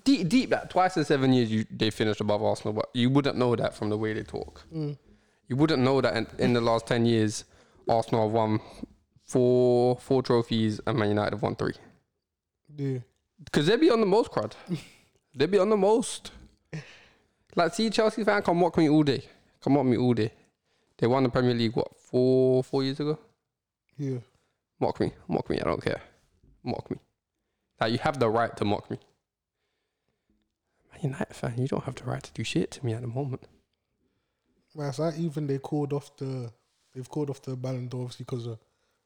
Deep, 0.03 0.27
deep 0.27 0.49
that 0.49 0.69
twice 0.69 0.97
in 0.97 1.05
seven 1.05 1.31
years 1.31 1.49
you 1.49 1.65
they 1.71 1.89
finished 1.89 2.19
above 2.19 2.43
Arsenal, 2.43 2.73
but 2.73 2.89
you 2.93 3.09
wouldn't 3.09 3.37
know 3.37 3.55
that 3.55 3.73
from 3.73 3.89
the 3.89 3.97
way 3.97 4.11
they 4.11 4.23
talk. 4.23 4.65
Mm. 4.73 4.97
You 5.47 5.55
wouldn't 5.55 5.81
know 5.81 6.01
that 6.01 6.17
in, 6.17 6.27
in 6.37 6.51
the 6.51 6.59
last 6.59 6.85
ten 6.85 7.05
years, 7.05 7.45
Arsenal 7.87 8.23
have 8.23 8.33
won 8.33 8.59
four 9.25 9.97
four 9.97 10.21
trophies 10.21 10.81
and 10.85 10.99
Man 10.99 11.07
United 11.07 11.31
have 11.31 11.41
won 11.41 11.55
three. 11.55 11.75
the 12.75 13.01
Because 13.45 13.67
they'd 13.67 13.79
be 13.79 13.89
on 13.89 14.01
the 14.01 14.05
most 14.05 14.31
crowd. 14.31 14.53
they'd 15.33 15.49
be 15.49 15.59
on 15.59 15.69
the 15.69 15.77
most. 15.77 16.31
Like, 17.55 17.73
see, 17.73 17.89
Chelsea 17.89 18.25
fan 18.25 18.41
come 18.41 18.57
mock 18.57 18.77
me 18.77 18.89
all 18.89 19.03
day. 19.03 19.23
Come 19.63 19.73
mock 19.73 19.85
me 19.85 19.95
all 19.95 20.13
day. 20.13 20.33
They 20.97 21.07
won 21.07 21.23
the 21.23 21.29
Premier 21.29 21.53
League 21.53 21.75
what 21.75 21.96
four 22.17 22.63
four 22.63 22.83
years 22.83 22.99
ago. 22.99 23.17
yeah. 23.97 24.19
Mock 24.79 24.99
me, 24.99 25.11
mock 25.27 25.49
me. 25.49 25.59
I 25.59 25.63
don't 25.63 25.83
care. 25.83 26.01
Mock 26.63 26.89
me. 26.91 26.97
Like 27.79 27.91
you 27.93 27.99
have 27.99 28.19
the 28.19 28.29
right 28.29 28.55
to 28.57 28.65
mock 28.65 28.89
me. 28.91 28.97
Man 30.91 31.11
United 31.11 31.35
fan, 31.35 31.55
you 31.57 31.67
don't 31.67 31.83
have 31.83 31.95
the 31.95 32.03
right 32.03 32.23
to 32.23 32.31
do 32.33 32.43
shit 32.43 32.71
to 32.71 32.85
me 32.85 32.93
at 32.93 33.01
the 33.01 33.07
moment. 33.07 33.43
Man, 34.75 34.89
it's 34.89 34.99
like 34.99 35.17
even 35.17 35.47
they 35.47 35.57
called 35.59 35.93
off 35.93 36.15
the 36.17 36.51
they've 36.93 37.09
called 37.09 37.29
off 37.31 37.41
the 37.41 37.55
Ballon 37.55 37.87
d'Or 37.87 38.01
obviously 38.01 38.25
because 38.25 38.45
of 38.45 38.59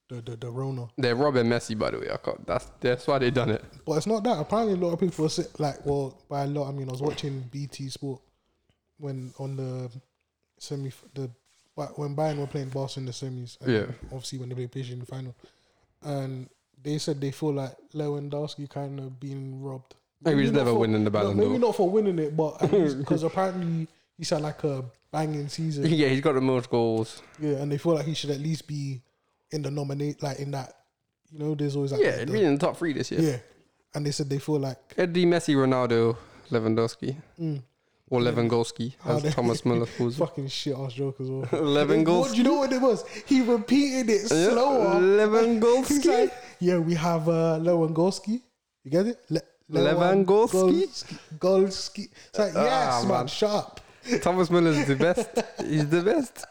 the, 0.10 0.22
the 0.22 0.36
the 0.36 0.50
Rona. 0.50 0.88
They're 0.98 1.16
robbing 1.16 1.46
Messi, 1.46 1.78
by 1.78 1.92
the 1.92 2.00
way. 2.00 2.10
I 2.12 2.18
can't, 2.18 2.46
that's 2.46 2.68
that's 2.82 3.08
why 3.08 3.20
they 3.20 3.32
done 3.32 3.52
it. 3.52 3.64
But 3.86 3.94
it's 3.94 4.08
not 4.08 4.24
that. 4.24 4.40
Apparently, 4.40 4.74
a 4.74 4.78
lot 4.86 4.94
of 4.94 5.00
people 5.00 5.30
say, 5.30 5.44
like, 5.58 5.86
well, 5.86 6.22
by 6.30 6.44
a 6.44 6.48
lot, 6.48 6.68
I 6.68 6.72
mean, 6.72 6.90
I 6.90 6.92
was 6.92 7.02
watching 7.02 7.42
BT 7.52 7.90
Sport 7.90 8.22
when 8.98 9.34
on 9.40 9.56
the 9.56 9.90
semi 10.60 10.92
the 11.14 11.30
but 11.82 11.98
when 11.98 12.16
Bayern 12.16 12.38
were 12.38 12.46
playing 12.46 12.70
Barca 12.70 13.00
in 13.00 13.06
the 13.08 13.12
semis. 13.12 13.58
Yeah. 13.66 13.86
Obviously, 14.12 14.38
when 14.38 14.50
they 14.50 14.56
played 14.56 14.72
PSG 14.72 14.92
in 14.92 15.00
the 15.00 15.06
final, 15.06 15.36
and 16.04 16.48
they 16.84 16.98
said 17.00 17.20
they 17.20 17.32
feel 17.32 17.54
like 17.54 17.76
Lewandowski 17.96 18.70
kind 18.70 19.00
of 19.00 19.20
being 19.20 19.62
robbed. 19.64 19.96
Maybe 20.24 20.44
he's 20.44 20.52
never 20.52 20.72
for- 20.72 20.80
winning 20.80 21.04
the 21.04 21.10
no, 21.10 21.20
Ballon 21.20 21.38
Maybe 21.38 21.58
not 21.58 21.76
for 21.76 21.90
winning 21.90 22.20
it, 22.20 22.38
but 22.38 22.60
because 22.60 23.24
apparently 23.30 23.88
he's 24.16 24.30
had 24.30 24.42
like 24.42 24.64
a 24.64 24.86
banging 25.12 25.48
season. 25.48 25.86
Yeah, 25.88 26.10
he's 26.10 26.22
got 26.22 26.34
the 26.34 26.42
most 26.42 26.70
goals. 26.70 27.24
Yeah, 27.40 27.54
and 27.54 27.72
they 27.72 27.80
feel 27.80 27.96
like 27.96 28.06
he 28.06 28.14
should 28.14 28.30
at 28.30 28.40
least 28.40 28.68
be 28.68 29.02
in 29.52 29.64
the 29.64 29.72
nominate, 29.72 30.22
like 30.22 30.38
in 30.40 30.52
that. 30.52 30.74
You 31.32 31.40
know, 31.40 31.56
there's 31.56 31.76
always 31.76 31.94
like 31.94 32.02
Yeah, 32.02 32.26
the- 32.26 32.34
he'd 32.38 32.44
in 32.44 32.54
the 32.58 32.60
top 32.60 32.78
three 32.78 32.94
this 32.94 33.10
year. 33.12 33.22
yeah, 33.22 33.38
and 33.96 34.06
they 34.06 34.12
said 34.12 34.30
they 34.30 34.38
feel 34.40 34.60
like 34.60 34.78
Eddie 34.98 35.26
Messi, 35.26 35.56
Ronaldo, 35.56 36.16
Lewandowski, 36.52 37.16
mm, 37.40 37.64
or 38.12 38.20
Lewandowski, 38.22 38.94
How 39.04 39.16
as 39.18 39.24
they- 39.24 39.32
Thomas 39.32 39.66
Muller 39.66 39.88
calls 39.98 40.16
it. 40.16 40.20
fucking 40.20 40.48
shit 40.50 40.76
ass 40.78 40.94
joke 40.94 41.16
as 41.20 41.30
well. 41.32 41.42
Lewandowski. 41.52 42.20
What, 42.20 42.32
do 42.32 42.38
you 42.38 42.44
know 42.44 42.58
what 42.60 42.72
it 42.72 42.82
was? 42.82 43.04
He 43.26 43.42
repeated 43.42 44.10
it 44.12 44.22
Yeah, 44.32 44.50
slower. 44.52 44.96
Lewandowski. 45.02 46.06
like, 46.22 46.34
yeah, 46.60 46.78
we 46.78 46.94
have 46.94 47.28
uh, 47.28 47.58
Lewandowski. 47.60 48.42
You 48.84 48.92
get 48.92 49.08
it? 49.08 49.20
Le- 49.30 49.42
Lewandowski? 49.72 51.18
Golski. 51.40 52.10
It's 52.30 52.40
like, 52.40 52.54
Ah, 52.56 52.64
yes, 52.64 53.04
man, 53.06 53.12
man. 53.18 53.28
shut 53.28 53.50
up. 53.50 53.82
Thomas 54.22 54.50
Muller's 54.50 54.86
the 54.86 54.96
best. 54.96 55.30
He's 55.66 55.88
the 55.88 56.02
best. 56.02 56.46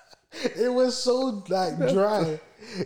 It 0.56 0.72
was 0.72 0.96
so 1.02 1.42
like 1.48 1.76
dry. 1.92 2.40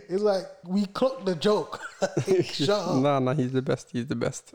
It's 0.09 0.23
like 0.23 0.43
we 0.65 0.85
clocked 0.87 1.25
the 1.25 1.35
joke. 1.35 1.79
shut 2.43 2.69
up. 2.69 3.01
Nah, 3.01 3.19
nah, 3.19 3.33
he's 3.33 3.51
the 3.51 3.61
best. 3.61 3.89
He's 3.91 4.07
the 4.07 4.15
best. 4.15 4.53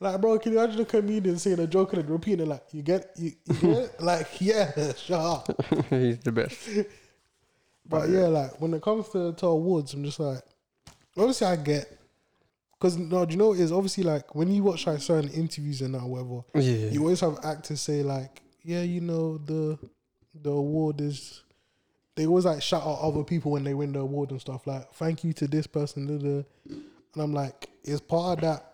Like, 0.00 0.20
bro, 0.20 0.38
can 0.38 0.52
you 0.52 0.58
imagine 0.60 0.80
a 0.80 0.84
comedian 0.84 1.38
saying 1.38 1.60
a 1.60 1.66
joke 1.66 1.92
and 1.92 2.02
then 2.02 2.10
repeating 2.10 2.46
it 2.46 2.48
like, 2.48 2.64
you 2.72 2.82
get, 2.82 3.10
you, 3.16 3.32
you 3.46 3.54
get 3.54 3.76
it? 3.78 4.00
Like, 4.00 4.28
yeah, 4.40 4.92
shut 4.94 5.20
up. 5.20 5.64
he's 5.90 6.18
the 6.20 6.32
best. 6.32 6.68
But 7.88 8.08
yeah, 8.08 8.26
like 8.28 8.60
when 8.60 8.72
it 8.74 8.82
comes 8.82 9.08
to, 9.10 9.32
to 9.34 9.46
awards, 9.46 9.92
I'm 9.94 10.04
just 10.04 10.18
like, 10.20 10.42
obviously 11.16 11.46
I 11.46 11.56
get, 11.56 11.98
because 12.78 12.96
no, 12.96 13.24
do 13.26 13.32
you 13.32 13.38
know 13.38 13.48
what 13.48 13.58
it 13.58 13.62
is 13.62 13.72
obviously 13.72 14.02
like 14.04 14.34
when 14.34 14.50
you 14.52 14.62
watch 14.64 14.86
like 14.86 15.00
certain 15.00 15.30
interviews 15.30 15.82
and 15.82 15.94
that 15.94 16.02
whatever, 16.02 16.42
Yeah. 16.54 16.88
you 16.90 17.00
always 17.02 17.20
have 17.20 17.38
actors 17.44 17.80
say 17.80 18.02
like, 18.02 18.40
yeah, 18.64 18.82
you 18.82 19.00
know 19.00 19.38
the 19.38 19.78
the 20.34 20.50
award 20.50 21.00
is. 21.00 21.42
They 22.14 22.26
always 22.26 22.44
like 22.44 22.62
shout 22.62 22.82
out 22.82 23.00
other 23.00 23.24
people 23.24 23.52
when 23.52 23.64
they 23.64 23.74
win 23.74 23.92
the 23.92 24.00
award 24.00 24.30
and 24.30 24.40
stuff 24.40 24.66
like, 24.66 24.92
thank 24.94 25.24
you 25.24 25.32
to 25.34 25.46
this 25.46 25.66
person, 25.66 26.06
da, 26.06 26.18
da. 26.18 26.44
and 26.68 27.22
I'm 27.22 27.32
like, 27.32 27.70
is 27.84 28.00
part 28.00 28.38
of 28.38 28.44
that 28.44 28.72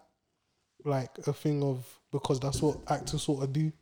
like 0.85 1.11
a 1.27 1.33
thing 1.33 1.63
of 1.63 1.87
because 2.11 2.41
that's 2.41 2.61
what 2.61 2.79
actors 2.89 3.23
sort 3.23 3.45
of 3.45 3.53
do. 3.53 3.73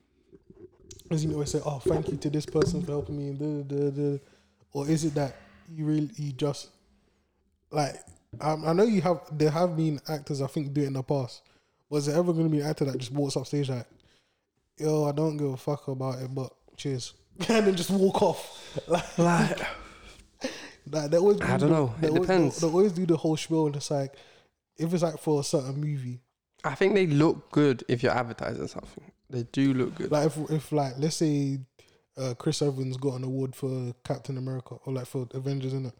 As 1.10 1.24
you 1.24 1.32
always 1.32 1.52
say, 1.52 1.60
oh, 1.64 1.78
thank 1.78 2.08
you 2.08 2.16
to 2.16 2.30
this 2.30 2.46
person 2.46 2.82
for 2.82 2.92
helping 2.92 3.16
me, 3.16 4.20
or 4.72 4.88
is 4.88 5.04
it 5.04 5.14
that 5.14 5.36
you 5.72 5.84
really 5.84 6.10
you 6.16 6.32
just 6.32 6.68
like 7.70 7.94
um, 8.40 8.64
I 8.66 8.72
know 8.72 8.84
you 8.84 9.00
have 9.02 9.20
there 9.32 9.50
have 9.50 9.76
been 9.76 10.00
actors 10.08 10.42
I 10.42 10.46
think 10.46 10.72
do 10.74 10.82
it 10.82 10.86
in 10.86 10.92
the 10.94 11.02
past. 11.02 11.42
Was 11.88 12.06
there 12.06 12.16
ever 12.16 12.32
going 12.32 12.44
to 12.44 12.50
be 12.50 12.60
an 12.60 12.66
actor 12.66 12.84
that 12.84 12.98
just 12.98 13.12
walks 13.12 13.36
up 13.36 13.46
stage 13.46 13.68
like, 13.68 13.86
yo, 14.76 15.04
I 15.04 15.12
don't 15.12 15.36
give 15.36 15.46
a 15.52 15.56
fuck 15.56 15.86
about 15.88 16.20
it, 16.20 16.34
but 16.34 16.52
cheers, 16.76 17.14
and 17.48 17.66
then 17.66 17.74
just 17.76 17.90
walk 17.90 18.22
off? 18.22 18.52
Like, 18.88 19.18
Like, 19.18 19.60
like 20.90 21.10
they 21.10 21.16
always 21.18 21.40
I 21.40 21.56
do 21.56 21.60
don't 21.60 21.60
the- 21.60 21.76
know. 21.76 21.94
It 22.02 22.06
always, 22.08 22.20
depends. 22.22 22.60
They, 22.60 22.66
they 22.66 22.72
always 22.72 22.92
do 22.92 23.06
the 23.06 23.16
whole 23.16 23.36
spiel, 23.36 23.66
and 23.66 23.76
it's 23.76 23.90
like 23.90 24.14
if 24.76 24.92
it's 24.92 25.02
like 25.02 25.18
for 25.18 25.40
a 25.40 25.44
certain 25.44 25.80
movie, 25.80 26.20
I 26.64 26.74
think 26.74 26.94
they 26.94 27.06
look 27.06 27.50
good 27.50 27.84
if 27.88 28.02
you're 28.02 28.12
advertising 28.12 28.68
something. 28.68 29.10
They 29.30 29.44
do 29.44 29.72
look 29.74 29.94
good. 29.96 30.10
like 30.12 30.26
if 30.26 30.36
if 30.50 30.72
like 30.72 30.94
let's 30.98 31.16
say 31.16 31.58
uh, 32.18 32.34
Chris 32.34 32.60
Evans 32.62 32.96
got 32.96 33.14
an 33.14 33.24
award 33.24 33.56
for 33.56 33.92
Captain 34.04 34.36
America 34.38 34.76
or 34.84 34.92
like 34.92 35.06
for 35.06 35.26
Avengers 35.32 35.72
in 35.72 35.86
it, 35.86 35.94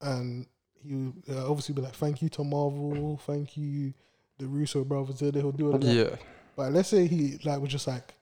and 0.00 0.46
he 0.82 1.12
uh, 1.30 1.48
obviously 1.48 1.74
be 1.74 1.80
like, 1.82 1.94
"Thank 1.94 2.20
you 2.22 2.28
to 2.30 2.44
Marvel, 2.44 3.20
thank 3.24 3.56
you 3.56 3.94
the 4.38 4.46
Russo 4.46 4.84
brothers." 4.84 5.20
They 5.20 5.30
will 5.30 5.52
do 5.52 5.74
it. 5.76 5.82
Yeah. 5.84 6.16
But 6.56 6.72
let's 6.72 6.88
say 6.88 7.06
he 7.06 7.38
like 7.44 7.60
was 7.60 7.70
just 7.70 7.86
like, 7.86 8.14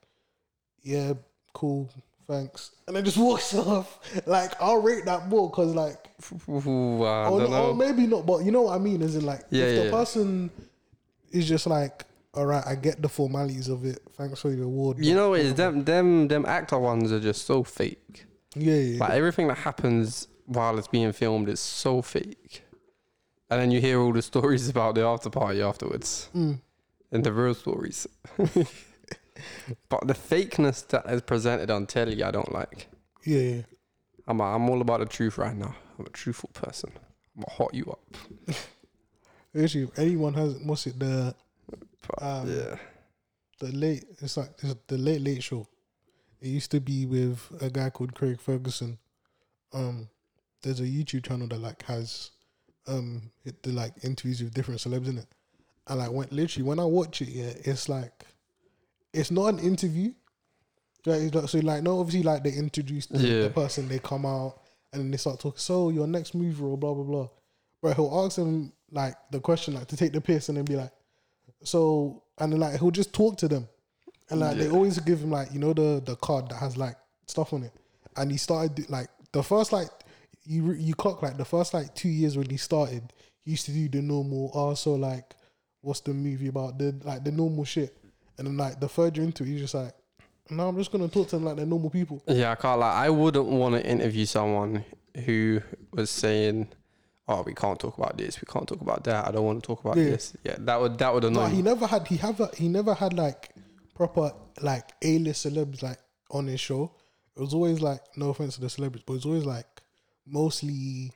"Yeah, 0.83 1.13
cool, 1.53 1.89
thanks," 2.27 2.71
and 2.87 2.95
then 2.95 3.03
just 3.05 3.17
walks 3.17 3.53
off. 3.55 3.99
Like 4.25 4.53
I'll 4.61 4.81
rate 4.81 5.05
that 5.05 5.27
more 5.29 5.49
because 5.49 5.73
like, 5.75 5.97
Ooh, 6.49 7.03
I 7.03 7.27
or, 7.29 7.39
don't 7.39 7.51
know. 7.51 7.67
or 7.69 7.75
maybe 7.75 8.07
not, 8.07 8.25
but 8.25 8.43
you 8.45 8.51
know 8.51 8.63
what 8.63 8.75
I 8.75 8.79
mean? 8.79 9.01
Is 9.01 9.15
it 9.15 9.23
like 9.23 9.41
Yeah, 9.49 9.65
if 9.65 9.77
the 9.79 9.85
yeah. 9.85 9.91
person 9.91 10.51
is 11.31 11.47
just 11.47 11.65
like, 11.67 12.05
"All 12.33 12.45
right, 12.45 12.63
I 12.65 12.75
get 12.75 13.01
the 13.01 13.09
formalities 13.09 13.69
of 13.69 13.85
it. 13.85 13.99
Thanks 14.17 14.39
for 14.41 14.49
the 14.49 14.63
award." 14.63 15.03
You 15.03 15.15
know, 15.15 15.33
it's 15.33 15.53
them, 15.53 15.83
them, 15.83 16.27
them 16.27 16.45
actor 16.45 16.77
ones 16.79 17.11
are 17.11 17.19
just 17.19 17.45
so 17.45 17.63
fake. 17.63 18.25
Yeah, 18.55 18.75
yeah, 18.75 18.99
Like 18.99 19.11
everything 19.11 19.47
that 19.47 19.57
happens 19.57 20.27
while 20.45 20.77
it's 20.77 20.87
being 20.87 21.11
filmed 21.11 21.49
is 21.49 21.59
so 21.59 22.01
fake. 22.03 22.63
And 23.49 23.59
then 23.61 23.71
you 23.71 23.81
hear 23.81 23.99
all 23.99 24.13
the 24.13 24.21
stories 24.33 24.69
about 24.69 24.95
the 24.95 25.01
after 25.05 25.29
party 25.29 25.61
afterwards 25.61 26.29
Mm. 26.35 26.59
and 27.11 27.23
the 27.23 27.31
real 27.33 27.53
stories. 27.55 28.07
but 29.89 30.07
the 30.07 30.13
fakeness 30.13 30.87
that 30.89 31.05
is 31.09 31.21
presented 31.21 31.69
on 31.71 31.85
telly, 31.85 32.23
I 32.23 32.31
don't 32.31 32.51
like. 32.51 32.87
yeah, 33.25 33.39
yeah. 33.39 33.61
I'm, 34.27 34.39
I'm 34.41 34.69
all 34.69 34.81
about 34.81 35.01
the 35.01 35.05
truth 35.05 35.37
right 35.37 35.55
now. 35.55 35.75
I'm 35.99 36.05
a 36.05 36.09
truthful 36.09 36.49
person. 36.53 36.91
I'm 37.35 37.43
gonna 37.43 37.55
hot 37.57 37.73
you 37.73 37.85
up. 37.91 38.55
Literally, 39.53 39.89
anyone 39.97 40.33
has 40.35 40.55
what's 40.63 40.87
it 40.87 40.97
the 40.97 41.35
Um, 42.21 42.49
yeah. 42.49 42.75
the 43.59 43.71
late 43.71 44.05
it's 44.21 44.37
like 44.37 44.51
it's 44.61 44.75
the 44.87 44.97
late 44.97 45.21
late 45.21 45.43
show. 45.43 45.67
It 46.41 46.47
used 46.47 46.71
to 46.71 46.79
be 46.79 47.05
with 47.05 47.39
a 47.61 47.69
guy 47.69 47.89
called 47.89 48.15
Craig 48.15 48.39
Ferguson. 48.39 48.97
Um, 49.73 50.09
there's 50.61 50.79
a 50.79 50.83
YouTube 50.83 51.25
channel 51.27 51.47
that 51.47 51.59
like 51.59 51.83
has 51.83 52.31
um 52.87 53.31
it, 53.45 53.61
the 53.63 53.71
like 53.71 53.93
interviews 54.03 54.41
with 54.41 54.53
different 54.53 54.79
celebs 54.79 55.07
in 55.07 55.17
it, 55.17 55.27
and 55.87 55.99
like 55.99 56.11
when 56.11 56.27
literally 56.31 56.67
when 56.67 56.79
I 56.79 56.85
watch 56.85 57.21
it, 57.21 57.29
yeah, 57.29 57.53
it's 57.65 57.89
like 57.89 58.25
it's 59.13 59.31
not 59.31 59.47
an 59.47 59.59
interview. 59.59 60.11
Like, 61.05 61.33
like- 61.35 61.49
so 61.49 61.59
like 61.59 61.83
no, 61.83 61.99
obviously 61.99 62.23
like 62.23 62.43
they 62.43 62.53
introduce 62.53 63.05
the, 63.07 63.19
Yeah. 63.19 63.41
the 63.43 63.49
person, 63.49 63.87
they 63.87 63.99
come 63.99 64.25
out 64.25 64.61
and 64.91 65.01
then 65.01 65.11
they 65.11 65.17
start 65.17 65.39
talking. 65.39 65.59
So 65.59 65.89
your 65.89 66.07
next 66.07 66.33
move 66.33 66.63
or 66.63 66.77
blah 66.77 66.93
blah 66.93 67.03
blah. 67.03 67.27
But 67.81 67.95
he'll 67.97 68.23
ask 68.25 68.37
them 68.37 68.71
like 68.91 69.15
the 69.31 69.39
question 69.39 69.73
like 69.73 69.87
to 69.87 69.97
take 69.97 70.13
the 70.13 70.21
piss 70.21 70.49
and 70.49 70.57
then 70.57 70.65
be 70.65 70.75
like, 70.75 70.91
so 71.63 72.23
and 72.39 72.51
then 72.53 72.59
like 72.59 72.79
he'll 72.79 72.91
just 72.91 73.13
talk 73.13 73.37
to 73.37 73.47
them, 73.47 73.67
and 74.29 74.39
like 74.39 74.57
they 74.57 74.69
always 74.69 74.97
give 74.99 75.19
him 75.19 75.31
like 75.31 75.51
you 75.53 75.59
know 75.59 75.73
the 75.73 76.01
the 76.03 76.15
card 76.17 76.49
that 76.49 76.55
has 76.55 76.77
like 76.77 76.95
stuff 77.27 77.53
on 77.53 77.63
it, 77.63 77.73
and 78.15 78.31
he 78.31 78.37
started 78.37 78.89
like 78.89 79.07
the 79.33 79.43
first 79.43 79.71
like 79.73 79.89
you 80.45 80.71
you 80.73 80.93
clock 80.95 81.21
like 81.21 81.37
the 81.37 81.45
first 81.45 81.73
like 81.73 81.93
two 81.95 82.09
years 82.09 82.37
when 82.37 82.49
he 82.49 82.57
started, 82.57 83.03
he 83.43 83.51
used 83.51 83.65
to 83.65 83.71
do 83.71 83.89
the 83.89 84.01
normal 84.01 84.51
oh, 84.53 84.59
also 84.69 84.95
like 84.95 85.35
what's 85.81 85.99
the 86.01 86.13
movie 86.13 86.47
about 86.47 86.77
the 86.77 86.95
like 87.03 87.23
the 87.23 87.31
normal 87.31 87.65
shit, 87.65 87.97
and 88.37 88.47
then 88.47 88.57
like 88.57 88.79
the 88.79 88.87
third 88.89 89.15
year 89.17 89.25
into 89.25 89.43
it, 89.43 89.47
he's 89.47 89.61
just 89.61 89.73
like, 89.75 89.93
no, 90.49 90.67
I'm 90.67 90.77
just 90.77 90.91
gonna 90.91 91.07
talk 91.07 91.27
to 91.29 91.35
them 91.37 91.45
like 91.45 91.55
they're 91.57 91.65
normal 91.65 91.89
people. 91.89 92.21
Yeah, 92.27 92.51
I 92.51 92.55
can't 92.55 92.79
lie. 92.79 93.05
I 93.05 93.09
wouldn't 93.09 93.45
want 93.45 93.75
to 93.75 93.85
interview 93.85 94.25
someone 94.25 94.83
who 95.25 95.61
was 95.93 96.09
saying, 96.09 96.67
"Oh, 97.27 97.43
we 97.43 97.53
can't 97.53 97.79
talk 97.79 97.97
about 97.97 98.17
this. 98.17 98.41
We 98.41 98.45
can't 98.51 98.67
talk 98.67 98.81
about 98.81 99.03
that. 99.05 99.27
I 99.27 99.31
don't 99.31 99.45
want 99.45 99.63
to 99.63 99.67
talk 99.67 99.83
about 99.85 99.97
Yeah. 99.97 100.03
this." 100.05 100.35
Yeah, 100.43 100.55
that 100.59 100.81
would 100.81 100.97
that 100.97 101.13
would 101.13 101.23
annoy 101.23 101.43
No, 101.43 101.47
he 101.47 101.57
me. 101.57 101.61
never 101.63 101.87
had 101.87 102.07
he 102.07 102.17
have 102.17 102.41
he 102.55 102.67
never 102.67 102.93
had 102.93 103.13
like 103.13 103.51
proper 103.95 104.33
like 104.61 104.91
A 105.01 105.17
list 105.19 105.45
celebs 105.45 105.81
like 105.81 105.99
on 106.31 106.47
his 106.47 106.59
show. 106.59 106.91
It 107.37 107.41
was 107.41 107.53
always 107.53 107.79
like 107.81 108.01
no 108.17 108.29
offense 108.29 108.55
to 108.55 108.61
the 108.61 108.69
celebrities, 108.69 109.03
but 109.07 109.13
it 109.13 109.17
was 109.17 109.25
always 109.25 109.45
like 109.45 109.81
mostly. 110.25 111.11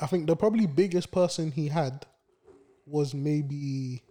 I 0.00 0.06
think 0.06 0.26
the 0.26 0.34
probably 0.36 0.66
biggest 0.66 1.10
person 1.12 1.52
he 1.52 1.68
had 1.68 2.06
was 2.86 3.14
maybe, 3.14 4.02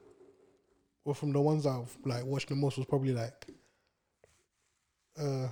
well, 1.04 1.14
from 1.14 1.34
the 1.34 1.41
ones 1.41 1.66
I've 1.66 1.95
like 2.06 2.26
watched 2.26 2.49
the 2.49 2.56
most 2.56 2.78
was 2.78 2.86
probably 2.86 3.14
like, 3.14 3.47
uh, 5.20 5.47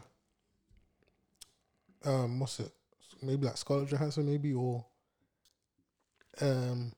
um, 2.05 2.39
what's 2.39 2.59
it? 2.59 2.71
Maybe 3.21 3.45
like 3.45 3.57
Scarlett 3.57 3.89
Johansson, 3.89 4.25
maybe 4.25 4.53
or, 4.53 4.85
um, 6.41 6.93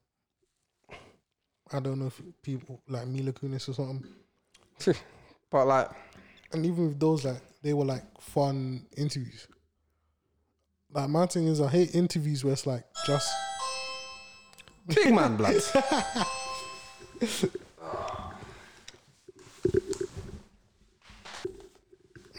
I 1.74 1.80
don't 1.80 2.00
know 2.00 2.08
if 2.08 2.22
people 2.44 2.82
like 2.88 3.08
Mila 3.08 3.32
Kunis 3.32 3.70
or 3.70 3.74
something. 3.74 4.06
But 5.52 5.66
like, 5.68 5.90
And 6.54 6.66
even 6.66 6.88
with 6.88 7.00
those, 7.00 7.26
like 7.26 7.42
they 7.62 7.74
were 7.74 7.86
like 7.86 8.04
fun 8.22 8.86
interviews. 8.98 9.48
Like 10.94 11.10
my 11.10 11.26
thing 11.26 11.48
is, 11.48 11.60
I 11.62 11.68
hate 11.68 11.94
interviews 11.94 12.44
where 12.44 12.54
it's 12.54 12.66
like 12.66 12.86
just 13.06 13.30
big 14.88 15.14
man 15.14 15.36
blood. 15.38 15.62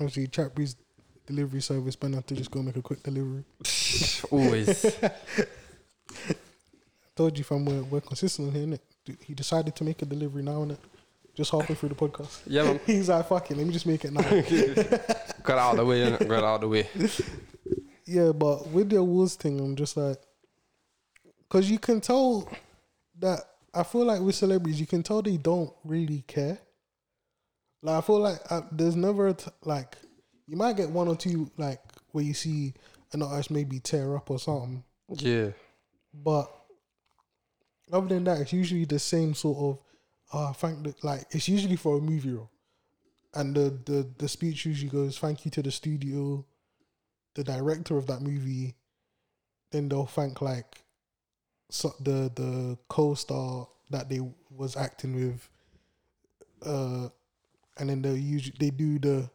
obviously 0.03 0.27
Chatbree's 0.29 0.77
delivery 1.27 1.61
service, 1.61 1.97
but 1.97 2.11
not 2.11 2.27
to 2.27 2.35
just 2.35 2.51
go 2.51 2.63
make 2.63 2.77
a 2.77 2.83
quick 2.83 3.03
delivery. 3.03 3.45
Always. 4.31 4.97
Told 7.17 7.37
you, 7.39 7.45
fam, 7.45 7.65
we're, 7.65 7.83
we're 7.83 8.01
consistent 8.01 8.49
on 8.49 8.55
here, 8.55 8.67
innit? 8.67 9.17
He 9.25 9.35
decided 9.35 9.77
to 9.77 9.85
make 9.85 10.01
a 10.03 10.07
delivery 10.07 10.43
now, 10.43 10.65
innit? 10.65 10.79
Just 11.35 11.51
halfway 11.51 11.75
through 11.75 11.91
the 11.91 11.95
podcast. 11.95 12.41
Yeah, 12.47 12.65
man. 12.65 12.81
He's 12.87 13.09
like, 13.09 13.27
fuck 13.29 13.51
it, 13.51 13.57
let 13.57 13.67
me 13.67 13.73
just 13.73 13.87
make 13.87 14.05
it 14.05 14.13
now. 14.13 14.23
Got 15.43 15.59
out 15.59 15.71
of 15.73 15.77
the 15.79 15.85
way. 15.87 16.01
innit? 16.01 16.29
Got 16.29 16.45
out 16.45 16.55
of 16.57 16.61
the 16.63 16.69
way. 16.69 16.89
Yeah, 18.07 18.33
but 18.33 18.69
with 18.69 18.91
the 18.91 18.97
awards 18.97 19.37
thing, 19.37 19.61
I'm 19.61 19.77
just 19.77 19.97
like, 19.97 20.19
because 21.39 21.71
you 21.71 21.79
can 21.79 22.01
tell 22.01 22.49
that 23.19 23.41
I 23.75 23.83
feel 23.85 24.05
like 24.05 24.21
with 24.21 24.35
celebrities, 24.35 24.81
you 24.81 24.87
can 24.87 25.03
tell 25.03 25.23
they 25.23 25.37
don't 25.37 25.73
really 25.85 26.25
care. 26.27 26.59
Like 27.83 27.97
I 27.99 28.01
feel 28.07 28.21
like 28.21 28.41
uh, 28.51 28.63
there's 28.71 28.97
never 28.97 29.33
t- 29.33 29.51
like 29.65 29.97
you 30.47 30.57
might 30.57 30.77
get 30.77 30.91
one 30.91 31.09
or 31.09 31.17
two 31.17 31.51
like 31.57 31.81
where 32.13 32.25
you 32.25 32.35
see 32.35 32.75
an 33.13 33.23
artist 33.23 33.51
maybe 33.51 33.79
tear 33.81 34.17
up 34.17 34.31
or 34.31 34.39
something, 34.39 34.85
Yeah. 35.09 35.51
but 36.15 36.51
other 37.93 38.07
than 38.09 38.25
that, 38.25 38.41
it's 38.41 38.53
usually 38.53 38.85
the 38.85 38.99
same 38.99 39.35
sort 39.35 39.59
of. 39.59 39.79
Uh, 40.35 40.53
thank 40.55 40.83
the, 40.83 40.95
like 41.03 41.25
it's 41.33 41.47
usually 41.49 41.77
for 41.77 41.99
a 41.99 42.01
movie 42.01 42.31
role, 42.33 42.51
and 43.35 43.55
the 43.55 43.77
the 43.85 44.09
the 44.17 44.29
speech 44.29 44.65
usually 44.65 44.89
goes, 44.91 45.19
"Thank 45.19 45.45
you 45.45 45.51
to 45.51 45.63
the 45.63 45.71
studio, 45.71 46.47
the 47.35 47.45
director 47.45 47.99
of 47.99 48.07
that 48.07 48.23
movie." 48.23 48.75
Then 49.73 49.89
they'll 49.91 50.07
thank 50.07 50.41
like 50.41 50.85
so 51.69 51.93
the 52.01 52.31
the 52.35 52.79
co-star 52.89 53.69
that 53.91 54.09
they 54.09 54.21
was 54.51 54.75
acting 54.77 55.15
with, 55.15 55.49
uh, 56.65 57.09
and 57.79 57.89
then 57.89 58.03
they 58.03 58.15
usually 58.15 58.57
they 58.59 58.71
do 58.71 58.99
the 58.99 59.31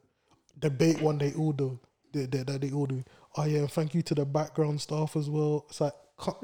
debate 0.59 1.01
one 1.01 1.17
they 1.17 1.33
all 1.33 1.53
do 1.53 1.79
that 2.13 2.59
they 2.61 2.71
all 2.71 2.85
do. 2.85 3.03
Oh 3.35 3.43
yeah, 3.45 3.59
and 3.59 3.71
thank 3.71 3.93
you 3.93 4.01
to 4.03 4.15
the 4.15 4.25
background 4.25 4.81
staff 4.81 5.15
as 5.15 5.29
well. 5.29 5.65
It's 5.69 5.81
like 5.81 5.93
can't, 6.19 6.37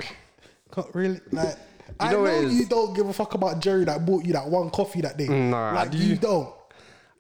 can't 0.72 0.96
really 0.96 1.20
like. 1.32 1.56
I 2.00 2.12
know 2.12 2.18
know, 2.18 2.22
what 2.24 2.34
it 2.34 2.44
is? 2.46 2.60
you 2.60 2.66
don't 2.66 2.94
give 2.96 3.08
a 3.08 3.14
fuck 3.14 3.34
about 3.34 3.60
Jerry 3.60 3.84
that 3.86 4.06
bought 4.06 4.26
you 4.26 4.34
that 4.34 4.48
one 4.48 4.70
coffee 4.70 5.02
that 5.02 5.18
day. 5.18 5.28
Nah, 5.28 5.74
like 5.74 5.92
do 5.92 5.98
you 5.98 6.12
you? 6.12 6.16
don't. 6.16 6.54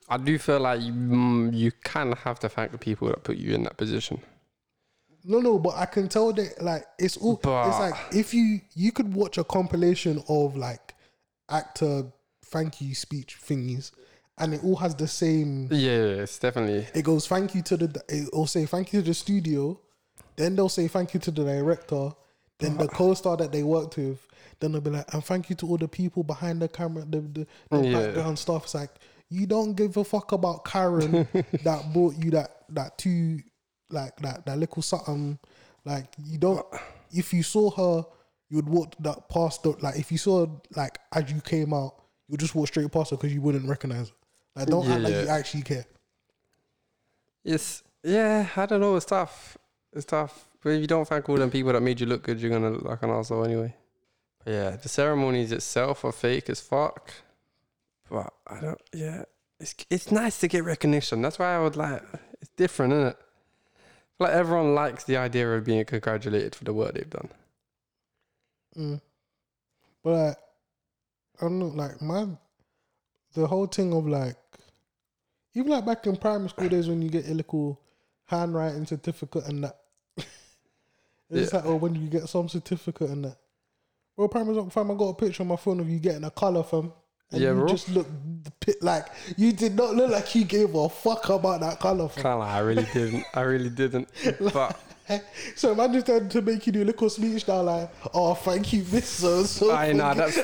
I 0.10 0.18
do 0.18 0.38
feel 0.38 0.60
like 0.60 0.82
you, 0.82 0.92
mm, 0.92 1.54
you 1.54 1.72
kind 1.84 2.12
of 2.12 2.20
have 2.20 2.40
to 2.40 2.50
thank 2.50 2.72
the 2.72 2.78
people 2.78 3.08
that 3.08 3.24
put 3.24 3.38
you 3.38 3.54
in 3.54 3.64
that 3.64 3.78
position. 3.78 4.22
No, 5.26 5.40
no, 5.40 5.58
but 5.58 5.76
I 5.76 5.86
can 5.86 6.10
tell 6.10 6.34
that 6.34 6.62
like 6.62 6.86
it's 7.00 7.18
all. 7.18 7.40
But- 7.42 7.70
it's 7.70 7.80
like 7.80 8.16
if 8.16 8.34
you 8.34 8.62
you 8.76 8.92
could 8.92 9.14
watch 9.14 9.38
a 9.38 9.44
compilation 9.44 10.22
of 10.28 10.56
like 10.56 10.94
actor 11.50 12.06
thank 12.46 12.82
you 12.82 12.94
speech 12.94 13.38
thingies, 13.42 13.92
and 14.38 14.54
it 14.54 14.64
all 14.64 14.76
has 14.78 14.96
the 14.96 15.08
same. 15.08 15.68
Yeah, 15.72 16.22
it's 16.24 16.40
definitely. 16.40 16.88
It 16.94 17.04
goes 17.04 17.28
thank 17.28 17.54
you 17.56 17.62
to 17.64 17.78
the. 17.78 18.02
It'll 18.10 18.48
say 18.48 18.66
thank 18.66 18.94
you 18.94 19.02
to 19.02 19.08
the 19.08 19.14
studio, 19.14 19.80
then 20.36 20.56
they'll 20.56 20.70
say 20.70 20.88
thank 20.88 21.14
you 21.14 21.20
to 21.22 21.32
the 21.32 21.44
director, 21.44 22.12
then 22.60 22.78
the 22.78 22.88
co-star 22.88 23.38
that 23.38 23.52
they 23.52 23.64
worked 23.64 23.98
with. 23.98 24.26
Then 24.60 24.72
they'll 24.72 24.82
be 24.82 24.92
like, 24.92 25.14
and 25.14 25.24
thank 25.24 25.50
you 25.50 25.56
to 25.58 25.68
all 25.68 25.78
the 25.78 25.88
people 25.88 26.24
behind 26.24 26.62
the 26.62 26.68
camera, 26.68 27.04
the 27.06 27.20
the, 27.22 27.48
the 27.70 27.88
Yeah. 27.88 28.06
background 28.06 28.40
stuff. 28.40 28.64
It's 28.66 28.76
like 28.76 28.92
you 29.30 29.46
don't 29.46 29.74
give 29.74 29.98
a 29.98 30.04
fuck 30.04 30.32
about 30.32 30.64
Karen 30.66 31.28
that 31.64 31.92
bought 31.94 32.16
you 32.16 32.32
that 32.32 32.64
that 32.70 32.98
two 32.98 33.40
like 33.90 34.16
that 34.18 34.46
that 34.46 34.58
little 34.58 34.82
something. 34.82 35.38
Like 35.86 36.14
you 36.24 36.38
don't. 36.38 36.66
If 37.12 37.34
you 37.34 37.44
saw 37.44 37.70
her, 37.72 38.06
you 38.50 38.56
would 38.58 38.70
walk 38.70 38.96
that 39.00 39.28
past 39.30 39.64
the 39.64 39.72
like. 39.82 39.98
If 39.98 40.12
you 40.12 40.18
saw 40.18 40.48
like 40.76 40.98
as 41.14 41.32
you 41.32 41.42
came 41.42 41.74
out, 41.74 41.96
you 42.28 42.34
would 42.34 42.40
just 42.40 42.56
walk 42.56 42.68
straight 42.70 42.92
past 42.92 43.12
her 43.12 43.18
because 43.18 43.34
you 43.34 43.42
wouldn't 43.42 43.68
recognize 43.68 44.10
her. 44.10 44.16
Like 44.56 44.68
don't 44.68 44.88
act 44.88 45.02
like 45.02 45.14
you 45.14 45.28
actually 45.28 45.64
care. 45.64 45.86
It's 47.44 47.84
yeah. 48.04 48.48
I 48.56 48.66
don't 48.66 48.82
know. 48.82 48.96
It's 48.96 49.06
tough. 49.06 49.58
It's 49.94 50.06
tough. 50.06 50.48
But 50.64 50.72
if 50.72 50.82
you 50.82 50.88
don't 50.88 51.08
thank 51.08 51.28
all 51.28 51.36
them 51.36 51.52
people 51.52 51.74
that 51.74 51.82
made 51.82 52.00
you 52.00 52.06
look 52.06 52.24
good, 52.24 52.40
you're 52.40 52.52
gonna 52.52 52.72
look 52.72 52.84
like 52.84 53.04
an 53.04 53.10
asshole 53.10 53.46
anyway. 53.46 53.76
But 54.44 54.52
yeah, 54.52 54.70
the 54.72 54.90
ceremonies 54.90 55.52
itself 55.52 56.06
are 56.06 56.12
fake 56.12 56.50
as 56.50 56.62
fuck. 56.62 57.12
But 58.10 58.34
I 58.48 58.62
don't. 58.62 58.82
Yeah, 58.94 59.24
it's 59.60 59.76
it's 59.90 60.12
nice 60.12 60.40
to 60.40 60.48
get 60.48 60.64
recognition. 60.64 61.22
That's 61.22 61.40
why 61.40 61.56
I 61.56 61.60
would 61.60 61.76
like. 61.76 62.04
It's 62.42 62.52
different, 62.56 62.94
isn't 62.94 63.08
it? 63.08 63.18
Like 64.20 64.32
everyone 64.32 64.76
likes 64.76 65.04
the 65.04 65.18
idea 65.18 65.52
of 65.52 65.66
being 65.66 65.84
congratulated 65.86 66.56
for 66.56 66.64
the 66.64 66.74
work 66.74 66.94
they've 66.94 67.10
done. 67.10 67.30
Mm. 68.78 69.02
But 70.04 70.12
like, 70.12 70.38
I 71.40 71.46
don't 71.46 71.60
know, 71.60 71.68
like 71.68 72.02
my 72.02 72.28
the 73.34 73.48
whole 73.48 73.66
thing 73.66 73.94
of 73.94 74.08
like 74.08 74.36
even 75.56 75.72
like 75.72 75.86
back 75.86 76.06
in 76.08 76.16
primary 76.18 76.50
school 76.50 76.70
days 76.70 76.88
when 76.88 77.02
you 77.02 77.10
get 77.10 77.28
a 77.28 77.34
little 77.34 77.80
handwriting 78.26 78.86
certificate 78.86 79.46
and 79.48 79.64
that. 79.64 79.78
it's 80.18 81.52
Yeah. 81.54 81.60
like 81.60 81.66
oh 81.66 81.76
when 81.76 81.96
you 81.96 82.08
get 82.08 82.28
some 82.30 82.50
certificate 82.50 83.10
and 83.10 83.26
that. 83.26 83.38
Well, 84.16 84.28
primary 84.28 84.56
school, 84.56 84.70
fam, 84.70 84.92
I 84.92 84.96
got 84.96 85.10
a 85.10 85.14
picture 85.16 85.42
on 85.44 85.48
my 85.48 85.56
phone 85.56 85.80
of 85.80 85.90
you 85.90 86.00
getting 86.00 86.24
a 86.24 86.32
colour 86.32 86.64
from. 86.64 86.94
And 87.32 87.42
Yeah, 87.42 87.50
you 87.50 87.56
bro. 87.60 87.68
just 87.68 87.90
look 87.90 88.08
like 88.82 89.08
you 89.38 89.52
did 89.54 89.76
not 89.76 89.96
look 89.96 90.12
like 90.12 90.36
you 90.36 90.46
gave 90.46 90.76
a 90.76 90.88
fuck 90.90 91.30
about 91.30 91.62
that 91.62 91.80
colour. 91.80 92.08
Kind 92.10 92.44
I 92.44 92.60
really 92.60 92.88
didn't. 92.94 93.26
I 93.34 93.42
really 93.42 93.70
didn't. 93.70 94.08
But 94.54 94.80
So 95.56 95.72
imagine 95.72 96.04
trying 96.04 96.30
to 96.30 96.42
make 96.42 96.66
you 96.68 96.74
do 96.74 96.84
a 96.84 96.86
little 96.86 97.10
speech 97.10 97.48
now, 97.48 97.62
like, 97.62 97.90
oh, 98.14 98.36
thank 98.36 98.72
you, 98.74 98.86
Miss 98.92 99.10
So 99.10 99.44
so. 99.44 99.72
I 99.74 99.92
know 99.94 100.14
that's. 100.14 100.38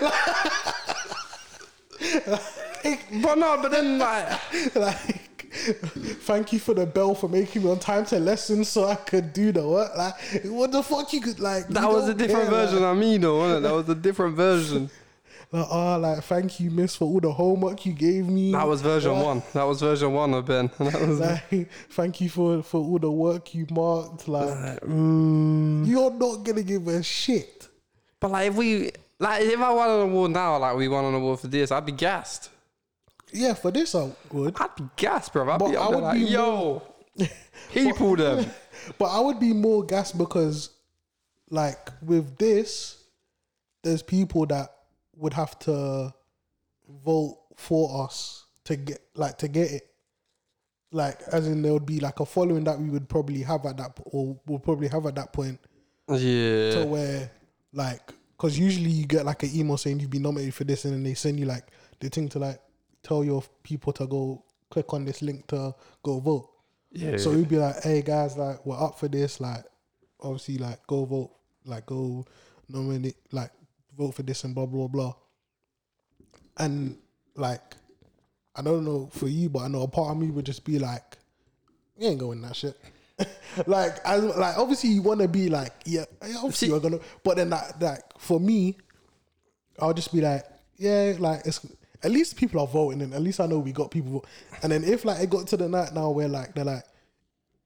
But 3.22 3.36
no, 3.38 3.60
but 3.62 3.72
then 3.72 3.98
like. 3.98 4.76
like 4.76 5.30
Thank 5.52 6.54
you 6.54 6.60
for 6.60 6.74
the 6.74 6.86
bell 6.86 7.16
for 7.16 7.28
making 7.28 7.64
me 7.64 7.72
on 7.72 7.80
time 7.80 8.06
to 8.06 8.20
lesson 8.20 8.64
so 8.64 8.86
I 8.86 8.96
could 8.96 9.34
do 9.34 9.52
the 9.52 9.68
work. 9.68 9.92
Like, 9.98 10.14
what 10.46 10.72
the 10.72 10.84
fuck 10.84 11.12
you 11.12 11.22
could 11.22 11.40
like? 11.40 11.68
That 11.70 11.90
was 11.90 12.08
a 12.08 12.14
different 12.14 12.50
care, 12.50 12.66
version 12.66 12.82
Like, 12.82 12.92
of 12.92 12.98
me, 12.98 13.18
though, 13.18 13.38
wasn't 13.40 13.66
it? 13.66 13.68
That 13.68 13.74
was 13.74 13.90
a 13.90 13.96
different 13.96 14.36
version. 14.36 14.90
like, 15.52 15.68
oh, 15.70 15.98
like, 15.98 16.24
thank 16.24 16.60
you, 16.60 16.70
miss, 16.70 16.96
for 16.96 17.06
all 17.06 17.20
the 17.20 17.32
homework 17.32 17.84
you 17.86 17.94
gave 17.94 18.28
me. 18.28 18.52
That 18.52 18.68
was 18.68 18.82
version 18.82 19.14
Like, 19.14 19.26
one. 19.26 19.44
That 19.54 19.64
was 19.64 19.80
version 19.80 20.14
one 20.14 20.34
of 20.36 20.46
Ben. 20.46 20.70
That 20.78 21.08
was 21.08 21.20
Like, 21.20 21.70
thank 21.90 22.22
you 22.22 22.30
for 22.30 22.62
for 22.62 22.82
all 22.82 23.00
the 23.00 23.12
work 23.12 23.56
you 23.56 23.66
marked. 23.72 24.28
Like, 24.28 24.50
mm. 24.82 24.88
mm. 24.88 25.88
you're 25.88 26.12
not 26.12 26.44
gonna 26.44 26.64
give 26.64 26.88
a 26.88 27.02
shit. 27.02 27.68
But 28.20 28.32
like, 28.32 28.50
if 28.50 28.56
we 28.56 28.92
like, 29.20 29.42
if 29.42 29.60
I 29.60 29.74
won 29.74 29.90
an 29.90 30.02
award 30.02 30.32
now, 30.32 30.58
like 30.58 30.76
we 30.78 30.88
won 30.88 31.06
an 31.06 31.16
award 31.16 31.40
for 31.40 31.48
this, 31.48 31.72
I'd 31.72 31.86
be 31.86 31.92
gassed. 31.92 32.52
Yeah, 33.32 33.54
for 33.54 33.72
this 33.72 33.94
I 33.96 34.12
would, 34.32 34.56
I'd 34.60 34.76
be 34.76 34.84
gassed, 34.96 35.34
bro. 35.34 35.50
I'd 35.50 35.60
But 35.60 35.70
be, 35.72 35.78
I 35.78 35.90
be 35.90 35.96
like, 35.96 36.14
be 36.20 36.26
yo, 36.26 36.82
people 37.72 38.16
them. 38.16 38.46
but 38.98 39.06
I 39.06 39.20
would 39.20 39.40
be 39.40 39.54
more 39.54 39.84
gassed 39.86 40.18
because, 40.18 40.70
like, 41.50 41.90
with 42.02 42.38
this, 42.38 43.04
there's 43.84 44.02
people 44.02 44.46
that 44.48 44.70
would 45.16 45.34
have 45.34 45.58
to 45.60 46.14
vote 47.06 47.38
for 47.56 48.04
us 48.06 48.46
to 48.66 48.76
get 48.76 49.00
like 49.16 49.38
to 49.40 49.48
get 49.48 49.72
it. 49.72 49.84
Like, 50.92 51.22
as 51.32 51.48
in, 51.48 51.62
there 51.62 51.74
would 51.74 51.86
be 51.86 52.00
like 52.00 52.20
a 52.20 52.26
following 52.26 52.64
that 52.64 52.80
we 52.80 52.90
would 52.90 53.08
probably 53.08 53.44
have 53.44 53.66
at 53.66 53.78
that, 53.78 54.00
or 54.06 54.40
we'll 54.48 54.60
probably 54.60 54.88
have 54.88 55.06
at 55.06 55.16
that 55.16 55.32
point, 55.34 55.60
Yeah. 56.08 56.72
to 56.72 56.86
where 56.88 57.32
like 57.74 58.12
because 58.36 58.58
usually 58.58 58.90
you 58.90 59.06
get 59.06 59.26
like 59.26 59.44
an 59.44 59.50
email 59.54 59.78
saying 59.78 60.00
you've 60.00 60.10
been 60.10 60.24
nominated 60.24 60.56
for 60.56 60.64
this 60.64 60.86
and 60.86 60.94
then 60.94 61.04
they 61.04 61.14
send 61.14 61.40
you 61.40 61.46
like 61.46 61.66
the 62.00 62.10
thing 62.10 62.28
to 62.30 62.40
like 62.40 62.60
tell 63.04 63.24
your 63.24 63.44
people 63.64 63.94
to 63.94 64.08
go 64.08 64.44
click 64.70 64.94
on 64.94 65.06
this 65.06 65.22
link 65.22 65.48
to 65.48 65.74
go 66.04 66.20
vote. 66.20 66.50
Yeah. 66.92 67.18
so 67.18 67.32
we'd 67.32 67.48
be 67.50 67.58
like 67.58 67.84
hey 67.84 68.02
guys 68.02 68.36
like 68.38 68.66
we're 68.66 68.80
up 68.82 69.00
for 69.00 69.08
this. 69.08 69.40
Like 69.40 69.64
obviously 70.22 70.58
like 70.58 70.86
go 70.88 71.06
vote. 71.06 71.32
Like 71.66 71.86
go 71.86 72.26
nominate 72.68 73.16
like 73.32 73.52
vote 73.98 74.16
for 74.16 74.24
this 74.24 74.44
and 74.44 74.54
blah 74.56 74.66
blah 74.66 74.88
blah. 74.88 75.14
And 76.58 76.98
like 77.36 77.76
i 78.56 78.62
don't 78.62 78.84
know 78.84 79.08
for 79.14 79.28
you 79.28 79.48
but 79.48 79.60
i 79.60 79.68
know 79.68 79.84
a 79.84 79.88
part 79.88 80.10
of 80.12 80.18
me 80.18 80.30
would 80.30 80.46
just 80.46 80.66
be 80.66 80.80
like 80.80 81.18
you 81.98 82.08
ain't 82.08 82.20
going 82.20 82.42
that 82.42 82.56
shit. 82.56 82.78
Like 83.66 83.98
as 84.06 84.24
like 84.24 84.58
obviously 84.58 84.92
you 84.92 85.02
want 85.02 85.20
to 85.22 85.28
be 85.28 85.50
like 85.50 85.74
yeah 85.86 86.06
yeah, 86.26 86.36
obviously 86.38 86.68
See- 86.68 86.72
you're 86.72 86.80
gonna 86.80 87.00
but 87.24 87.36
then 87.38 87.50
that 87.50 87.82
like 87.82 88.02
for 88.18 88.40
me 88.40 88.78
I'll 89.80 89.94
just 89.94 90.14
be 90.14 90.22
like 90.22 90.44
yeah 90.78 91.14
like 91.20 91.42
it's 91.46 91.66
at 92.04 92.12
least 92.12 92.36
people 92.36 92.62
are 92.62 92.68
voting 92.68 93.02
and 93.02 93.14
at 93.14 93.22
least 93.22 93.40
I 93.40 93.46
know 93.46 93.60
we 93.60 93.72
got 93.72 93.92
people 93.92 94.12
vote. 94.12 94.28
and 94.64 94.72
then 94.72 94.84
if 94.84 95.06
like 95.06 95.22
it 95.22 95.30
got 95.30 95.48
to 95.48 95.58
the 95.58 95.68
night 95.68 95.94
now 95.94 96.10
where 96.10 96.28
like 96.28 96.54
they're 96.56 96.66
like 96.66 96.84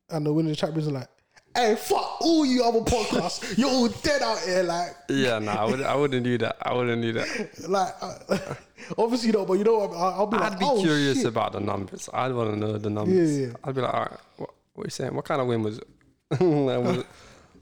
and 0.10 0.26
the 0.26 0.34
winning 0.34 0.56
chat 0.56 0.74
rooms 0.74 0.88
are 0.88 0.92
like 0.92 1.08
hey 1.56 1.76
fuck 1.76 2.22
all 2.22 2.46
you 2.46 2.64
other 2.64 2.80
podcasts 2.80 3.58
you're 3.58 3.70
all 3.70 3.88
dead 3.88 4.22
out 4.22 4.40
here 4.40 4.64
like 4.64 4.96
yeah, 5.10 5.40
no, 5.40 5.52
I, 5.52 5.66
wouldn't, 5.66 5.84
I 5.84 5.96
wouldn't 5.96 6.24
do 6.24 6.38
that. 6.40 6.58
I 6.62 6.74
wouldn't 6.74 7.02
do 7.02 7.14
that. 7.14 7.70
like 7.70 7.94
uh, 8.02 8.56
obviously 8.98 9.32
not 9.32 9.48
but 9.48 9.54
you 9.54 9.64
know 9.64 9.78
what 9.78 9.92
I'll, 9.92 10.22
I'll 10.22 10.28
be 10.28 10.38
I'd 10.38 10.58
be 10.58 10.66
oh, 10.66 10.82
curious 10.82 11.18
shit. 11.18 11.28
about 11.28 11.54
the 11.54 11.60
numbers. 11.60 12.10
I'd 12.14 12.34
want 12.34 12.52
to 12.52 12.56
know 12.58 12.78
the 12.78 12.90
numbers. 12.90 13.38
Yeah, 13.38 13.48
yeah. 13.48 13.54
I'd 13.64 13.76
be 13.76 13.82
like, 13.82 13.94
all 13.94 14.00
right, 14.02 14.20
what, 14.38 14.50
what 14.74 14.84
are 14.84 14.88
you 14.88 14.92
saying? 14.92 15.16
What 15.16 15.26
kind 15.26 15.42
of 15.42 15.48
win 15.48 15.62
was 15.62 15.78
it? 15.78 15.88
was, 16.32 16.98
it 16.98 17.06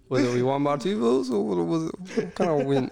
was 0.08 0.24
it 0.24 0.34
we 0.34 0.44
won 0.44 0.64
by 0.64 0.78
two 0.78 1.00
votes 1.00 1.30
or 1.30 1.46
what 1.46 1.58
was 1.66 1.90
it? 1.90 2.00
What 2.00 2.36
kind 2.36 2.62
of 2.62 2.66
win? 2.66 2.92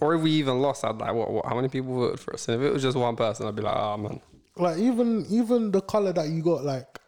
Or 0.00 0.14
if 0.14 0.22
we 0.22 0.30
even 0.32 0.60
lost, 0.60 0.84
I'd 0.84 0.96
like, 0.96 1.14
what, 1.14 1.30
what? 1.30 1.46
How 1.46 1.54
many 1.54 1.68
people 1.68 1.94
voted 1.94 2.20
for 2.20 2.34
us? 2.34 2.48
And 2.48 2.62
if 2.62 2.68
it 2.68 2.72
was 2.72 2.82
just 2.82 2.96
one 2.96 3.16
person, 3.16 3.46
I'd 3.46 3.56
be 3.56 3.62
like, 3.62 3.76
oh 3.76 3.96
man, 3.96 4.20
like 4.56 4.78
even 4.78 5.26
even 5.28 5.70
the 5.70 5.80
color 5.80 6.12
that 6.12 6.28
you 6.28 6.42
got 6.42 6.64
like 6.64 6.98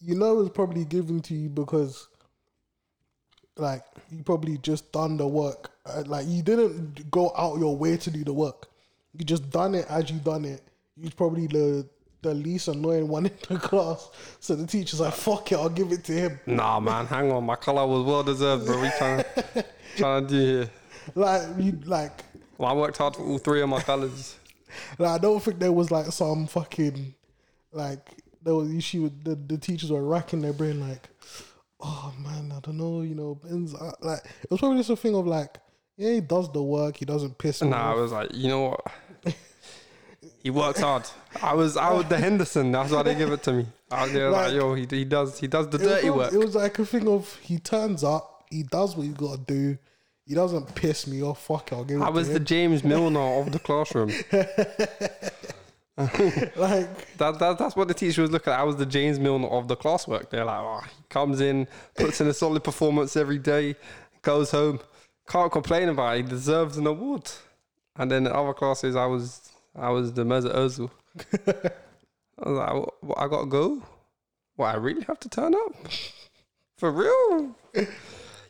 you 0.00 0.14
know 0.14 0.40
it's 0.40 0.54
probably 0.54 0.84
given 0.84 1.20
to 1.20 1.34
you 1.34 1.48
because 1.48 2.08
like 3.56 3.84
you 4.10 4.22
probably 4.22 4.58
just 4.58 4.92
done 4.92 5.16
the 5.16 5.26
work 5.26 5.70
Uh, 5.86 6.02
like 6.06 6.26
you 6.26 6.42
didn't 6.42 7.10
go 7.10 7.32
out 7.36 7.58
your 7.58 7.76
way 7.76 7.96
to 7.96 8.10
do 8.10 8.24
the 8.24 8.32
work 8.32 8.68
you 9.14 9.24
just 9.24 9.48
done 9.50 9.74
it 9.74 9.86
as 9.88 10.10
you 10.10 10.18
done 10.18 10.44
it 10.44 10.62
you 10.96 11.10
probably 11.10 11.46
the 11.46 11.88
the 12.22 12.34
least 12.34 12.68
annoying 12.68 13.06
one 13.08 13.26
in 13.26 13.32
the 13.48 13.58
class 13.58 14.10
so 14.40 14.56
the 14.56 14.66
teacher's 14.66 15.00
like 15.00 15.14
fuck 15.14 15.52
it 15.52 15.54
i'll 15.56 15.68
give 15.68 15.92
it 15.92 16.02
to 16.02 16.12
him 16.12 16.40
nah, 16.46 16.80
man, 16.80 17.06
hang 17.06 17.30
on, 17.30 17.44
my 17.44 17.56
color 17.56 17.86
was 17.86 18.04
well 18.04 18.24
deserved, 18.24 18.66
bro. 18.66 18.80
We 18.80 18.90
trying 18.98 19.24
trying 19.96 20.26
to 20.26 20.28
do 20.28 20.58
here. 20.58 20.70
Like 21.14 21.42
you 21.58 21.78
like 21.84 22.24
Well, 22.58 22.70
I 22.70 22.74
worked 22.74 22.98
hard 22.98 23.16
for 23.16 23.22
all 23.22 23.38
three 23.38 23.62
of 23.62 23.68
my 23.68 23.80
colors. 23.80 24.36
Like, 24.98 25.10
I 25.12 25.18
don't 25.18 25.42
think 25.42 25.58
there 25.58 25.72
was 25.72 25.90
like 25.90 26.06
some 26.12 26.46
fucking 26.46 27.14
like 27.72 28.10
there 28.42 28.54
was 28.54 28.70
issue 28.74 29.02
with 29.04 29.24
the, 29.24 29.34
the 29.34 29.56
teachers 29.56 29.90
were 29.90 30.02
racking 30.04 30.42
their 30.42 30.52
brain 30.52 30.86
like, 30.86 31.08
oh 31.80 32.12
man, 32.18 32.52
I 32.54 32.60
don't 32.60 32.76
know, 32.76 33.00
you 33.00 33.14
know, 33.14 33.36
Ben's 33.36 33.74
uh, 33.74 33.92
like 34.00 34.20
it 34.42 34.50
was 34.50 34.60
probably 34.60 34.78
just 34.78 34.90
a 34.90 34.96
thing 34.96 35.14
of 35.14 35.26
like, 35.26 35.56
yeah, 35.96 36.12
he 36.14 36.20
does 36.20 36.52
the 36.52 36.62
work, 36.62 36.96
he 36.96 37.04
doesn't 37.06 37.38
piss 37.38 37.62
me 37.62 37.70
Nah, 37.70 37.92
I 37.92 37.94
was 37.94 38.12
like, 38.12 38.34
you 38.34 38.48
know 38.48 38.62
what? 38.70 38.80
He 40.42 40.50
works 40.50 40.80
hard. 40.80 41.04
I 41.42 41.54
was 41.54 41.76
I 41.76 41.92
was 41.92 42.04
the 42.06 42.18
Henderson. 42.18 42.70
That's 42.72 42.92
why 42.92 43.02
they 43.02 43.14
give 43.14 43.30
it 43.32 43.42
to 43.44 43.52
me. 43.52 43.66
I 43.90 44.04
was 44.04 44.12
there 44.12 44.30
like, 44.30 44.46
Like- 44.48 44.54
yo, 44.54 44.74
he, 44.74 44.86
he 44.90 45.04
does 45.04 45.38
he 45.38 45.46
does 45.46 45.68
the 45.68 45.78
It 45.78 45.82
was, 45.82 45.88
dirty 45.90 46.10
work. 46.10 46.32
it 46.32 46.38
was 46.38 46.54
like 46.54 46.78
a 46.78 46.84
thing 46.84 47.08
of 47.08 47.34
he 47.36 47.58
turns 47.58 48.04
up, 48.04 48.44
he 48.50 48.62
does 48.62 48.96
what 48.96 49.06
you 49.06 49.12
gotta 49.12 49.40
do, 49.40 49.78
he 50.26 50.34
doesn't 50.34 50.74
piss 50.74 51.06
me 51.06 51.22
off. 51.22 51.42
Fuck, 51.46 51.72
I'll 51.72 51.84
give 51.84 52.00
it 52.00 52.02
I 52.02 52.06
to 52.06 52.12
was 52.12 52.28
the 52.28 52.36
him. 52.36 52.44
James 52.44 52.84
Milner 52.84 53.20
of 53.40 53.52
the 53.52 53.58
classroom. 53.58 54.08
like 56.56 57.16
That, 57.16 57.38
that 57.38 57.56
that's 57.58 57.74
what 57.76 57.88
the 57.88 57.94
teacher 57.94 58.22
was 58.22 58.30
looking 58.30 58.52
at. 58.52 58.60
I 58.60 58.64
was 58.64 58.76
the 58.76 58.86
James 58.86 59.18
Milner 59.18 59.48
of 59.48 59.68
the 59.68 59.76
classwork. 59.76 60.30
They're 60.30 60.44
like, 60.44 60.60
oh, 60.60 60.82
he 60.84 61.04
comes 61.08 61.40
in, 61.40 61.66
puts 61.94 62.20
in 62.20 62.26
a 62.26 62.34
solid 62.34 62.62
performance 62.64 63.16
every 63.16 63.38
day, 63.38 63.76
goes 64.22 64.50
home, 64.50 64.80
can't 65.28 65.50
complain 65.50 65.88
about 65.88 66.16
it. 66.18 66.24
He 66.24 66.28
deserves 66.28 66.76
an 66.76 66.86
award. 66.86 67.30
And 67.96 68.10
then 68.10 68.26
in 68.26 68.32
other 68.32 68.52
classes, 68.52 68.94
I 68.96 69.06
was 69.06 69.50
I 69.74 69.90
was 69.90 70.12
the 70.12 70.24
Mesut 70.24 70.54
Ozil. 70.54 70.90
I 72.42 72.48
was 72.48 72.58
like, 72.58 72.74
what, 72.74 73.04
what, 73.04 73.18
I 73.18 73.28
gotta 73.28 73.46
go. 73.46 73.82
What 74.56 74.74
I 74.74 74.76
really 74.76 75.02
have 75.04 75.20
to 75.20 75.28
turn 75.28 75.54
up 75.54 75.72
for 76.76 76.90
real? 76.92 77.54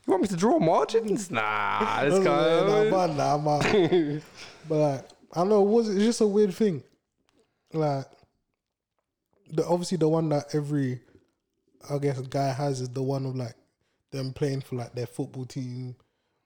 You 0.07 0.13
want 0.13 0.23
me 0.23 0.29
to 0.29 0.37
draw 0.37 0.59
margins? 0.59 1.31
Nah, 1.33 2.05
this 2.05 2.19
nah, 2.19 2.25
guy. 2.25 2.91
man, 2.91 3.17
nah, 3.17 3.39
man. 3.39 4.23
But 4.69 4.75
like, 4.79 5.05
I 5.33 5.41
don't 5.41 5.49
know, 5.49 5.63
it 5.63 5.69
was 5.69 5.89
it's 5.89 6.05
just 6.05 6.21
a 6.21 6.27
weird 6.27 6.55
thing. 6.55 6.83
Like, 7.73 8.07
the 9.51 9.67
obviously 9.67 9.99
the 9.99 10.09
one 10.09 10.29
that 10.31 10.55
every, 10.55 11.01
I 11.91 11.99
guess, 11.99 12.21
guy 12.23 12.49
has 12.53 12.81
is 12.81 12.89
the 12.89 13.03
one 13.03 13.27
of 13.27 13.37
like 13.37 13.55
them 14.13 14.33
playing 14.33 14.61
for 14.63 14.77
like 14.77 14.95
their 14.95 15.07
football 15.07 15.45
team, 15.45 15.95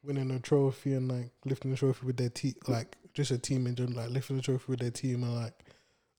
winning 0.02 0.30
a 0.30 0.38
trophy 0.40 0.94
and 0.94 1.08
like 1.08 1.30
lifting 1.44 1.70
the 1.70 1.76
trophy 1.76 2.06
with 2.06 2.16
their 2.16 2.28
team, 2.30 2.54
like 2.66 2.96
just 3.14 3.30
a 3.30 3.38
team 3.38 3.66
in 3.66 3.74
general, 3.74 3.96
like 3.98 4.10
lifting 4.10 4.36
the 4.36 4.42
trophy 4.42 4.64
with 4.68 4.80
their 4.80 4.90
team 4.90 5.22
and 5.22 5.34
like 5.36 5.54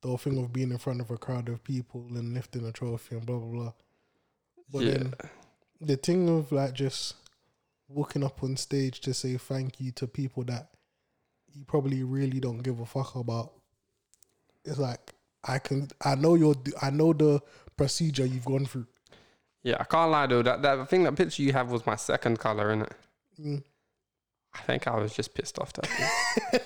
the 0.02 0.08
whole 0.08 0.18
thing 0.18 0.38
of 0.44 0.52
being 0.54 0.72
in 0.72 0.78
front 0.80 1.02
of 1.02 1.12
a 1.12 1.18
crowd 1.18 1.50
of 1.50 1.64
people 1.64 2.06
and 2.16 2.34
lifting 2.34 2.66
a 2.66 2.72
trophy 2.72 3.16
and 3.16 3.26
blah 3.26 3.38
blah 3.38 3.52
blah. 3.64 3.74
But 4.72 4.84
Yeah. 4.84 4.92
then 4.92 5.14
the 5.82 5.98
thing 5.98 6.30
of 6.30 6.52
like 6.52 6.74
just 6.74 7.16
walking 7.94 8.24
up 8.24 8.44
on 8.44 8.58
stage 8.58 9.00
to 9.02 9.14
say 9.14 9.38
thank 9.38 9.80
you 9.80 9.92
to 9.94 10.08
people 10.08 10.44
that 10.46 10.70
you 11.54 11.64
probably 11.66 12.04
really 12.04 12.40
don't 12.40 12.60
give 12.60 12.80
a 12.80 12.86
fuck 12.86 13.16
about. 13.16 13.54
It's 14.64 14.78
like 14.78 15.14
I 15.44 15.60
can 15.60 15.90
I 16.04 16.16
know 16.16 16.36
your 16.36 16.56
I 16.82 16.90
know 16.90 17.14
the 17.14 17.42
procedure 17.76 18.26
you've 18.26 18.46
gone 18.46 18.66
through. 18.66 18.88
Yeah, 19.64 19.78
I 19.80 19.84
can't 19.84 20.12
lie 20.12 20.28
though. 20.28 20.42
That 20.42 20.62
that 20.62 20.80
I 20.80 20.86
think 20.86 21.04
that 21.04 21.16
picture 21.16 21.44
you 21.44 21.54
have 21.54 21.72
was 21.72 21.86
my 21.86 21.96
second 21.96 22.40
color 22.40 22.72
in 22.72 22.82
it. 22.84 22.94
Mm. 23.40 23.64
I 24.54 24.60
think 24.60 24.88
I 24.88 24.96
was 24.98 25.14
just 25.14 25.34
pissed 25.34 25.60
off 25.60 25.72
that. 25.74 25.90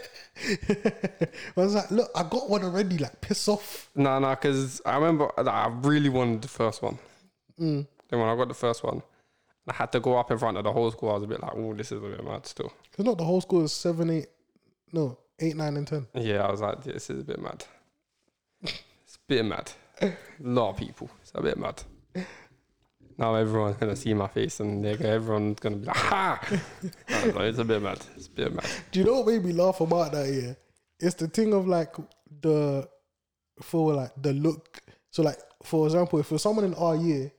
I 1.57 1.61
was 1.61 1.75
like, 1.75 1.91
look, 1.91 2.09
I 2.15 2.23
got 2.23 2.49
one 2.49 2.63
already. 2.63 2.97
Like, 2.97 3.21
piss 3.21 3.47
off. 3.47 3.91
no, 3.95 4.17
no, 4.19 4.29
because 4.31 4.81
I 4.85 4.95
remember 4.95 5.29
I 5.37 5.71
really 5.81 6.09
wanted 6.09 6.41
the 6.41 6.47
first 6.47 6.81
one. 6.81 6.97
Mm. 7.59 7.85
Then 8.09 8.19
when 8.19 8.27
I 8.27 8.35
got 8.35 8.47
the 8.47 8.55
first 8.55 8.83
one, 8.83 9.03
I 9.67 9.73
had 9.73 9.91
to 9.93 9.99
go 9.99 10.17
up 10.17 10.29
in 10.31 10.37
front 10.37 10.57
of 10.57 10.63
the 10.63 10.71
whole 10.71 10.91
school. 10.91 11.09
I 11.09 11.13
was 11.13 11.23
a 11.23 11.27
bit 11.27 11.41
like, 11.41 11.53
oh, 11.55 11.73
this 11.73 11.91
is 11.91 11.97
a 11.97 12.07
bit 12.07 12.23
mad 12.23 12.45
still. 12.45 12.71
It's 12.93 13.03
not 13.03 13.17
the 13.17 13.23
whole 13.23 13.41
school 13.41 13.63
is 13.63 13.73
seven, 13.73 14.09
eight, 14.09 14.27
no, 14.91 15.17
eight, 15.39 15.55
nine, 15.55 15.75
and 15.77 15.87
ten. 15.87 16.07
Yeah, 16.13 16.43
I 16.43 16.51
was 16.51 16.61
like, 16.61 16.83
this 16.83 17.09
is 17.09 17.21
a 17.21 17.23
bit 17.23 17.41
mad. 17.41 17.65
It's 18.61 19.15
a 19.15 19.19
bit 19.27 19.45
mad. 19.45 19.71
A 20.01 20.13
lot 20.39 20.71
of 20.71 20.77
people. 20.77 21.09
It's 21.21 21.31
a 21.33 21.41
bit 21.41 21.57
mad. 21.57 21.81
Now 23.17 23.35
everyone's 23.35 23.77
gonna 23.77 23.95
see 23.95 24.13
my 24.13 24.27
face 24.27 24.59
and 24.59 24.85
everyone's 24.85 25.59
gonna 25.59 25.77
be 25.77 25.85
like, 25.85 25.95
ha! 25.95 26.39
It's 27.07 27.59
a 27.59 27.63
bit 27.63 27.81
mad. 27.81 28.05
It's 28.15 28.27
a 28.27 28.29
bit 28.29 28.53
mad. 28.53 28.67
Do 28.91 28.99
you 28.99 29.05
know 29.05 29.21
what 29.21 29.27
made 29.27 29.43
me 29.45 29.53
laugh 29.53 29.79
about 29.79 30.11
that? 30.11 30.27
Yeah, 30.27 30.53
it's 30.99 31.15
the 31.15 31.27
thing 31.27 31.53
of 31.53 31.65
like 31.65 31.95
the 32.41 32.87
for 33.61 33.93
like 33.93 34.11
the 34.21 34.33
look. 34.33 34.81
So 35.11 35.23
like 35.23 35.37
for 35.63 35.85
example, 35.87 36.19
if 36.19 36.39
someone 36.41 36.65
in 36.65 36.73
our 36.73 36.97
year, 36.97 37.31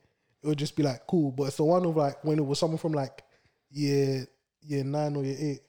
it 0.43 0.47
would 0.47 0.57
just 0.57 0.75
be 0.75 0.83
like 0.83 1.05
cool. 1.07 1.31
But 1.31 1.43
it's 1.45 1.57
the 1.57 1.63
one 1.63 1.85
of 1.85 1.95
like 1.95 2.23
when 2.23 2.37
it 2.39 2.45
was 2.45 2.59
someone 2.59 2.77
from 2.77 2.93
like 2.93 3.23
year 3.71 4.27
year 4.61 4.83
nine 4.83 5.15
or 5.15 5.23
year 5.23 5.37
eight, 5.39 5.61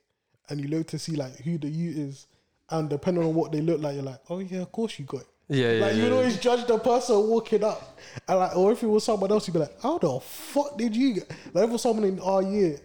and 0.48 0.60
you 0.60 0.68
look 0.68 0.86
to 0.88 0.98
see 0.98 1.16
like 1.16 1.36
who 1.38 1.58
the 1.58 1.68
you 1.68 1.90
is, 2.08 2.26
and 2.70 2.88
depending 2.90 3.24
on 3.24 3.34
what 3.34 3.52
they 3.52 3.60
look 3.60 3.80
like, 3.80 3.94
you're 3.94 4.02
like, 4.04 4.20
oh 4.28 4.38
yeah, 4.40 4.60
of 4.62 4.72
course 4.72 4.98
you 4.98 5.04
got 5.04 5.20
it. 5.22 5.26
Yeah, 5.50 5.72
yeah, 5.72 5.80
Like 5.86 5.96
yeah. 5.96 6.02
you'd 6.04 6.12
always 6.12 6.38
judge 6.38 6.66
the 6.66 6.78
person 6.78 7.16
walking 7.26 7.64
up, 7.64 7.98
and 8.28 8.38
like, 8.38 8.54
or 8.56 8.72
if 8.72 8.82
it 8.82 8.86
was 8.86 9.04
someone 9.04 9.30
else, 9.30 9.48
you'd 9.48 9.54
be 9.54 9.60
like, 9.60 9.80
"How 9.80 9.96
the 9.98 10.20
fuck 10.20 10.76
did 10.76 10.94
you?" 10.94 11.14
Get? 11.14 11.30
Like 11.54 11.64
if 11.64 11.70
it 11.70 11.72
was 11.72 11.82
someone 11.82 12.04
in 12.04 12.20
our 12.20 12.42
year, 12.42 12.78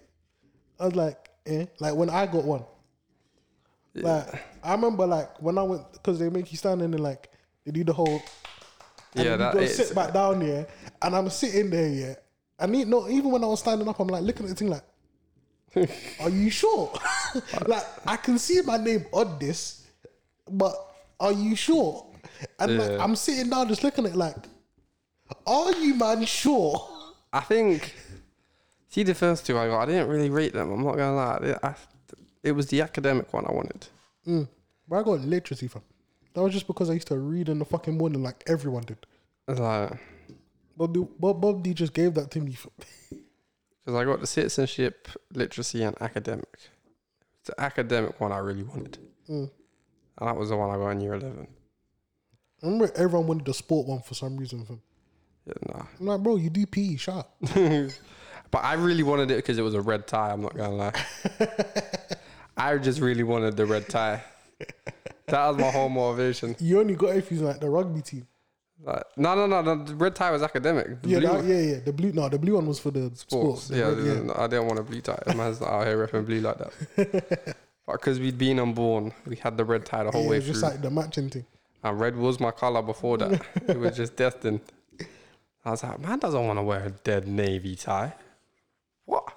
I 0.80 0.86
was 0.86 0.96
like, 0.96 1.30
"Eh." 1.46 1.66
Like 1.82 1.94
when 1.96 2.10
I 2.10 2.26
got 2.26 2.46
one, 2.46 2.64
like 3.96 4.28
I 4.64 4.72
remember 4.74 5.06
like 5.06 5.42
when 5.42 5.58
I 5.58 5.64
went 5.64 5.92
because 5.92 6.20
they 6.20 6.30
make 6.30 6.52
you 6.52 6.58
stand 6.58 6.82
in 6.82 6.94
and 6.94 7.04
like 7.04 7.30
they 7.66 7.72
do 7.72 7.84
the 7.84 7.94
whole. 7.94 8.22
And 9.16 9.26
Yeah, 9.26 9.36
that 9.38 9.54
you 9.54 9.60
go 9.60 9.66
is- 9.66 9.76
sit 9.76 9.96
back 9.96 10.14
down 10.14 10.42
here, 10.42 10.68
and 11.02 11.16
I'm 11.16 11.30
sitting 11.30 11.70
there, 11.70 11.88
yeah. 11.90 12.16
And 12.60 12.74
he, 12.76 12.86
no, 12.86 13.08
even 13.10 13.32
when 13.32 13.44
I 13.44 13.48
was 13.48 13.60
standing 13.60 13.88
up, 13.88 14.00
I'm 14.00 14.08
like 14.08 14.24
looking 14.24 14.46
at 14.46 14.50
the 14.50 14.56
thing 14.56 14.70
like, 14.70 14.84
"Are 16.22 16.30
you 16.30 16.50
sure?" 16.50 16.92
like 17.68 17.84
I 18.06 18.16
can 18.18 18.38
see 18.40 18.62
my 18.62 18.78
name 18.78 19.06
on 19.12 19.38
this, 19.40 19.86
but 20.50 20.74
are 21.20 21.32
you 21.34 21.56
sure? 21.56 22.08
And 22.60 22.78
like, 22.78 23.00
I'm 23.00 23.16
sitting 23.16 23.50
down 23.50 23.68
just 23.68 23.84
looking 23.84 24.06
at 24.06 24.12
it 24.12 24.18
like, 24.18 24.36
are 25.48 25.72
you 25.74 25.96
man 25.96 26.26
sure? 26.26 26.88
I 27.32 27.40
think. 27.42 27.96
See 28.90 29.04
the 29.04 29.16
first 29.16 29.46
two 29.46 29.58
I 29.58 29.68
got. 29.68 29.82
I 29.82 29.86
didn't 29.88 30.08
really 30.08 30.30
rate 30.30 30.54
them. 30.54 30.72
I'm 30.72 30.84
not 30.84 30.98
gonna 30.98 31.16
lie. 31.16 31.58
I, 31.64 31.74
it 32.44 32.52
was 32.52 32.68
the 32.68 32.82
academic 32.82 33.34
one 33.34 33.46
I 33.48 33.52
wanted. 33.52 33.88
Mm. 34.28 34.48
But 34.88 35.00
I 35.00 35.04
got 35.04 35.22
literacy 35.22 35.68
from. 35.68 35.82
That 36.34 36.42
was 36.42 36.54
just 36.54 36.68
because 36.68 36.90
I 36.90 36.94
used 36.94 37.08
to 37.10 37.18
read 37.18 37.50
in 37.50 37.60
the 37.60 37.66
fucking 37.66 37.98
morning 37.98 38.24
like 38.24 38.44
everyone 38.48 38.84
did. 38.84 39.06
It's 39.48 39.60
like 39.60 39.94
Bob 40.78 40.94
D, 40.94 41.06
Bob, 41.20 41.42
Bob 41.42 41.64
D 41.64 41.74
just 41.74 41.94
gave 41.94 42.14
that 42.16 42.32
to 42.32 42.40
me. 42.40 42.58
Because 43.86 43.96
I 43.96 44.04
got 44.06 44.20
the 44.22 44.28
citizenship, 44.28 45.08
literacy, 45.34 45.84
and 45.84 45.96
academic. 46.02 46.48
It's 47.40 47.50
the 47.50 47.62
academic 47.62 48.20
one 48.20 48.32
I 48.32 48.38
really 48.40 48.64
wanted, 48.64 48.98
Mm. 49.30 49.50
and 50.20 50.28
that 50.28 50.36
was 50.36 50.50
the 50.50 50.56
one 50.58 50.70
I 50.70 50.78
got 50.78 50.90
in 50.90 51.02
year 51.02 51.14
eleven. 51.14 51.48
I 52.62 52.66
remember 52.66 52.92
everyone 52.96 53.28
wanted 53.28 53.46
the 53.46 53.54
sport 53.54 53.88
one 53.88 54.02
for 54.02 54.14
some 54.14 54.38
reason. 54.38 54.66
Fam. 54.66 54.82
Yeah, 55.46 55.54
nah. 55.68 55.84
I'm 56.00 56.06
like, 56.06 56.22
bro, 56.24 56.38
you 56.38 56.50
do 56.50 56.66
PE, 56.66 56.96
shut 56.96 57.16
up. 57.16 57.36
But 58.50 58.64
I 58.64 58.74
really 58.76 59.04
wanted 59.04 59.30
it 59.32 59.36
because 59.38 59.58
it 59.58 59.62
was 59.64 59.74
a 59.74 59.82
red 59.82 60.08
tie. 60.08 60.32
I'm 60.32 60.42
not 60.42 60.56
gonna 60.56 60.74
lie. 60.76 60.94
I 62.58 62.78
just 62.78 63.02
really 63.02 63.24
wanted 63.24 63.58
the 63.58 63.66
red 63.66 63.90
tie. 63.90 64.24
That 65.28 65.48
was 65.50 65.58
my 65.58 65.72
whole 65.72 65.90
motivation. 65.90 66.56
You 66.60 66.80
only 66.80 66.96
got 66.96 67.10
it 67.10 67.18
if 67.18 67.32
you 67.32 67.40
like 67.40 67.60
the 67.60 67.70
rugby 67.70 68.02
team. 68.02 68.28
Like, 68.84 69.04
no, 69.16 69.34
no, 69.36 69.46
no, 69.48 69.62
no. 69.62 69.84
The 69.84 69.96
red 69.96 70.16
tie 70.16 70.32
was 70.32 70.44
academic. 70.44 71.02
The 71.02 71.10
Yeah, 71.10 71.20
blue 71.20 71.28
that, 71.30 71.46
yeah, 71.46 71.60
yeah. 71.60 71.80
The 71.80 71.94
blue, 71.94 72.12
no, 72.12 72.28
the 72.28 72.38
blue 72.40 72.56
one 72.56 72.68
was 72.68 72.80
for 72.80 72.92
the 72.92 73.12
sports. 73.16 73.22
sports. 73.64 73.68
The 73.70 73.78
yeah, 73.78 73.86
red- 73.86 74.28
the- 74.28 74.40
I 74.42 74.48
didn't 74.48 74.68
want 74.68 74.80
a 74.80 74.84
blue 74.84 75.00
tie. 75.00 75.22
Man's 75.36 75.62
not 75.62 75.70
out 75.70 75.84
oh, 75.84 75.86
here 75.86 76.06
repping 76.08 76.26
blue 76.26 76.42
like 76.42 76.58
that. 76.58 76.74
but 77.86 77.94
because 77.94 78.20
we'd 78.20 78.38
been 78.38 78.60
unborn, 78.60 79.14
we 79.26 79.38
had 79.38 79.56
the 79.56 79.64
red 79.64 79.86
tie 79.86 80.04
the 80.04 80.12
whole 80.12 80.24
yeah, 80.24 80.30
way 80.30 80.36
it 80.38 80.40
was 80.40 80.46
through. 80.48 80.54
just 80.54 80.64
like 80.64 80.82
the 80.82 80.92
matching 80.92 81.30
thing. 81.30 81.46
and 81.84 82.00
red 82.00 82.18
was 82.18 82.42
my 82.42 82.52
color 82.52 82.82
before 82.82 83.18
that. 83.20 83.42
it 83.68 83.80
was 83.80 83.96
just 83.96 84.18
destined. 84.18 84.60
I 85.64 85.72
was 85.72 85.84
like, 85.84 86.00
man 86.02 86.20
doesn't 86.20 86.46
want 86.46 86.60
to 86.60 86.64
wear 86.64 86.84
a 86.84 86.90
dead 86.92 87.26
navy 87.26 87.78
tie. 87.78 88.14
What? 89.06 89.32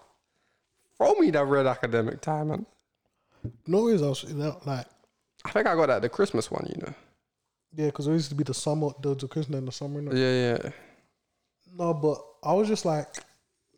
Throw 0.97 1.13
me 1.15 1.31
that 1.31 1.45
red 1.45 1.67
academic 1.67 2.21
tie, 2.21 2.43
man. 2.43 2.67
No, 3.67 3.83
was 3.83 4.03
also, 4.03 4.27
like, 4.65 4.87
I 5.47 5.51
think 5.51 5.67
I 5.67 5.75
got 5.75 5.87
that 5.87 6.03
the 6.03 6.09
Christmas 6.09 6.51
one, 6.51 6.67
you 6.75 6.83
know. 6.83 6.95
yeah, 7.75 7.87
because 7.87 8.07
it 8.07 8.13
used 8.13 8.31
to 8.31 8.35
be 8.35 8.45
the 8.45 8.55
summer, 8.55 8.89
the, 9.01 9.15
the 9.15 9.29
Christmas 9.29 9.59
in 9.59 9.65
the 9.65 9.73
summer. 9.73 10.03
innit? 10.03 10.17
Yeah, 10.17 10.65
yeah. 10.65 10.71
No, 11.79 11.95
but 11.95 12.19
I 12.43 12.53
was 12.53 12.69
just 12.69 12.85
like, 12.85 13.07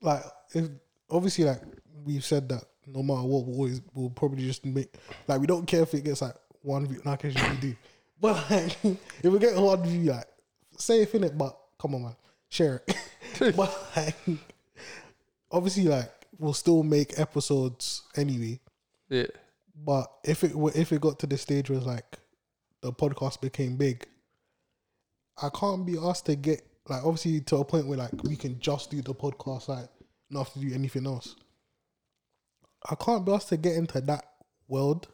like, 0.00 0.22
if 0.54 0.68
obviously, 1.10 1.44
like 1.44 1.60
we've 2.04 2.24
said 2.24 2.48
that 2.48 2.64
no 2.86 3.02
matter 3.02 3.22
what, 3.22 3.44
we'll 3.44 3.56
always 3.56 3.82
we'll 3.92 4.10
probably 4.10 4.46
just 4.46 4.64
make 4.64 4.94
like 5.26 5.40
we 5.40 5.46
don't 5.46 5.66
care 5.66 5.82
if 5.82 5.92
it 5.94 6.04
gets 6.04 6.22
like 6.22 6.34
one 6.62 6.86
view. 6.86 7.02
Not 7.04 7.14
occasionally 7.14 7.50
we 7.50 7.56
do, 7.56 7.76
but 8.20 8.50
like 8.50 8.76
if 8.84 9.24
we 9.24 9.38
get 9.38 9.56
one 9.56 9.82
view, 9.82 10.10
like 10.12 10.26
safe 10.78 11.14
in 11.14 11.24
it. 11.24 11.36
But 11.36 11.58
come 11.78 11.94
on, 11.94 12.02
man, 12.02 12.16
share 12.48 12.82
it. 12.86 12.96
but 13.56 13.90
like, 13.96 14.14
obviously, 15.50 15.84
like 15.84 16.10
we'll 16.38 16.54
still 16.54 16.82
make 16.82 17.18
episodes 17.18 18.02
anyway. 18.16 18.60
Yeah. 19.08 19.26
But 19.84 20.10
if 20.24 20.44
it 20.44 20.54
were, 20.54 20.72
if 20.74 20.92
it 20.92 21.00
got 21.00 21.18
to 21.20 21.26
the 21.26 21.38
stage 21.38 21.70
where 21.70 21.78
it's 21.78 21.86
like 21.86 22.18
the 22.80 22.92
podcast 22.92 23.40
became 23.40 23.76
big, 23.76 24.06
I 25.40 25.48
can't 25.50 25.86
be 25.86 25.96
asked 25.98 26.26
to 26.26 26.36
get 26.36 26.62
like 26.88 27.04
obviously 27.04 27.40
to 27.42 27.56
a 27.56 27.64
point 27.64 27.86
where 27.86 27.98
like 27.98 28.22
we 28.24 28.36
can 28.36 28.58
just 28.58 28.90
do 28.90 29.02
the 29.02 29.14
podcast, 29.14 29.68
like 29.68 29.88
not 30.30 30.44
have 30.44 30.52
to 30.54 30.60
do 30.60 30.74
anything 30.74 31.06
else. 31.06 31.36
I 32.88 32.94
can't 32.94 33.24
be 33.24 33.32
asked 33.32 33.48
to 33.48 33.56
get 33.56 33.76
into 33.76 34.00
that 34.00 34.24
world. 34.66 35.08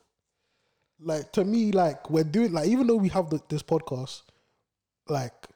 Like 1.00 1.32
to 1.32 1.44
me, 1.44 1.72
like 1.72 2.08
we're 2.10 2.24
doing 2.24 2.52
like 2.52 2.68
even 2.68 2.86
though 2.86 2.96
we 2.96 3.08
have 3.10 3.30
the, 3.30 3.40
this 3.48 3.62
podcast, 3.62 4.22
like 5.08 5.48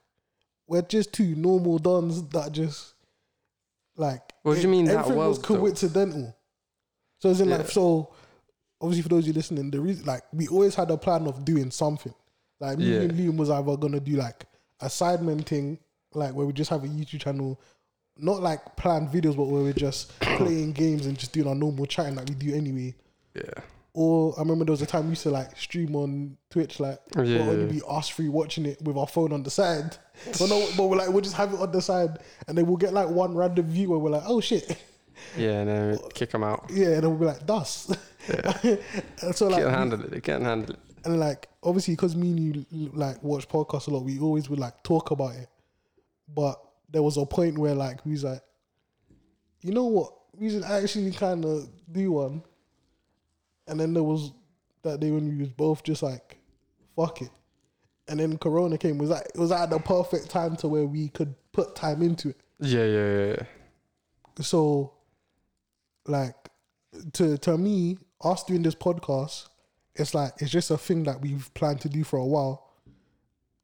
we're 0.66 0.82
just 0.82 1.12
two 1.12 1.34
normal 1.34 1.78
dons 1.78 2.22
that 2.28 2.52
just 2.52 2.94
like. 3.96 4.22
What 4.42 4.56
do 4.56 4.60
you 4.60 4.68
mean 4.68 4.86
that 4.86 4.98
everything 4.98 5.16
was 5.16 5.38
world, 5.38 5.44
though? 5.44 5.56
coincidental. 5.56 6.36
So 7.20 7.30
as 7.30 7.40
in 7.40 7.50
like 7.50 7.68
so, 7.68 8.14
obviously 8.80 9.02
for 9.02 9.08
those 9.08 9.24
of 9.24 9.28
you 9.28 9.32
listening, 9.32 9.70
the 9.70 9.80
reason 9.80 10.04
like 10.06 10.22
we 10.32 10.48
always 10.48 10.74
had 10.74 10.90
a 10.90 10.96
plan 10.96 11.26
of 11.26 11.44
doing 11.44 11.70
something. 11.70 12.14
Like 12.60 12.78
me 12.78 12.92
Yeah. 12.94 13.00
and 13.02 13.12
Liam 13.12 13.36
was 13.36 13.50
either 13.50 13.76
gonna 13.76 14.00
do 14.00 14.16
like 14.16 14.44
a 14.80 14.86
Sidemen 14.86 15.44
thing, 15.46 15.78
like 16.14 16.34
where 16.34 16.46
we 16.46 16.52
just 16.52 16.70
have 16.70 16.84
a 16.84 16.88
YouTube 16.88 17.20
channel, 17.20 17.60
not 18.16 18.42
like 18.42 18.76
planned 18.76 19.08
videos, 19.08 19.36
but 19.36 19.44
where 19.44 19.62
we're 19.62 19.72
just 19.72 20.18
playing 20.20 20.72
games 20.72 21.06
and 21.06 21.18
just 21.18 21.32
doing 21.32 21.46
our 21.48 21.54
normal 21.54 21.86
chatting 21.86 22.16
like 22.16 22.28
we 22.28 22.34
do 22.34 22.54
anyway. 22.54 22.94
Yeah. 23.34 23.62
Or 23.94 24.34
I 24.36 24.40
remember 24.42 24.64
there 24.64 24.72
was 24.72 24.82
a 24.82 24.86
time 24.86 25.04
we 25.04 25.10
used 25.10 25.22
to 25.24 25.30
like 25.30 25.56
stream 25.58 25.96
on 25.96 26.36
Twitch, 26.50 26.78
like 26.78 27.00
Oh, 27.16 27.22
Yeah, 27.22 27.50
yeah. 27.50 27.64
be 27.66 27.80
us 27.88 28.08
three 28.08 28.28
watching 28.28 28.66
it 28.66 28.80
with 28.82 28.96
our 28.96 29.06
phone 29.08 29.32
on 29.32 29.42
the 29.42 29.50
side. 29.50 29.96
But 30.38 30.48
no, 30.48 30.68
but 30.76 30.86
we're 30.88 30.96
like 30.96 31.08
we'll 31.10 31.20
just 31.20 31.36
have 31.36 31.52
it 31.54 31.60
on 31.60 31.70
the 31.72 31.80
side, 31.80 32.18
and 32.48 32.58
then 32.58 32.66
we'll 32.66 32.76
get 32.76 32.92
like 32.92 33.08
one 33.08 33.34
random 33.36 33.66
view 33.66 33.90
where 33.90 33.98
we're 34.00 34.10
like, 34.10 34.24
oh 34.26 34.40
shit, 34.40 34.76
Yeah, 35.36 35.60
and 35.60 35.68
then 35.68 35.90
we 35.90 35.98
kick 36.14 36.30
them 36.30 36.44
out. 36.44 36.66
yeah, 36.70 36.86
and 36.88 37.02
then 37.02 37.10
we'll 37.10 37.18
be 37.18 37.24
like, 37.26 37.46
dust. 37.46 37.96
and 38.28 38.78
so 39.34 39.48
like, 39.48 39.62
Can't 39.62 39.74
handle 39.74 40.00
it. 40.02 40.10
They 40.10 40.20
can't 40.20 40.42
handle 40.42 40.70
it. 40.74 40.80
and 41.04 41.18
like 41.20 41.48
obviously 41.62 41.94
because 41.94 42.16
me 42.16 42.30
and 42.30 42.66
you 42.70 42.90
like 42.94 43.22
watch 43.22 43.48
podcasts 43.48 43.88
a 43.88 43.90
lot, 43.90 44.04
we 44.04 44.18
always 44.18 44.48
would 44.50 44.58
like 44.58 44.82
talk 44.82 45.10
about 45.10 45.34
it. 45.36 45.48
But 46.34 46.60
there 46.90 47.02
was 47.02 47.16
a 47.16 47.24
point 47.26 47.58
where 47.58 47.74
like 47.74 48.04
we 48.04 48.12
was 48.12 48.24
like, 48.24 48.42
you 49.62 49.72
know 49.72 49.86
what, 49.86 50.12
we 50.34 50.50
should 50.50 50.64
actually 50.64 51.10
kind 51.12 51.44
of 51.44 51.68
do 51.90 52.12
one. 52.12 52.42
And 53.66 53.78
then 53.78 53.92
there 53.94 54.02
was 54.02 54.32
that 54.82 55.00
day 55.00 55.10
when 55.10 55.28
we 55.28 55.36
was 55.36 55.48
both 55.50 55.82
just 55.82 56.02
like, 56.02 56.38
fuck 56.96 57.20
it. 57.22 57.30
And 58.08 58.18
then 58.20 58.38
Corona 58.38 58.78
came. 58.78 58.96
Was 58.98 59.10
that 59.10 59.26
it 59.34 59.38
was 59.38 59.52
at 59.52 59.68
the 59.68 59.78
perfect 59.78 60.30
time 60.30 60.56
to 60.56 60.68
where 60.68 60.84
we 60.86 61.08
could 61.10 61.34
put 61.52 61.74
time 61.76 62.00
into 62.02 62.30
it. 62.30 62.40
Yeah, 62.60 62.84
yeah, 62.84 63.14
yeah, 63.18 63.26
yeah. 63.38 64.42
So, 64.42 64.92
like, 66.08 66.34
to 67.14 67.38
to 67.38 67.58
me, 67.58 67.98
us 68.22 68.44
doing 68.44 68.62
this 68.62 68.74
podcast, 68.74 69.48
it's 69.94 70.14
like 70.14 70.32
it's 70.38 70.50
just 70.50 70.70
a 70.70 70.78
thing 70.78 71.04
that 71.04 71.20
we've 71.20 71.52
planned 71.54 71.80
to 71.82 71.88
do 71.88 72.04
for 72.04 72.18
a 72.18 72.26
while, 72.26 72.70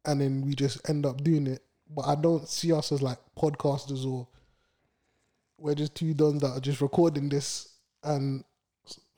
and 0.05 0.21
then 0.21 0.43
we 0.43 0.55
just 0.55 0.89
end 0.89 1.07
up 1.07 1.23
doing 1.23 1.47
it. 1.47 1.63
But 1.89 2.07
I 2.07 2.15
don't 2.15 2.49
see 2.49 2.73
us 2.73 2.93
as 2.93 3.03
like 3.03 3.19
podcasters 3.37 4.07
or 4.07 4.27
we're 5.59 5.75
just 5.75 5.95
two 5.95 6.15
dons 6.15 6.43
that 6.43 6.51
are 6.51 6.61
just 6.61 6.81
recording 6.81 7.29
this, 7.29 7.75
and 8.03 8.45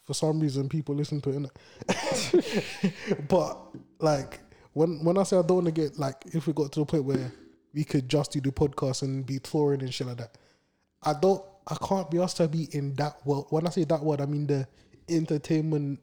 for 0.05 0.15
some 0.15 0.40
reason 0.40 0.69
people 0.69 0.94
listen 0.94 1.20
to 1.23 1.51
it. 1.89 3.28
but 3.28 3.59
like 3.98 4.40
when 4.73 5.05
when 5.05 5.19
I 5.19 5.24
say 5.24 5.36
I 5.36 5.43
don't 5.43 5.65
want 5.65 5.66
to 5.66 5.73
get 5.73 5.98
like 5.98 6.23
if 6.32 6.47
we 6.47 6.53
got 6.53 6.73
to 6.73 6.81
the 6.81 6.86
point 6.86 7.05
where 7.05 7.32
we 7.77 7.85
could 7.85 8.09
just 8.09 8.32
do 8.32 8.40
the 8.40 8.51
podcast 8.51 9.03
and 9.03 9.24
be 9.24 9.39
touring 9.39 9.82
and 9.82 9.93
shit 9.93 10.07
like 10.07 10.16
that. 10.16 10.39
I 11.03 11.12
don't. 11.12 11.43
I 11.69 11.77
can't 11.77 12.11
be 12.11 12.19
asked 12.19 12.37
to 12.39 12.49
be 12.49 12.69
in 12.73 12.95
that 12.95 13.25
world. 13.27 13.47
When 13.51 13.67
I 13.67 13.71
say 13.71 13.85
that 13.85 14.03
word, 14.03 14.21
I 14.21 14.27
mean 14.27 14.47
the 14.47 14.67
entertainment 15.09 16.01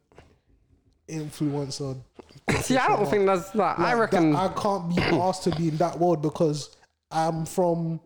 influencer. 1.07 2.01
See, 2.61 2.77
I 2.77 2.87
don't 2.87 3.09
think 3.09 3.25
that's 3.25 3.51
that. 3.51 3.79
I 3.79 3.93
reckon. 3.93 4.33
that 4.33 4.51
I 4.51 4.61
can't 4.61 4.95
be 4.95 5.01
asked 5.01 5.43
to 5.43 5.55
be 5.55 5.69
in 5.69 5.77
that 5.77 5.99
world 5.99 6.21
because 6.21 6.75
I'm 7.11 7.45
from. 7.45 7.99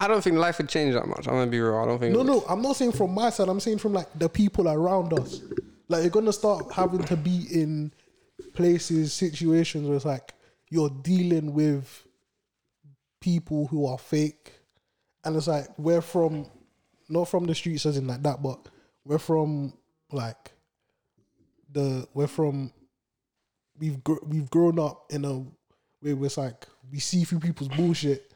I 0.00 0.06
don't 0.06 0.22
think 0.22 0.36
life 0.36 0.58
would 0.58 0.68
change 0.68 0.94
that 0.94 1.06
much. 1.08 1.26
I'm 1.26 1.34
gonna 1.34 1.50
be 1.50 1.60
real. 1.60 1.76
I 1.76 1.84
don't 1.84 1.98
think. 1.98 2.14
No, 2.14 2.22
no, 2.22 2.44
I'm 2.48 2.62
not 2.62 2.76
saying 2.76 2.92
from 2.92 3.12
my 3.12 3.30
side. 3.30 3.48
I'm 3.48 3.60
saying 3.60 3.78
from 3.78 3.92
like 3.92 4.06
the 4.18 4.28
people 4.28 4.68
around 4.68 5.12
us. 5.18 5.40
Like 5.88 6.02
you're 6.02 6.10
gonna 6.10 6.32
start 6.32 6.72
having 6.72 7.02
to 7.04 7.16
be 7.16 7.46
in 7.50 7.92
places, 8.54 9.12
situations 9.12 9.86
where 9.86 9.96
it's 9.96 10.04
like 10.04 10.32
you're 10.70 10.90
dealing 10.90 11.52
with 11.52 12.06
people 13.20 13.66
who 13.66 13.86
are 13.86 13.98
fake, 13.98 14.52
and 15.24 15.36
it's 15.36 15.48
like 15.48 15.66
we're 15.78 16.00
from, 16.00 16.46
not 17.08 17.28
from 17.28 17.44
the 17.44 17.54
streets 17.54 17.86
as 17.86 17.96
in 17.96 18.06
like 18.06 18.22
that, 18.22 18.42
but 18.42 18.68
we're 19.04 19.18
from 19.18 19.72
like 20.12 20.52
the 21.72 22.06
we're 22.14 22.26
from 22.26 22.72
we've 23.78 24.02
gr- 24.02 24.24
we've 24.26 24.50
grown 24.50 24.78
up 24.78 25.06
in 25.10 25.24
a 25.24 25.38
way 26.02 26.14
where 26.14 26.26
it's 26.26 26.36
like 26.36 26.66
we 26.90 26.98
see 26.98 27.24
through 27.24 27.40
people's 27.40 27.68
bullshit, 27.68 28.34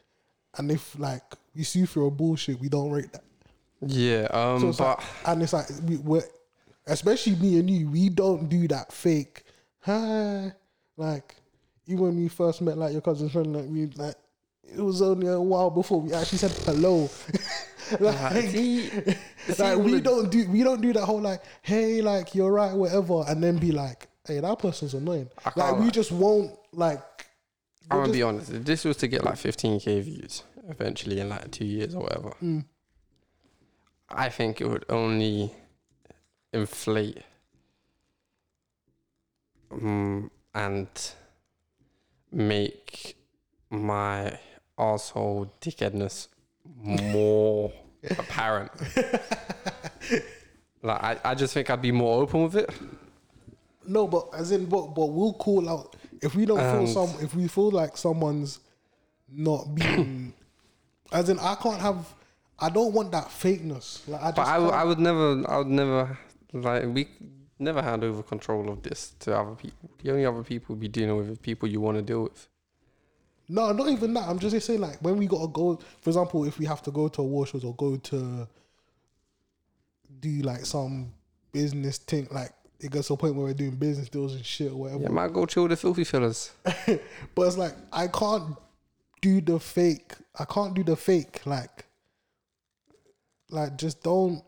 and 0.59 0.71
if 0.71 0.99
like 0.99 1.23
we 1.55 1.63
see 1.63 1.85
through 1.87 2.07
a 2.07 2.11
bullshit, 2.11 2.59
we 2.61 2.69
don't 2.69 2.91
rate 2.91 3.13
that. 3.13 3.25
Yeah. 3.87 4.29
Um. 4.31 4.73
So 4.73 4.85
but 4.85 4.99
like, 4.99 5.07
and 5.27 5.43
it's 5.43 5.53
like 5.53 5.67
we, 5.87 5.97
we're, 5.97 6.25
especially 6.87 7.37
me 7.37 7.59
and 7.59 7.69
you, 7.71 7.89
we 7.89 8.09
don't 8.09 8.49
do 8.49 8.69
that 8.69 8.93
fake. 8.93 9.45
Hi, 9.81 10.53
like 10.97 11.37
even 11.87 12.03
when 12.05 12.17
we 12.17 12.29
first 12.29 12.63
met, 12.63 12.79
like 12.79 12.93
your 12.93 13.03
cousin's 13.03 13.33
friend, 13.33 13.55
like 13.55 13.67
we 13.69 13.87
like 14.03 14.15
it 14.65 14.81
was 14.81 15.03
only 15.03 15.27
a 15.27 15.41
while 15.41 15.71
before 15.71 16.01
we 16.01 16.13
actually 16.13 16.39
said 16.39 16.53
hello. 16.65 17.11
like, 18.01 18.45
see- 18.47 18.89
see 18.89 19.63
like 19.63 19.79
we 19.79 20.01
don't 20.01 20.31
do 20.31 20.49
we 20.51 20.63
don't 20.63 20.81
do 20.81 20.93
that 20.93 21.05
whole 21.05 21.21
like 21.21 21.43
hey 21.63 22.01
like 22.03 22.35
you're 22.35 22.53
right 22.53 22.73
whatever 22.75 23.25
and 23.29 23.43
then 23.43 23.59
be 23.59 23.73
like 23.73 24.09
hey 24.27 24.41
that 24.41 24.59
person's 24.59 24.95
annoying. 24.95 25.29
Like 25.57 25.79
we 25.79 25.91
just 25.91 26.13
won't 26.13 26.53
like. 26.73 27.03
I'm 27.91 28.01
gonna 28.03 28.13
be 28.13 28.23
honest. 28.23 28.51
If 28.53 28.65
this 28.65 28.85
was 28.85 28.97
to 28.99 29.09
get 29.09 29.25
like 29.25 29.35
15k 29.35 30.03
views 30.03 30.45
eventually 30.69 31.19
in 31.21 31.29
like 31.29 31.51
two 31.51 31.65
years 31.65 31.95
or 31.95 32.03
whatever, 32.03 32.31
Mm. 32.43 32.65
I 34.09 34.29
think 34.29 34.61
it 34.61 34.67
would 34.69 34.85
only 34.89 35.53
inflate 36.53 37.23
um, 39.71 40.31
and 40.55 40.89
make 42.31 43.17
my 43.71 44.39
asshole 44.79 45.51
dickheadness 45.61 46.29
more 46.83 47.73
apparent. 48.19 48.71
like 50.83 51.03
I, 51.03 51.17
I 51.25 51.35
just 51.35 51.55
think 51.55 51.71
I'd 51.71 51.83
be 51.83 51.93
more 51.93 52.23
open 52.23 52.43
with 52.45 52.57
it. 52.57 52.71
No, 53.87 54.07
but 54.07 54.29
as 54.35 54.53
in, 54.53 54.67
but, 54.67 54.89
but 54.95 55.07
we'll 55.07 55.35
call 55.35 55.69
out 55.69 55.97
if 56.21 56.35
we 56.35 56.47
don't 56.47 56.59
feel 56.59 56.79
And- 56.81 56.89
some, 56.89 57.11
if 57.21 57.35
we 57.35 57.49
feel 57.49 57.71
like 57.71 57.97
someone's 57.97 58.61
not 59.29 59.75
being, 59.75 60.33
as 61.13 61.29
in, 61.29 61.39
I 61.41 61.57
can't 61.57 61.81
have, 61.81 62.15
I 62.59 62.69
don't 62.71 62.93
want 62.93 63.11
that 63.13 63.25
fakeness. 63.27 64.07
Like 64.09 64.21
I 64.23 64.27
just, 64.27 64.37
But 64.37 64.47
I, 64.47 64.53
w- 64.55 64.71
can't- 64.71 64.83
I 64.83 64.85
would 64.85 64.99
never, 65.01 65.45
I 65.51 65.59
would 65.59 65.67
never, 65.67 66.19
like, 66.53 66.85
we 66.87 67.09
never 67.59 67.83
hand 67.83 68.05
over 68.05 68.23
control 68.23 68.69
of 68.71 68.83
this 68.83 69.15
to 69.21 69.37
other 69.37 69.55
people. 69.57 69.91
The 70.03 70.11
only 70.11 70.27
other 70.27 70.43
people 70.45 70.75
we 70.77 70.83
be 70.83 70.89
dealing 70.89 71.17
with 71.17 71.31
is 71.31 71.39
people 71.39 71.69
you 71.69 71.81
want 71.81 71.97
to 71.97 72.03
deal 72.03 72.23
with. 72.25 72.49
No, 73.53 73.71
not 73.71 73.89
even 73.91 74.15
that. 74.15 74.27
I'm 74.27 74.39
just 74.39 74.67
saying, 74.67 74.81
like 74.81 74.97
when 75.03 75.19
we 75.19 75.27
gotta 75.27 75.49
go, 75.49 75.79
for 76.01 76.09
example, 76.09 76.45
if 76.45 76.59
we 76.59 76.65
have 76.65 76.81
to 76.83 76.91
go 76.91 77.09
to 77.09 77.21
a 77.21 77.25
war 77.25 77.47
shows 77.47 77.65
or 77.65 77.75
go 77.75 77.97
to 77.97 78.49
do 80.21 80.31
like 80.41 80.65
some 80.65 81.13
business 81.53 81.99
thing, 81.99 82.29
like 82.31 82.53
it 82.81 82.91
gets 82.91 83.09
to 83.09 83.15
a 83.15 83.17
point 83.19 83.35
where 83.35 83.45
we're 83.45 83.55
doing 83.55 83.73
business 83.73 84.09
deals 84.09 84.35
and 84.35 84.45
shit 84.45 84.73
or 84.73 84.77
whatever. 84.77 85.03
Yeah, 85.03 85.09
might 85.11 85.35
go 85.35 85.45
chill 85.45 85.65
with 85.65 85.73
the 85.73 85.77
filthy 85.77 86.05
fellas. 86.05 86.53
but 86.65 87.43
it's 87.43 87.59
like 87.59 87.75
I 87.93 88.09
can't 88.09 88.57
do 89.21 89.43
the 89.43 89.61
fake. 89.61 90.15
I 90.39 90.47
can't 90.47 90.73
do 90.73 90.83
the 90.83 90.97
fake. 90.97 91.43
Like, 91.45 91.85
like 93.51 93.77
just 93.77 94.03
don't. 94.03 94.43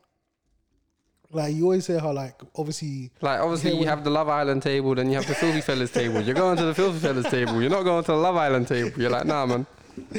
Like 1.34 1.54
you 1.54 1.64
always 1.64 1.84
say 1.84 1.98
how 1.98 2.12
like 2.12 2.40
obviously 2.56 3.10
Like, 3.20 3.40
obviously, 3.40 3.72
Yeah, 3.72 3.80
you 3.80 3.86
have 3.86 4.04
the 4.04 4.10
Love 4.10 4.28
Island 4.28 4.62
table, 4.62 4.94
then 4.94 5.08
you 5.08 5.16
have 5.16 5.26
the 5.26 5.34
filthy 5.34 5.60
fellas 5.60 5.90
table. 5.90 6.20
You're 6.20 6.34
going 6.34 6.56
to 6.56 6.64
the 6.64 6.74
filthy 6.74 7.00
fellas 7.00 7.28
table. 7.28 7.60
You're 7.60 7.70
not 7.70 7.82
going 7.82 8.04
to 8.04 8.12
the 8.12 8.16
Love 8.16 8.36
Island 8.36 8.68
table. 8.68 9.00
You're 9.00 9.10
like, 9.10 9.26
nah, 9.26 9.44
man. 9.46 9.66
I 10.14 10.16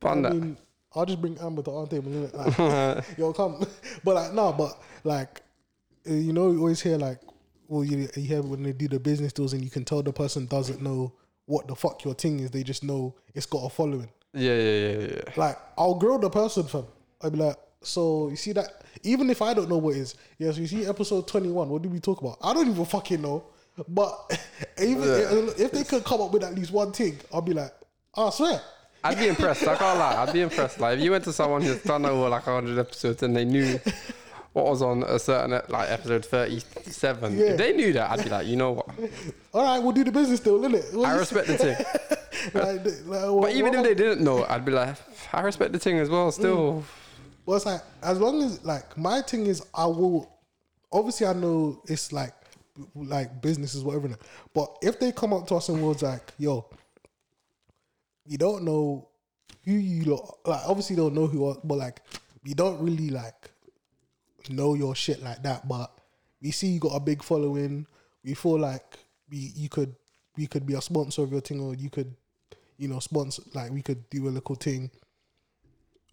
Bun 0.00 0.22
mean 0.22 0.56
I'll 0.94 1.06
just 1.06 1.20
bring 1.20 1.36
Amber 1.38 1.62
to 1.62 1.70
our 1.72 1.86
table. 1.86 2.10
Like, 2.10 3.04
yo, 3.18 3.32
come. 3.32 3.66
But 4.04 4.14
like 4.14 4.32
no, 4.34 4.52
but 4.52 4.78
like 5.02 5.42
uh, 6.08 6.12
you 6.12 6.32
know, 6.32 6.52
you 6.52 6.58
always 6.60 6.80
hear 6.80 6.98
like, 6.98 7.18
well, 7.66 7.82
you, 7.82 8.08
you 8.14 8.22
hear 8.22 8.42
when 8.42 8.62
they 8.62 8.72
do 8.72 8.88
the 8.88 9.00
business 9.00 9.32
deals 9.32 9.54
and 9.54 9.64
you 9.64 9.70
can 9.70 9.84
tell 9.84 10.02
the 10.02 10.12
person 10.12 10.46
doesn't 10.46 10.82
know 10.82 11.12
what 11.46 11.66
the 11.66 11.74
fuck 11.74 12.04
your 12.04 12.14
thing 12.14 12.40
is. 12.40 12.50
They 12.50 12.62
just 12.62 12.84
know 12.84 13.14
it's 13.34 13.46
got 13.46 13.64
a 13.64 13.70
following. 13.70 14.10
Yeah, 14.32 14.54
yeah, 14.54 14.88
yeah, 14.88 15.06
yeah. 15.06 15.22
Like 15.36 15.58
I'll 15.76 15.94
grill 15.94 16.18
the 16.18 16.30
person 16.30 16.64
fam. 16.64 16.86
I'll 17.22 17.30
be 17.30 17.38
like, 17.38 17.56
so 17.82 18.28
you 18.28 18.36
see 18.36 18.52
that 18.52 18.83
even 19.04 19.30
if 19.30 19.40
I 19.42 19.54
don't 19.54 19.68
know 19.68 19.78
what 19.78 19.96
is, 19.96 20.14
yes, 20.38 20.56
you 20.58 20.66
see 20.66 20.86
episode 20.86 21.28
twenty 21.28 21.50
one, 21.50 21.68
what 21.68 21.82
did 21.82 21.92
we 21.92 22.00
talk 22.00 22.20
about? 22.20 22.38
I 22.42 22.52
don't 22.54 22.68
even 22.68 22.84
fucking 22.84 23.22
know. 23.22 23.44
But 23.88 24.38
even 24.82 25.50
if 25.58 25.72
they 25.72 25.84
could 25.84 26.04
come 26.04 26.20
up 26.20 26.32
with 26.32 26.44
at 26.44 26.54
least 26.54 26.70
one 26.72 26.92
thing, 26.92 27.18
I'll 27.32 27.40
be 27.42 27.52
like, 27.54 27.72
I 28.16 28.30
swear. 28.30 28.60
I'd 29.02 29.18
be 29.18 29.28
impressed. 29.28 29.66
I 29.68 29.76
can't 29.76 29.98
lie. 29.98 30.22
I'd 30.22 30.32
be 30.32 30.40
impressed. 30.40 30.80
Like 30.80 30.98
if 30.98 31.04
you 31.04 31.10
went 31.10 31.24
to 31.24 31.32
someone 31.32 31.60
who's 31.62 31.82
done 31.82 32.06
over 32.06 32.28
like 32.28 32.44
hundred 32.44 32.78
episodes 32.78 33.22
and 33.22 33.36
they 33.36 33.44
knew 33.44 33.78
what 34.54 34.64
was 34.66 34.80
on 34.80 35.02
a 35.02 35.18
certain 35.18 35.50
like 35.68 35.90
episode 35.90 36.24
thirty-seven, 36.24 37.36
Yeah. 37.36 37.44
if 37.46 37.58
they 37.58 37.72
knew 37.76 37.92
that, 37.94 38.10
I'd 38.12 38.24
be 38.24 38.30
like, 38.30 38.46
you 38.46 38.56
know 38.56 38.72
what? 38.72 38.88
All 39.52 39.62
right, 39.64 39.78
we'll 39.82 39.92
do 39.92 40.04
the 40.04 40.12
business 40.12 40.40
deal, 40.40 40.58
innit? 40.60 40.94
What 40.94 41.08
I 41.10 41.16
respect 41.18 41.48
the 41.48 41.58
thing. 41.58 41.76
like, 42.54 42.84
like, 42.84 42.94
But 43.06 43.34
what- 43.34 43.52
even 43.52 43.72
what- 43.72 43.80
if 43.80 43.84
they 43.84 43.94
didn't 43.94 44.24
know, 44.24 44.44
I'd 44.48 44.64
be 44.64 44.72
like, 44.72 44.96
I 45.34 45.40
respect 45.42 45.72
the 45.72 45.78
thing 45.78 45.98
as 45.98 46.08
well. 46.08 46.30
Still, 46.32 46.72
mm. 46.72 46.82
Well, 47.46 47.56
it's 47.56 47.66
like 47.66 47.82
as 48.02 48.18
long 48.18 48.42
as 48.42 48.64
like 48.64 48.96
my 48.96 49.22
thing 49.22 49.46
is, 49.46 49.62
I 49.74 49.86
will. 49.86 50.30
Obviously, 50.92 51.26
I 51.26 51.32
know 51.32 51.82
it's 51.86 52.12
like 52.12 52.34
like 52.94 53.40
businesses, 53.42 53.82
whatever. 53.82 54.16
But 54.52 54.76
if 54.82 54.98
they 54.98 55.12
come 55.12 55.32
up 55.32 55.46
to 55.48 55.56
us 55.56 55.68
and 55.68 55.82
was 55.82 56.02
like, 56.02 56.32
"Yo, 56.38 56.66
you 58.26 58.38
don't 58.38 58.64
know 58.64 59.08
who 59.64 59.72
you 59.72 60.04
like," 60.44 60.60
obviously 60.66 60.96
don't 60.96 61.14
know 61.14 61.26
who, 61.26 61.46
are, 61.46 61.56
but 61.62 61.78
like 61.78 62.00
you 62.44 62.54
don't 62.54 62.80
really 62.80 63.10
like 63.10 63.50
know 64.50 64.74
your 64.74 64.94
shit 64.94 65.22
like 65.22 65.42
that. 65.42 65.68
But 65.68 65.90
we 66.40 66.50
see 66.50 66.68
you 66.68 66.80
got 66.80 66.96
a 66.96 67.00
big 67.00 67.22
following. 67.22 67.86
We 68.24 68.34
feel 68.34 68.58
like 68.58 68.98
we 69.30 69.52
you 69.54 69.68
could 69.68 69.94
we 70.36 70.46
could 70.46 70.66
be 70.66 70.74
a 70.74 70.80
sponsor 70.80 71.22
of 71.22 71.32
your 71.32 71.40
thing, 71.40 71.60
or 71.60 71.74
you 71.74 71.90
could 71.90 72.14
you 72.78 72.88
know 72.88 72.98
sponsor 72.98 73.42
like 73.54 73.70
we 73.70 73.82
could 73.82 74.08
do 74.10 74.28
a 74.28 74.30
little 74.30 74.54
thing. 74.54 74.90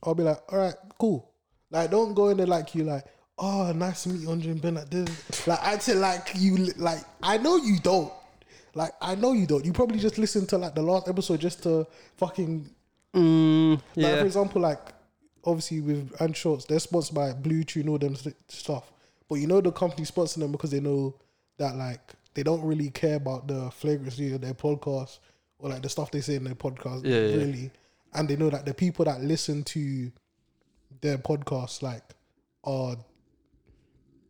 I'll 0.03 0.15
be 0.15 0.23
like, 0.23 0.39
all 0.51 0.59
right, 0.59 0.75
cool. 0.99 1.31
Like, 1.69 1.91
don't 1.91 2.13
go 2.13 2.29
in 2.29 2.37
there 2.37 2.47
like 2.47 2.73
you 2.75 2.83
like, 2.83 3.05
oh, 3.37 3.71
nice 3.71 4.03
to 4.03 4.09
meet 4.09 4.21
you, 4.21 4.29
Andre 4.31 4.51
and 4.51 4.61
Ben. 4.61 4.75
Like, 4.75 4.89
this. 4.89 5.47
like 5.47 5.59
acting 5.63 5.99
like 5.99 6.31
you 6.35 6.57
like. 6.77 6.99
I 7.23 7.37
know 7.37 7.55
you 7.57 7.79
don't. 7.79 8.11
Like, 8.73 8.91
I 9.01 9.15
know 9.15 9.33
you 9.33 9.45
don't. 9.47 9.65
You 9.65 9.73
probably 9.73 9.99
just 9.99 10.17
listen 10.17 10.45
to 10.47 10.57
like 10.57 10.75
the 10.75 10.81
last 10.81 11.07
episode 11.07 11.39
just 11.39 11.63
to 11.63 11.85
fucking. 12.17 12.69
mm, 13.13 13.81
Like, 13.95 14.19
for 14.19 14.25
example, 14.25 14.61
like 14.61 14.79
obviously 15.43 15.81
with 15.81 16.13
Andrew 16.21 16.35
Schulz, 16.35 16.65
they're 16.65 16.79
sponsored 16.79 17.15
by 17.15 17.33
BlueChew, 17.33 17.87
all 17.89 17.97
them 17.97 18.15
stuff. 18.47 18.91
But 19.29 19.35
you 19.35 19.47
know 19.47 19.61
the 19.61 19.71
company 19.71 20.05
sponsoring 20.05 20.39
them 20.39 20.51
because 20.51 20.71
they 20.71 20.79
know 20.79 21.15
that 21.57 21.75
like 21.75 22.13
they 22.33 22.43
don't 22.43 22.61
really 22.63 22.89
care 22.89 23.15
about 23.15 23.47
the 23.47 23.71
flagrancy 23.71 24.33
of 24.33 24.41
their 24.41 24.53
podcast 24.53 25.19
or 25.59 25.69
like 25.69 25.81
the 25.81 25.89
stuff 25.89 26.11
they 26.11 26.21
say 26.21 26.35
in 26.35 26.43
their 26.43 26.55
podcast. 26.55 27.05
Yeah, 27.05 27.19
yeah. 27.27 27.69
Really. 28.13 28.19
And 28.19 28.29
they 28.29 28.35
know 28.35 28.49
that 28.49 28.65
the 28.65 28.73
people 28.73 29.05
that 29.05 29.21
listen 29.21 29.63
to 29.63 30.11
their 31.01 31.17
podcasts 31.17 31.81
like 31.81 32.03
are 32.63 32.95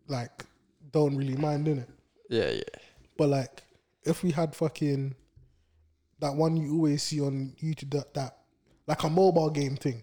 like 0.08 0.46
don't 0.92 1.16
really 1.16 1.36
mind 1.36 1.68
in 1.68 1.80
it. 1.80 1.90
yeah, 2.30 2.50
yeah. 2.50 2.62
But 3.18 3.30
like, 3.30 3.64
if 4.04 4.24
we 4.24 4.32
had 4.32 4.56
fucking 4.56 5.16
that 6.20 6.34
one 6.36 6.58
you 6.58 6.74
always 6.74 7.04
see 7.04 7.22
on 7.22 7.54
YouTube, 7.62 7.92
that, 7.92 8.14
that 8.14 8.38
like 8.88 9.04
a 9.04 9.10
mobile 9.10 9.50
game 9.50 9.76
thing, 9.76 10.02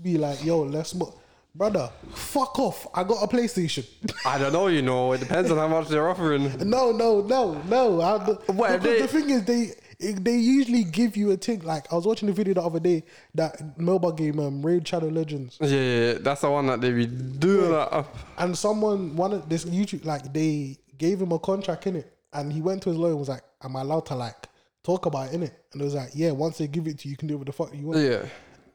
be 0.00 0.16
like, 0.18 0.44
yo, 0.44 0.62
let's, 0.62 0.94
mo- 0.94 1.18
brother, 1.54 1.90
fuck 2.14 2.58
off. 2.58 2.86
I 2.94 3.04
got 3.04 3.22
a 3.22 3.26
PlayStation. 3.26 3.86
I 4.26 4.38
don't 4.38 4.52
know. 4.52 4.66
You 4.68 4.82
know, 4.82 5.12
it 5.12 5.18
depends 5.20 5.50
on 5.50 5.58
how 5.58 5.68
much 5.68 5.88
they're 5.88 6.08
offering. 6.08 6.44
no, 6.68 6.92
no, 6.92 7.20
no, 7.22 7.54
no. 7.68 8.00
I, 8.00 8.18
What, 8.18 8.46
because 8.46 8.82
they- 8.82 9.00
the 9.02 9.08
thing 9.08 9.30
is, 9.30 9.44
they 9.44 9.72
they 10.02 10.36
usually 10.36 10.84
give 10.84 11.16
you 11.16 11.30
a 11.30 11.36
thing. 11.36 11.60
Like 11.60 11.92
I 11.92 11.96
was 11.96 12.06
watching 12.06 12.28
a 12.28 12.32
video 12.32 12.54
the 12.54 12.62
other 12.62 12.80
day 12.80 13.04
that 13.34 13.78
mobile 13.78 14.12
game, 14.12 14.38
um, 14.40 14.64
Raid 14.64 14.86
Shadow 14.86 15.08
Legends. 15.08 15.58
Yeah, 15.60 15.68
yeah, 15.68 16.06
yeah. 16.12 16.18
that's 16.20 16.40
the 16.40 16.50
one 16.50 16.66
that 16.66 16.80
they 16.80 16.92
be 16.92 17.06
doing 17.06 17.70
that 17.70 17.92
up. 17.92 18.16
And 18.38 18.56
someone, 18.56 19.16
one 19.16 19.32
of 19.32 19.48
this 19.48 19.64
YouTube, 19.64 20.04
like 20.04 20.32
they 20.32 20.78
gave 20.98 21.20
him 21.20 21.32
a 21.32 21.38
contract 21.38 21.86
in 21.86 21.96
it, 21.96 22.12
and 22.32 22.52
he 22.52 22.60
went 22.60 22.82
to 22.82 22.88
his 22.88 22.98
lawyer 22.98 23.10
and 23.10 23.20
was 23.20 23.28
like, 23.28 23.42
"Am 23.62 23.76
I 23.76 23.82
allowed 23.82 24.06
to 24.06 24.14
like 24.14 24.48
talk 24.82 25.06
about 25.06 25.28
it 25.28 25.34
in 25.34 25.42
it?" 25.44 25.64
And 25.72 25.80
it 25.80 25.84
was 25.84 25.94
like, 25.94 26.10
"Yeah, 26.14 26.32
once 26.32 26.58
they 26.58 26.66
give 26.66 26.86
it 26.86 26.98
to 27.00 27.08
you, 27.08 27.12
you 27.12 27.16
can 27.16 27.28
do 27.28 27.38
what 27.38 27.46
the 27.46 27.52
fuck 27.52 27.74
you 27.74 27.86
want." 27.86 28.00
Yeah, 28.00 28.24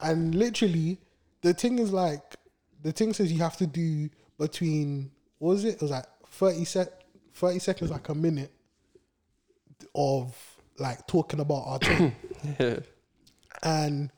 And 0.02 0.34
literally, 0.34 1.00
the 1.42 1.54
thing 1.54 1.80
is 1.80 1.92
like, 1.92 2.36
the 2.84 2.92
thing 2.92 3.14
says 3.14 3.32
you 3.32 3.40
have 3.40 3.58
to 3.58 3.68
do 3.68 4.10
between 4.38 5.12
what 5.40 5.50
was 5.50 5.66
it? 5.66 5.76
It 5.76 5.82
was 5.82 5.92
like 5.92 6.06
thirty 6.30 6.66
sec, 6.66 6.88
thirty 7.34 7.60
seconds, 7.60 7.92
like 7.92 8.08
a 8.10 8.16
minute 8.16 8.52
of 9.94 10.36
like 10.80 11.06
talking 11.08 11.40
about 11.40 11.64
our 11.66 11.80
thing 11.80 12.16
yeah. 12.60 12.80
and 13.64 14.12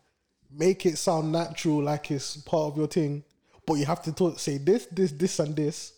make 0.51 0.85
it 0.85 0.97
sound 0.97 1.31
natural, 1.31 1.83
like 1.83 2.11
it's 2.11 2.37
part 2.37 2.71
of 2.71 2.77
your 2.77 2.87
thing. 2.87 3.23
But 3.65 3.75
you 3.75 3.85
have 3.85 4.01
to 4.03 4.11
talk, 4.11 4.39
say 4.39 4.57
this, 4.57 4.87
this, 4.87 5.11
this, 5.11 5.39
and 5.39 5.55
this, 5.55 5.93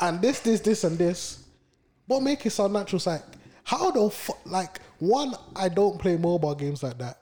and 0.00 0.20
this, 0.20 0.40
this, 0.40 0.60
this, 0.60 0.84
and 0.84 0.96
this. 0.96 1.44
But 2.08 2.20
make 2.20 2.44
it 2.46 2.50
sound 2.50 2.72
natural. 2.72 2.96
It's 2.96 3.06
like 3.06 3.22
how 3.64 3.90
the 3.90 4.10
fuck? 4.10 4.38
Like 4.46 4.80
one, 4.98 5.34
I 5.56 5.68
don't 5.68 5.98
play 5.98 6.16
mobile 6.16 6.54
games 6.54 6.82
like 6.82 6.98
that. 6.98 7.18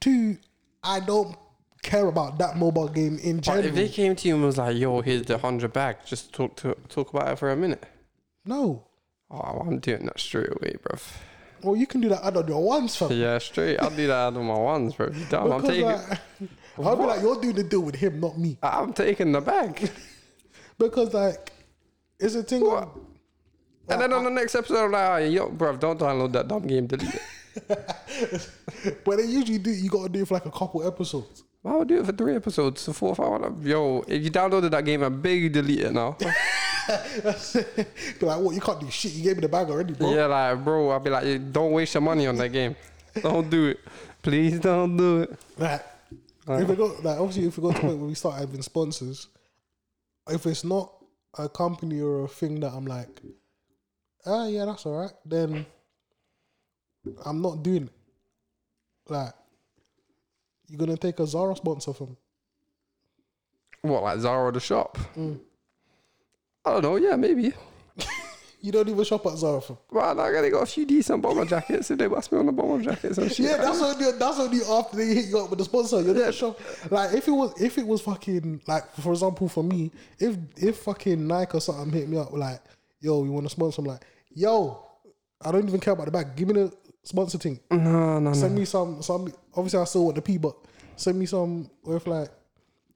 Two, 0.00 0.36
I 0.82 1.00
don't 1.00 1.36
care 1.82 2.06
about 2.06 2.38
that 2.38 2.56
mobile 2.56 2.88
game 2.88 3.18
in 3.22 3.36
But 3.36 3.44
general. 3.44 3.64
if 3.66 3.74
they 3.74 3.88
came 3.88 4.14
to 4.16 4.28
you 4.28 4.34
and 4.34 4.44
was 4.44 4.58
like, 4.58 4.76
"Yo, 4.76 5.00
here's 5.02 5.22
the 5.22 5.38
hundred 5.38 5.72
bag," 5.72 5.98
just 6.04 6.32
talk 6.32 6.56
to 6.56 6.76
talk 6.88 7.12
about 7.12 7.28
it 7.28 7.38
for 7.38 7.50
a 7.50 7.56
minute. 7.56 7.84
no, 8.44 8.84
Oh, 9.30 9.38
I'm 9.66 9.80
doing 9.80 10.04
that 10.06 10.20
straight 10.20 10.48
away, 10.50 10.76
bruv. 10.82 11.02
Well, 11.66 11.76
you 11.76 11.86
can 11.86 12.00
do 12.00 12.08
that. 12.08 12.24
I 12.24 12.30
don't 12.30 12.48
ones, 12.48 12.54
it 12.54 12.62
once, 12.62 12.96
fam. 12.96 13.12
Yeah, 13.12 13.38
straight. 13.38 13.78
I'll 13.78 13.90
do 13.90 14.06
that 14.06 14.34
on 14.34 14.44
my 14.44 14.58
ones, 14.58 14.94
bro. 14.94 15.08
You 15.12 15.24
dumb. 15.26 15.52
I'm 15.52 15.62
taking. 15.62 15.84
like, 15.84 16.18
I'll 16.78 16.96
be 16.96 17.02
like, 17.04 17.20
you're 17.22 17.40
doing 17.40 17.56
the 17.56 17.64
deal 17.64 17.80
with 17.80 17.96
him, 17.96 18.20
not 18.20 18.38
me. 18.38 18.56
I'm 18.62 18.92
taking 18.92 19.32
the 19.32 19.40
bag. 19.40 19.90
Because 20.78 21.14
like, 21.14 21.52
it's 22.20 22.34
a 22.34 22.42
thing. 22.42 22.62
Of, 22.62 22.90
And 23.88 23.98
then 23.98 24.12
on 24.12 24.24
the 24.24 24.30
next 24.30 24.54
episode, 24.54 24.84
I'm 24.84 24.92
like, 24.92 25.22
oh, 25.22 25.24
yo, 25.24 25.48
bro, 25.48 25.74
don't 25.78 25.98
download 25.98 26.32
that 26.32 26.48
dumb 26.48 26.66
game. 26.66 26.86
Delete 26.86 27.14
it. 27.14 27.22
But 29.04 29.16
they 29.16 29.24
usually 29.24 29.56
do. 29.56 29.70
You 29.70 29.88
gotta 29.88 30.10
do 30.10 30.20
it 30.20 30.28
for 30.28 30.34
like 30.34 30.44
a 30.44 30.50
couple 30.50 30.86
episodes. 30.86 31.44
I 31.64 31.74
would 31.76 31.88
do 31.88 31.98
it 32.00 32.04
for 32.06 32.12
three 32.12 32.36
episodes. 32.36 32.82
So 32.82 32.92
four, 32.92 33.14
five. 33.14 33.42
I'd- 33.42 33.68
Yo, 33.68 34.04
if 34.06 34.22
you 34.22 34.30
downloaded 34.30 34.70
that 34.72 34.84
game, 34.84 35.02
I 35.02 35.08
beg 35.08 35.40
you 35.42 35.48
delete 35.48 35.80
it 35.80 35.92
now. 35.92 36.16
Be 38.20 38.26
like, 38.26 38.40
what? 38.40 38.54
You 38.54 38.60
can't 38.60 38.80
do 38.80 38.90
shit. 38.90 39.12
You 39.12 39.24
gave 39.24 39.36
me 39.36 39.42
the 39.42 39.48
bag 39.48 39.68
already, 39.68 39.94
bro. 39.94 40.14
Yeah, 40.14 40.26
like, 40.26 40.62
bro, 40.64 40.90
I'll 40.90 41.00
be 41.00 41.10
like, 41.10 41.52
don't 41.52 41.72
waste 41.72 41.94
your 41.94 42.00
money 42.02 42.26
on 42.26 42.36
that 42.36 42.50
game. 42.50 42.76
Don't 43.22 43.48
do 43.48 43.66
it. 43.66 43.80
Please 44.22 44.58
don't 44.60 44.96
do 44.96 45.22
it. 45.22 45.38
Like, 45.58 45.84
if 46.48 46.68
we 46.68 46.76
go, 46.76 46.96
like, 47.02 47.18
obviously, 47.18 47.46
if 47.46 47.58
we 47.58 47.62
go 47.62 47.72
to 47.72 47.74
the 47.74 47.80
point 47.80 47.98
where 47.98 48.08
we 48.08 48.14
start 48.14 48.38
having 48.38 48.62
sponsors, 48.62 49.28
if 50.28 50.46
it's 50.46 50.64
not 50.64 50.92
a 51.38 51.48
company 51.48 52.00
or 52.00 52.24
a 52.24 52.28
thing 52.28 52.60
that 52.60 52.72
I'm 52.72 52.86
like, 52.86 53.20
ah, 54.24 54.46
yeah, 54.46 54.64
that's 54.64 54.86
all 54.86 55.00
right, 55.00 55.12
then 55.24 55.66
I'm 57.24 57.42
not 57.42 57.62
doing 57.62 57.84
it. 57.84 57.92
Like, 59.08 59.32
you're 60.68 60.78
gonna 60.78 60.96
take 60.96 61.20
a 61.20 61.26
Zara 61.26 61.54
sponsor 61.54 61.92
from 61.92 62.16
What, 63.82 64.02
like 64.02 64.18
Zara 64.18 64.50
the 64.50 64.60
shop? 64.60 64.98
I 66.66 66.70
don't 66.72 66.82
know. 66.82 66.96
Yeah, 66.96 67.16
maybe. 67.16 67.52
you 68.60 68.72
don't 68.72 68.88
even 68.88 69.04
shop 69.04 69.24
at 69.26 69.36
Zara 69.38 69.60
from. 69.60 69.78
Well, 69.90 70.14
like, 70.14 70.32
they 70.32 70.50
got 70.50 70.62
a 70.62 70.66
few 70.66 70.84
decent 70.84 71.22
bomber 71.22 71.44
jackets. 71.44 71.90
If 71.90 71.98
they 71.98 72.06
bust 72.08 72.32
me 72.32 72.38
on 72.38 72.46
the 72.46 72.52
bomber 72.52 72.82
jackets 72.82 73.18
and 73.18 73.30
shit. 73.30 73.46
Yeah, 73.46 73.58
that's 73.58 73.80
only 73.80 74.12
that's 74.18 74.38
only 74.40 74.60
after 74.68 74.96
they 74.96 75.06
hit 75.14 75.26
you 75.26 75.38
up 75.38 75.50
with 75.50 75.58
the 75.60 75.64
sponsor. 75.64 76.02
You're 76.02 76.16
Yeah. 76.18 76.30
shop. 76.32 76.58
Like 76.90 77.14
if 77.14 77.28
it 77.28 77.30
was 77.30 77.60
if 77.62 77.78
it 77.78 77.86
was 77.86 78.00
fucking 78.00 78.62
like 78.66 78.92
for 78.96 79.12
example 79.12 79.48
for 79.48 79.62
me, 79.62 79.92
if 80.18 80.36
if 80.56 80.78
fucking 80.78 81.24
Nike 81.26 81.56
or 81.56 81.60
something 81.60 81.92
hit 81.92 82.08
me 82.08 82.18
up 82.18 82.32
like, 82.32 82.60
yo, 83.00 83.22
you 83.24 83.30
want 83.30 83.46
to 83.46 83.50
sponsor? 83.50 83.80
I'm 83.82 83.86
like, 83.86 84.04
yo, 84.34 84.84
I 85.44 85.52
don't 85.52 85.68
even 85.68 85.78
care 85.80 85.92
about 85.92 86.06
the 86.06 86.12
bag. 86.12 86.34
Give 86.34 86.48
me 86.48 86.54
the 86.54 86.72
sponsor 87.04 87.38
thing. 87.38 87.60
no, 87.70 88.18
no, 88.18 88.32
Send 88.32 88.54
no. 88.54 88.58
me 88.60 88.64
some 88.64 89.00
some. 89.02 89.32
Obviously, 89.54 89.78
I 89.80 89.84
still 89.84 90.04
want 90.06 90.16
the 90.16 90.22
P, 90.22 90.38
but 90.38 90.56
send 90.96 91.16
me 91.18 91.26
some. 91.26 91.70
Or 91.84 91.96
if 91.96 92.06
like 92.08 92.30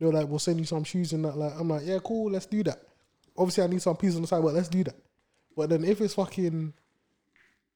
you're 0.00 0.12
like, 0.12 0.26
we'll 0.26 0.38
send 0.40 0.58
you 0.58 0.64
some 0.66 0.82
shoes 0.82 1.12
and 1.12 1.24
that. 1.24 1.36
Like 1.36 1.52
I'm 1.56 1.68
like, 1.68 1.82
yeah, 1.84 1.98
cool, 2.02 2.30
let's 2.32 2.46
do 2.46 2.64
that. 2.64 2.80
Obviously, 3.40 3.64
I 3.64 3.68
need 3.68 3.80
some 3.80 3.96
P's 3.96 4.16
on 4.16 4.22
the 4.22 4.28
side, 4.28 4.42
but 4.42 4.52
let's 4.52 4.68
do 4.68 4.84
that. 4.84 4.96
But 5.56 5.70
then 5.70 5.82
if 5.82 6.02
it's 6.02 6.12
fucking 6.12 6.74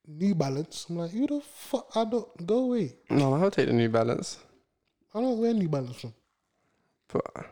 New 0.06 0.34
Balance, 0.34 0.84
I'm 0.90 0.96
like, 0.98 1.10
who 1.10 1.26
the 1.26 1.40
fuck? 1.40 1.88
I 1.94 2.04
don't 2.04 2.46
go 2.46 2.64
away. 2.64 2.96
No, 3.08 3.32
I'll 3.32 3.50
take 3.50 3.68
the 3.68 3.72
New 3.72 3.88
Balance. 3.88 4.36
I 5.14 5.22
don't 5.22 5.38
wear 5.38 5.54
New 5.54 5.70
Balance 5.70 5.98
from. 5.98 6.12
But, 7.08 7.46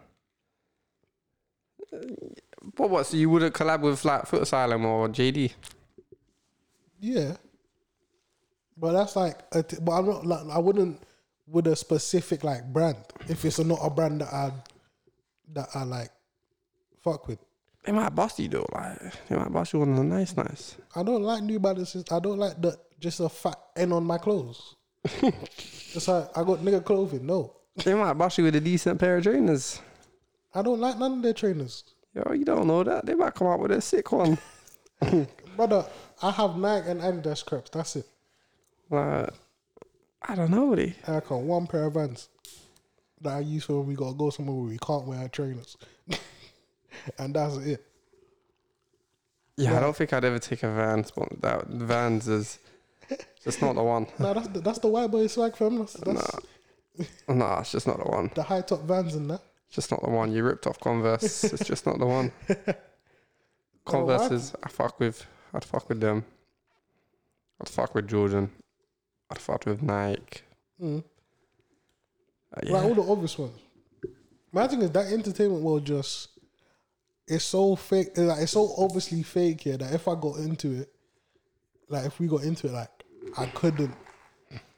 but 2.76 2.90
what? 2.90 3.06
So 3.06 3.16
you 3.16 3.30
wouldn't 3.30 3.54
collab 3.54 3.80
with 3.80 4.04
like 4.04 4.26
Foot 4.26 4.42
Asylum 4.42 4.84
or 4.84 5.08
JD? 5.08 5.54
Yeah, 7.00 7.36
but 8.76 8.92
that's 8.92 9.16
like, 9.16 9.40
a 9.52 9.62
t- 9.62 9.78
but 9.80 9.92
I'm 9.92 10.06
not 10.06 10.26
like 10.26 10.46
I 10.54 10.58
wouldn't 10.58 11.00
with 11.46 11.66
a 11.66 11.76
specific 11.76 12.44
like 12.44 12.70
brand 12.72 12.96
if 13.28 13.42
it's 13.46 13.58
not 13.58 13.78
a 13.82 13.88
brand 13.88 14.20
that 14.20 14.32
I 14.32 14.52
that 15.54 15.68
I 15.74 15.84
like 15.84 16.10
fuck 17.02 17.26
with. 17.26 17.38
They 17.84 17.92
might 17.92 18.14
bust 18.14 18.38
you 18.38 18.48
though. 18.48 18.66
Like 18.72 19.28
they 19.28 19.36
might 19.36 19.52
bust 19.52 19.72
you 19.72 19.82
on 19.82 19.94
the 19.96 20.04
nice, 20.04 20.36
nice. 20.36 20.76
I 20.94 21.02
don't 21.02 21.22
like 21.22 21.42
New 21.42 21.58
Balances. 21.58 22.04
I 22.10 22.20
don't 22.20 22.38
like 22.38 22.60
the 22.60 22.78
just 23.00 23.20
a 23.20 23.28
fat 23.28 23.58
N 23.76 23.92
on 23.92 24.04
my 24.04 24.18
clothes. 24.18 24.76
it's 25.04 26.06
like 26.06 26.36
I 26.36 26.44
got 26.44 26.58
nigga 26.60 26.84
clothing. 26.84 27.26
No, 27.26 27.56
They 27.84 27.94
might 27.94 28.14
bust 28.14 28.38
you 28.38 28.44
with 28.44 28.54
a 28.54 28.60
decent 28.60 29.00
pair 29.00 29.16
of 29.16 29.24
trainers. 29.24 29.80
I 30.54 30.62
don't 30.62 30.80
like 30.80 30.98
none 30.98 31.14
of 31.14 31.22
their 31.22 31.32
trainers, 31.32 31.82
Yo, 32.14 32.32
you 32.34 32.44
don't 32.44 32.66
know 32.66 32.84
that. 32.84 33.06
They 33.06 33.14
might 33.14 33.34
come 33.34 33.46
out 33.48 33.58
with 33.60 33.72
a 33.72 33.80
sick 33.80 34.12
one. 34.12 34.38
brother. 35.56 35.86
I 36.22 36.30
have 36.30 36.56
Nike 36.56 36.88
and 36.90 37.00
Adidas 37.00 37.44
crepes. 37.44 37.70
That's 37.70 37.96
it. 37.96 38.06
Like, 38.90 39.30
I 40.22 40.34
don't 40.34 40.50
know. 40.50 40.76
They. 40.76 40.94
I 41.06 41.20
got 41.20 41.40
one 41.40 41.66
pair 41.66 41.84
of 41.84 41.94
Vans 41.94 42.28
that 43.22 43.36
I 43.36 43.40
use 43.40 43.64
for 43.64 43.78
when 43.78 43.88
we 43.88 43.94
gotta 43.94 44.14
go 44.14 44.30
somewhere 44.30 44.54
where 44.56 44.68
we 44.70 44.78
can't 44.78 45.06
wear 45.06 45.20
our 45.20 45.28
trainers, 45.28 45.76
and 47.18 47.34
that's 47.34 47.56
it. 47.58 47.84
Yeah, 49.56 49.76
I 49.76 49.80
don't 49.80 49.94
think 49.94 50.12
I'd 50.12 50.24
ever 50.24 50.38
take 50.38 50.62
a 50.62 50.68
Vans. 50.72 51.10
But 51.10 51.40
that 51.42 51.66
Vans 51.68 52.26
is 52.28 52.58
just 53.44 53.60
not 53.60 53.74
the 53.74 53.82
one. 53.82 54.06
No, 54.18 54.34
that's 54.34 54.48
the, 54.48 54.60
that's 54.60 54.78
the 54.78 54.88
white 54.88 55.10
boy 55.10 55.26
swag 55.26 55.56
fam. 55.56 55.78
That's, 55.78 55.92
that's 55.94 56.36
Nah, 57.28 57.60
it's 57.60 57.72
just 57.72 57.86
not 57.86 57.98
the 57.98 58.10
one. 58.10 58.30
the 58.34 58.42
high 58.42 58.60
top 58.60 58.82
Vans 58.82 59.14
and 59.14 59.30
that. 59.30 59.40
It's 59.66 59.76
just 59.76 59.90
not 59.90 60.02
the 60.02 60.10
one. 60.10 60.32
You 60.32 60.44
ripped 60.44 60.66
off 60.66 60.78
Converse. 60.80 61.44
it's 61.44 61.64
just 61.72 61.86
not 61.86 61.98
the 61.98 62.06
one. 62.06 62.32
Converse 63.84 64.30
is 64.30 64.54
I 64.62 64.68
fuck 64.68 64.98
with. 65.00 65.26
I'd 65.54 65.64
fuck 65.64 65.88
with 65.88 66.00
them. 66.00 66.24
I'd 67.60 67.68
fuck 67.68 67.94
with 67.94 68.08
Jordan. 68.08 68.50
I'd 69.30 69.38
fuck 69.38 69.66
with 69.66 69.82
Nike. 69.82 70.42
Mm. 70.80 71.02
Uh, 72.54 72.60
yeah. 72.64 72.72
Like 72.72 72.84
all 72.84 72.94
the 72.94 73.10
obvious 73.12 73.38
ones. 73.38 73.58
My 74.52 74.66
thing 74.68 74.82
is 74.82 74.90
that 74.90 75.06
entertainment 75.12 75.62
world 75.62 75.86
just 75.86 76.28
it's 77.26 77.44
so 77.44 77.76
fake. 77.76 78.16
Like 78.16 78.42
it's 78.42 78.52
so 78.52 78.74
obviously 78.76 79.22
fake 79.22 79.62
here 79.62 79.76
that 79.76 79.94
if 79.94 80.08
I 80.08 80.14
got 80.14 80.36
into 80.36 80.80
it, 80.80 80.92
like 81.88 82.06
if 82.06 82.18
we 82.18 82.26
got 82.26 82.42
into 82.42 82.66
it, 82.68 82.72
like 82.72 82.90
I 83.38 83.46
couldn't, 83.46 83.94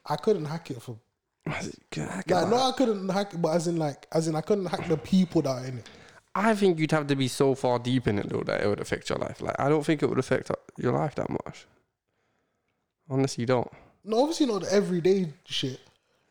I 0.05 0.15
couldn't 0.15 0.45
hack 0.45 0.71
it 0.71 0.81
from. 0.81 0.99
Like 1.47 2.47
no, 2.47 2.57
I 2.57 2.71
couldn't 2.75 3.07
hack 3.09 3.33
it, 3.33 3.41
but 3.41 3.55
as 3.55 3.67
in 3.67 3.77
like, 3.77 4.07
as 4.11 4.27
in 4.27 4.35
I 4.35 4.41
couldn't 4.41 4.65
hack 4.65 4.87
the 4.87 4.97
people 4.97 5.41
that 5.43 5.49
are 5.49 5.65
in 5.65 5.79
it. 5.79 5.89
I 6.33 6.53
think 6.53 6.79
you'd 6.79 6.91
have 6.91 7.07
to 7.07 7.15
be 7.15 7.27
so 7.27 7.55
far 7.55 7.79
deep 7.79 8.07
in 8.07 8.19
it 8.19 8.29
though 8.29 8.43
that 8.43 8.61
it 8.61 8.67
would 8.67 8.81
affect 8.81 9.09
your 9.09 9.19
life. 9.19 9.41
Like 9.41 9.55
I 9.59 9.69
don't 9.69 9.85
think 9.85 10.03
it 10.03 10.09
would 10.09 10.19
affect 10.19 10.51
your 10.77 10.93
life 10.93 11.15
that 11.15 11.29
much. 11.29 11.65
Honestly, 13.09 13.43
you 13.43 13.45
don't. 13.45 13.71
No, 14.03 14.21
obviously 14.21 14.45
not 14.45 14.61
the 14.61 14.73
everyday 14.73 15.33
shit. 15.45 15.79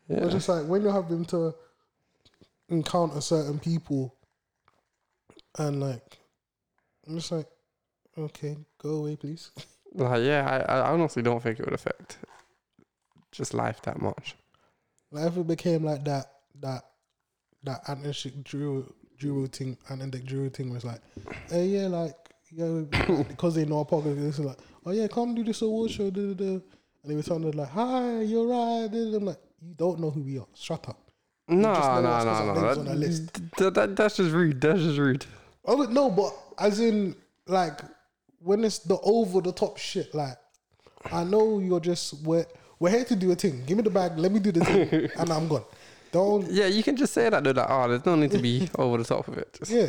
Yeah. 0.07 0.19
But 0.21 0.31
just 0.31 0.47
like 0.47 0.65
when 0.65 0.81
you're 0.81 0.91
having 0.91 1.25
to 1.25 1.55
encounter 2.69 3.21
certain 3.21 3.59
people, 3.59 4.14
and 5.57 5.79
like, 5.79 6.17
I'm 7.07 7.15
just 7.17 7.31
like, 7.31 7.47
okay, 8.17 8.57
go 8.77 8.89
away, 8.89 9.15
please. 9.15 9.51
Like 9.97 10.23
yeah, 10.23 10.65
I, 10.67 10.79
I 10.79 10.91
honestly 10.91 11.23
don't 11.23 11.41
think 11.41 11.57
it 11.57 11.63
would 11.63 11.73
affect 11.73 12.17
just 13.31 13.53
life 13.53 13.81
that 13.83 14.01
much. 14.01 14.35
Like 15.09 15.27
if 15.27 15.37
it 15.37 15.47
became 15.47 15.85
like 15.85 16.03
that, 16.03 16.25
that, 16.59 16.83
that 17.63 17.79
anti 17.87 18.29
Drew 18.43 18.93
Drew 19.17 19.47
thing, 19.47 19.77
anti 19.89 20.19
Drew 20.19 20.49
thing 20.49 20.73
was 20.73 20.83
like, 20.83 20.99
hey, 21.49 21.67
yeah, 21.67 21.87
like, 21.87 22.13
yeah, 22.51 22.81
because 23.29 23.55
they 23.55 23.63
know 23.63 23.85
podcast, 23.85 24.17
this 24.17 24.37
is 24.39 24.43
like, 24.45 24.57
oh 24.85 24.91
yeah, 24.91 25.07
come 25.07 25.33
do 25.33 25.45
this 25.45 25.61
award 25.61 25.91
show, 25.91 26.09
da, 26.09 26.21
da, 26.21 26.33
da. 26.33 26.43
and 26.55 26.61
they 27.05 27.15
were 27.15 27.23
telling 27.23 27.49
like, 27.51 27.69
hi, 27.69 28.19
you're 28.19 28.47
right. 28.47 28.89
da, 28.91 29.11
da. 29.11 29.15
I'm 29.15 29.23
like, 29.25 29.39
you 29.61 29.75
don't 29.75 30.01
know 30.01 30.11
who 30.11 30.23
we 30.23 30.37
are. 30.39 30.47
Shut 30.55 30.89
up. 30.89 30.99
No, 31.47 31.71
no, 31.71 32.01
no, 32.01 32.01
no. 32.01 32.67
on 32.67 32.75
the 32.79 32.83
That, 32.83 32.97
list. 32.97 33.33
that- 33.59 33.73
that- 33.75 33.95
that's 33.95 34.17
just 34.17 34.31
rude. 34.31 34.59
That's 34.59 34.81
just 34.81 34.97
rude. 34.99 35.25
Oh 35.67 35.83
no, 35.83 36.09
but 36.09 36.33
as 36.57 36.79
in 36.79 37.15
like 37.47 37.79
when 38.39 38.63
it's 38.63 38.79
the 38.79 38.97
over 39.03 39.41
the 39.41 39.51
top 39.51 39.77
shit, 39.77 40.13
like 40.13 40.37
I 41.11 41.23
know 41.23 41.59
you're 41.59 41.79
just 41.79 42.23
we're 42.23 42.45
we're 42.79 42.91
here 42.91 43.05
to 43.05 43.15
do 43.15 43.31
a 43.31 43.35
thing. 43.35 43.63
Give 43.65 43.77
me 43.77 43.83
the 43.83 43.89
bag, 43.89 44.17
let 44.17 44.31
me 44.31 44.39
do 44.39 44.51
the 44.51 44.63
thing, 44.65 45.09
and 45.17 45.29
I'm 45.29 45.47
gone. 45.47 45.63
Don't 46.11 46.49
Yeah, 46.49 46.67
you 46.67 46.83
can 46.83 46.95
just 46.95 47.13
say 47.13 47.29
that 47.29 47.43
though. 47.43 47.51
Like, 47.51 47.67
oh, 47.69 47.87
there's 47.89 48.05
no 48.05 48.15
need 48.15 48.31
to 48.31 48.39
be 48.39 48.69
over 48.77 48.97
the 48.97 49.03
top 49.03 49.27
of 49.27 49.37
it. 49.37 49.53
Just, 49.57 49.71
yeah. 49.71 49.87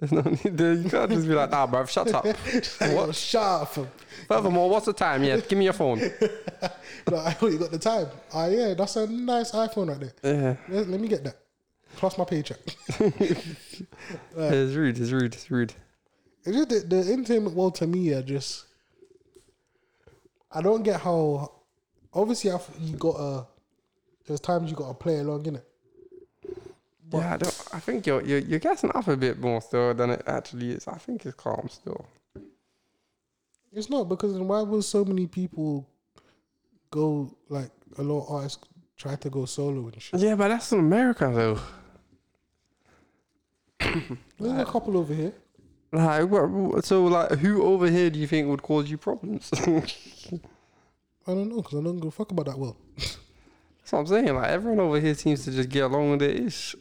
There's 0.00 0.12
no 0.12 0.22
need. 0.22 0.58
To, 0.58 0.74
you 0.74 0.90
can't 0.90 1.10
just 1.10 1.26
be 1.28 1.34
like, 1.34 1.50
nah, 1.50 1.66
bruv, 1.66 1.88
shut 1.88 2.12
up. 2.12 2.26
What? 2.94 3.14
Shut 3.14 3.42
up. 3.42 3.88
Furthermore, 4.28 4.68
what's 4.68 4.86
the 4.86 4.92
time? 4.92 5.22
Yeah, 5.22 5.38
give 5.38 5.58
me 5.58 5.64
your 5.64 5.72
phone. 5.72 6.00
Like, 7.06 7.42
oh, 7.42 7.48
you 7.48 7.58
got 7.58 7.70
the 7.70 7.78
time. 7.78 8.08
Ah, 8.32 8.46
yeah, 8.46 8.74
that's 8.74 8.96
a 8.96 9.06
nice 9.06 9.52
iPhone 9.52 9.88
right 9.88 10.00
there. 10.00 10.34
Yeah, 10.34 10.56
Let, 10.68 10.88
let 10.88 11.00
me 11.00 11.08
get 11.08 11.24
that. 11.24 11.36
Plus 11.96 12.18
my 12.18 12.24
paycheck. 12.24 12.58
it's 13.00 14.74
rude. 14.74 14.98
It's 14.98 15.10
rude. 15.10 15.34
It's 15.34 15.50
rude. 15.50 15.74
It's 16.44 16.56
just 16.56 16.68
the, 16.68 16.80
the 16.80 17.12
entertainment 17.12 17.56
world 17.56 17.74
to 17.76 17.86
me 17.86 18.12
are 18.12 18.22
just. 18.22 18.66
I 20.52 20.60
don't 20.60 20.82
get 20.82 21.00
how. 21.00 21.52
Obviously, 22.12 22.50
I've, 22.50 22.68
you 22.80 22.96
got 22.96 23.16
a. 23.16 23.46
There's 24.26 24.40
times 24.40 24.70
you 24.70 24.76
got 24.76 24.88
to 24.88 24.94
play 24.94 25.18
along 25.18 25.46
in 25.46 25.56
it. 25.56 25.68
yeah, 27.12 27.34
I 27.34 27.36
don't. 27.36 27.64
I 27.72 27.80
think 27.80 28.06
you're 28.06 28.22
you're 28.22 28.38
you're 28.38 28.60
gassing 28.60 28.90
up 28.94 29.08
a 29.08 29.16
bit 29.16 29.38
more 29.38 29.60
still 29.60 29.94
than 29.94 30.10
it 30.10 30.22
actually 30.26 30.72
is. 30.72 30.86
I 30.88 30.96
think 30.98 31.26
it's 31.26 31.34
calm 31.34 31.68
still. 31.70 32.06
It's 33.72 33.90
not 33.90 34.08
because 34.08 34.34
then 34.34 34.46
why 34.46 34.62
would 34.62 34.84
so 34.84 35.04
many 35.04 35.26
people 35.26 35.88
go 36.90 37.36
like 37.48 37.70
a 37.98 38.02
lot 38.02 38.22
of 38.22 38.30
artists 38.30 38.64
try 38.96 39.16
to 39.16 39.30
go 39.30 39.46
solo 39.46 39.88
and 39.88 40.00
shit? 40.00 40.20
Yeah, 40.20 40.36
but 40.36 40.48
that's 40.48 40.70
in 40.72 40.78
America 40.78 41.30
though. 41.34 41.58
There's 44.40 44.60
a 44.60 44.64
couple 44.64 44.96
over 44.96 45.14
here. 45.14 45.32
Like, 45.92 46.28
what, 46.28 46.84
so 46.84 47.04
like, 47.04 47.32
who 47.38 47.62
over 47.62 47.88
here 47.88 48.10
do 48.10 48.18
you 48.18 48.26
think 48.26 48.48
would 48.48 48.62
cause 48.62 48.90
you 48.90 48.98
problems? 48.98 49.50
I 51.26 51.32
don't 51.32 51.48
know 51.48 51.62
because 51.62 51.78
I 51.78 51.82
don't 51.82 51.98
give 51.98 52.08
a 52.08 52.10
fuck 52.10 52.30
about 52.32 52.46
that 52.46 52.58
well. 52.58 52.76
That's 52.96 53.92
what 53.92 54.00
I'm 54.00 54.06
saying. 54.06 54.34
Like 54.34 54.50
everyone 54.50 54.80
over 54.80 55.00
here 55.00 55.14
seems 55.14 55.44
to 55.44 55.50
just 55.50 55.68
get 55.68 55.84
along 55.84 56.10
with 56.10 56.22
it. 56.22 56.40
Ish. 56.40 56.74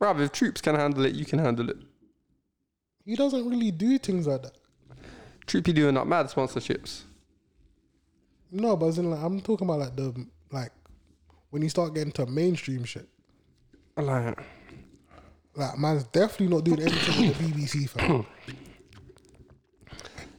Bruv, 0.00 0.20
if 0.20 0.32
troops 0.32 0.60
can 0.60 0.74
handle 0.74 1.04
it, 1.04 1.14
you 1.14 1.24
can 1.24 1.38
handle 1.38 1.68
it. 1.68 1.78
He 3.04 3.16
doesn't 3.16 3.48
really 3.48 3.70
do 3.70 3.98
things 3.98 4.26
like 4.26 4.42
that. 4.42 4.56
Trippy 5.46 5.74
doing 5.74 5.94
not 5.94 6.06
mad 6.06 6.26
sponsorships. 6.26 7.02
No, 8.50 8.76
but 8.76 8.86
as 8.86 8.98
in 8.98 9.10
like 9.10 9.20
I'm 9.20 9.40
talking 9.40 9.66
about 9.66 9.80
like 9.80 9.96
the 9.96 10.26
like 10.50 10.72
when 11.50 11.62
you 11.62 11.68
start 11.68 11.94
getting 11.94 12.12
to 12.12 12.26
mainstream 12.26 12.84
shit. 12.84 13.08
Like, 13.96 14.38
Like 15.58 15.76
man's 15.78 16.04
definitely 16.04 16.48
not 16.54 16.64
doing 16.64 16.80
anything 16.82 17.28
with 17.28 17.38
the 17.38 17.44
BBC 17.66 17.88
fam. 17.90 18.24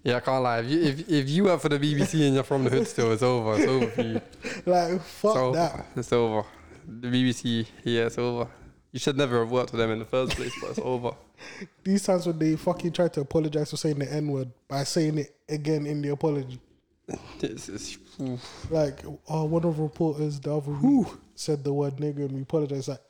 yeah, 0.04 0.16
I 0.16 0.20
can't 0.22 0.42
lie. 0.44 0.60
If 0.60 0.70
you, 0.70 0.82
if, 0.82 1.10
if 1.10 1.30
you 1.30 1.44
work 1.44 1.60
for 1.60 1.70
the 1.70 1.78
BBC 1.78 2.26
and 2.26 2.34
you're 2.36 2.44
from 2.44 2.64
the 2.64 2.70
hood 2.70 2.88
still, 2.88 3.12
it's 3.12 3.22
over. 3.22 3.56
It's 3.58 3.68
over 3.68 3.88
for 3.88 4.02
you. 4.02 4.22
like 4.66 5.02
fuck 5.02 5.32
It's 5.32 5.38
over. 5.38 5.58
that. 5.58 5.86
It's 5.96 6.14
over. 6.14 6.48
The 6.88 7.08
BBC, 7.10 7.68
yeah, 7.84 8.06
it's 8.06 8.18
over. 8.18 8.48
You 8.92 9.00
should 9.00 9.18
never 9.18 9.40
have 9.40 9.52
worked 9.52 9.72
with 9.72 9.80
them 9.80 9.92
in 9.92 10.00
the 10.00 10.06
first 10.06 10.32
place, 10.36 10.52
but 10.62 10.72
it's 10.72 10.80
over. 10.80 11.12
These 11.84 12.04
times 12.04 12.26
when 12.26 12.40
they 12.40 12.56
fucking 12.56 12.94
try 12.94 13.08
to 13.10 13.22
apologize 13.22 13.70
for 13.70 13.78
saying 13.78 14.00
the 14.00 14.12
N 14.12 14.30
word 14.30 14.50
by 14.68 14.84
saying 14.86 15.18
it 15.20 15.36
again 15.48 15.86
in 15.86 16.02
the 16.02 16.10
apology. 16.10 16.60
This 17.40 17.68
is 17.70 17.98
oof. 18.22 18.68
Like, 18.72 19.04
oh, 19.28 19.44
one 19.46 19.64
of 19.66 19.76
the 19.78 19.84
reporters 19.84 20.40
the 20.40 20.56
other 20.56 20.72
week 20.72 21.08
said 21.36 21.64
the 21.64 21.74
word 21.74 21.98
nigger 21.98 22.20
and 22.26 22.32
we 22.32 22.42
apologize. 22.44 22.88
Like, 22.88 23.02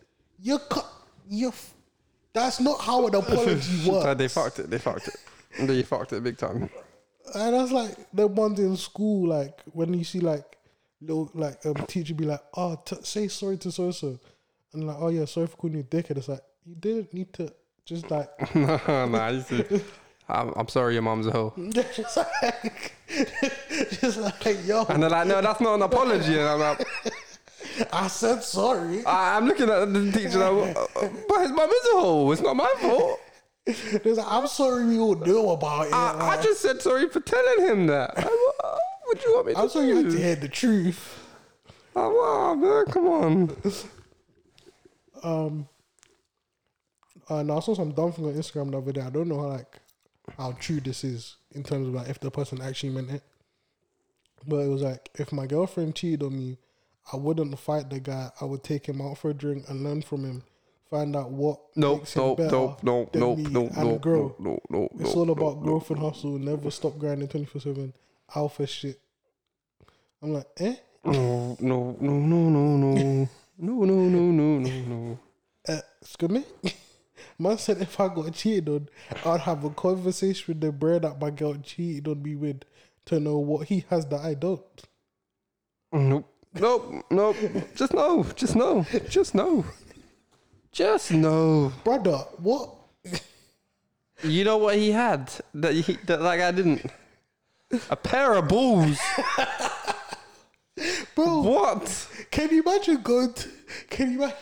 you 0.41 0.57
cut, 0.69 0.85
you. 1.29 1.49
F- 1.49 1.73
that's 2.33 2.59
not 2.59 2.81
how 2.81 3.07
an 3.07 3.15
apology 3.15 3.89
works. 3.89 4.17
They 4.17 4.27
fucked 4.27 4.59
it. 4.59 4.69
They 4.69 4.77
fucked 4.77 5.07
it. 5.07 5.17
They 5.59 5.83
fucked 5.83 6.13
it 6.13 6.23
big 6.23 6.37
time. 6.37 6.69
And 7.33 7.53
that's 7.53 7.71
like 7.71 7.95
the 8.13 8.27
ones 8.27 8.59
in 8.59 8.75
school, 8.77 9.29
like 9.29 9.61
when 9.71 9.93
you 9.93 10.03
see 10.03 10.19
like 10.19 10.57
little 11.01 11.29
like 11.33 11.65
um 11.65 11.75
teacher 11.87 12.13
be 12.13 12.25
like, 12.25 12.41
oh, 12.55 12.81
t- 12.85 12.97
say 13.03 13.27
sorry 13.27 13.57
to 13.57 13.71
so 13.71 13.91
so, 13.91 14.19
and 14.73 14.87
like, 14.87 14.97
oh 14.99 15.09
yeah, 15.09 15.25
sorry 15.25 15.47
for 15.47 15.57
calling 15.57 15.75
you 15.75 15.81
a 15.81 15.83
dickhead. 15.83 16.17
It's 16.17 16.27
like 16.27 16.41
you 16.65 16.75
didn't 16.75 17.13
need 17.13 17.33
to 17.33 17.53
just 17.85 18.09
like 18.09 18.29
nah, 18.55 18.79
I 19.17 19.31
used 19.31 19.47
to, 19.49 19.81
I'm, 20.27 20.53
I'm 20.55 20.67
sorry 20.67 20.93
your 20.93 21.01
mom's 21.01 21.27
a 21.27 21.31
hoe. 21.31 21.53
just 21.71 22.17
like 22.17 22.93
just 23.99 24.19
like 24.19 24.65
yo, 24.65 24.85
And 24.85 25.03
they're 25.03 25.09
like, 25.09 25.27
no, 25.27 25.41
that's 25.41 25.61
not 25.61 25.75
an 25.75 25.81
apology. 25.81 26.37
And 26.37 26.47
I'm 26.47 26.59
like, 26.59 26.87
I 27.93 28.07
said 28.07 28.43
sorry. 28.43 29.05
I- 29.05 29.37
I'm 29.37 29.45
looking 29.47 29.69
at 29.69 29.91
the 29.93 30.11
teacher, 30.11 30.39
like, 30.51 30.75
uh, 30.77 30.87
but 31.27 31.41
his 31.41 31.51
mum 31.51 31.69
is 31.69 31.85
a 31.93 31.99
hoe. 31.99 32.31
It's 32.31 32.41
not 32.41 32.55
my 32.55 32.73
fault. 32.79 33.19
Like, 33.67 34.25
I'm 34.27 34.47
sorry 34.47 34.85
we 34.85 34.97
all 34.99 35.15
knew 35.15 35.49
about 35.49 35.87
it. 35.87 35.93
I, 35.93 36.37
I 36.37 36.41
just 36.41 36.61
said 36.61 36.81
sorry 36.81 37.07
for 37.09 37.19
telling 37.19 37.65
him 37.67 37.87
that. 37.87 38.15
Like, 38.17 38.25
what, 38.25 39.21
do 39.21 39.27
you 39.29 39.35
want 39.35 39.47
me 39.47 39.53
to 39.53 39.59
I'm 39.59 39.69
sorry 39.69 39.87
you 39.87 39.95
had 39.97 40.05
do? 40.05 40.11
to 40.11 40.17
hear 40.17 40.35
the 40.35 40.47
truth. 40.47 41.19
Like, 41.95 42.11
wow, 42.11 42.55
man, 42.55 42.85
come 42.85 43.07
on. 43.07 43.55
Um, 45.23 45.67
and 47.29 47.51
I 47.51 47.59
saw 47.59 47.73
some 47.75 47.91
dumb 47.91 48.11
thing 48.11 48.25
on 48.25 48.33
Instagram 48.33 48.71
the 48.71 48.77
other 48.77 48.91
day. 48.91 49.01
I 49.01 49.09
don't 49.09 49.27
know 49.27 49.39
how 49.39 49.47
like 49.49 49.79
how 50.37 50.51
true 50.53 50.79
this 50.79 51.03
is 51.03 51.35
in 51.53 51.63
terms 51.63 51.87
of 51.87 51.93
like 51.93 52.09
if 52.09 52.19
the 52.19 52.31
person 52.31 52.61
actually 52.61 52.89
meant 52.91 53.11
it. 53.11 53.23
But 54.47 54.57
it 54.57 54.67
was 54.69 54.81
like 54.81 55.09
if 55.15 55.31
my 55.31 55.45
girlfriend 55.45 55.95
cheated 55.95 56.23
on 56.23 56.37
me, 56.37 56.57
I 57.11 57.17
wouldn't 57.17 57.57
fight 57.59 57.89
the 57.89 57.99
guy. 57.99 58.29
I 58.39 58.45
would 58.45 58.63
take 58.63 58.85
him 58.87 59.01
out 59.01 59.17
for 59.17 59.31
a 59.31 59.33
drink 59.33 59.65
and 59.67 59.83
learn 59.83 60.01
from 60.01 60.23
him. 60.25 60.43
Find 60.89 61.15
out 61.15 61.29
what 61.31 61.59
Nope, 61.75 61.99
makes 61.99 62.13
him 62.15 62.23
nope, 62.23 62.37
better 62.37 62.51
nope, 62.51 62.83
nope, 62.83 63.11
than 63.13 63.19
nope, 63.21 63.37
me 63.37 63.43
nope, 63.45 63.71
and 63.77 63.89
nope, 63.89 64.01
grow. 64.01 64.35
nope, 64.39 64.63
nope, 64.69 64.91
It's 64.95 65.03
nope, 65.03 65.17
all 65.17 65.29
about 65.31 65.55
nope. 65.57 65.63
growth 65.63 65.89
and 65.91 65.99
hustle. 65.99 66.39
Never 66.39 66.71
stop 66.71 66.97
grinding 66.97 67.27
twenty 67.27 67.45
four 67.45 67.61
seven. 67.61 67.93
Alpha 68.35 68.65
shit. 68.65 68.99
I'm 70.21 70.33
like, 70.33 70.47
eh? 70.59 70.75
No, 71.05 71.55
no, 71.59 71.95
no, 71.99 72.11
no, 72.11 72.49
no, 72.49 72.75
no. 72.77 73.29
No, 73.61 73.83
no, 73.83 73.93
no, 73.93 74.19
no, 74.31 74.59
no, 74.59 74.81
no. 74.95 75.19
Uh, 75.67 75.81
excuse 76.01 76.29
me? 76.31 76.45
Man 77.39 77.57
said 77.57 77.81
if 77.81 77.99
I 77.99 78.07
got 78.07 78.33
cheated 78.33 78.69
on, 78.69 78.87
I'd 79.25 79.41
have 79.41 79.65
a 79.65 79.69
conversation 79.71 80.45
with 80.47 80.61
the 80.61 80.71
brother 80.71 81.09
that 81.09 81.19
my 81.19 81.29
girl 81.29 81.55
cheated 81.61 82.07
on 82.07 82.23
me 82.23 82.35
with 82.35 82.61
to 83.07 83.19
know 83.19 83.37
what 83.37 83.67
he 83.67 83.83
has 83.89 84.05
that 84.07 84.21
I 84.21 84.33
don't. 84.33 84.61
Nope. 85.91 86.25
Nope. 86.53 87.05
Nope. 87.11 87.37
Just 87.75 87.93
no. 87.93 88.23
Just 88.35 88.55
no. 88.55 88.85
Just 89.09 89.35
no. 89.35 89.65
Just 90.71 91.11
no. 91.11 91.71
Brother, 91.83 92.17
what? 92.37 92.75
You 94.23 94.43
know 94.43 94.57
what 94.57 94.75
he 94.75 94.91
had 94.91 95.31
that 95.53 95.73
he, 95.73 95.93
that 96.05 96.21
like 96.21 96.41
I 96.41 96.51
didn't. 96.51 96.85
A 97.89 97.95
pair 97.95 98.33
of 98.33 98.47
balls. 98.47 98.99
Bro, 101.15 101.41
What? 101.41 102.07
can 102.31 102.49
you 102.51 102.61
imagine 102.63 103.01
going 103.01 103.33
to, 103.33 103.49
can 103.89 104.11
you 104.11 104.17
imagine, 104.17 104.37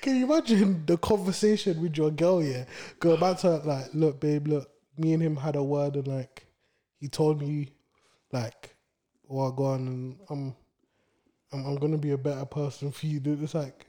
can 0.00 0.16
you 0.16 0.24
imagine 0.24 0.84
the 0.86 0.96
conversation 0.98 1.80
with 1.80 1.96
your 1.96 2.10
girl, 2.10 2.42
yeah? 2.42 2.64
Go 2.98 3.16
back 3.16 3.38
to 3.38 3.46
her, 3.46 3.58
like, 3.64 3.86
look, 3.94 4.20
babe, 4.20 4.48
look, 4.48 4.68
me 4.98 5.12
and 5.14 5.22
him 5.22 5.36
had 5.36 5.54
a 5.56 5.62
word 5.62 5.94
and 5.94 6.08
like, 6.08 6.46
he 6.98 7.08
told 7.08 7.40
me, 7.40 7.68
like, 8.32 8.74
oh, 9.30 9.52
I 9.52 9.56
go 9.56 9.64
on 9.66 9.86
and 9.86 10.18
I'm, 10.28 10.56
I'm, 11.52 11.66
I'm 11.66 11.76
gonna 11.76 11.98
be 11.98 12.12
a 12.12 12.18
better 12.18 12.44
person 12.44 12.90
for 12.92 13.06
you, 13.06 13.20
dude. 13.20 13.42
It's 13.42 13.54
like, 13.54 13.86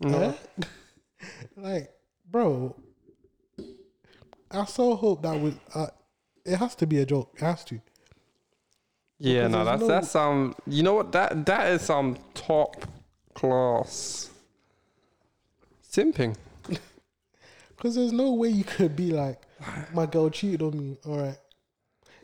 No. 0.00 0.34
Eh? 0.60 0.64
like, 1.56 1.90
bro, 2.30 2.74
I 4.50 4.64
so 4.64 4.94
hope 4.96 5.22
that 5.22 5.38
was. 5.40 5.54
Uh, 5.74 5.86
it 6.44 6.56
has 6.56 6.74
to 6.76 6.86
be 6.86 6.98
a 7.00 7.06
joke. 7.06 7.32
It 7.36 7.42
has 7.42 7.64
to. 7.66 7.80
Yeah, 9.18 9.48
Because 9.48 9.52
no, 9.52 9.64
that's 9.64 9.80
no- 9.82 9.88
that's 9.88 10.10
some. 10.10 10.54
You 10.66 10.82
know 10.82 10.94
what? 10.94 11.12
That 11.12 11.44
that 11.46 11.68
is 11.72 11.82
some 11.82 12.16
top 12.34 12.76
class 13.34 14.30
simping. 15.88 16.36
Because 17.76 17.94
there's 17.94 18.12
no 18.12 18.34
way 18.34 18.50
you 18.50 18.62
could 18.62 18.94
be 18.94 19.10
like, 19.10 19.40
my 19.94 20.04
girl 20.04 20.28
cheated 20.28 20.60
on 20.60 20.78
me. 20.78 20.98
All 21.06 21.16
right. 21.16 21.38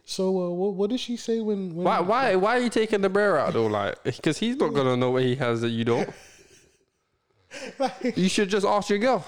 So 0.09 0.29
uh, 0.29 0.51
what 0.51 0.75
what 0.75 0.91
did 0.91 1.01
she 1.01 1.17
say 1.17 1.41
when? 1.41 1.75
when 1.75 1.85
Why 1.85 1.99
why 2.01 2.35
why 2.43 2.57
are 2.57 2.61
you 2.61 2.71
taking 2.71 3.01
the 3.01 3.11
bear 3.11 3.39
out 3.39 3.53
though? 3.53 3.67
Like, 3.67 4.03
because 4.05 4.39
he's 4.39 4.57
not 4.57 4.73
gonna 4.73 4.97
know 4.97 5.11
what 5.11 5.25
he 5.25 5.35
has 5.35 5.61
that 5.61 5.71
you 5.71 5.85
don't. 5.85 6.09
Like, 7.79 8.17
You 8.17 8.29
should 8.29 8.49
just 8.49 8.67
ask 8.67 8.89
your 8.91 8.99
girl. 8.99 9.25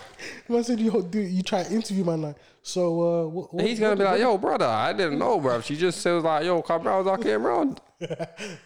man 0.48 0.62
said 0.62 0.78
you 0.78 1.02
do 1.10 1.18
you 1.18 1.42
try 1.42 1.62
to 1.64 1.72
interview 1.72 2.04
man 2.04 2.22
like 2.22 2.36
so 2.62 3.00
uh 3.00 3.26
what, 3.26 3.54
what, 3.54 3.64
He's 3.64 3.80
gonna 3.80 3.96
be 3.96 4.04
like, 4.04 4.20
"Yo, 4.20 4.36
brother, 4.36 4.66
I 4.66 4.92
didn't 4.92 5.18
know, 5.18 5.40
bro." 5.40 5.60
She 5.62 5.76
just 5.76 6.00
says 6.00 6.22
like, 6.22 6.44
"Yo, 6.44 6.60
come 6.62 6.86
around, 6.86 7.08
I 7.08 7.16
came 7.16 7.46
around." 7.46 7.80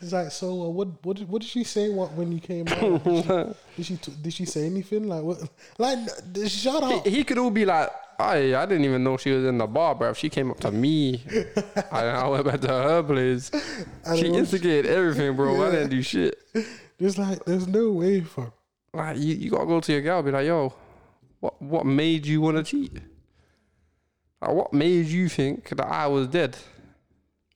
It's 0.00 0.12
like 0.12 0.30
so 0.32 0.48
uh, 0.64 0.68
what 0.68 0.88
what 1.04 1.16
did, 1.16 1.28
what 1.28 1.40
did 1.40 1.48
she 1.48 1.64
say 1.64 1.88
what 1.88 2.12
when 2.12 2.32
you 2.32 2.40
came 2.40 2.66
out? 2.68 3.04
Did 3.04 3.16
she 3.24 3.54
did 3.76 3.86
she, 3.86 3.96
did 4.22 4.34
she 4.34 4.44
say 4.44 4.66
anything 4.66 5.08
like 5.08 5.22
what 5.22 5.38
like 5.78 5.98
shut 6.46 6.82
up. 6.82 7.06
He, 7.06 7.18
he 7.18 7.24
could 7.24 7.38
all 7.38 7.50
be 7.50 7.64
like, 7.64 7.88
"I 8.18 8.54
I 8.54 8.66
didn't 8.66 8.84
even 8.84 9.02
know 9.04 9.16
she 9.16 9.30
was 9.30 9.44
in 9.44 9.58
the 9.58 9.66
bar, 9.66 9.94
bro." 9.94 10.10
If 10.10 10.18
she 10.18 10.28
came 10.28 10.50
up 10.50 10.60
to 10.60 10.70
me. 10.70 11.22
I, 11.90 12.06
I 12.06 12.28
went 12.28 12.44
back 12.46 12.60
to 12.62 12.68
her 12.68 13.02
place. 13.02 13.50
She 14.16 14.28
know. 14.28 14.38
instigated 14.38 14.86
everything, 14.90 15.34
bro. 15.36 15.66
I 15.66 15.70
didn't 15.70 15.90
do 15.90 16.02
shit. 16.02 16.38
There's 16.98 17.18
like 17.18 17.44
there's 17.44 17.66
no 17.66 17.90
way 17.92 18.20
for 18.20 18.52
Like 18.94 19.18
you, 19.18 19.34
you 19.34 19.50
gotta 19.50 19.66
go 19.66 19.80
to 19.80 19.92
your 19.92 20.02
girl, 20.02 20.18
and 20.18 20.26
be 20.26 20.32
like, 20.32 20.46
"Yo, 20.46 20.72
what 21.40 21.60
what 21.60 21.86
made 21.86 22.26
you 22.26 22.40
want 22.40 22.56
to 22.58 22.62
cheat? 22.62 22.94
Like, 24.40 24.52
what 24.52 24.72
made 24.72 25.06
you 25.06 25.28
think 25.28 25.68
that 25.70 25.86
I 25.86 26.06
was 26.06 26.28
dead?" 26.28 26.56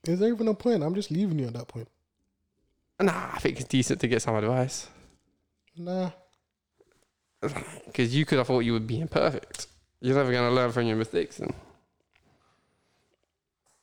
Is 0.07 0.19
there 0.19 0.29
even 0.29 0.47
a 0.47 0.53
point? 0.53 0.83
I'm 0.83 0.95
just 0.95 1.11
leaving 1.11 1.39
you 1.39 1.47
at 1.47 1.53
that 1.53 1.67
point. 1.67 1.87
Nah, 2.99 3.29
I 3.33 3.39
think 3.39 3.59
it's 3.59 3.67
decent 3.69 3.99
to 4.01 4.07
get 4.07 4.21
some 4.21 4.35
advice 4.35 4.87
Nah. 5.75 6.11
because 7.85 8.15
you 8.15 8.25
could 8.25 8.39
have 8.39 8.47
thought 8.47 8.61
you 8.61 8.73
were 8.73 8.79
being 8.79 9.07
perfect. 9.07 9.67
You're 10.01 10.15
never 10.15 10.31
gonna 10.31 10.51
learn 10.51 10.71
from 10.71 10.85
your 10.85 10.95
mistakes, 10.95 11.39
and 11.39 11.53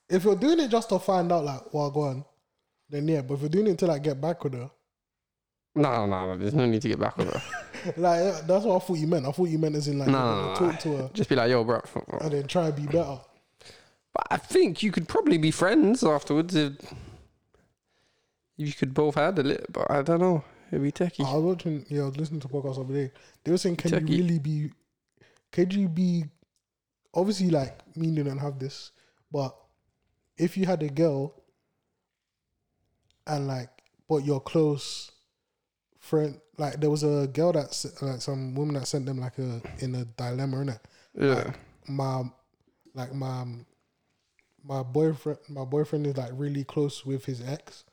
If 0.09 0.25
you're 0.25 0.37
doing 0.37 0.61
it 0.61 0.69
just 0.69 0.89
to 0.91 0.99
find 0.99 1.33
out 1.33 1.45
like, 1.45 1.73
well, 1.75 1.91
go 1.91 2.01
on, 2.03 2.25
then 2.89 3.09
yeah. 3.09 3.23
But 3.23 3.35
if 3.35 3.41
you're 3.41 3.49
doing 3.49 3.67
it 3.69 3.79
to 3.79 3.87
like 3.87 4.03
get 4.03 4.21
back 4.21 4.43
with 4.45 4.55
her, 4.55 4.71
no, 5.75 6.07
no, 6.07 6.27
no, 6.27 6.39
there's 6.39 6.55
no 6.55 6.67
need 6.67 6.83
to 6.83 6.89
get 6.89 7.01
back 7.01 7.17
with 7.17 7.33
her. 7.33 7.43
like 7.97 8.47
that's 8.47 8.65
what 8.65 8.77
I 8.77 8.79
thought 8.87 8.99
you 8.99 9.07
meant. 9.07 9.27
I 9.27 9.33
thought 9.33 9.49
you 9.49 9.59
meant 9.59 9.75
as 9.75 9.89
in 9.89 9.99
like 9.99 10.09
No, 10.09 10.37
no, 10.37 10.49
no, 10.49 10.55
talk 10.55 10.81
to 10.81 10.97
her 10.97 11.11
Just 11.13 11.29
be 11.29 11.35
like, 11.37 11.51
"Yo, 11.51 11.65
bro." 11.65 11.83
and 12.21 12.31
then 12.33 12.47
try 12.47 12.67
and 12.67 12.77
be 12.77 12.87
better. 12.87 13.19
But 14.13 14.27
I 14.31 14.37
think 14.37 14.83
you 14.83 14.93
could 14.93 15.09
probably 15.09 15.39
be 15.39 15.51
friends 15.51 16.05
afterwards 16.05 16.55
if 16.55 16.73
you 18.57 18.73
could 18.73 18.95
both 18.95 19.17
handle 19.17 19.51
it. 19.51 19.67
But 19.73 19.91
I 19.91 20.03
don't 20.03 20.21
know. 20.21 20.45
It'd 20.71 20.83
be 20.83 20.93
techie. 20.93 21.25
I 21.25 21.35
was 21.35 21.43
watching, 21.43 21.85
yeah, 21.89 22.03
I 22.03 22.07
was 22.07 22.17
listening 22.17 22.41
to 22.41 22.49
podcasts 22.49 22.77
the 22.77 22.81
other 22.83 22.95
day. 22.95 23.13
They 23.43 23.51
were 23.51 23.59
saying, 23.59 23.77
can 23.77 24.07
you 24.07 24.17
really 24.17 24.39
be? 24.39 24.71
Could 25.55 25.73
you 25.73 25.89
be? 25.89 26.25
Obviously, 27.15 27.49
like 27.49 27.79
me 27.97 28.11
don't 28.11 28.39
have 28.39 28.59
this, 28.59 28.91
but 29.31 29.55
if 30.37 30.57
you 30.57 30.67
had 30.67 30.83
a 30.83 30.89
girl 30.89 31.45
and 33.29 33.47
like, 33.47 33.71
but 34.09 34.25
your 34.25 34.41
close 34.41 35.13
friend, 36.01 36.41
like 36.59 36.81
there 36.81 36.91
was 36.91 37.05
a 37.05 37.29
girl 37.33 37.53
that 37.53 37.85
like 38.03 38.21
some 38.21 38.57
woman 38.57 38.75
that 38.75 38.89
sent 38.89 39.07
them 39.07 39.21
like 39.21 39.39
a 39.39 39.63
in 39.79 39.95
a 39.95 40.05
dilemma, 40.05 40.57
innit? 40.57 40.81
yeah. 41.15 41.53
my 41.87 42.25
like 42.95 43.15
my 43.15 43.45
my 44.65 44.83
boyfriend 44.83 45.39
my 45.49 45.65
boyfriend 45.65 46.05
is 46.09 46.17
like 46.17 46.33
really 46.35 46.65
close 46.65 47.07
with 47.07 47.25
his 47.27 47.41
ex 47.47 47.85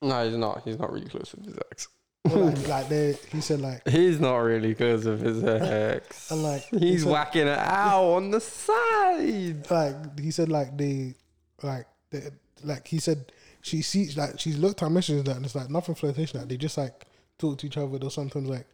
No, 0.00 0.24
he's 0.24 0.36
not. 0.36 0.62
He's 0.64 0.78
not 0.78 0.92
really 0.92 1.08
close 1.08 1.34
with 1.34 1.44
his 1.44 1.58
ex. 1.72 1.88
Like, 2.24 2.68
like 2.68 2.88
they, 2.88 3.16
he 3.32 3.40
said 3.40 3.60
like, 3.60 3.88
He's 3.88 4.20
not 4.20 4.36
really 4.36 4.68
because 4.68 5.06
of 5.06 5.20
his 5.20 5.42
ex. 5.42 6.30
and 6.30 6.42
like 6.42 6.62
he 6.64 6.78
He's 6.92 7.02
said- 7.02 7.12
whacking 7.12 7.46
it 7.46 7.58
out 7.58 8.04
on 8.04 8.30
the 8.30 8.40
side. 8.40 9.70
like 9.70 10.20
he 10.20 10.30
said 10.30 10.48
like 10.50 10.76
they 10.76 11.14
like 11.62 11.86
they, 12.10 12.24
like 12.62 12.86
he 12.86 12.98
said 12.98 13.32
she 13.62 13.80
sees 13.82 14.16
like 14.16 14.38
she's 14.38 14.58
looked 14.58 14.82
at 14.82 14.90
messages 14.92 15.24
that 15.24 15.36
and 15.36 15.44
it's 15.46 15.54
like 15.54 15.70
nothing 15.70 15.94
flirtation. 15.94 16.40
Like 16.40 16.48
they 16.48 16.56
just 16.58 16.76
like 16.78 17.06
talk 17.38 17.58
to 17.58 17.66
each 17.66 17.76
other. 17.78 17.98
Or 18.02 18.10
sometimes 18.10 18.48
like, 18.48 18.66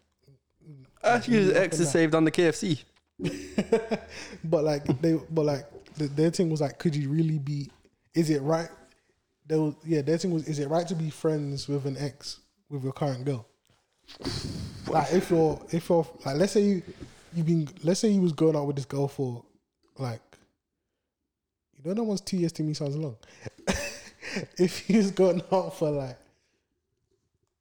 uh, 1.05 1.06
Actually, 1.09 1.36
his 1.39 1.52
ex 1.52 1.78
is 1.78 1.90
saved 1.90 2.14
on 2.14 2.24
the 2.24 2.32
KFC. 2.32 2.82
but 4.44 4.64
like 4.64 4.85
they, 5.01 5.18
but 5.31 5.44
like 5.47 5.64
the, 5.97 6.09
their 6.09 6.31
thing 6.31 6.51
was 6.51 6.60
like, 6.60 6.78
could 6.78 6.94
you 6.94 7.09
really 7.10 7.39
be? 7.39 7.70
Is 8.14 8.31
it 8.31 8.43
right? 8.43 8.68
There 9.47 9.60
was 9.60 9.74
yeah. 9.85 10.02
Their 10.02 10.18
thing 10.18 10.32
was, 10.32 10.47
is 10.48 10.59
it 10.59 10.68
right 10.68 10.86
to 10.89 10.94
be 10.94 11.10
friends 11.10 11.68
with 11.68 11.86
an 11.86 11.97
ex 11.98 12.40
with 12.70 12.84
your 12.84 12.93
current 12.93 13.24
girl? 13.24 13.47
Like 14.88 15.12
if 15.12 15.30
you're 15.30 15.60
if 15.70 15.88
you're 15.88 16.06
like 16.24 16.36
let's 16.36 16.52
say 16.52 16.62
you 16.62 16.82
you've 17.34 17.47
been 17.47 17.68
let's 17.82 18.01
say 18.01 18.09
you 18.09 18.20
was 18.20 18.32
going 18.32 18.56
out 18.56 18.66
with 18.66 18.76
this 18.76 18.84
girl 18.84 19.09
for 19.09 19.44
like 19.98 20.20
you 21.76 21.82
know 21.84 21.94
that 21.94 22.05
one's 22.05 22.20
two 22.20 22.36
years 22.36 22.52
to 22.52 22.62
me 22.62 22.74
sounds 22.74 22.97
long. 22.97 23.16
if 24.59 24.78
he's 24.78 25.10
going 25.10 25.43
out 25.52 25.76
for 25.76 25.90
like 25.90 26.18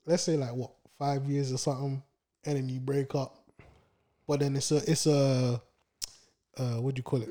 let's 0.05 0.23
say 0.23 0.37
like 0.37 0.53
what 0.53 0.71
five 0.97 1.25
years 1.25 1.51
or 1.51 1.57
something, 1.57 2.01
and 2.45 2.57
then 2.57 2.69
you 2.69 2.79
break 2.79 3.15
up, 3.15 3.49
but 4.27 4.39
then 4.39 4.55
it's 4.55 4.71
a 4.71 4.77
it's 4.89 5.07
a 5.07 5.61
uh 6.57 6.75
what 6.81 6.95
do 6.95 6.99
you 6.99 7.03
call 7.03 7.21
it? 7.21 7.29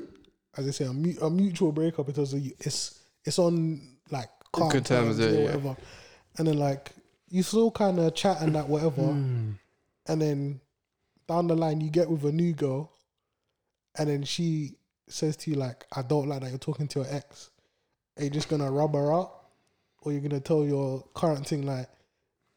As 0.57 0.67
I 0.67 0.71
say, 0.71 0.85
a, 0.85 0.93
mu- 0.93 1.19
a 1.21 1.29
mutual 1.29 1.71
breakup 1.71 2.05
because 2.05 2.33
it's 2.33 2.99
it's 3.23 3.39
on 3.39 3.81
like 4.11 4.29
calm 4.51 4.69
Good 4.69 4.85
terms, 4.85 5.19
yeah, 5.19 5.27
or 5.27 5.59
yeah. 5.63 5.75
and 6.37 6.47
then 6.47 6.57
like 6.57 6.91
you 7.29 7.43
still 7.43 7.71
kind 7.71 7.99
of 7.99 8.13
chat 8.15 8.41
and 8.41 8.55
that 8.55 8.67
whatever, 8.69 9.01
Hmm. 9.11 9.51
and 10.07 10.21
then 10.21 10.61
down 11.27 11.47
the 11.47 11.55
line 11.55 11.81
you 11.81 11.89
get 11.89 12.09
with 12.09 12.23
a 12.25 12.31
new 12.31 12.53
girl, 12.53 12.91
and 13.97 14.09
then 14.09 14.23
she 14.23 14.75
says 15.07 15.35
to 15.37 15.49
you 15.51 15.55
like, 15.57 15.85
"I 15.91 16.01
don't 16.01 16.27
like 16.27 16.41
that 16.41 16.49
you're 16.49 16.57
talking 16.59 16.87
to 16.89 16.99
your 16.99 17.07
ex." 17.13 17.49
Are 18.17 18.23
you 18.23 18.29
just 18.29 18.47
gonna 18.49 18.71
rub 18.71 18.93
her 18.93 19.13
out, 19.13 19.31
or 20.01 20.11
you're 20.11 20.21
gonna 20.21 20.39
tell 20.39 20.63
your 20.65 21.03
current 21.13 21.47
thing 21.47 21.65
like, 21.65 21.89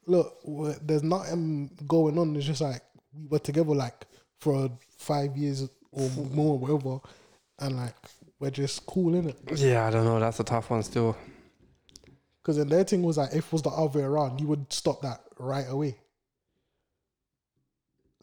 "Look, 0.06 0.38
there's 0.82 1.02
nothing 1.02 1.70
going 1.86 2.18
on. 2.18 2.36
It's 2.36 2.46
just 2.46 2.60
like 2.60 2.82
we 3.14 3.26
were 3.26 3.38
together 3.38 3.74
like 3.74 4.06
for 4.40 4.70
five 4.96 5.36
years 5.36 5.68
or 5.92 6.08
more, 6.32 6.58
whatever, 6.58 7.00
and 7.58 7.76
like 7.76 7.94
we're 8.38 8.50
just 8.50 8.86
cool 8.86 9.14
in 9.14 9.28
it." 9.30 9.38
Yeah, 9.56 9.86
I 9.86 9.90
don't 9.90 10.04
know. 10.04 10.20
That's 10.20 10.40
a 10.40 10.44
tough 10.44 10.70
one 10.70 10.82
still. 10.82 11.16
Because 12.48 12.56
then 12.56 12.68
their 12.70 12.82
thing 12.82 13.02
was 13.02 13.18
like, 13.18 13.34
if 13.34 13.44
it 13.44 13.52
was 13.52 13.60
the 13.60 13.68
other 13.68 13.98
way 13.98 14.06
around, 14.06 14.40
you 14.40 14.46
would 14.46 14.72
stop 14.72 15.02
that 15.02 15.20
right 15.38 15.66
away. 15.68 15.98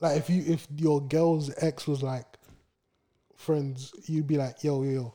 Like 0.01 0.17
if 0.17 0.31
you 0.31 0.43
if 0.47 0.65
your 0.75 0.99
girl's 0.99 1.53
ex 1.61 1.85
was 1.85 2.01
like 2.01 2.25
friends, 3.35 3.93
you'd 4.05 4.25
be 4.25 4.37
like, 4.37 4.63
yo, 4.63 4.81
yo, 4.81 4.89
yo, 4.89 5.13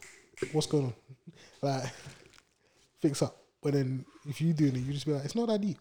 what's 0.53 0.69
going 0.69 0.85
on? 0.85 0.95
Like, 1.61 1.91
fix 3.01 3.21
up. 3.21 3.37
But 3.61 3.73
then 3.73 4.05
if 4.29 4.41
you 4.41 4.53
doing 4.53 4.77
it, 4.77 4.79
you 4.79 4.93
just 4.93 5.07
be 5.07 5.13
like, 5.13 5.25
it's 5.25 5.35
not 5.35 5.49
that 5.49 5.61
deep. 5.61 5.79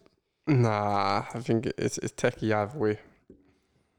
Nah, 0.48 1.22
I 1.32 1.38
think 1.38 1.66
it's 1.78 1.98
it's 1.98 2.12
techie 2.12 2.52
either 2.52 2.76
way. 2.76 2.98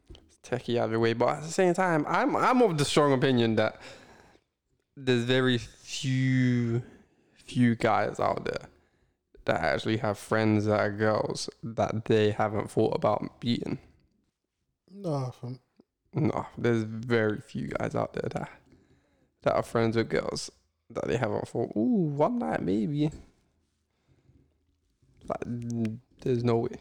It's 0.09 0.39
techie 0.43 0.77
either 0.77 0.99
way, 0.99 1.13
but 1.13 1.37
at 1.37 1.43
the 1.43 1.51
same 1.51 1.73
time, 1.73 2.05
I'm 2.05 2.35
I'm 2.35 2.61
of 2.61 2.77
the 2.77 2.83
strong 2.83 3.13
opinion 3.13 3.55
that 3.55 3.79
there's 4.97 5.23
very 5.23 5.57
few 5.57 6.81
few 7.45 7.75
guys 7.77 8.19
out 8.19 8.43
there 8.43 8.67
that 9.45 9.61
actually 9.61 9.97
have 9.97 10.17
friends 10.17 10.65
that 10.65 10.79
are 10.79 10.91
girls 10.91 11.49
that 11.63 12.05
they 12.05 12.31
haven't 12.31 12.69
thought 12.69 12.95
about 12.95 13.39
beating. 13.39 13.79
No. 14.93 15.33
No, 16.13 16.45
there's 16.57 16.83
very 16.83 17.39
few 17.39 17.67
guys 17.69 17.95
out 17.95 18.13
there 18.13 18.29
that 18.33 18.49
that 19.43 19.55
are 19.55 19.63
friends 19.63 19.95
with 19.95 20.09
girls 20.09 20.51
that 20.89 21.07
they 21.07 21.17
haven't 21.17 21.47
thought, 21.47 21.71
ooh, 21.75 22.11
one 22.15 22.39
night 22.39 22.61
maybe. 22.61 23.09
Like, 25.27 25.89
there's 26.21 26.43
no 26.43 26.57
way. 26.57 26.75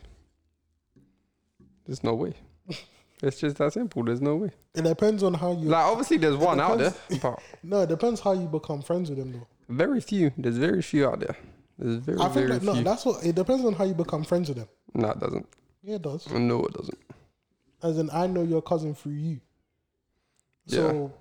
There's 1.87 2.03
no 2.03 2.15
way. 2.15 2.35
it's 3.23 3.41
just 3.41 3.57
that 3.57 3.73
simple. 3.73 4.03
There's 4.03 4.21
no 4.21 4.37
way. 4.37 4.51
It 4.75 4.83
depends 4.83 5.23
on 5.23 5.35
how 5.35 5.53
you. 5.53 5.69
Like, 5.69 5.85
obviously, 5.85 6.19
there's 6.19 6.37
one 6.37 6.61
out 6.61 6.79
there, 6.79 6.95
but 7.23 7.41
no, 7.63 7.83
it 7.83 7.89
depends 7.89 8.21
how 8.21 8.33
you 8.33 8.47
become 8.47 8.83
friends 8.83 9.11
with 9.11 9.19
them, 9.19 9.33
though. 9.33 9.47
very 9.69 10.01
few. 10.01 10.33
There's 10.37 10.59
very 10.59 10.83
few 10.83 11.07
out 11.07 11.21
there. 11.21 11.37
There's 11.81 11.97
very, 11.97 12.19
I 12.19 12.25
think 12.25 12.35
very 12.35 12.59
that, 12.59 12.63
no, 12.63 12.75
few. 12.75 12.85
that's 12.85 13.07
what 13.07 13.25
it 13.25 13.35
depends 13.35 13.65
on 13.65 13.73
how 13.73 13.85
you 13.85 13.95
become 13.95 14.23
friends 14.23 14.49
with 14.49 14.59
them. 14.59 14.69
no, 14.95 15.11
it 15.11 15.19
doesn't. 15.19 15.49
Yeah, 15.83 15.95
it 15.95 16.03
does. 16.03 16.29
No, 16.31 16.65
it 16.67 16.75
doesn't. 16.75 16.99
As 17.83 17.99
in, 17.99 18.11
I 18.13 18.27
know 18.27 18.43
your 18.43 18.61
cousin 18.61 18.95
through 18.95 19.13
you. 19.13 19.41
So, 20.67 21.13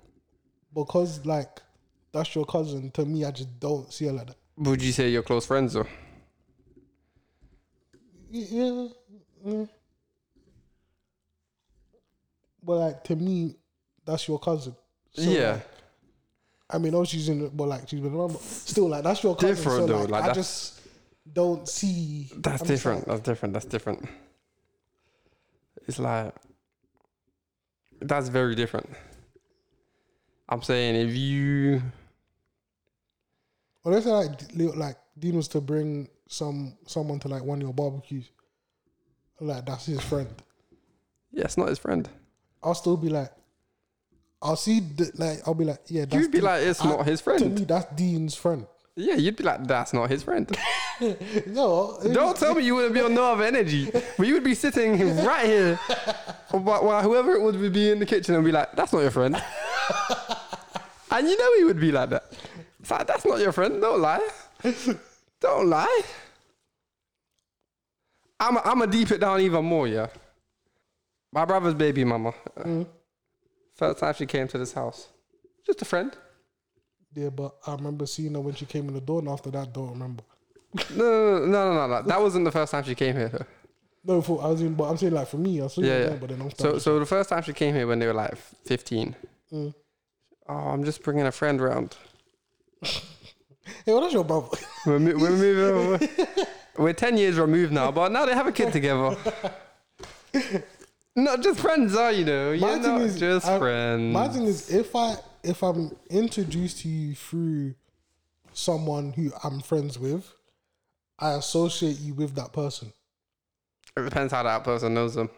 because 0.74 1.24
like 1.24 1.62
that's 2.12 2.34
your 2.34 2.44
cousin, 2.44 2.90
to 2.92 3.06
me, 3.06 3.24
I 3.24 3.30
just 3.30 3.58
don't 3.58 3.90
see 3.92 4.04
her 4.06 4.12
like 4.12 4.26
that. 4.26 4.36
Would 4.58 4.82
you 4.82 4.92
say 4.92 5.08
you're 5.08 5.22
close 5.22 5.46
friends, 5.46 5.72
though? 5.72 5.86
Yeah. 8.30 8.88
mm. 9.46 9.68
But 12.62 12.76
like 12.76 13.04
to 13.04 13.16
me, 13.16 13.56
that's 14.04 14.28
your 14.28 14.38
cousin. 14.38 14.76
So, 15.14 15.22
yeah. 15.22 15.52
like, 15.52 15.66
I 16.72 16.78
mean, 16.78 16.94
oh, 16.94 17.04
she's 17.04 17.28
in, 17.28 17.48
but 17.48 17.68
like 17.68 17.88
she's 17.88 18.00
been 18.00 18.14
around, 18.14 18.32
but 18.32 18.40
still, 18.42 18.88
like 18.88 19.02
that's 19.02 19.22
your 19.22 19.34
cousin. 19.36 19.56
Different 19.56 19.78
so, 19.80 19.86
though, 19.86 20.00
Like, 20.02 20.22
like, 20.22 20.30
I 20.30 20.32
just 20.34 20.80
don't 21.32 21.68
see. 21.68 22.30
That's 22.36 22.62
I'm 22.62 22.68
different. 22.68 22.98
like- 23.00 23.16
That's 23.16 23.20
different. 23.28 23.52
That's 23.54 23.66
different. 23.66 24.08
It's 25.88 25.98
like 25.98 26.34
that's 28.00 28.28
very 28.28 28.54
different. 28.54 28.88
I'm 30.48 30.62
saying 30.62 30.94
if 31.08 31.14
you 31.16 31.82
Or 33.84 33.92
let's 33.92 34.04
say 34.04 34.10
like 34.12 34.76
like 34.76 34.96
Dean 35.18 35.36
was 35.36 35.48
to 35.48 35.60
bring 35.60 36.08
some 36.28 36.76
someone 36.86 37.18
to 37.20 37.28
like 37.28 37.42
one 37.42 37.58
of 37.58 37.62
your 37.62 37.74
barbecues, 37.74 38.30
like 39.40 39.66
that's 39.66 39.86
his 39.86 40.00
friend. 40.00 40.28
yeah, 41.32 41.44
it's 41.44 41.56
not 41.56 41.68
his 41.68 41.78
friend. 41.78 42.08
I'll 42.62 42.74
still 42.74 42.96
be 42.96 43.08
like, 43.08 43.32
I'll 44.42 44.56
see 44.56 44.80
the, 44.80 45.10
like 45.16 45.46
I'll 45.46 45.54
be 45.54 45.64
like, 45.64 45.80
yeah, 45.88 46.04
that's 46.06 46.14
You'd 46.22 46.30
be 46.30 46.38
Dean. 46.38 46.44
like, 46.46 46.62
it's 46.62 46.80
I- 46.82 46.88
not 46.88 47.06
his 47.06 47.18
To 47.20 47.24
friend. 47.24 47.54
me, 47.58 47.64
that's 47.64 47.94
Dean's 47.94 48.34
friend. 48.34 48.66
Yeah, 48.96 49.14
you'd 49.14 49.36
be 49.36 49.44
like, 49.44 49.66
that's 49.66 49.92
not 49.94 50.10
his 50.10 50.22
friend. 50.24 50.50
no, 51.46 51.98
Don't 52.12 52.36
tell 52.36 52.54
me 52.54 52.64
you 52.64 52.74
wouldn't 52.74 52.92
be 52.92 53.00
on 53.00 53.14
no 53.14 53.32
other 53.32 53.44
energy, 53.44 53.88
but 54.18 54.26
you 54.26 54.34
would 54.34 54.44
be 54.44 54.54
sitting 54.54 54.98
right 55.24 55.46
here, 55.46 55.76
while, 56.50 56.84
while 56.84 57.02
whoever 57.02 57.32
it 57.34 57.40
would 57.40 57.72
be 57.72 57.90
in 57.90 57.98
the 57.98 58.04
kitchen 58.04 58.34
and 58.34 58.44
be 58.44 58.52
like, 58.52 58.72
that's 58.76 58.92
not 58.92 59.00
your 59.00 59.10
friend. 59.12 59.36
and 61.12 61.28
you 61.28 61.38
know 61.38 61.56
he 61.58 61.64
would 61.64 61.80
be 61.80 61.92
like 61.92 62.10
that. 62.10 62.24
It's 62.80 62.90
like, 62.90 63.06
that's 63.06 63.24
not 63.24 63.38
your 63.38 63.52
friend. 63.52 63.80
Don't 63.80 64.00
lie. 64.00 64.28
Don't 65.40 65.68
lie. 65.68 66.02
I'm 68.40 68.56
a, 68.56 68.62
I'm 68.64 68.82
a 68.82 68.86
deep 68.86 69.10
it 69.12 69.18
down 69.18 69.40
even 69.40 69.64
more, 69.64 69.86
yeah. 69.86 70.08
My 71.32 71.44
brother's 71.44 71.74
baby 71.74 72.04
mama. 72.04 72.34
uh, 72.56 72.84
First 73.80 73.98
time 73.98 74.12
she 74.12 74.26
came 74.26 74.46
to 74.48 74.58
this 74.58 74.74
house. 74.74 75.08
Just 75.64 75.80
a 75.80 75.86
friend. 75.86 76.14
Yeah, 77.14 77.30
but 77.30 77.54
I 77.66 77.72
remember 77.72 78.04
seeing 78.04 78.34
her 78.34 78.40
when 78.40 78.54
she 78.54 78.66
came 78.66 78.86
in 78.88 78.94
the 78.94 79.00
door, 79.00 79.20
and 79.20 79.28
after 79.30 79.50
that, 79.52 79.72
don't 79.72 79.88
remember. 79.88 80.22
No, 80.94 81.38
no, 81.38 81.46
no, 81.46 81.46
no, 81.46 81.74
no, 81.74 81.86
no. 81.86 82.02
That 82.02 82.20
wasn't 82.20 82.44
the 82.44 82.52
first 82.52 82.72
time 82.72 82.84
she 82.84 82.94
came 82.94 83.16
here. 83.16 83.30
though. 83.30 83.46
No, 84.04 84.20
for, 84.20 84.42
I 84.42 84.48
was 84.48 84.60
in, 84.60 84.74
but 84.74 84.84
I'm 84.84 84.98
saying 84.98 85.14
like 85.14 85.28
for 85.28 85.38
me, 85.38 85.60
I 85.60 85.62
was 85.64 85.78
Yeah, 85.78 85.86
yeah, 85.86 85.98
yeah. 86.10 86.16
but 86.16 86.28
then 86.28 86.42
after 86.42 86.62
So, 86.62 86.78
so 86.78 86.98
the 86.98 87.06
first 87.06 87.30
time 87.30 87.42
she 87.42 87.54
came 87.54 87.74
here 87.74 87.86
when 87.86 87.98
they 87.98 88.06
were 88.06 88.12
like 88.12 88.36
15. 88.66 89.16
Mm. 89.50 89.74
Oh, 90.46 90.54
I'm 90.54 90.84
just 90.84 91.02
bringing 91.02 91.26
a 91.26 91.32
friend 91.32 91.58
round. 91.58 91.96
hey, 92.82 93.00
well, 93.86 94.02
that's 94.02 94.12
your 94.12 94.24
brother. 94.24 94.48
We're, 94.84 94.98
mo- 94.98 95.16
we're 95.16 95.30
moving. 95.30 96.08
We're 96.76 96.92
10 96.92 97.16
years 97.16 97.38
removed 97.38 97.72
now, 97.72 97.90
but 97.90 98.12
now 98.12 98.26
they 98.26 98.34
have 98.34 98.46
a 98.46 98.52
kid 98.52 98.72
together. 98.74 99.16
Not 101.16 101.42
just 101.42 101.60
friends, 101.60 101.94
are 101.96 102.12
you 102.12 102.24
know? 102.24 102.52
You're 102.52 102.60
My 102.60 102.74
thing 102.74 102.82
not 102.82 103.00
is, 103.02 103.18
just 103.18 103.46
I- 103.46 103.58
friends. 103.58 104.12
My 104.14 104.28
thing 104.28 104.44
is, 104.44 104.70
if 104.70 104.94
I 104.94 105.16
if 105.42 105.62
I'm 105.62 105.90
introduced 106.08 106.80
to 106.80 106.88
you 106.88 107.14
through 107.14 107.74
someone 108.52 109.12
who 109.12 109.30
I'm 109.42 109.60
friends 109.60 109.98
with, 109.98 110.32
I 111.18 111.32
associate 111.32 111.98
you 111.98 112.14
with 112.14 112.34
that 112.36 112.52
person. 112.52 112.92
it 113.96 114.02
depends 114.04 114.32
how 114.32 114.42
that 114.44 114.64
person 114.64 114.94
knows 114.94 115.14
them. 115.14 115.30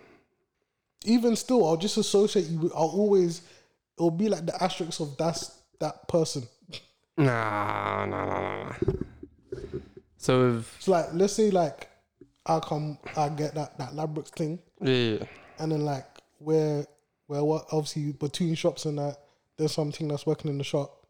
Even 1.05 1.35
still, 1.37 1.67
I'll 1.67 1.77
just 1.77 1.97
associate 1.97 2.47
you. 2.47 2.59
with 2.59 2.73
I'll 2.75 2.83
always. 2.89 3.43
It'll 3.99 4.11
be 4.11 4.29
like 4.29 4.47
the 4.47 4.63
asterisk 4.63 5.01
of 5.01 5.17
that's 5.17 5.59
that 5.81 6.07
person. 6.09 6.45
Nah, 7.17 8.07
nah, 8.07 8.25
nah, 8.25 8.41
nah. 8.41 8.65
nah. 8.65 8.93
So, 10.17 10.59
if, 10.59 10.77
So 10.81 10.93
like, 10.93 11.07
let's 11.13 11.33
say 11.35 11.51
like, 11.51 11.89
I 12.47 12.59
come, 12.61 12.99
I 13.17 13.29
get 13.31 13.55
that 13.55 13.77
that 13.79 13.91
Labrooks 13.93 14.29
thing. 14.31 14.59
yeah, 14.81 15.19
and 15.63 15.73
then 15.73 15.85
like 15.85 16.07
where 16.39 16.85
where 17.29 17.45
what 17.45 17.67
obviously 17.73 18.13
between 18.13 18.55
shops 18.55 18.85
and 18.85 18.99
that 18.99 19.17
there's 19.57 19.73
something 19.73 20.09
that's 20.09 20.27
working 20.27 20.51
in 20.51 20.59
the 20.59 20.65
shop. 20.65 21.07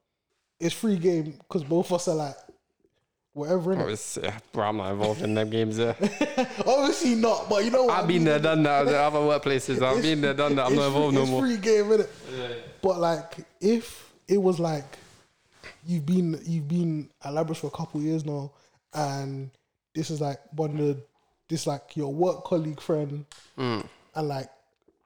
It's 0.61 0.74
free 0.74 0.97
game 0.97 1.39
because 1.39 1.65
both 1.65 1.87
of 1.87 1.95
us 1.95 2.09
are 2.09 2.15
like 2.15 2.37
whatever. 3.33 3.74
Oh, 3.81 3.89
it's, 3.89 4.19
yeah, 4.23 4.39
bro, 4.53 4.69
I'm 4.69 4.77
not 4.77 4.93
involved 4.93 5.23
in 5.23 5.35
them 5.35 5.49
games. 5.51 5.79
Yeah. 5.79 5.95
Obviously 6.66 7.15
not, 7.15 7.49
but 7.49 7.65
you 7.65 7.70
know 7.70 7.85
what? 7.85 7.95
I've 7.99 8.05
I 8.05 8.07
been 8.07 8.16
mean? 8.19 8.24
there, 8.24 8.39
done 8.39 8.62
that. 8.65 8.87
at 8.89 8.95
other 8.95 9.19
workplaces. 9.20 9.83
I've 9.83 10.03
been 10.03 10.20
there, 10.20 10.35
done 10.35 10.55
that. 10.57 10.66
I'm 10.66 10.73
It's 10.74 10.81
not 10.81 10.87
involved 10.89 11.16
free, 11.16 11.24
no 11.24 11.31
more. 11.31 11.47
It's 11.47 11.55
free 11.57 11.62
game, 11.62 11.85
innit? 11.87 12.55
But 12.83 13.01
like, 13.01 13.35
if 13.61 14.12
it 14.29 14.37
was 14.41 14.61
like 14.61 14.85
you've 15.87 16.07
been 16.07 16.39
you've 16.45 16.69
been 16.69 17.09
at 17.24 17.33
Labrador 17.33 17.55
for 17.57 17.66
a 17.69 17.70
couple 17.70 18.01
of 18.01 18.07
years 18.07 18.24
now, 18.24 18.53
and 18.93 19.51
this 19.95 20.11
is 20.11 20.20
like 20.20 20.39
one 20.53 20.70
of 20.73 20.77
the 20.79 21.03
this 21.49 21.66
like 21.66 21.97
your 21.97 22.12
work 22.12 22.45
colleague 22.45 22.81
friend, 22.81 23.24
Mm. 23.59 23.85
And 24.14 24.28
like 24.28 24.51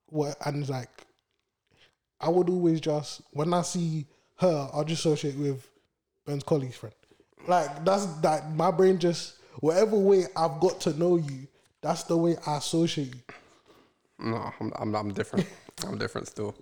what 0.06 0.36
and 0.44 0.60
it's 0.60 0.70
like 0.70 1.06
I 2.20 2.28
would 2.28 2.48
always 2.48 2.80
just 2.80 3.22
when 3.32 3.52
I 3.52 3.62
see 3.62 4.06
her, 4.38 4.68
I'll 4.72 4.84
just 4.84 5.00
associate 5.00 5.36
with 5.36 5.66
Ben's 6.26 6.42
colleague 6.42 6.74
friend. 6.74 6.94
Like 7.46 7.84
that's 7.84 8.06
that 8.20 8.52
my 8.54 8.70
brain 8.70 8.98
just 8.98 9.36
whatever 9.60 9.96
way 9.96 10.24
I've 10.36 10.60
got 10.60 10.80
to 10.82 10.98
know 10.98 11.16
you, 11.16 11.46
that's 11.80 12.04
the 12.04 12.16
way 12.16 12.36
I 12.46 12.56
associate 12.56 13.14
you. 13.14 13.22
No, 14.18 14.52
I'm, 14.60 14.72
I'm, 14.76 14.94
I'm 14.94 15.12
different. 15.12 15.46
I'm 15.86 15.98
different 15.98 16.28
still. 16.28 16.54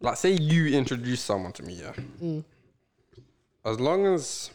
Like, 0.00 0.16
say 0.16 0.32
you 0.32 0.66
introduce 0.66 1.20
someone 1.20 1.52
to 1.52 1.62
me, 1.62 1.74
yeah. 1.74 1.92
Mm. 2.22 2.44
As 3.64 3.80
long 3.80 4.06
as 4.06 4.50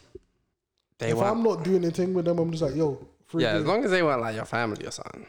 they 0.98 1.12
if 1.12 1.18
I'm 1.18 1.44
not 1.44 1.64
doing 1.64 1.84
anything 1.84 2.14
with 2.14 2.26
them, 2.26 2.40
I'm 2.40 2.52
just 2.52 2.64
like, 2.64 2.76
yo, 2.76 3.06
free 3.26 3.44
yeah, 3.44 3.54
as 3.54 3.66
long 3.66 3.84
as 3.84 3.92
they 3.92 4.04
weren't 4.04 4.22
like 4.22 4.36
your 4.36 4.46
family 4.46 4.86
or 4.86 4.92
something, 4.92 5.26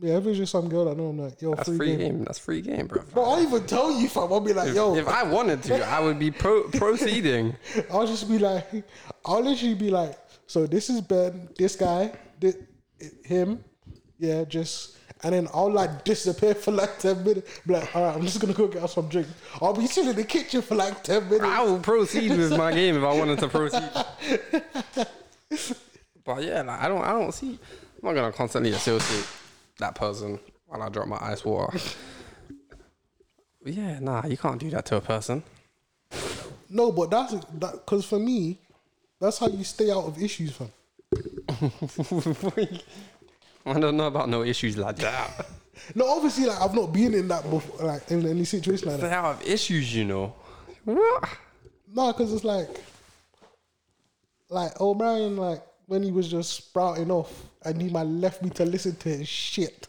yeah, 0.00 0.18
if 0.18 0.26
it's 0.26 0.36
just 0.36 0.52
some 0.52 0.68
girl 0.68 0.84
that 0.84 0.90
I 0.90 0.94
know, 0.94 1.08
I'm 1.08 1.18
like, 1.18 1.40
yo, 1.40 1.54
that's 1.54 1.68
free, 1.68 1.78
free 1.78 1.86
game. 1.88 1.98
game. 1.98 2.24
That's 2.24 2.38
free 2.38 2.60
game, 2.60 2.86
bro. 2.86 3.02
Bro, 3.14 3.24
I'll 3.24 3.42
even 3.42 3.66
tell 3.66 3.90
you, 3.90 4.08
fam. 4.08 4.24
I'll 4.24 4.40
be 4.40 4.52
like, 4.52 4.74
yo, 4.74 4.94
If 4.94 5.08
I 5.08 5.22
wanted 5.22 5.62
to, 5.64 5.86
I 5.86 6.00
would 6.00 6.18
be 6.18 6.30
pro- 6.30 6.64
proceeding. 6.72 7.56
I'll 7.90 8.06
just 8.06 8.28
be 8.28 8.38
like, 8.38 8.84
I'll 9.24 9.40
literally 9.42 9.74
be 9.74 9.90
like, 9.90 10.18
so 10.46 10.66
this 10.66 10.90
is 10.90 11.00
Ben, 11.00 11.48
this 11.56 11.76
guy, 11.76 12.12
thi- 12.40 12.52
him, 13.24 13.64
yeah, 14.18 14.44
just, 14.44 14.98
and 15.22 15.32
then 15.32 15.48
I'll 15.54 15.72
like 15.72 16.04
disappear 16.04 16.54
for 16.54 16.72
like 16.72 16.98
10 16.98 17.24
minutes. 17.24 17.60
Be 17.66 17.72
like, 17.72 17.96
all 17.96 18.02
right, 18.04 18.14
I'm 18.16 18.22
just 18.22 18.38
gonna 18.38 18.52
go 18.52 18.68
get 18.68 18.82
us 18.82 18.92
some 18.94 19.08
drink. 19.08 19.28
I'll 19.62 19.72
be 19.72 19.86
sitting 19.86 20.10
in 20.10 20.16
the 20.16 20.24
kitchen 20.24 20.60
for 20.60 20.74
like 20.74 21.02
10 21.04 21.24
minutes. 21.24 21.44
I 21.44 21.62
will 21.62 21.80
proceed 21.80 22.32
with 22.36 22.54
my 22.56 22.70
game 22.72 22.96
if 22.96 23.02
I 23.02 23.14
wanted 23.18 23.38
to 23.38 23.48
proceed. 23.48 23.82
but 26.24 26.42
yeah, 26.42 26.60
like 26.62 26.80
I 26.80 26.88
don't, 26.88 27.02
I 27.02 27.12
don't 27.12 27.32
see. 27.32 27.58
I'm 28.02 28.02
not 28.02 28.14
gonna 28.14 28.32
constantly 28.32 28.72
associate 28.72 29.26
that 29.78 29.94
person 29.94 30.38
while 30.66 30.82
I 30.82 30.88
drop 30.88 31.08
my 31.08 31.18
ice 31.20 31.44
water. 31.44 31.78
But 33.62 33.74
yeah, 33.74 33.98
nah, 33.98 34.24
you 34.24 34.36
can't 34.36 34.60
do 34.60 34.70
that 34.70 34.86
to 34.86 34.96
a 34.96 35.00
person. 35.00 35.42
No, 36.70 36.92
but 36.92 37.10
that's, 37.10 37.32
that, 37.32 37.72
because 37.72 38.04
for 38.04 38.16
me, 38.16 38.60
that's 39.20 39.38
how 39.38 39.48
you 39.48 39.64
stay 39.64 39.90
out 39.90 40.04
of 40.04 40.22
issues, 40.22 40.52
fam. 40.52 40.70
I 43.66 43.80
don't 43.80 43.96
know 43.96 44.06
about 44.06 44.28
no 44.28 44.44
issues 44.44 44.76
like 44.76 44.94
that. 44.98 45.46
No, 45.96 46.06
obviously, 46.06 46.46
like, 46.46 46.60
I've 46.60 46.76
not 46.76 46.92
been 46.92 47.12
in 47.12 47.26
that 47.26 47.50
before, 47.50 47.84
like, 47.84 48.08
in 48.08 48.24
any 48.24 48.44
situation 48.44 48.88
like 48.88 49.00
that. 49.00 49.06
Stay 49.08 49.16
out 49.16 49.34
of 49.34 49.42
issues, 49.42 49.92
you 49.92 50.04
know. 50.04 50.36
What? 50.84 51.28
No, 51.92 52.12
because 52.12 52.32
it's 52.32 52.44
like, 52.44 52.68
like 54.48 54.72
oh, 54.78 54.90
O'Brien, 54.90 55.36
like 55.36 55.62
when 55.86 56.02
he 56.02 56.10
was 56.10 56.28
just 56.28 56.52
sprouting 56.54 57.10
off, 57.10 57.32
and 57.66 57.82
he 57.82 57.88
might 57.88 58.06
left 58.06 58.42
me 58.42 58.50
to 58.50 58.64
listen 58.64 58.96
to 58.96 59.08
his 59.08 59.28
shit. 59.28 59.88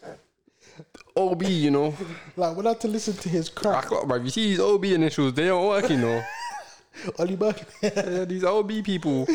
OB, 1.16 1.42
you 1.44 1.70
know. 1.70 1.94
Like 2.36 2.56
when 2.56 2.66
I 2.66 2.70
had 2.70 2.80
to 2.80 2.88
listen 2.88 3.14
to 3.14 3.28
his 3.28 3.48
I 3.48 3.60
crap, 3.60 3.88
bro. 4.06 4.16
You 4.16 4.30
see 4.30 4.50
these 4.50 4.60
OB 4.60 4.84
initials, 4.84 5.32
they 5.32 5.46
don't 5.46 5.66
work, 5.66 5.88
you 5.90 5.96
know. 5.96 6.22
Burke. 7.38 7.62
Yeah, 7.82 8.24
these 8.24 8.44
OB 8.44 8.82
people. 8.82 9.26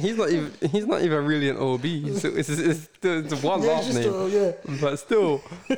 he's 0.00 0.16
not 0.16 0.30
even. 0.30 0.52
He's 0.70 0.86
not 0.86 1.02
even 1.02 1.24
really 1.24 1.48
an 1.48 1.56
OB. 1.56 1.84
It's, 1.84 2.24
it's, 2.24 2.48
it's, 2.48 2.88
it's, 3.02 3.42
one 3.42 3.62
yeah, 3.62 3.68
last 3.68 3.94
name, 3.94 4.12
uh, 4.12 4.26
yeah, 4.26 4.52
but 4.80 4.96
still, 4.96 5.42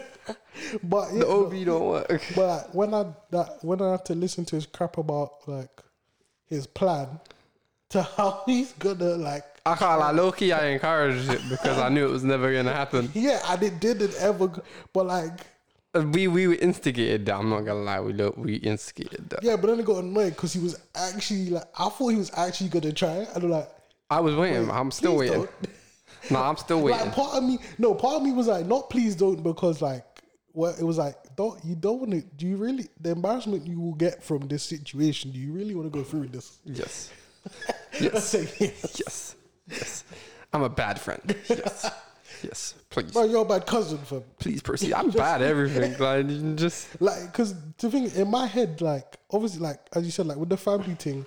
but 0.83 1.13
yeah, 1.13 1.21
the 1.21 1.27
OB 1.27 1.65
don't 1.65 1.87
work. 1.87 2.23
but 2.37 2.75
when 2.75 2.93
I 2.93 3.07
that 3.31 3.65
when 3.65 3.81
I 3.81 3.93
had 3.93 4.05
to 4.07 4.15
listen 4.15 4.45
to 4.47 4.57
his 4.57 4.67
crap 4.67 4.99
about 4.99 5.49
like 5.49 5.83
his 6.47 6.67
plan 6.67 7.21
to 7.91 8.03
how 8.03 8.43
he's 8.47 8.73
gonna 8.73 9.17
like 9.17 9.54
I 9.67 9.75
can't 9.77 9.99
lie, 10.01 10.11
low 10.11 10.31
key. 10.33 10.53
I 10.53 10.67
encouraged 10.67 11.31
it 11.31 11.41
because 11.49 11.79
I 11.79 11.89
knew 11.89 12.07
it 12.07 12.11
was 12.11 12.23
never 12.25 12.53
gonna 12.53 12.73
happen. 12.73 13.11
yeah, 13.15 13.41
and 13.49 13.63
it 13.63 13.81
didn't 13.81 14.15
ever, 14.19 14.49
go- 14.49 14.63
but 14.93 15.07
like 15.07 15.41
We 15.95 16.29
we 16.29 16.47
were 16.49 16.55
instigated 16.57 17.25
that. 17.27 17.37
I'm 17.37 17.49
not 17.49 17.61
gonna 17.65 17.81
lie. 17.83 18.01
We 18.01 18.13
we 18.37 18.55
instigated 18.57 19.31
that. 19.31 19.43
yeah, 19.43 19.57
but 19.57 19.69
then 19.69 19.81
I 19.81 19.83
got 19.83 20.05
annoyed 20.05 20.35
because 20.35 20.53
he 20.53 20.61
was 20.61 20.79
actually 20.95 21.51
like 21.51 21.65
I 21.79 21.89
thought 21.89 22.09
he 22.09 22.17
was 22.17 22.31
actually 22.37 22.69
gonna 22.71 22.93
try 22.93 23.13
it, 23.23 23.29
and 23.35 23.45
I'm 23.45 23.51
like. 23.51 23.69
I 24.11 24.21
was 24.21 24.35
waiting. 24.37 24.71
I'm 24.71 24.91
still 24.91 25.17
waiting. 25.17 25.49
No, 26.31 26.43
I'm 26.49 26.59
still 26.59 26.83
waiting. 26.83 27.01
Like 27.07 27.15
part 27.15 27.35
of 27.39 27.43
me, 27.43 27.59
no, 27.79 27.95
part 27.95 28.17
of 28.17 28.23
me 28.23 28.33
was 28.33 28.49
like, 28.49 28.67
not 28.67 28.91
please 28.91 29.17
don't, 29.17 29.43
because 29.43 29.81
like, 29.81 30.05
well, 30.53 30.75
it 30.79 30.85
was 30.85 30.99
like, 30.99 31.17
don't 31.37 31.59
you 31.65 31.75
don't 31.75 32.01
want 32.01 32.11
to? 32.13 32.21
Do 32.21 32.47
you 32.47 32.59
really 32.59 32.87
the 33.01 33.13
embarrassment 33.13 33.67
you 33.67 33.81
will 33.81 33.95
get 33.95 34.23
from 34.23 34.47
this 34.47 34.63
situation? 34.63 35.31
Do 35.31 35.39
you 35.39 35.53
really 35.53 35.75
want 35.75 35.91
to 35.91 35.99
go 35.99 36.05
through 36.05 36.21
with 36.21 36.33
this? 36.33 36.59
yes, 36.67 37.11
say 38.25 38.49
yes. 38.61 39.01
yes, 39.01 39.37
yes. 39.69 40.05
I'm 40.53 40.63
a 40.63 40.69
bad 40.69 41.01
friend. 41.01 41.21
Yes, 41.49 41.91
yes. 42.43 42.75
Please, 42.91 43.11
Bro, 43.11 43.25
you're 43.25 43.43
a 43.43 43.45
bad 43.45 43.67
cousin, 43.67 43.99
fam. 43.99 44.23
please 44.39 44.63
proceed. 44.63 44.93
I'm 44.99 45.11
bad 45.11 45.43
at 45.43 45.49
everything. 45.49 45.99
Like 45.99 46.29
you 46.29 46.55
just 46.55 46.89
Like, 47.01 47.33
cause 47.33 47.55
the 47.79 47.91
thing 47.91 48.11
in 48.15 48.31
my 48.31 48.47
head, 48.47 48.81
like, 48.81 49.17
obviously, 49.31 49.61
like 49.61 49.81
as 49.95 50.05
you 50.05 50.11
said, 50.13 50.27
like 50.27 50.37
with 50.37 50.49
the 50.51 50.57
family 50.57 50.95
thing, 50.95 51.27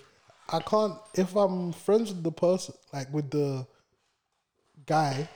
I 0.49 0.59
can't 0.59 0.93
if 1.15 1.35
I'm 1.35 1.73
friends 1.73 2.13
with 2.13 2.23
the 2.23 2.31
person, 2.31 2.73
like 2.93 3.11
with 3.13 3.29
the 3.31 3.67
guy, 4.85 5.27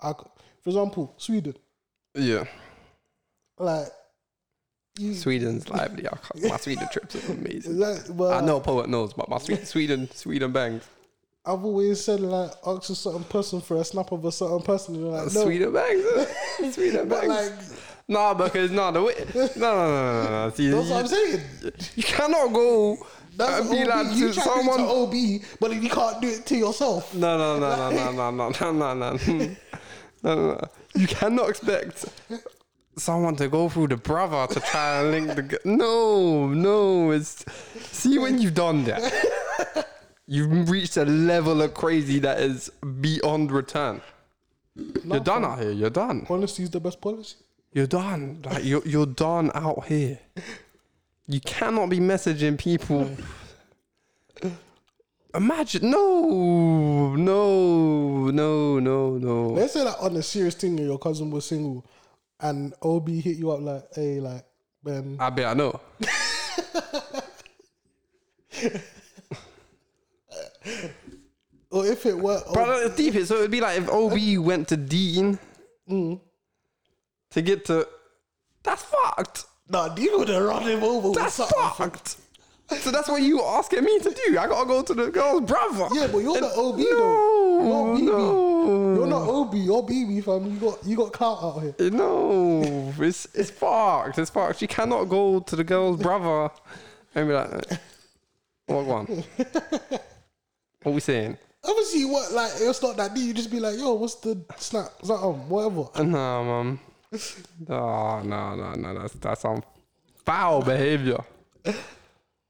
I, 0.00 0.12
for 0.12 0.68
example, 0.70 1.14
Sweden, 1.16 1.54
yeah. 2.14 2.44
like, 3.58 3.88
you, 4.98 5.14
Sweden's 5.14 5.68
lively. 5.68 6.06
I 6.06 6.10
can't- 6.16 6.48
My 6.50 6.56
Sweden 6.58 6.86
trips 6.92 7.16
are 7.16 7.32
amazing. 7.32 7.78
like, 7.78 8.08
I 8.10 8.40
know 8.40 8.60
poet 8.60 8.88
knows, 8.88 9.14
but 9.14 9.28
my 9.28 9.38
Sweden, 9.38 9.64
Sweden, 9.66 10.10
Sweden 10.12 10.52
bangs. 10.52 10.84
I've 11.44 11.64
always 11.64 12.04
said 12.04 12.20
like 12.20 12.52
ask 12.66 12.88
a 12.90 12.94
certain 12.94 13.24
person 13.24 13.60
for 13.60 13.76
a 13.78 13.84
snap 13.84 14.12
of 14.12 14.24
a 14.24 14.30
certain 14.32 14.62
person. 14.62 14.94
And 14.94 15.04
you're 15.04 15.12
like, 15.12 15.32
no, 15.34 15.70
bangs. 15.72 16.04
uh, 16.04 16.72
Sweden 16.72 17.08
but 17.08 17.26
like 17.26 17.52
nah, 18.08 18.32
because 18.34 18.70
no, 18.70 18.92
the 18.92 19.02
way. 19.02 19.14
No, 19.34 19.48
no, 19.56 19.76
no, 19.76 20.22
no, 20.24 20.30
no. 20.48 20.50
See, 20.54 20.68
that's 20.68 20.86
you, 20.86 20.92
what 20.94 21.00
I'm 21.00 21.06
saying. 21.08 21.40
you 21.96 22.02
cannot 22.04 22.52
go 22.52 22.96
That's 23.36 23.68
be 23.68 23.82
OB. 23.82 23.88
like 23.88 24.16
you 24.16 24.28
to 24.28 24.40
someone. 24.40 24.76
to 24.78 24.82
do 24.84 24.84
it 24.84 25.40
to 25.40 25.46
OB, 25.54 25.58
but 25.60 25.72
you 25.82 25.88
can't 25.90 26.20
do 26.22 26.28
it 26.28 26.46
to 26.46 26.56
yourself. 26.56 27.12
No, 27.14 27.36
no, 27.36 27.58
no, 27.58 27.90
no, 27.90 27.90
no, 27.90 28.30
no, 28.30 28.50
no, 28.50 28.50
no, 28.50 28.94
no, 28.94 28.94
no, 28.94 29.16
no, 30.22 30.34
no, 30.34 30.34
no. 30.52 30.68
You 30.94 31.06
cannot 31.08 31.48
expect 31.48 32.04
someone 32.96 33.34
to 33.36 33.48
go 33.48 33.68
through 33.68 33.88
the 33.88 33.96
brother 33.96 34.46
to 34.54 34.60
try 34.60 35.00
and 35.00 35.10
link 35.10 35.34
the. 35.34 35.42
g- 35.42 35.56
No, 35.64 36.46
no. 36.48 37.10
It's 37.10 37.44
see 37.90 38.18
when 38.18 38.40
you've 38.40 38.54
done 38.54 38.84
that, 38.84 39.02
you've 40.26 40.70
reached 40.70 40.96
a 40.96 41.04
level 41.04 41.62
of 41.62 41.74
crazy 41.74 42.18
that 42.20 42.40
is 42.40 42.70
beyond 43.00 43.52
return. 43.52 44.00
You're 44.74 45.20
done 45.20 45.44
out 45.44 45.60
here. 45.60 45.72
You're 45.72 45.90
done. 45.90 46.26
Honesty 46.28 46.62
is 46.62 46.70
the 46.70 46.80
best 46.80 47.00
policy. 47.00 47.36
You're 47.72 47.86
done. 47.86 48.42
Like 48.44 48.64
you're 48.64 48.86
you're 48.86 49.06
done 49.06 49.50
out 49.54 49.84
here. 49.86 50.18
You 51.26 51.40
cannot 51.40 51.88
be 51.88 51.98
messaging 51.98 52.58
people. 52.58 53.10
Imagine 55.34 55.90
no, 55.90 57.14
no, 57.16 58.30
no, 58.30 58.78
no, 58.78 59.16
no. 59.16 59.46
Let's 59.48 59.72
say 59.72 59.84
that 59.84 59.98
on 59.98 60.14
a 60.16 60.22
serious 60.22 60.54
thing, 60.54 60.76
your 60.76 60.98
cousin 60.98 61.30
was 61.30 61.46
single, 61.46 61.86
and 62.40 62.74
OB 62.82 63.08
hit 63.08 63.38
you 63.38 63.50
up 63.50 63.62
like, 63.62 63.84
hey, 63.94 64.20
like, 64.20 64.44
Ben, 64.84 65.16
I 65.18 65.30
bet 65.30 65.46
I 65.46 65.54
know. 65.54 65.80
or 71.70 71.86
if 71.86 72.06
it 72.06 72.16
were, 72.18 72.42
But 72.52 72.82
it's 72.84 72.96
deep 72.96 73.14
it. 73.14 73.26
So 73.26 73.36
it'd 73.36 73.50
be 73.50 73.60
like 73.60 73.78
if 73.78 73.88
OB 73.88 74.44
went 74.44 74.68
to 74.68 74.76
Dean 74.76 75.38
mm. 75.88 76.20
to 77.30 77.42
get 77.42 77.64
to. 77.66 77.86
That's 78.62 78.82
fucked. 78.84 79.44
nah, 79.68 79.94
you 79.96 80.18
would 80.18 80.28
have 80.28 80.42
run 80.42 80.62
him 80.62 80.82
over 80.84 81.18
That's 81.18 81.36
fucked. 81.36 82.16
So 82.78 82.90
that's 82.90 83.08
what 83.08 83.20
you 83.20 83.42
asking 83.42 83.84
me 83.84 83.98
to 83.98 84.10
do. 84.10 84.38
I 84.38 84.46
gotta 84.46 84.66
go 84.66 84.82
to 84.82 84.94
the 84.94 85.10
girl's 85.10 85.42
brother. 85.42 85.88
Yeah, 85.92 86.06
but 86.06 86.18
you're 86.18 86.36
And- 86.36 86.46
the 86.46 86.54
OB 86.54 86.78
no, 86.78 86.84
though. 86.90 87.62
You're 87.62 87.96
BB. 87.96 88.02
no. 88.06 88.94
You're 88.94 89.06
not 89.06 89.28
OB. 89.28 89.54
You're 89.54 89.82
BB 89.82 90.24
fam. 90.24 90.54
You 90.54 90.58
got 90.58 90.86
you 90.86 90.96
got 90.96 91.12
clout 91.12 91.42
out 91.42 91.62
here. 91.62 91.74
Eh, 91.78 91.90
no, 91.90 92.92
it's 92.98 93.26
it's 93.34 93.50
fucked. 93.50 94.18
It's 94.18 94.30
fucked. 94.30 94.58
She 94.60 94.66
cannot 94.66 95.04
go 95.04 95.40
to 95.40 95.56
the 95.56 95.64
girl's 95.64 96.00
brother 96.00 96.50
and 97.14 97.28
be 97.28 97.34
like, 97.34 97.50
"What 98.66 98.86
one? 98.86 99.24
What 100.82 100.94
we 100.94 101.00
saying?" 101.00 101.38
Obviously, 101.64 102.04
what 102.06 102.32
like 102.32 102.50
it's 102.56 102.82
not 102.82 102.96
that 102.96 103.14
deep. 103.14 103.26
You 103.26 103.34
just 103.34 103.50
be 103.50 103.60
like, 103.60 103.78
yo, 103.78 103.94
what's 103.94 104.16
the 104.16 104.44
snap? 104.56 104.90
Something, 105.04 105.48
whatever. 105.48 105.88
Nah, 106.04 106.42
man. 106.42 106.80
No, 107.68 108.22
no, 108.22 108.54
no, 108.56 108.74
no. 108.74 108.98
That's 109.00 109.14
that's 109.14 109.42
some 109.42 109.62
foul 110.24 110.62
behavior. 110.62 111.18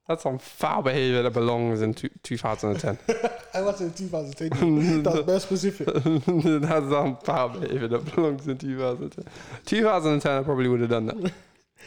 That's 0.08 0.22
some 0.22 0.38
foul 0.38 0.82
behavior 0.82 1.22
that 1.22 1.32
belongs 1.32 1.82
in 1.82 1.94
two, 1.94 2.10
2010. 2.22 2.98
I 3.54 3.60
was 3.60 3.80
in 3.80 3.92
2010. 3.92 5.02
That's 5.02 5.18
very 5.26 5.40
specific. 5.40 5.86
That's 5.94 6.90
some 6.90 7.16
foul 7.18 7.50
behavior 7.50 7.88
that 7.88 8.14
belongs 8.14 8.48
in 8.48 8.58
2010. 8.58 9.24
2010, 9.64 10.32
I 10.38 10.42
probably 10.42 10.68
would 10.68 10.80
have 10.80 10.90
done 10.90 11.06
that. 11.06 11.32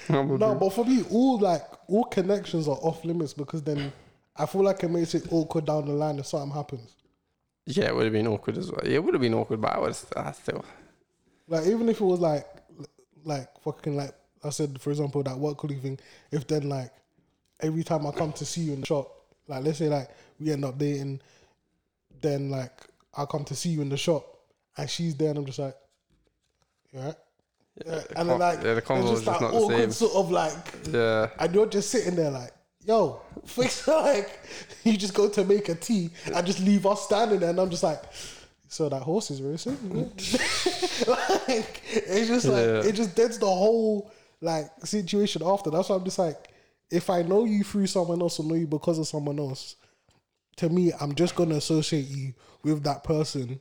No, 0.10 0.56
but 0.56 0.70
for 0.70 0.86
me, 0.86 1.04
all 1.10 1.40
like 1.40 1.64
all 1.88 2.06
connections 2.06 2.68
are 2.68 2.78
off 2.78 3.04
limits 3.04 3.34
because 3.34 3.64
then 3.64 3.92
I 4.38 4.46
feel 4.46 4.64
like 4.64 4.84
it 4.84 4.90
makes 4.90 5.16
it 5.16 5.28
awkward 5.32 5.66
down 5.66 5.86
the 5.86 5.94
line 5.94 6.20
if 6.20 6.28
something 6.28 6.52
happens. 6.56 6.92
Yeah, 7.66 7.86
it 7.86 7.96
would 7.96 8.04
have 8.04 8.14
been 8.14 8.28
awkward 8.28 8.58
as 8.58 8.72
well. 8.72 8.82
Yeah, 8.84 8.96
it 8.96 9.04
would 9.04 9.14
have 9.14 9.22
been 9.22 9.34
awkward, 9.34 9.62
but 9.62 9.76
I 9.76 9.80
would 9.80 9.96
have 10.16 10.36
still. 10.36 10.64
Like 11.48 11.66
even 11.68 11.90
if 11.90 12.02
it 12.02 12.06
was 12.06 12.20
like 12.20 12.46
like 13.24 13.48
fucking 13.62 13.96
like 13.96 14.14
I 14.44 14.50
said, 14.50 14.80
for 14.80 14.92
example, 14.92 15.24
that 15.24 15.38
work 15.38 15.58
colleague 15.58 15.82
thing, 15.82 16.00
if 16.32 16.46
then 16.48 16.70
like 16.70 16.92
every 17.62 17.84
time 17.84 18.06
I 18.06 18.12
come 18.12 18.34
to 18.34 18.46
see 18.46 18.62
you 18.62 18.74
in 18.74 18.82
the 18.82 18.86
shop, 18.86 19.12
like 19.48 19.64
let's 19.64 19.80
say 19.80 19.90
like 19.90 20.10
we 20.40 20.52
end 20.52 20.66
up 20.66 20.78
dating, 20.78 21.22
then 22.22 22.50
like 22.50 22.82
I 23.16 23.26
come 23.26 23.46
to 23.46 23.56
see 23.56 23.70
you 23.70 23.82
in 23.82 23.90
the 23.90 23.98
shop 23.98 24.26
and 24.78 24.90
she's 24.90 25.16
there 25.16 25.30
and 25.30 25.40
I'm 25.40 25.46
just 25.46 25.60
like, 25.60 25.76
alright? 26.96 27.16
Yeah, 27.86 28.02
and 28.16 28.30
then 28.30 28.40
like 28.40 28.58
yeah, 28.64 28.74
the 28.76 28.78
it's 28.78 28.88
just 29.10 29.26
that 29.26 29.40
the 29.40 29.48
awkward 29.48 29.78
same. 29.78 29.92
sort 29.92 30.14
of 30.16 30.32
like 30.32 30.54
Yeah. 30.92 31.30
and 31.40 31.54
you're 31.54 31.66
just 31.66 31.90
sitting 31.90 32.16
there 32.16 32.32
like, 32.32 32.52
yo, 32.86 33.22
fix 33.46 33.88
like 33.88 34.40
you 34.84 34.98
just 34.98 35.14
go 35.14 35.30
to 35.30 35.44
make 35.44 35.70
a 35.70 35.76
tea 35.76 36.10
and 36.34 36.46
just 36.46 36.60
leave 36.60 36.86
us 36.86 37.04
standing 37.06 37.40
there 37.40 37.50
and 37.50 37.60
I'm 37.60 37.70
just 37.70 37.84
like, 37.84 38.02
so 38.68 38.90
that 38.90 39.02
horse 39.02 39.32
is 39.32 39.42
racing. 39.42 39.78
like 41.08 41.82
it's 41.94 42.28
just 42.28 42.46
like 42.48 42.66
Yeah. 42.66 42.84
it 42.84 42.94
just 42.94 43.16
deads 43.16 43.38
the 43.38 43.46
whole 43.46 44.12
like 44.42 44.70
situation 44.84 45.42
after. 45.46 45.70
That's 45.70 45.90
why 45.90 45.96
I'm 45.96 46.04
just 46.04 46.20
like, 46.20 46.50
if 46.92 47.10
I 47.10 47.22
know 47.22 47.46
you 47.46 47.64
through 47.64 47.88
someone 47.88 48.22
else 48.22 48.40
or 48.40 48.46
know 48.46 48.56
you 48.56 48.68
because 48.68 49.00
of 49.00 49.08
someone 49.08 49.40
else, 49.40 49.76
to 50.58 50.70
me, 50.70 50.92
I'm 51.00 51.16
just 51.16 51.36
gonna 51.36 51.56
associate 51.56 52.08
you 52.08 52.34
with 52.64 52.84
that 52.84 53.04
person 53.04 53.60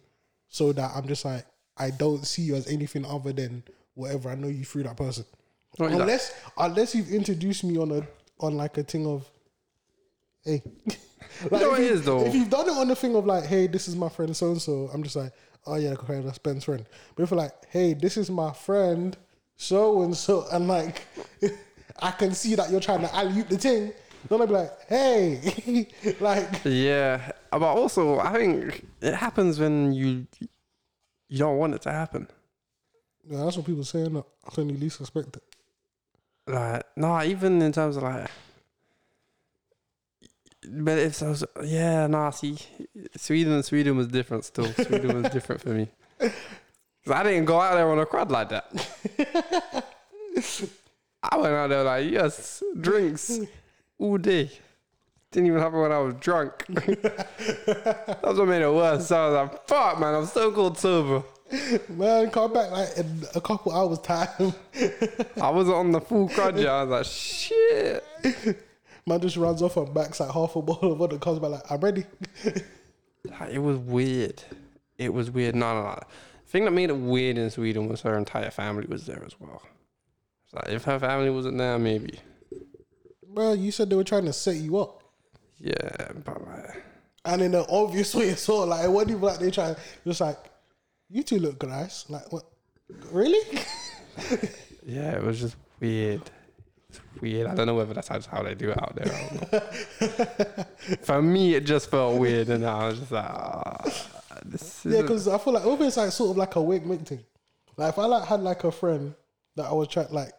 so 0.48 0.72
that 0.72 0.90
I'm 0.94 1.06
just 1.06 1.24
like 1.24 1.46
I 1.76 1.90
don't 1.90 2.24
see 2.26 2.42
you 2.42 2.54
as 2.54 2.66
anything 2.68 3.04
other 3.04 3.32
than 3.32 3.62
whatever 3.94 4.30
I 4.30 4.34
know 4.34 4.48
you 4.48 4.64
through 4.64 4.84
that 4.84 4.96
person. 4.96 5.24
Like- 5.78 5.92
unless 5.92 6.32
unless 6.56 6.94
you've 6.94 7.10
introduced 7.12 7.64
me 7.64 7.76
on 7.78 7.90
a 7.92 8.06
on 8.40 8.56
like 8.56 8.76
a 8.78 8.82
thing 8.82 9.06
of 9.06 9.28
hey. 10.44 10.62
like 11.50 11.60
know 11.62 11.74
if 11.74 11.80
it 11.80 11.82
you- 11.84 11.88
is, 11.92 12.02
though. 12.04 12.24
If 12.26 12.34
you've 12.34 12.50
done 12.50 12.68
it 12.68 12.72
on 12.72 12.88
the 12.88 12.96
thing 12.96 13.14
of 13.16 13.26
like, 13.26 13.44
hey, 13.44 13.66
this 13.66 13.88
is 13.88 13.96
my 13.96 14.08
friend 14.08 14.36
so 14.36 14.50
and 14.52 14.60
so, 14.62 14.90
I'm 14.92 15.02
just 15.02 15.16
like, 15.16 15.32
oh 15.66 15.76
yeah, 15.76 15.90
okay, 15.90 16.20
that's 16.20 16.38
Ben's 16.38 16.64
friend. 16.64 16.84
But 17.14 17.22
if 17.24 17.30
you're 17.30 17.38
like, 17.38 17.52
hey, 17.70 17.94
this 17.94 18.16
is 18.16 18.30
my 18.30 18.52
friend 18.52 19.16
so 19.56 20.02
and 20.02 20.16
so, 20.16 20.46
and 20.52 20.68
like 20.68 21.02
I 22.02 22.10
can 22.10 22.34
see 22.34 22.54
that 22.56 22.70
you're 22.70 22.80
trying 22.80 23.00
to 23.00 23.14
alley 23.14 23.42
the 23.42 23.56
thing, 23.58 23.92
then 24.28 24.42
I'd 24.42 24.48
be 24.48 24.54
like, 24.54 24.72
hey, 24.88 25.86
like 26.20 26.48
Yeah, 26.64 27.30
but 27.50 27.62
also 27.62 28.18
I 28.18 28.32
think 28.32 28.86
it 29.00 29.14
happens 29.14 29.58
when 29.60 29.92
you 29.92 30.26
you 31.28 31.38
don't 31.38 31.56
want 31.58 31.74
it 31.74 31.82
to 31.82 31.92
happen. 31.92 32.28
yeah, 33.28 33.44
that's 33.44 33.56
what 33.56 33.66
people 33.66 33.84
saying 33.84 34.12
that 34.14 34.24
when 34.54 34.68
you 34.70 34.76
least 34.76 35.00
expect 35.00 35.36
it. 35.36 35.42
Like 36.46 36.84
no, 36.96 37.22
even 37.22 37.62
in 37.62 37.72
terms 37.72 37.96
of 37.96 38.02
like, 38.02 38.30
but 40.68 40.98
if 40.98 41.22
I 41.22 41.28
was 41.28 41.44
yeah, 41.64 42.06
nah. 42.06 42.30
See, 42.30 42.58
Sweden 43.16 43.62
Sweden 43.62 43.96
was 43.96 44.08
different. 44.08 44.44
Still, 44.44 44.66
Sweden 44.74 45.22
was 45.22 45.32
different 45.32 45.62
for 45.62 45.70
me. 45.70 45.88
I 47.06 47.22
didn't 47.22 47.44
go 47.44 47.60
out 47.60 47.74
there 47.74 47.90
on 47.90 47.98
a 47.98 48.06
crowd 48.06 48.30
like 48.30 48.48
that. 48.50 48.66
I 51.22 51.36
went 51.36 51.54
out 51.54 51.68
there 51.68 51.84
like 51.84 52.10
yes, 52.10 52.62
drinks 52.78 53.40
all 53.98 54.18
day. 54.18 54.50
Didn't 55.30 55.48
even 55.48 55.60
happen 55.60 55.80
when 55.80 55.92
I 55.92 55.98
was 55.98 56.14
drunk. 56.20 56.64
That's 56.68 58.38
what 58.38 58.46
made 58.46 58.62
it 58.62 58.72
worse. 58.72 59.08
So 59.08 59.16
I 59.16 59.28
was 59.28 59.50
like, 59.50 59.66
fuck, 59.66 59.98
man, 59.98 60.14
I'm 60.14 60.26
so 60.26 60.52
cold 60.52 60.78
sober. 60.78 61.24
Man, 61.88 62.30
come 62.30 62.52
back 62.52 62.70
like 62.70 62.96
in 62.96 63.22
a 63.34 63.40
couple 63.40 63.72
hours 63.72 63.98
time. 64.00 64.54
I 65.40 65.50
wasn't 65.50 65.76
on 65.76 65.92
the 65.92 66.00
full 66.00 66.28
crud. 66.30 66.64
I 66.66 66.84
was 66.84 66.90
like, 66.90 67.06
shit. 67.06 68.58
Man 69.06 69.20
just 69.20 69.36
runs 69.36 69.60
off 69.62 69.76
and 69.76 69.92
backs 69.92 70.20
like 70.20 70.30
half 70.30 70.56
a 70.56 70.62
bottle 70.62 70.92
of 70.92 70.98
vodka, 70.98 71.18
comes 71.18 71.38
back 71.38 71.50
like, 71.50 71.70
I'm 71.70 71.80
ready. 71.80 72.04
Like, 73.40 73.52
It 73.52 73.58
was 73.58 73.78
weird. 73.78 74.42
It 74.98 75.12
was 75.12 75.30
weird. 75.30 75.54
No, 75.54 75.74
no, 75.74 75.82
no. 75.88 75.94
The 76.44 76.50
thing 76.50 76.66
that 76.66 76.72
made 76.72 76.90
it 76.90 76.96
weird 76.96 77.38
in 77.38 77.48
Sweden 77.50 77.88
was 77.88 78.02
her 78.02 78.18
entire 78.18 78.50
family 78.50 78.86
was 78.86 79.06
there 79.06 79.22
as 79.24 79.40
well. 79.40 79.62
It's 80.44 80.52
like, 80.54 80.68
if 80.68 80.84
her 80.84 80.98
family 80.98 81.30
wasn't 81.30 81.56
there, 81.56 81.78
maybe. 81.78 82.20
Well, 83.26 83.56
you 83.56 83.72
said 83.72 83.88
they 83.88 83.96
were 83.96 84.04
trying 84.04 84.26
to 84.26 84.32
set 84.34 84.56
you 84.56 84.76
up. 84.78 85.02
Yeah, 85.58 86.12
but 86.22 86.46
like, 86.46 86.84
And 87.24 87.40
in 87.42 87.54
an 87.54 87.64
obvious 87.70 88.14
way 88.14 88.28
as 88.28 88.46
well. 88.46 88.66
Like, 88.66 88.88
what 88.90 89.06
do 89.06 89.14
you 89.14 89.18
like 89.18 89.38
they 89.38 89.50
try 89.50 89.74
just 90.06 90.20
like, 90.20 90.36
you 91.10 91.22
two 91.22 91.38
look 91.38 91.62
nice. 91.66 92.08
Like, 92.08 92.32
what? 92.32 92.44
Really? 93.10 93.58
yeah, 94.86 95.12
it 95.12 95.22
was 95.22 95.40
just 95.40 95.56
weird. 95.80 96.22
It's 96.88 97.00
weird. 97.20 97.46
I 97.48 97.54
don't 97.54 97.66
know 97.66 97.74
whether 97.74 97.94
that's 97.94 98.08
how, 98.26 98.42
they 98.42 98.54
do 98.54 98.70
it 98.70 98.82
out 98.82 98.94
there. 98.94 99.12
I 99.12 99.28
don't 99.30 100.18
know. 100.18 100.64
For 101.02 101.22
me, 101.22 101.54
it 101.54 101.64
just 101.64 101.90
felt 101.90 102.18
weird, 102.18 102.48
and 102.48 102.64
I 102.64 102.88
was 102.88 102.98
just 103.00 103.12
like, 103.12 103.24
ah, 103.24 103.76
this 104.44 104.84
yeah, 104.84 105.02
because 105.02 105.28
I 105.28 105.38
feel 105.38 105.52
like 105.52 105.64
over 105.64 105.84
it's 105.84 105.96
like 105.96 106.12
sort 106.12 106.30
of 106.30 106.36
like 106.36 106.54
a 106.56 106.62
wig 106.62 106.86
wig 106.86 107.06
thing. 107.06 107.24
Like, 107.76 107.90
if 107.90 107.98
I 107.98 108.06
like 108.06 108.28
had 108.28 108.40
like 108.40 108.64
a 108.64 108.72
friend 108.72 109.14
that 109.56 109.66
I 109.66 109.72
was 109.72 109.88
trying 109.88 110.10
like 110.10 110.32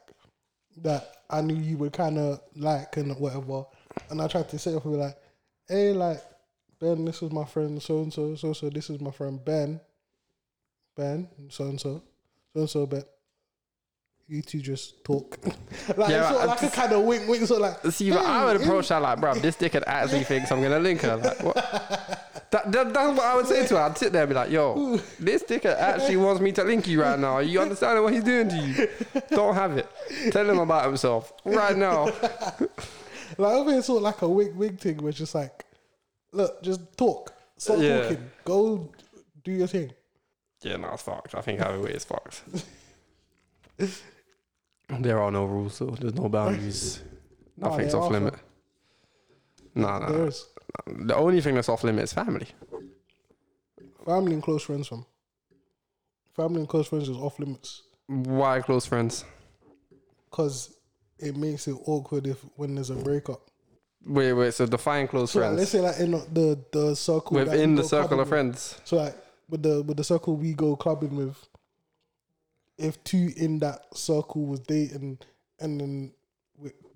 that 0.78 1.10
I 1.30 1.42
knew 1.42 1.56
you 1.56 1.78
would 1.78 1.94
kind 1.94 2.18
of 2.18 2.40
like 2.56 2.98
and 2.98 3.18
whatever, 3.20 3.66
and 4.10 4.22
I 4.22 4.28
tried 4.28 4.50
to 4.50 4.60
say 4.60 4.72
be 4.72 4.90
like, 4.90 5.18
hey, 5.68 5.92
like 5.92 6.22
Ben, 6.80 7.06
this 7.06 7.22
is 7.22 7.32
my 7.32 7.46
friend 7.46 7.82
so 7.82 8.04
and 8.04 8.14
so, 8.14 8.36
so 8.36 8.54
so. 8.54 8.70
This 8.70 8.90
is 8.90 9.02
my 9.02 9.12
friend 9.12 9.44
Ben, 9.44 9.80
Ben, 10.96 11.28
so 11.50 11.66
and 11.66 11.80
so, 11.80 12.02
so 12.54 12.60
and 12.62 12.70
so. 12.70 12.86
Ben, 12.86 13.04
you 14.28 14.42
two 14.42 14.60
just 14.60 15.04
talk. 15.04 15.38
like 15.98 16.10
Yeah, 16.10 16.30
sort 16.30 16.42
of 16.44 16.48
like 16.50 16.64
a 16.64 16.70
kind 16.70 16.94
of 16.94 17.04
wink, 17.04 17.28
wink, 17.28 17.46
sort 17.46 17.62
of 17.62 17.84
like. 17.84 17.94
See, 17.94 18.10
but 18.10 18.26
I 18.26 18.46
would 18.46 18.58
hey, 18.62 18.64
approach 18.66 18.90
her 18.90 19.00
like, 19.00 19.20
bro, 19.20 19.34
this 19.40 19.56
dickhead 19.58 19.84
actually 19.86 20.24
thinks 20.32 20.52
I'm 20.52 20.62
gonna 20.62 20.80
link 20.80 21.02
her. 21.02 21.18
Like, 21.18 21.44
what? 21.44 21.56
That, 22.52 22.72
that, 22.72 22.94
that's 22.94 23.18
what 23.18 23.26
I 23.26 23.36
would 23.36 23.48
say 23.48 23.68
to 23.68 23.76
her. 23.76 23.82
I'd 23.82 23.98
sit 23.98 24.14
there 24.14 24.24
and 24.24 24.30
be 24.30 24.36
like, 24.36 24.50
yo, 24.50 24.98
this 25.20 25.44
dickhead 25.44 25.78
actually 25.78 26.16
wants 26.18 26.42
me 26.42 26.54
to 26.54 26.64
link 26.64 26.88
you 26.88 27.02
right 27.02 27.20
now. 27.20 27.34
Are 27.34 27.44
you 27.44 27.60
understand 27.60 28.02
what 28.02 28.14
he's 28.14 28.24
doing 28.24 28.48
to 28.48 28.58
you? 28.58 28.88
Don't 29.32 29.56
have 29.56 29.78
it. 29.78 29.90
Tell 30.32 30.50
him 30.50 30.60
about 30.60 30.86
himself 30.86 31.34
right 31.44 31.76
now. 31.76 32.06
Like 33.38 33.54
over 33.54 33.72
here, 33.72 33.82
sort 33.82 33.98
of 33.98 34.04
like 34.04 34.22
a 34.22 34.30
wig 34.30 34.56
wig 34.56 34.80
thing, 34.80 34.98
where 34.98 35.10
it's 35.10 35.18
just 35.18 35.36
like, 35.36 35.66
look, 36.32 36.62
just 36.64 36.96
talk, 36.98 37.34
stop 37.58 37.80
Yeah. 37.80 38.04
talking, 38.04 38.30
go 38.46 38.90
do 39.44 39.52
your 39.52 39.68
thing. 39.68 39.92
Yeah, 40.66 40.78
no, 40.78 40.90
it's 40.94 41.04
fucked. 41.04 41.36
I 41.36 41.42
think 41.42 41.62
either 41.62 41.80
way 41.80 41.92
is 41.92 42.04
fucked. 42.06 42.42
there 44.90 45.22
are 45.22 45.32
no 45.32 45.46
rules, 45.46 45.76
so 45.76 45.86
there's 45.86 46.16
no 46.16 46.28
boundaries. 46.30 47.02
No, 47.58 47.70
Nothing's 47.70 47.94
off 47.94 48.12
limit. 48.12 48.34
No, 49.76 49.98
no, 50.00 50.08
There 50.10 50.18
no. 50.18 50.26
is 50.26 50.46
The 50.88 51.16
only 51.16 51.40
thing 51.40 51.56
that's 51.56 51.70
off 51.70 51.86
limit 51.86 52.04
is 52.04 52.12
family. 52.12 52.48
family 54.06 54.34
and 54.34 54.44
close 54.44 54.64
friends 54.64 54.90
from. 54.90 55.06
Family 56.36 56.60
and 56.60 56.68
close 56.68 56.88
friends 56.90 57.08
is 57.08 57.16
off 57.16 57.40
limits 57.40 57.84
Why 58.08 58.60
close 58.60 58.86
friends? 58.86 59.24
because 60.30 60.74
it 61.18 61.38
makes 61.38 61.66
it 61.70 61.78
awkward 61.86 62.28
if 62.28 62.42
when 62.58 62.76
there's 62.76 62.90
a 62.90 62.96
breakup. 62.96 63.40
Wait, 64.06 64.34
wait. 64.34 64.54
So 64.54 64.66
define 64.66 65.08
close 65.08 65.32
So 65.32 65.40
like, 65.40 65.48
friends 65.56 65.60
let's 65.60 65.72
say 65.72 65.80
like 65.80 66.00
in 66.00 66.12
the 66.12 66.60
the 66.74 66.94
circle 66.96 67.38
that 67.38 67.48
within 67.48 67.76
the 67.76 67.86
circle 67.86 68.20
of 68.20 68.28
friends. 68.28 68.82
So 68.84 68.98
like 68.98 69.16
with 69.50 69.64
the 69.64 69.82
with 69.84 69.98
the 69.98 70.04
circle 70.04 70.36
we 70.36 70.54
go 70.54 70.76
clubbing 70.76 71.16
with, 71.16 71.38
if 72.78 73.04
two 73.04 73.32
in 73.38 73.60
that 73.60 73.86
circle 73.96 74.46
was 74.46 74.60
dating 74.62 75.20
and 75.60 75.80
then. 75.82 76.12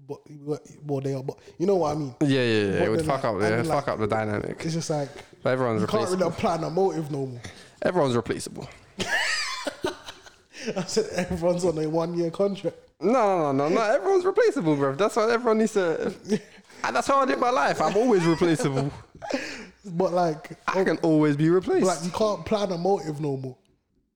But 0.08 0.22
well, 0.84 1.02
they 1.02 1.14
are, 1.14 1.22
but 1.22 1.38
you 1.60 1.68
know 1.68 1.76
what 1.76 1.92
I 1.96 2.00
mean. 2.00 2.16
Yeah, 2.22 2.28
yeah, 2.42 2.64
yeah. 2.64 2.72
But 2.80 2.82
It 2.82 2.90
would 2.90 3.06
fuck 3.06 3.24
like- 3.24 3.36
up. 3.36 3.42
Yeah, 3.42 3.50
then, 3.50 3.66
fuck 3.66 3.88
up 3.90 4.00
the 4.00 4.08
dynamic. 4.08 4.60
It's 4.66 4.74
just 4.74 4.90
like 4.90 5.10
But 5.44 5.52
everyone's 5.52 5.82
you 5.82 5.88
can't 5.88 6.10
really 6.10 6.32
plan 6.32 6.64
a 6.64 6.70
motive 6.72 7.12
no 7.12 7.28
more. 7.28 7.42
Everyone's 7.84 8.16
replaceable. 8.16 8.68
I 10.76 10.84
said 10.88 11.06
everyone's 11.16 11.64
on 11.64 11.78
a 11.78 11.88
one 11.88 12.18
year 12.18 12.32
contract. 12.32 12.78
No, 13.00 13.12
no, 13.12 13.52
no, 13.52 13.70
no, 13.70 13.76
no. 13.76 13.82
Everyone's 13.82 14.26
replaceable, 14.26 14.76
bro. 14.76 14.96
That's 14.96 15.16
what 15.16 15.30
everyone 15.30 15.60
needs 15.60 15.74
to. 15.74 16.14
And 16.82 16.96
that's 16.96 17.08
how 17.08 17.20
I 17.20 17.26
did 17.26 17.40
my 17.40 17.50
life. 17.50 17.82
I'm 17.82 17.98
always 17.98 18.24
replaceable. 18.26 18.90
But 19.86 20.14
like, 20.14 20.58
I 20.68 20.84
can 20.84 20.98
always 20.98 21.38
be 21.38 21.50
replaced. 21.50 21.86
like 21.86 22.04
you 22.04 22.12
can't 22.12 22.46
plan 22.46 22.72
a 22.72 22.78
motive 22.78 23.22
no 23.22 23.38
more 23.38 23.58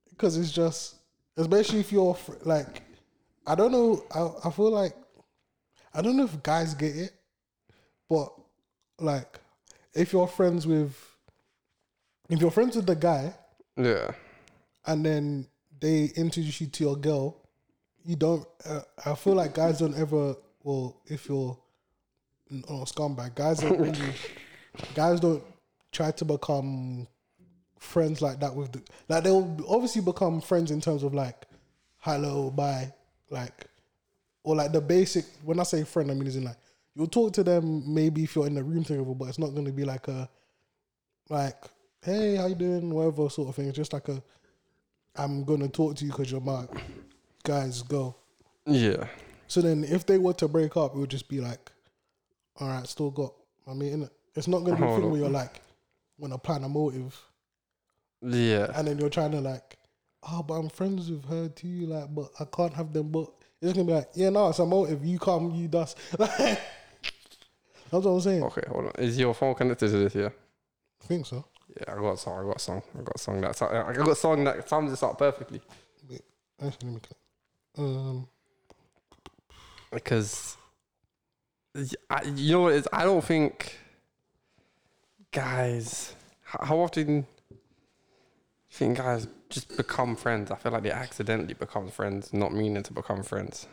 because 0.10 0.38
it's 0.38 0.52
just, 0.52 0.96
especially 1.38 1.80
if 1.80 1.92
you're 1.92 2.14
fr- 2.14 2.34
like, 2.44 2.82
I 3.48 3.56
don't 3.56 3.72
know. 3.72 4.04
I, 4.14 4.48
I 4.48 4.52
feel 4.52 4.72
like 4.72 4.96
I 5.94 6.02
don't 6.02 6.18
know 6.18 6.26
if 6.26 6.44
guys 6.44 6.74
get 6.74 6.96
it, 6.96 7.12
but 8.10 8.34
like, 9.00 9.40
if 9.94 10.12
you're 10.14 10.28
friends 10.28 10.68
with, 10.68 10.96
if 12.30 12.42
you're 12.42 12.52
friends 12.52 12.76
with 12.76 12.86
the 12.86 12.96
guy 12.96 13.34
yeah. 13.78 14.12
and 14.86 15.06
then 15.06 15.48
they 15.80 16.12
introduce 16.16 16.62
you 16.62 16.68
to 16.68 16.84
your 16.84 16.96
girl, 16.96 17.38
you 18.06 18.16
don't. 18.16 18.46
Uh, 18.68 18.82
I 19.06 19.16
feel 19.16 19.34
like 19.34 19.54
guys 19.54 19.80
don't 19.80 19.96
ever. 19.96 20.36
Well, 20.64 21.02
if 21.06 21.28
you're 21.28 21.58
no 22.54 22.84
scumbag. 22.86 23.36
Guys 23.36 23.60
don't 23.60 23.80
really, 23.80 24.14
guys 24.96 25.20
don't 25.20 25.44
try 25.94 26.12
to 26.12 26.26
become 26.26 27.08
friends 27.80 28.22
like 28.22 28.40
that 28.40 28.56
with 28.56 28.72
the 28.72 28.82
like 29.10 29.24
they'll 29.24 29.58
obviously 29.68 30.02
become 30.02 30.42
friends 30.42 30.72
in 30.72 30.82
terms 30.82 31.04
of 31.04 31.14
like 31.14 31.46
hello, 32.00 32.52
bye, 32.52 32.92
like 33.30 33.68
or 34.44 34.56
like 34.56 34.72
the 34.72 34.82
basic. 34.82 35.26
When 35.44 35.60
I 35.60 35.64
say 35.64 35.84
friend, 35.84 36.12
I 36.12 36.14
mean 36.14 36.28
is 36.28 36.36
in 36.36 36.44
like 36.44 36.58
you'll 36.96 37.08
talk 37.08 37.34
to 37.34 37.44
them 37.44 37.84
maybe 37.94 38.24
if 38.24 38.36
you're 38.36 38.48
in 38.48 38.56
the 38.56 38.64
room 38.64 38.84
together, 38.84 39.04
but 39.04 39.30
it's 39.30 39.40
not 39.40 39.54
going 39.54 39.66
to 39.66 39.72
be 39.72 39.86
like 39.86 40.08
a 40.08 40.30
like 41.30 41.64
hey 42.04 42.36
how 42.36 42.48
you 42.48 42.56
doing 42.56 42.90
whatever 42.90 43.30
sort 43.30 43.50
of 43.50 43.56
thing. 43.56 43.68
It's 43.68 43.78
just 43.78 43.94
like 43.94 44.10
a 44.10 44.22
I'm 45.16 45.44
gonna 45.44 45.68
talk 45.68 45.96
to 45.98 46.06
you 46.06 46.12
because 46.12 46.32
you're 46.32 46.42
my 46.42 46.66
guys. 47.44 47.84
Go. 47.84 48.16
Yeah. 48.66 49.08
So 49.48 49.62
then, 49.62 49.84
if 49.84 50.06
they 50.06 50.18
were 50.18 50.34
to 50.34 50.48
break 50.48 50.76
up, 50.76 50.96
it 50.96 50.98
would 50.98 51.12
just 51.12 51.28
be 51.28 51.40
like, 51.40 51.72
all 52.60 52.68
right, 52.68 52.88
still 52.88 53.12
got 53.12 53.34
I 53.70 53.74
mean. 53.74 54.10
It's 54.36 54.48
not 54.48 54.64
gonna 54.64 54.78
be 54.78 54.84
a 54.84 54.96
thing 54.96 55.12
where 55.12 55.20
you're 55.22 55.30
like, 55.30 55.62
want 56.18 56.34
to 56.34 56.38
plan 56.40 56.64
a 56.64 56.70
motive, 56.70 57.20
Yeah. 58.22 58.68
and 58.76 58.88
then 58.88 58.98
you're 59.00 59.10
trying 59.10 59.32
to 59.32 59.42
like, 59.42 59.78
oh, 60.30 60.44
but 60.44 60.54
I'm 60.56 60.70
friends 60.70 61.10
with 61.12 61.26
her 61.26 61.50
too, 61.50 61.86
like, 61.88 62.14
but 62.14 62.30
I 62.40 62.46
can't 62.46 62.74
have 62.74 62.94
them. 62.94 63.10
But 63.10 63.30
it's 63.62 63.74
gonna 63.74 63.86
be 63.86 63.94
like, 63.94 64.10
yeah, 64.14 64.30
no, 64.30 64.50
it's 64.50 64.60
a 64.60 64.66
motive. 64.66 65.04
You 65.06 65.20
come, 65.20 65.54
you 65.56 65.68
dust. 65.68 65.98
That's 66.18 66.60
what 68.06 68.12
I'm 68.12 68.22
saying. 68.22 68.44
Okay, 68.44 68.64
hold 68.68 68.86
on. 68.86 68.92
Is 68.98 69.18
your 69.20 69.34
phone 69.34 69.54
connected 69.56 69.90
to 69.90 69.98
this? 69.98 70.16
Yeah. 70.16 70.30
I 71.04 71.06
think 71.06 71.26
so. 71.26 71.46
Yeah, 71.78 71.94
I 71.94 72.00
got 72.00 72.14
a 72.14 72.18
song. 72.18 72.42
I 72.42 72.46
got 72.48 72.56
a 72.56 72.60
song. 72.60 72.82
I 72.98 73.02
got 73.02 73.16
a 73.16 73.20
song 73.20 73.42
that. 73.42 73.62
I 73.62 73.94
got 73.94 74.08
a 74.08 74.16
song 74.16 74.44
that 74.46 74.68
sums 74.68 74.92
this 74.92 75.04
up 75.04 75.18
perfectly. 75.18 75.62
Actually, 76.64 76.92
let 76.92 76.94
me. 76.94 77.00
Um, 77.78 78.28
because 79.92 80.56
I, 82.10 82.24
you 82.36 82.54
know 82.54 82.62
what 82.62 82.74
is 82.74 82.88
I 82.94 83.04
don't 83.04 83.24
think 83.24 83.76
guys 85.34 86.16
how 86.44 86.80
often 86.80 87.06
do 87.06 87.12
you 87.14 87.26
think 88.72 88.98
guys 88.98 89.28
just 89.50 89.76
become 89.76 90.16
friends 90.16 90.52
I 90.52 90.56
feel 90.56 90.72
like 90.72 90.84
they 90.84 90.92
accidentally 90.92 91.54
become 91.56 91.90
friends 91.90 92.32
not 92.34 92.54
meaning 92.54 92.84
to 92.84 92.94
become 92.94 93.24
friends 93.24 93.68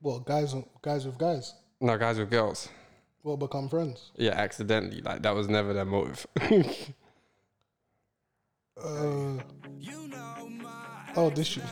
what 0.00 0.24
guys? 0.26 0.54
Guys 0.82 1.06
with 1.06 1.16
guys. 1.18 1.54
no 1.80 1.96
guys 1.96 2.18
with 2.18 2.30
girls 2.30 2.68
Will 3.22 3.36
become 3.36 3.68
friends. 3.68 4.10
yeah 4.16 4.32
accidentally 4.32 5.00
like 5.00 5.22
that 5.22 5.34
was 5.34 5.48
never 5.48 5.72
their 5.72 5.84
motive 5.84 6.26
Uh, 8.82 9.36
oh, 11.14 11.30
this 11.32 11.46
shit. 11.46 11.62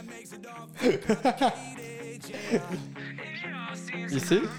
you 4.12 4.20
see 4.20 4.42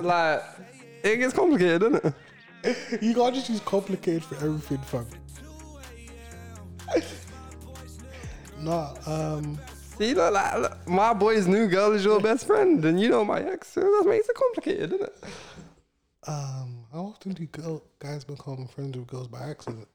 like 0.00 0.42
it 1.02 1.16
gets 1.18 1.32
complicated 1.32 1.80
doesn't 1.80 2.04
it 2.04 2.14
You 3.02 3.14
can't 3.14 3.34
just 3.34 3.48
use 3.48 3.60
complicated 3.60 4.24
for 4.24 4.34
everything, 4.36 4.78
fam. 4.78 5.06
nah, 8.60 8.94
um, 9.06 9.58
See, 9.98 10.12
look, 10.12 10.32
like, 10.32 10.58
look, 10.58 10.86
my 10.86 11.14
boy's 11.14 11.46
new 11.46 11.68
girl 11.68 11.92
is 11.92 12.04
your 12.04 12.20
best 12.20 12.46
friend, 12.46 12.84
and 12.84 13.00
you 13.00 13.08
know 13.08 13.24
my 13.24 13.40
ex. 13.40 13.68
So 13.68 13.80
that 13.80 14.04
makes 14.06 14.28
it 14.28 14.36
complicated, 14.36 14.90
doesn't 14.90 15.06
it? 15.06 15.24
um, 16.26 16.84
how 16.92 17.00
often 17.06 17.32
do 17.32 17.46
girl, 17.46 17.82
guys 17.98 18.24
become 18.24 18.66
friends 18.66 18.96
with 18.96 19.06
girls 19.06 19.28
by 19.28 19.48
accident? 19.48 19.88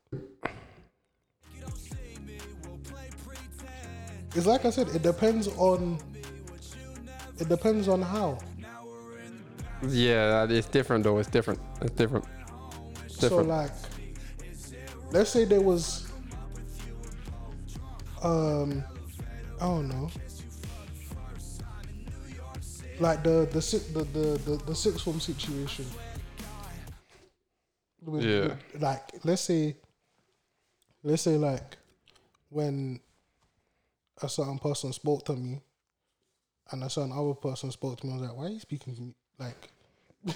It's 4.34 4.46
like 4.46 4.66
I 4.66 4.70
said, 4.70 4.88
it 4.90 5.04
depends 5.04 5.50
on. 5.50 6.00
It 7.40 7.50
depends 7.50 7.88
on 7.88 8.02
how. 8.02 8.40
Yeah, 9.90 10.46
it's 10.50 10.68
different 10.68 11.04
though. 11.04 11.18
It's 11.18 11.30
different. 11.30 11.60
It's 11.82 11.92
different. 11.94 12.26
So 13.08 13.30
Different. 13.30 13.50
like, 13.50 13.72
let's 15.12 15.30
say 15.30 15.46
there 15.46 15.62
was, 15.62 16.12
um, 18.24 18.84
I 19.60 19.66
don't 19.66 19.90
know, 19.90 20.10
like 23.00 23.24
the 23.24 23.48
the 23.52 23.60
the 23.94 24.04
the 24.06 24.38
the, 24.58 24.64
the 24.66 24.76
sixth 24.76 25.02
form 25.04 25.20
situation. 25.20 25.86
With- 28.04 28.24
Yeah. 28.24 28.48
with, 28.74 28.82
like 28.82 29.04
let's 29.24 29.42
say, 29.44 29.78
let's 31.04 31.22
say 31.22 31.38
like, 31.38 31.78
when 32.50 33.00
a 34.22 34.30
certain 34.30 34.58
person 34.60 34.94
spoke 34.94 35.26
to 35.26 35.34
me, 35.36 35.62
and 36.72 36.84
a 36.84 36.90
certain 36.90 37.12
other 37.12 37.34
person 37.36 37.72
spoke 37.72 38.00
to 38.00 38.08
me, 38.08 38.14
I 38.14 38.16
was 38.18 38.28
like, 38.30 38.38
why 38.38 38.46
are 38.46 38.50
you 38.50 38.60
speaking 38.60 38.96
to 38.96 39.02
me? 39.02 39.16
Like, 39.42 39.70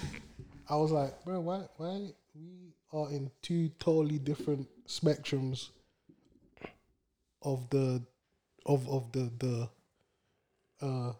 I 0.68 0.76
was 0.76 0.90
like, 0.90 1.24
bro, 1.24 1.38
why, 1.40 1.62
why 1.76 2.08
we 2.34 2.74
are 2.92 3.08
in 3.10 3.30
two 3.40 3.68
totally 3.78 4.18
different 4.18 4.66
spectrums 4.88 5.68
of 7.42 7.70
the, 7.70 8.02
of 8.66 8.88
of 8.88 9.12
the 9.12 9.30
the, 9.38 9.68
uh, 10.84 11.12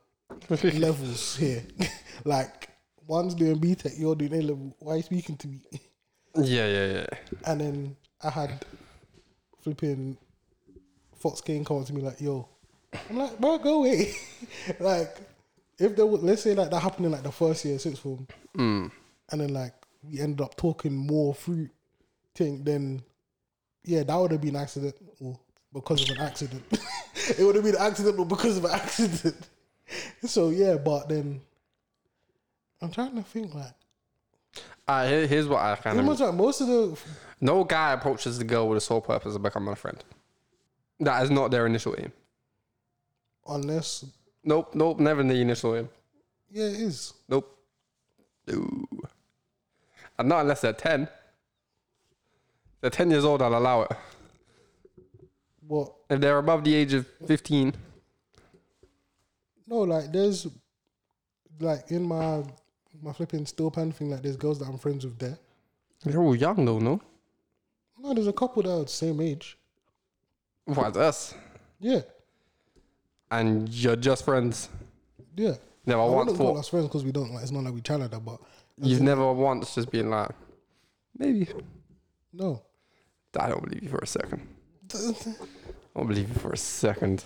levels 0.79 1.37
here. 1.37 1.63
like, 2.25 2.69
one's 3.07 3.35
doing 3.35 3.61
BTEC, 3.61 3.99
you're 4.01 4.17
doing 4.17 4.35
A 4.35 4.43
level. 4.43 4.77
Why 4.81 4.95
are 4.95 4.97
you 4.97 5.03
speaking 5.03 5.37
to 5.37 5.49
me? 5.49 5.61
yeah, 6.35 6.67
yeah, 6.67 6.87
yeah. 6.87 7.07
And 7.47 7.61
then 7.61 7.97
I 8.21 8.31
had 8.31 8.65
flipping 9.63 10.17
Fox 11.15 11.41
King 11.41 11.65
come 11.65 11.85
to 11.85 11.95
me 11.95 12.03
like, 12.03 12.21
yo, 12.21 12.49
I'm 13.09 13.17
like, 13.17 13.39
bro, 13.39 13.59
go 13.59 13.85
away. 13.85 14.13
like, 14.81 15.19
if 15.79 15.95
there 15.97 16.07
was, 16.07 16.23
let's 16.23 16.43
say 16.43 16.55
like 16.55 16.71
that 16.71 16.81
happened 16.81 17.07
in 17.07 17.13
like 17.13 17.23
the 17.23 17.33
first 17.33 17.65
year, 17.65 17.79
sixth 17.79 18.03
form, 18.03 18.27
Mm. 18.57 18.91
and 19.31 19.41
then 19.41 19.53
like 19.53 19.75
we 20.03 20.21
ended 20.21 20.41
up 20.41 20.57
talking 20.57 20.95
more 20.95 21.35
through 21.35 21.69
thing, 22.35 22.65
then 22.65 23.03
yeah, 23.85 24.03
that 24.03 24.17
would 24.17 24.33
have 24.33 24.41
been 24.41 24.57
accidental 24.57 25.41
because 25.73 26.03
of 26.03 26.17
an 26.17 26.23
accident. 26.23 26.63
it 27.39 27.41
would 27.45 27.55
have 27.55 27.65
been 27.65 27.77
accidental 27.77 28.25
because 28.25 28.57
of 28.59 28.65
an 28.65 28.73
accident. 28.73 29.49
so 30.25 30.51
yeah, 30.51 30.77
but 30.77 31.09
then 31.09 31.41
I'm 32.83 32.91
trying 32.91 33.15
to 33.17 33.23
think 33.23 33.55
like, 33.55 33.73
Uh, 34.89 35.07
here, 35.09 35.27
here's 35.27 35.47
what 35.47 35.61
I 35.63 35.77
kind 35.77 35.99
of. 35.99 36.05
much 36.05 36.21
like 36.21 36.35
most 36.35 36.61
of 36.61 36.67
the 36.69 36.99
No 37.41 37.65
guy 37.65 37.93
approaches 37.93 38.39
the 38.39 38.45
girl 38.45 38.69
with 38.69 38.77
the 38.77 38.81
sole 38.81 39.01
purpose 39.01 39.35
of 39.35 39.43
becoming 39.43 39.73
a 39.73 39.77
friend. 39.77 40.03
That 41.01 41.23
is 41.23 41.31
not 41.31 41.51
their 41.51 41.67
initial 41.67 41.95
aim. 41.99 42.13
unless 43.49 44.05
Nope, 44.47 44.75
nope, 44.75 45.01
never 45.01 45.21
in 45.21 45.29
the 45.29 45.35
initial 45.35 45.75
aim. 45.77 45.89
yeah, 46.51 46.65
it 46.67 46.81
is. 46.81 47.13
Nope. 47.29 47.53
No. 48.47 48.87
And 50.19 50.29
not 50.29 50.43
unless 50.43 50.61
they're 50.63 50.73
10. 50.73 51.03
If 51.03 51.11
they're 52.81 52.91
10 52.91 53.11
years 53.11 53.25
old, 53.25 53.43
I'll 53.43 53.57
allow 53.59 53.83
it. 53.83 53.93
What 55.67 55.93
If 56.09 56.21
they're 56.21 56.39
above 56.39 56.63
the 56.63 56.75
age 56.75 56.93
of 56.95 57.07
15, 57.27 57.75
No, 59.67 59.79
like 59.81 60.13
there's 60.13 60.47
like 61.59 61.91
in 61.91 62.05
my 62.05 62.45
my 63.03 63.13
flipping 63.13 63.45
still 63.47 63.71
pan 63.71 63.91
thing, 63.93 64.11
like 64.11 64.23
there's 64.23 64.37
girls 64.37 64.61
that 64.61 64.69
I'm 64.69 64.79
friends 64.79 65.05
with 65.05 65.19
there. 65.19 65.37
they're 66.05 66.21
all 66.23 66.37
young 66.37 66.65
though, 66.65 66.79
no? 66.79 67.01
No, 67.99 68.15
there's 68.15 68.29
a 68.29 68.33
couple 68.33 68.63
that 68.63 68.71
are 68.71 68.83
the 68.85 68.89
same 68.89 69.21
age. 69.21 69.59
What's 70.67 70.97
us? 70.97 71.35
Yeah, 71.81 72.01
And 73.31 73.69
you're 73.69 73.97
just 73.97 74.25
friends. 74.25 74.69
yeah. 75.37 75.55
Never 75.85 76.01
I 76.01 76.05
once 76.05 76.15
wouldn't 76.17 76.39
call 76.39 76.55
thought. 76.55 76.61
us 76.61 76.69
friends 76.69 76.87
because 76.87 77.05
we 77.05 77.13
don't 77.13 77.33
like. 77.33 77.43
It's 77.43 77.53
not 77.53 77.63
like 77.65 77.73
we 77.75 77.81
challenge 77.81 78.11
that, 78.11 78.25
but 78.25 78.41
You've 78.79 79.01
never 79.03 79.33
once 79.33 79.75
just 79.77 79.91
been 79.91 80.11
like, 80.11 80.31
maybe. 81.17 81.49
no. 82.33 82.63
I 83.39 83.49
don't 83.49 83.63
believe 83.63 83.83
you 83.85 83.89
for 83.91 83.99
a 83.99 84.07
second. 84.07 84.47
I 84.95 85.15
don't 85.95 86.07
believe 86.09 86.29
you 86.29 86.35
for 86.35 86.53
a 86.53 86.57
second. 86.57 87.25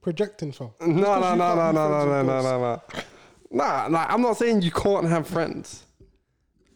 Projecting 0.00 0.52
from. 0.52 0.70
No, 0.80 0.86
no, 1.20 1.34
no, 1.34 1.54
no, 1.54 1.72
no, 1.72 1.72
no, 1.72 2.04
no, 2.04 2.22
no, 2.22 2.42
no, 2.42 2.58
no. 2.60 2.82
Nah, 3.50 3.88
nah, 3.88 4.06
I'm 4.08 4.22
not 4.22 4.36
saying 4.38 4.62
you 4.62 4.70
can't 4.70 5.06
have 5.06 5.26
friends. 5.26 5.84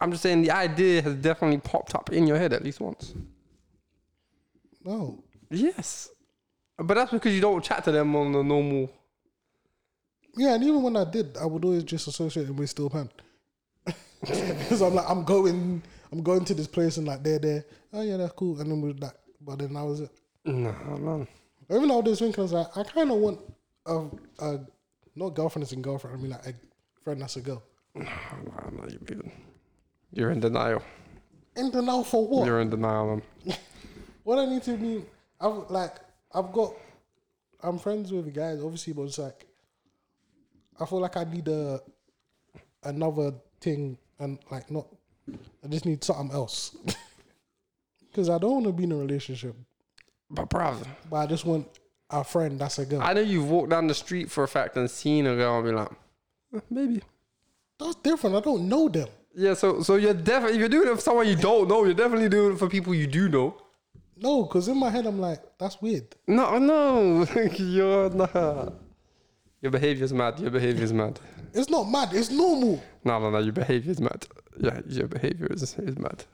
I'm 0.00 0.10
just 0.10 0.22
saying 0.22 0.42
the 0.42 0.50
idea 0.50 1.00
has 1.02 1.14
definitely 1.14 1.58
popped 1.58 1.94
up 1.94 2.10
in 2.12 2.26
your 2.26 2.36
head 2.36 2.52
at 2.52 2.62
least 2.64 2.80
once. 2.80 3.14
No, 4.84 5.22
Yes. 5.50 6.10
But 6.78 6.94
that's 6.94 7.12
because 7.12 7.32
you 7.34 7.40
don't 7.40 7.62
chat 7.64 7.84
to 7.84 7.92
them 7.92 8.14
on 8.16 8.32
the 8.32 8.42
normal. 8.42 8.90
yeah, 10.36 10.54
and 10.54 10.64
even 10.64 10.82
when 10.82 10.96
I 10.96 11.04
did, 11.04 11.36
I 11.36 11.46
would 11.46 11.64
always 11.64 11.84
just 11.84 12.08
associate 12.08 12.46
them 12.46 12.56
with 12.56 12.70
still 12.70 12.90
pan. 12.90 13.08
Because 14.20 14.80
I'm 14.80 14.94
like, 14.94 15.04
I'm 15.08 15.22
going, 15.24 15.82
I'm 16.10 16.22
going 16.22 16.44
to 16.46 16.54
this 16.54 16.66
place 16.66 16.96
and 16.96 17.06
like 17.06 17.22
they're 17.22 17.38
there. 17.38 17.64
Oh 17.92 18.00
yeah, 18.00 18.16
that's 18.16 18.32
cool. 18.32 18.58
And 18.60 18.70
then 18.70 18.80
with 18.80 18.98
that, 19.00 19.16
but 19.40 19.58
then 19.58 19.76
I 19.76 19.82
was 19.82 20.00
it. 20.00 20.10
No, 20.46 20.72
no. 20.98 21.26
Even 21.70 21.88
though 21.88 21.98
I 21.98 22.00
was 22.00 22.18
thinking, 22.18 22.40
I 22.40 22.42
was 22.42 22.52
like, 22.52 22.76
I 22.76 22.82
kind 22.84 23.10
of 23.10 23.18
want 23.18 23.40
a, 23.86 24.06
a 24.38 24.60
not 25.14 25.34
girlfriend 25.34 25.64
as 25.64 25.72
in 25.72 25.82
girlfriend. 25.82 26.16
I 26.18 26.20
mean 26.20 26.30
like 26.30 26.46
a 26.46 26.54
friend 27.02 27.20
that's 27.20 27.36
a 27.36 27.40
girl. 27.42 27.62
No, 27.94 28.04
no, 28.72 28.86
you're, 28.88 28.98
being, 29.00 29.30
you're 30.12 30.30
in 30.30 30.40
denial. 30.40 30.82
In 31.54 31.70
denial 31.70 32.02
for 32.02 32.26
what? 32.26 32.46
You're 32.46 32.60
in 32.60 32.70
denial, 32.70 33.22
man. 33.46 33.56
What 34.24 34.38
I 34.38 34.46
need 34.46 34.62
to 34.62 34.76
be, 34.78 35.04
I've 35.38 35.70
like, 35.70 35.96
I've 36.34 36.52
got, 36.52 36.74
I'm 37.62 37.78
friends 37.78 38.12
with 38.12 38.34
guys, 38.34 38.60
obviously, 38.62 38.92
but 38.92 39.02
it's 39.02 39.18
like, 39.18 39.46
I 40.80 40.86
feel 40.86 41.00
like 41.00 41.16
I 41.16 41.24
need 41.24 41.46
a 41.48 41.80
another 42.82 43.32
thing 43.60 43.96
and 44.18 44.38
like 44.50 44.70
not. 44.70 44.86
I 45.64 45.68
just 45.68 45.86
need 45.86 46.02
something 46.04 46.34
else. 46.34 46.76
Because 48.10 48.28
I 48.30 48.38
don't 48.38 48.52
want 48.52 48.66
to 48.66 48.72
be 48.72 48.84
in 48.84 48.92
a 48.92 48.96
relationship, 48.96 49.56
But 50.30 50.48
bruv, 50.48 50.86
but 51.10 51.16
I 51.16 51.26
just 51.26 51.44
want 51.44 51.66
a 52.08 52.22
friend 52.22 52.60
that's 52.60 52.78
a 52.78 52.86
girl. 52.86 53.02
I 53.02 53.12
know 53.12 53.22
you've 53.22 53.50
walked 53.50 53.70
down 53.70 53.88
the 53.88 53.94
street 53.94 54.30
for 54.30 54.44
a 54.44 54.48
fact 54.48 54.76
and 54.76 54.88
seen 54.88 55.26
a 55.26 55.34
girl 55.34 55.56
and 55.58 55.66
be 55.66 55.72
like, 55.72 55.88
"Eh, 56.54 56.60
maybe. 56.70 57.02
that's 57.76 57.96
different. 57.96 58.36
I 58.36 58.40
don't 58.40 58.68
know 58.68 58.88
them. 58.88 59.08
Yeah, 59.34 59.54
so 59.54 59.82
so 59.82 59.96
you're 59.96 60.14
definitely 60.14 60.54
if 60.54 60.60
you're 60.60 60.68
doing 60.68 60.88
it 60.88 60.94
for 60.94 61.00
someone 61.00 61.26
you 61.26 61.34
don't 61.34 61.66
know, 61.66 61.84
you're 61.84 61.92
definitely 61.94 62.28
doing 62.28 62.52
it 62.54 62.58
for 62.60 62.68
people 62.68 62.94
you 62.94 63.08
do 63.08 63.28
know. 63.28 63.56
No, 64.16 64.44
because 64.44 64.68
in 64.68 64.78
my 64.78 64.90
head 64.90 65.06
I'm 65.06 65.20
like, 65.20 65.40
that's 65.58 65.80
weird. 65.82 66.14
No, 66.26 66.58
no, 66.58 67.24
you're 67.56 68.10
not. 68.10 68.74
Your 69.60 69.70
behavior's 69.70 70.12
mad. 70.12 70.38
Your 70.40 70.50
behavior's 70.50 70.92
mad. 70.92 71.18
It's 71.52 71.70
not 71.70 71.84
mad. 71.84 72.12
It's 72.12 72.30
normal. 72.30 72.82
No, 73.04 73.18
no, 73.18 73.30
no. 73.30 73.38
Your 73.38 73.52
behavior's 73.52 74.00
mad. 74.00 74.26
Yeah, 74.58 74.80
your 74.86 75.08
behavior 75.08 75.48
is 75.50 75.62
is 75.78 75.98
mad. 75.98 76.24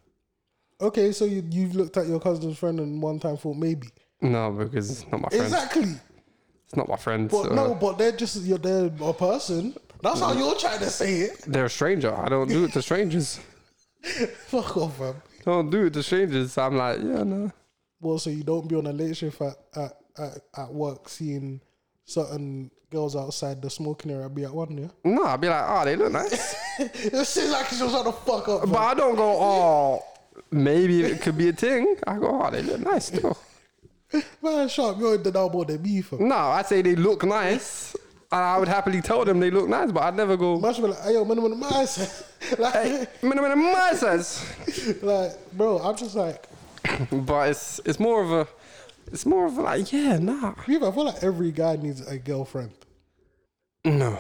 Okay, 0.80 1.12
so 1.12 1.26
you, 1.26 1.46
you've 1.50 1.74
looked 1.74 1.96
at 1.96 2.06
your 2.06 2.20
cousin's 2.20 2.58
friend 2.58 2.80
and 2.80 3.02
one 3.02 3.20
time 3.20 3.36
thought 3.36 3.56
maybe. 3.56 3.88
No, 4.22 4.50
because 4.50 4.90
it's 4.90 5.10
not 5.10 5.20
my 5.20 5.28
friend. 5.28 5.44
Exactly. 5.44 5.94
It's 6.64 6.76
not 6.76 6.88
my 6.88 6.96
friend. 6.96 7.28
But 7.28 7.44
so 7.44 7.54
no, 7.54 7.74
but 7.74 7.98
they're 7.98 8.12
just 8.12 8.42
you're 8.42 8.58
they're 8.58 8.90
a 9.00 9.12
person. 9.14 9.74
That's 10.02 10.20
how 10.20 10.32
you're 10.32 10.54
trying 10.54 10.78
to 10.78 10.90
say 10.90 11.20
it. 11.22 11.44
They're 11.46 11.66
a 11.66 11.70
stranger. 11.70 12.14
I 12.14 12.28
don't 12.28 12.48
do 12.48 12.64
it 12.64 12.72
to 12.72 12.82
strangers. 12.82 13.40
Fuck 14.46 14.76
off, 14.76 14.98
man. 14.98 15.14
don't 15.44 15.70
do 15.70 15.86
it 15.86 15.92
to 15.92 16.02
strangers. 16.02 16.56
I'm 16.56 16.76
like, 16.76 16.98
yeah, 16.98 17.22
no. 17.22 17.52
Well, 18.00 18.18
so 18.18 18.30
you 18.30 18.42
don't 18.42 18.68
be 18.68 18.76
on 18.76 18.86
a 18.86 18.92
late 18.92 19.16
shift 19.16 19.40
at, 19.42 19.56
at, 19.76 19.92
at, 20.18 20.38
at 20.56 20.72
work 20.72 21.08
seeing 21.08 21.60
certain 22.04 22.70
girls 22.90 23.14
outside 23.14 23.62
the 23.62 23.70
smoking 23.70 24.10
area 24.10 24.28
be 24.28 24.44
at 24.44 24.52
one, 24.52 24.76
yeah? 24.76 24.88
No, 25.04 25.24
I'd 25.24 25.40
be 25.40 25.48
like, 25.48 25.64
oh, 25.66 25.84
they 25.84 25.96
look 25.96 26.12
nice. 26.12 26.56
it 26.78 27.26
seems 27.26 27.50
like 27.50 27.66
she's 27.66 27.78
trying 27.78 28.04
to 28.04 28.12
fuck 28.12 28.48
up. 28.48 28.60
but 28.62 28.70
man. 28.70 28.82
I 28.82 28.94
don't 28.94 29.14
go, 29.14 29.30
oh, 29.30 30.04
maybe 30.50 31.04
it 31.04 31.20
could 31.20 31.38
be 31.38 31.48
a 31.48 31.52
thing. 31.52 31.96
I 32.06 32.18
go, 32.18 32.42
oh, 32.42 32.50
they 32.50 32.62
look 32.62 32.80
nice 32.80 33.06
still. 33.06 33.38
Man, 34.42 34.68
shut 34.68 34.94
up. 34.94 34.98
You're 34.98 35.14
in 35.14 35.22
the 35.22 35.30
than 35.30 35.82
me, 35.82 36.02
fam. 36.02 36.26
No, 36.26 36.34
I 36.34 36.62
say 36.62 36.82
they 36.82 36.96
look 36.96 37.24
nice. 37.24 37.94
And 38.32 38.40
I 38.40 38.58
would 38.58 38.68
happily 38.68 39.00
tell 39.00 39.24
them 39.24 39.40
they 39.40 39.50
look 39.50 39.68
nice, 39.68 39.90
but 39.90 40.04
I'd 40.04 40.16
never 40.16 40.36
go, 40.36 40.58
Man 40.58 40.72
be 40.74 40.82
like, 40.82 40.98
yo, 41.06 41.24
man, 41.24 41.42
man, 41.42 41.58
man, 41.58 41.86
like, 42.58 42.74
hey, 42.74 43.06
man, 43.22 43.36
minute, 43.36 43.56
my 43.56 43.92
says. 43.94 44.98
like, 45.02 45.32
bro, 45.52 45.78
I'm 45.78 45.96
just 45.96 46.14
like, 46.14 46.46
But 47.10 47.50
it's 47.50 47.80
it's 47.84 48.00
more 48.00 48.22
of 48.22 48.32
a, 48.32 48.48
it's 49.12 49.26
more 49.26 49.46
of 49.46 49.58
a 49.58 49.62
like, 49.62 49.92
yeah, 49.92 50.18
nah. 50.18 50.54
yeah, 50.66 50.86
I 50.86 50.92
feel 50.92 51.04
like 51.04 51.22
every 51.22 51.52
guy 51.52 51.76
needs 51.76 52.06
a 52.06 52.18
girlfriend. 52.18 52.72
No. 53.84 54.18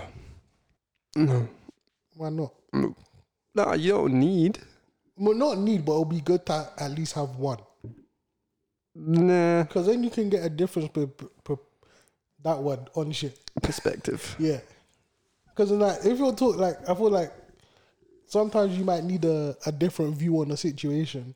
No. 1.16 1.48
Why 2.16 2.30
not? 2.30 2.54
No. 2.72 2.94
No, 3.54 3.74
you 3.74 3.92
don't 3.92 4.14
need. 4.14 4.58
Well, 5.16 5.34
not 5.34 5.58
need, 5.58 5.84
but 5.84 5.92
it'll 5.92 6.04
be 6.04 6.20
good 6.20 6.46
to 6.46 6.70
at 6.78 6.90
least 6.92 7.14
have 7.14 7.36
one. 7.36 7.58
Nah. 8.94 9.64
Because 9.64 9.86
then 9.86 10.02
you 10.02 10.10
can 10.10 10.30
get 10.30 10.44
a 10.44 10.48
difference 10.48 10.88
per, 10.88 11.06
per, 11.06 11.56
that 12.42 12.58
one 12.58 12.86
on 12.94 13.12
shit. 13.12 13.38
Perspective. 13.62 14.36
Yeah. 14.38 14.60
Because 15.48 15.72
like, 15.72 15.98
if 16.04 16.18
you're 16.18 16.34
talk 16.34 16.56
like, 16.56 16.88
I 16.88 16.94
feel 16.94 17.10
like 17.10 17.32
sometimes 18.26 18.78
you 18.78 18.84
might 18.84 19.04
need 19.04 19.24
a, 19.24 19.56
a 19.66 19.72
different 19.72 20.16
view 20.16 20.40
on 20.40 20.50
a 20.52 20.56
situation 20.56 21.34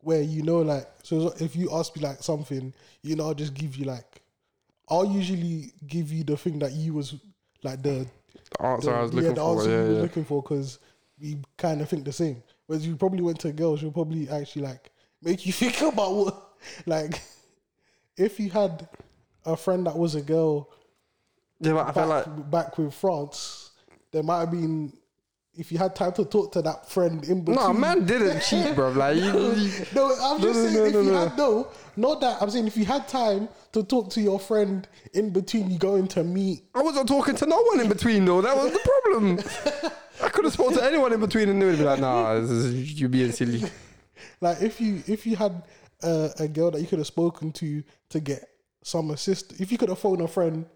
where 0.00 0.22
you 0.22 0.42
know, 0.42 0.60
like, 0.60 0.88
so 1.02 1.32
if 1.40 1.56
you 1.56 1.70
ask 1.76 1.94
me 1.96 2.02
like 2.02 2.22
something, 2.22 2.72
you 3.02 3.16
know, 3.16 3.26
I'll 3.28 3.34
just 3.34 3.54
give 3.54 3.76
you 3.76 3.84
like, 3.86 4.22
I'll 4.88 5.06
usually 5.06 5.72
give 5.86 6.12
you 6.12 6.24
the 6.24 6.36
thing 6.36 6.58
that 6.60 6.72
you 6.72 6.94
was 6.94 7.14
like 7.62 7.82
the, 7.82 8.06
The 8.58 8.64
answer 8.64 8.92
the 8.92 8.96
I 8.96 9.02
was 9.02 9.12
yeah, 9.12 9.30
looking 9.30 9.34
the 9.34 9.42
for. 9.42 9.44
answer 9.44 9.70
Yeah, 9.70 9.84
you 9.84 9.88
was 9.88 9.98
yeah. 10.00 10.00
looking 10.00 10.24
for 10.24 10.42
because 10.42 10.78
we 11.20 11.38
kind 11.58 11.80
of 11.80 11.88
think 11.88 12.04
the 12.04 12.12
same. 12.12 12.42
Whereas 12.66 12.86
you 12.86 12.96
probably 12.96 13.22
went 13.22 13.40
to 13.40 13.48
a 13.48 13.52
girl, 13.52 13.76
she'll 13.76 13.92
probably 13.92 14.28
actually 14.28 14.62
like 14.62 14.90
make 15.22 15.46
you 15.46 15.52
think 15.54 15.80
about 15.82 16.14
what, 16.14 16.48
like, 16.86 17.20
if 18.16 18.40
you 18.40 18.50
had 18.50 18.88
a 19.44 19.56
friend 19.56 19.86
that 19.86 19.96
was 19.98 20.14
a 20.14 20.22
girl 20.22 20.70
Yeah, 21.60 21.72
but 21.74 21.88
I 21.88 21.92
back, 21.92 21.92
feel 21.92 22.06
like 22.06 22.26
back 22.50 22.78
with 22.78 22.94
France, 22.94 23.70
there 24.12 24.22
might 24.22 24.40
have 24.40 24.50
been 24.50 24.92
if 25.60 25.70
you 25.70 25.76
had 25.76 25.94
time 25.94 26.12
to 26.14 26.24
talk 26.24 26.52
to 26.52 26.62
that 26.62 26.88
friend 26.88 27.22
in 27.28 27.44
between. 27.44 27.56
no, 27.56 27.72
man 27.74 28.06
didn't 28.06 28.40
cheat, 28.48 28.74
bro. 28.74 28.90
Like 28.92 29.16
you, 29.16 29.24
you 29.24 29.70
No, 29.94 30.16
I'm 30.22 30.40
just 30.40 30.58
no, 30.58 30.66
saying 30.66 30.74
no, 30.74 30.84
if 30.84 30.92
no, 30.94 31.00
you 31.02 31.12
no. 31.12 31.28
had 31.28 31.38
no, 31.38 31.68
not 31.96 32.20
that 32.22 32.40
I'm 32.40 32.48
saying 32.48 32.66
if 32.66 32.78
you 32.78 32.86
had 32.86 33.06
time 33.06 33.46
to 33.72 33.82
talk 33.84 34.08
to 34.12 34.22
your 34.22 34.40
friend 34.40 34.88
in 35.12 35.30
between 35.30 35.70
you 35.70 35.78
going 35.78 36.08
to 36.08 36.24
meet. 36.24 36.62
I 36.74 36.80
wasn't 36.80 37.08
talking 37.08 37.36
to 37.36 37.46
no 37.46 37.60
one 37.62 37.80
in 37.80 37.88
between 37.90 38.24
though. 38.24 38.40
That 38.40 38.56
was 38.56 38.72
the 38.72 38.78
problem. 38.78 39.38
I 40.22 40.30
could 40.30 40.44
have 40.46 40.54
spoken 40.54 40.78
to 40.78 40.84
anyone 40.84 41.12
in 41.12 41.20
between 41.20 41.50
and 41.50 41.60
they 41.60 41.66
would 41.66 41.78
be 41.78 41.84
like, 41.84 42.00
nah, 42.00 42.34
this 42.40 42.50
is, 42.50 43.00
you 43.00 43.08
being 43.08 43.32
silly. 43.32 43.62
Like 44.42 44.60
if 44.62 44.80
you 44.80 45.02
if 45.06 45.26
you 45.26 45.36
had 45.36 45.62
uh, 46.02 46.28
a 46.38 46.48
girl 46.48 46.70
that 46.70 46.80
you 46.80 46.86
could 46.86 46.98
have 46.98 47.06
spoken 47.06 47.52
to 47.52 47.82
to 48.10 48.20
get 48.20 48.48
some 48.82 49.10
assist, 49.10 49.60
if 49.60 49.70
you 49.72 49.78
could 49.78 49.88
have 49.88 49.98
phoned 49.98 50.20
a 50.20 50.28
friend 50.28 50.66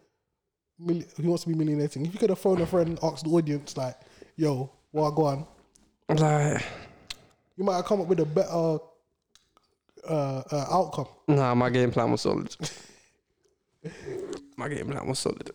who 0.79 1.29
wants 1.29 1.45
to 1.45 1.49
be 1.49 1.55
millionating, 1.55 2.05
if 2.07 2.13
you 2.13 2.19
could 2.19 2.31
have 2.31 2.39
phoned 2.39 2.61
a 2.61 2.67
friend, 2.67 2.99
asked 3.03 3.25
the 3.25 3.31
audience 3.31 3.77
like, 3.77 3.97
"Yo, 4.37 4.71
what 4.91 5.11
go 5.13 5.25
on?" 5.27 5.47
I'm 6.09 6.17
like, 6.17 6.63
You 7.57 7.65
might 7.65 7.77
have 7.77 7.85
come 7.85 8.01
up 8.03 8.09
with 8.09 8.21
a 8.21 8.27
better 8.27 8.79
uh, 10.09 10.43
uh, 10.51 10.67
outcome. 10.71 11.07
nah, 11.29 11.55
my 11.55 11.71
game 11.71 11.91
plan 11.91 12.11
was 12.11 12.21
solid. 12.21 12.55
my 14.57 14.69
game 14.69 14.87
plan 14.89 15.07
was 15.07 15.19
solid. 15.19 15.51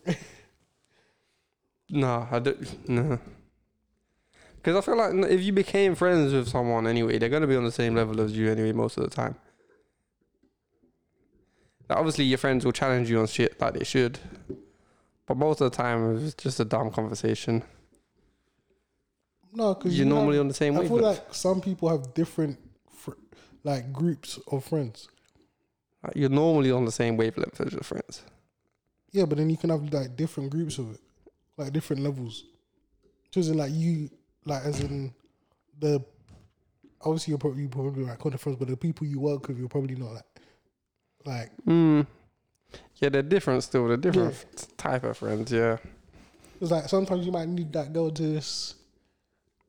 nah, 1.90 2.26
I 2.30 2.38
don't, 2.38 2.88
nah. 2.88 3.16
Because 4.56 4.76
I 4.76 4.80
feel 4.82 4.96
like 4.96 5.30
if 5.30 5.40
you 5.40 5.52
became 5.52 5.94
friends 5.94 6.32
with 6.32 6.48
someone 6.48 6.86
anyway, 6.86 7.18
they're 7.18 7.28
going 7.30 7.42
to 7.42 7.48
be 7.48 7.56
on 7.56 7.64
the 7.64 7.72
same 7.72 7.94
level 7.94 8.20
as 8.20 8.36
you 8.36 8.50
anyway 8.50 8.72
most 8.72 8.98
of 8.98 9.04
the 9.04 9.10
time. 9.10 9.36
Like, 11.88 11.98
obviously, 11.98 12.24
your 12.24 12.38
friends 12.38 12.64
will 12.64 12.72
challenge 12.72 13.08
you 13.08 13.20
on 13.20 13.26
shit 13.26 13.58
like 13.60 13.74
they 13.74 13.84
should. 13.84 14.18
But 15.26 15.36
most 15.38 15.60
of 15.60 15.70
the 15.70 15.76
time, 15.76 16.16
it's 16.16 16.34
just 16.34 16.60
a 16.60 16.64
dumb 16.64 16.90
conversation. 16.90 17.62
No, 19.52 19.74
because 19.74 19.96
You're 19.98 20.06
normally 20.06 20.38
on 20.38 20.48
the 20.48 20.54
same 20.54 20.74
I 20.76 20.82
feel 20.86 20.96
wavelength. 20.96 21.18
like 21.18 21.34
some 21.34 21.60
people 21.60 21.88
have 21.88 22.14
different, 22.14 22.58
fr- 22.92 23.12
like 23.64 23.92
groups 23.92 24.38
of 24.50 24.64
friends. 24.64 25.08
Like, 26.02 26.14
you're 26.16 26.28
normally 26.30 26.70
on 26.70 26.84
the 26.84 26.92
same 26.92 27.16
wavelength 27.16 27.60
as 27.60 27.72
your 27.72 27.82
friends. 27.82 28.22
Yeah, 29.12 29.24
but 29.24 29.38
then 29.38 29.50
you 29.50 29.56
can 29.56 29.70
have 29.70 29.92
like 29.92 30.16
different 30.16 30.50
groups 30.50 30.78
of 30.78 30.92
it, 30.94 31.00
like 31.56 31.72
different 31.72 32.02
levels. 32.02 32.44
Just 33.32 33.50
in 33.50 33.56
like 33.58 33.72
you, 33.72 34.08
like 34.44 34.64
as 34.64 34.80
in 34.80 35.12
the 35.78 36.02
obviously 37.02 37.32
you're 37.32 37.38
probably 37.38 37.66
probably 37.66 38.04
like 38.04 38.18
kind 38.20 38.34
of 38.34 38.40
friends, 38.40 38.58
but 38.58 38.68
the 38.68 38.76
people 38.76 39.06
you 39.06 39.18
work 39.20 39.48
with, 39.48 39.58
you're 39.58 39.68
probably 39.68 39.96
not 39.96 40.12
like 40.12 40.24
like 41.26 41.50
Mm. 41.66 42.06
Yeah, 42.96 43.08
they're 43.08 43.22
different 43.22 43.64
still. 43.64 43.88
They're 43.88 43.96
different 43.96 44.32
f- 44.32 44.76
type 44.76 45.02
of 45.02 45.16
friends, 45.18 45.50
yeah. 45.50 45.78
it's 46.60 46.70
like 46.70 46.88
sometimes 46.88 47.26
you 47.26 47.32
might 47.32 47.48
need 47.48 47.72
that 47.72 47.92
girl 47.92 48.10
to 48.12 48.34
just 48.36 48.76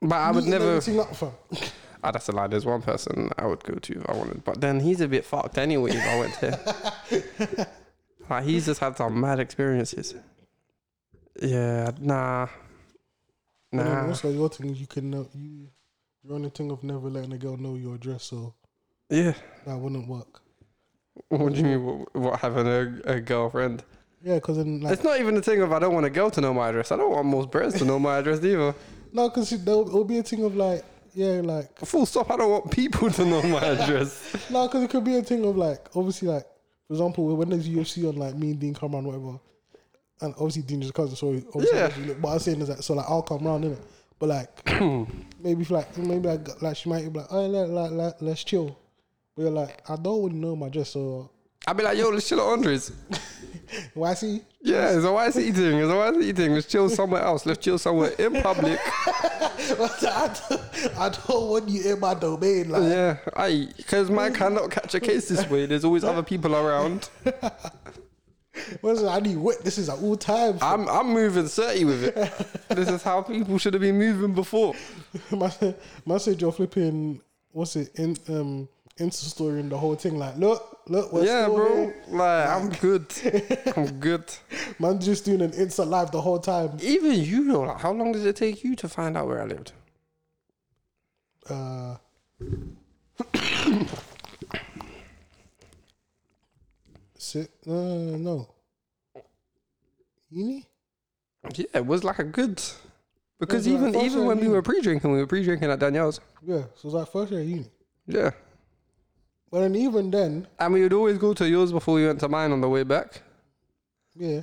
But 0.02 0.16
I 0.16 0.32
would 0.32 0.46
never. 0.46 0.78
everything 0.78 1.00
up 1.00 1.16
fam. 1.16 1.32
Ah, 2.04 2.12
that's 2.12 2.28
a 2.30 2.32
lie. 2.32 2.48
There's 2.48 2.66
one 2.66 2.82
person 2.82 3.30
I 3.38 3.46
would 3.46 3.64
go 3.64 3.76
to 3.76 3.94
if 4.00 4.10
I 4.10 4.14
wanted, 4.18 4.44
but 4.44 4.60
then 4.60 4.80
he's 4.80 5.02
a 5.02 5.08
bit 5.08 5.24
fucked 5.24 5.58
anyway. 5.60 5.92
If 5.94 6.04
I 6.04 6.20
went 6.20 6.34
to, 6.40 7.68
like, 8.30 8.44
he's 8.44 8.66
just 8.66 8.80
had 8.80 8.98
some 8.98 9.20
mad 9.22 9.40
experiences. 9.40 10.16
Yeah, 11.42 11.92
nah, 12.00 12.48
And 13.72 13.82
nah. 13.82 14.08
also 14.08 14.30
your 14.32 14.50
thing 14.50 14.76
you 14.76 14.88
can 14.88 15.10
know 15.12 15.28
you 15.34 15.70
you're 16.24 16.36
on 16.36 16.42
the 16.44 16.50
thing 16.50 16.72
of 16.72 16.84
never 16.84 17.10
letting 17.10 17.34
a 17.34 17.38
girl 17.38 17.58
know 17.58 17.76
your 17.76 17.96
address, 17.96 18.24
so 18.26 18.54
Yeah. 19.10 19.34
that 19.66 19.78
wouldn't 19.78 20.08
work. 20.08 20.42
What 21.30 21.54
do 21.54 21.60
you 21.60 21.64
mean? 21.66 21.86
What, 21.86 22.16
what 22.16 22.40
having 22.40 22.68
a, 22.68 23.02
a 23.06 23.20
girlfriend? 23.22 23.84
Yeah, 24.24 24.36
because 24.36 24.58
like 24.58 24.94
It's 24.94 25.04
not 25.04 25.20
even 25.20 25.36
the 25.36 25.42
thing 25.42 25.62
of 25.62 25.72
I 25.72 25.80
don't 25.80 25.94
want 25.94 26.06
a 26.06 26.10
girl 26.10 26.30
to 26.32 26.42
know 26.42 26.54
my 26.54 26.70
address. 26.70 26.92
I 26.92 26.98
don't 26.98 27.12
want 27.12 27.26
most 27.28 27.50
bros 27.52 27.74
to 27.76 27.86
know 27.86 28.00
my 28.00 28.18
address 28.18 28.44
either. 28.44 28.74
No, 29.14 29.30
because 29.30 29.52
it'll 29.52 30.04
be 30.06 30.18
a 30.20 30.24
thing 30.24 30.44
of 30.44 30.56
like 30.56 30.84
yeah, 31.14 31.42
like 31.44 31.78
Full 31.80 32.06
stop. 32.06 32.32
I 32.32 32.38
don't 32.38 32.50
want 32.52 32.72
people 32.72 33.10
to 33.12 33.26
know 33.26 33.42
my 33.44 33.60
address. 33.66 34.50
No, 34.50 34.68
because 34.68 34.84
it 34.84 34.90
could 34.90 35.04
be 35.04 35.18
a 35.18 35.22
thing 35.24 35.44
of 35.46 35.58
like, 35.58 35.88
obviously, 35.96 36.30
like 36.30 36.46
for 36.88 36.94
example, 36.94 37.36
when 37.36 37.50
there's 37.50 37.68
UFC 37.68 38.08
on, 38.08 38.16
like 38.16 38.36
me 38.36 38.52
and 38.52 38.60
Dean 38.60 38.74
come 38.74 38.94
around, 38.96 39.06
whatever, 39.06 39.40
and 40.22 40.34
obviously 40.36 40.62
Dean 40.62 40.82
is 40.84 40.90
a 40.90 40.94
cousin, 40.94 41.16
so 41.16 41.28
obviously, 41.54 41.78
Yeah. 41.78 41.86
obviously, 41.86 42.06
look, 42.08 42.22
but 42.22 42.28
I'm 42.30 42.40
saying 42.40 42.62
is 42.62 42.68
that 42.70 42.84
so 42.84 42.94
like 42.94 43.06
I'll 43.10 43.24
come 43.24 43.46
around 43.46 43.66
in 43.66 43.74
it, 43.74 43.80
but 44.20 44.30
like 44.30 44.80
maybe 45.42 45.66
like 45.66 45.98
maybe 45.98 46.28
like 46.30 46.62
like 46.62 46.78
she 46.78 46.90
might 46.90 47.12
be 47.12 47.20
like, 47.20 47.28
oh, 47.32 47.46
like, 47.48 47.70
like, 47.70 47.92
like 47.92 48.14
let's 48.22 48.44
chill, 48.44 48.78
but 49.36 49.42
you're 49.44 49.52
like, 49.52 49.82
I 49.90 49.96
don't 49.98 50.22
want 50.22 50.34
to 50.34 50.38
know 50.40 50.56
my 50.56 50.68
address, 50.68 50.92
so 50.92 51.30
I'd 51.68 51.78
be 51.78 51.84
like, 51.84 51.98
yo, 51.98 52.10
let's 52.10 52.28
chill 52.28 52.40
at 52.40 52.46
Andres. 52.46 52.92
why 53.94 54.14
see? 54.14 54.42
Yeah, 54.62 54.96
it's 54.96 55.06
a 55.06 55.12
wise 55.12 55.38
eating. 55.38 55.78
It's 55.78 55.92
a 55.92 55.96
wise 55.96 56.18
eating. 56.18 56.54
Let's 56.54 56.68
chill 56.68 56.90
somewhere 56.90 57.22
else. 57.22 57.46
Let's 57.46 57.64
chill 57.64 57.78
somewhere 57.78 58.12
in 58.12 58.42
public. 58.42 58.80
I, 59.62 60.36
don't, 60.50 60.98
I 60.98 61.10
don't 61.10 61.50
want 61.50 61.70
you 61.70 61.94
in 61.94 62.00
my 62.00 62.14
domain, 62.14 62.70
like 62.70 62.84
Yeah, 62.84 63.18
I 63.36 63.70
because 63.78 64.10
man 64.10 64.34
cannot 64.34 64.72
catch 64.72 64.96
a 64.96 65.00
case 65.00 65.30
this 65.30 65.48
way. 65.50 65.66
There's 65.66 65.86
always 65.86 66.04
other 66.04 66.24
people 66.24 66.56
around. 66.56 67.10
What's 68.82 69.02
it? 69.02 69.08
I 69.08 69.20
need 69.20 69.38
witnesses 69.38 69.88
at 69.88 70.00
all 70.00 70.18
times. 70.18 70.60
I'm 70.62 70.88
I'm 70.90 71.14
moving 71.14 71.48
30 71.48 71.86
with 71.86 72.04
it. 72.04 72.16
this 72.76 72.90
is 72.90 73.04
how 73.04 73.22
people 73.22 73.58
should 73.58 73.74
have 73.74 73.82
been 73.82 73.98
moving 73.98 74.34
before. 74.34 74.74
man 75.32 76.20
said 76.20 76.42
you're 76.42 76.52
flipping. 76.52 77.22
What's 77.52 77.76
it? 77.76 77.92
In 77.96 78.18
um, 78.30 78.70
Insta 79.00 79.26
story 79.26 79.60
and 79.60 79.72
the 79.72 79.78
whole 79.78 79.96
thing. 79.96 80.18
Like, 80.20 80.38
look, 80.38 80.80
look, 80.88 81.12
we're 81.14 81.26
yeah, 81.26 81.48
bro. 81.48 81.76
here. 81.76 81.96
Like 82.10 82.48
I'm 82.48 82.70
good. 82.70 83.06
I'm 83.76 84.00
good. 84.00 84.26
Man, 84.80 85.00
just 85.00 85.26
doing 85.26 85.42
an 85.42 85.52
Insta 85.52 85.88
live 85.88 86.12
the 86.12 86.22
whole 86.22 86.40
time. 86.40 86.78
Even 86.82 87.14
you 87.14 87.44
know, 87.44 87.62
like, 87.62 87.80
how 87.80 87.92
long 87.92 88.12
did 88.12 88.26
it 88.26 88.36
take 88.36 88.64
you 88.64 88.76
to 88.76 88.88
find 88.90 89.18
out 89.18 89.28
where 89.28 89.42
I 89.42 89.46
lived? 89.46 89.72
Uh, 91.50 91.98
sit. 97.18 97.50
No, 97.66 98.18
no. 98.18 98.48
Uni. 100.30 100.68
Yeah, 101.56 101.66
it 101.74 101.86
was 101.86 102.04
like 102.04 102.20
a 102.20 102.24
good. 102.24 102.62
Because 103.40 103.66
Yeah, 103.66 103.74
even 103.74 103.94
like 103.94 104.04
even 104.04 104.26
when 104.26 104.40
we 104.40 104.48
were 104.48 104.62
pre-drinking, 104.62 105.12
we 105.12 105.18
were 105.18 105.26
pre-drinking 105.28 105.70
at 105.72 105.80
Danielle's. 105.80 106.20
Yeah, 106.46 106.64
so 106.76 106.78
it 106.78 106.84
was 106.84 106.94
like 106.94 107.12
first 107.12 107.32
year 107.32 107.42
uni. 107.42 107.66
Yeah, 108.06 108.32
But 109.52 109.62
then 109.62 109.76
even 109.76 110.10
then, 110.12 110.48
and 110.60 110.74
we 110.74 110.82
would 110.82 110.94
always 110.94 111.18
go 111.18 111.34
to 111.34 111.48
yours 111.48 111.72
before 111.74 111.96
we 111.96 112.06
went 112.08 112.20
to 112.22 112.30
mine 112.30 112.52
on 112.52 112.62
the 112.62 112.70
way 112.70 112.84
back. 112.84 113.22
yeah. 114.16 114.42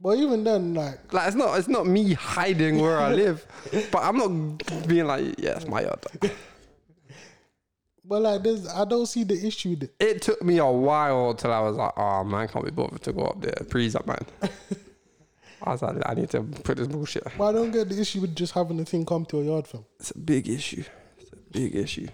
But 0.00 0.18
even 0.18 0.42
then, 0.42 0.74
like, 0.74 1.12
Like 1.12 1.28
it's 1.28 1.36
not 1.36 1.56
it's 1.58 1.68
not 1.68 1.86
me 1.86 2.12
hiding 2.14 2.80
where 2.80 2.98
I 2.98 3.12
live, 3.22 3.46
but 3.92 4.02
I'm 4.02 4.16
not 4.16 4.88
being 4.88 5.06
like, 5.06 5.38
yeah, 5.38 5.56
it's 5.56 5.66
my 5.68 5.82
yard. 5.82 6.00
but 8.04 8.20
like, 8.22 8.42
this, 8.42 8.68
I 8.68 8.84
don't 8.84 9.06
see 9.06 9.22
the 9.22 9.46
issue. 9.46 9.76
That, 9.76 9.90
It 10.00 10.22
took 10.22 10.42
me 10.42 10.58
a 10.58 10.66
while 10.66 11.34
till 11.34 11.52
I 11.52 11.60
was 11.60 11.76
like, 11.76 11.92
oh 11.96 12.24
man, 12.24 12.48
can't 12.48 12.64
be 12.64 12.72
bothered 12.72 13.00
to 13.02 13.12
go 13.12 13.22
up 13.22 13.40
there. 13.40 13.54
Please 13.70 13.94
up, 13.94 14.06
man. 14.08 14.24
I 15.62 15.70
was 15.70 15.82
like, 15.82 15.96
I 16.04 16.14
need 16.14 16.30
to 16.30 16.42
put 16.42 16.78
this 16.78 16.88
bullshit. 16.88 17.22
but 17.38 17.44
I 17.44 17.52
don't 17.52 17.70
get 17.70 17.88
the 17.88 18.00
issue 18.00 18.22
with 18.22 18.34
just 18.34 18.52
having 18.54 18.78
the 18.78 18.84
thing 18.84 19.06
come 19.06 19.24
to 19.26 19.38
a 19.40 19.44
yard 19.44 19.68
fam. 19.68 19.84
It's 20.00 20.10
a 20.10 20.18
big 20.18 20.48
issue. 20.48 20.82
It's 21.18 21.32
a 21.32 21.36
big 21.36 21.76
issue. 21.76 22.08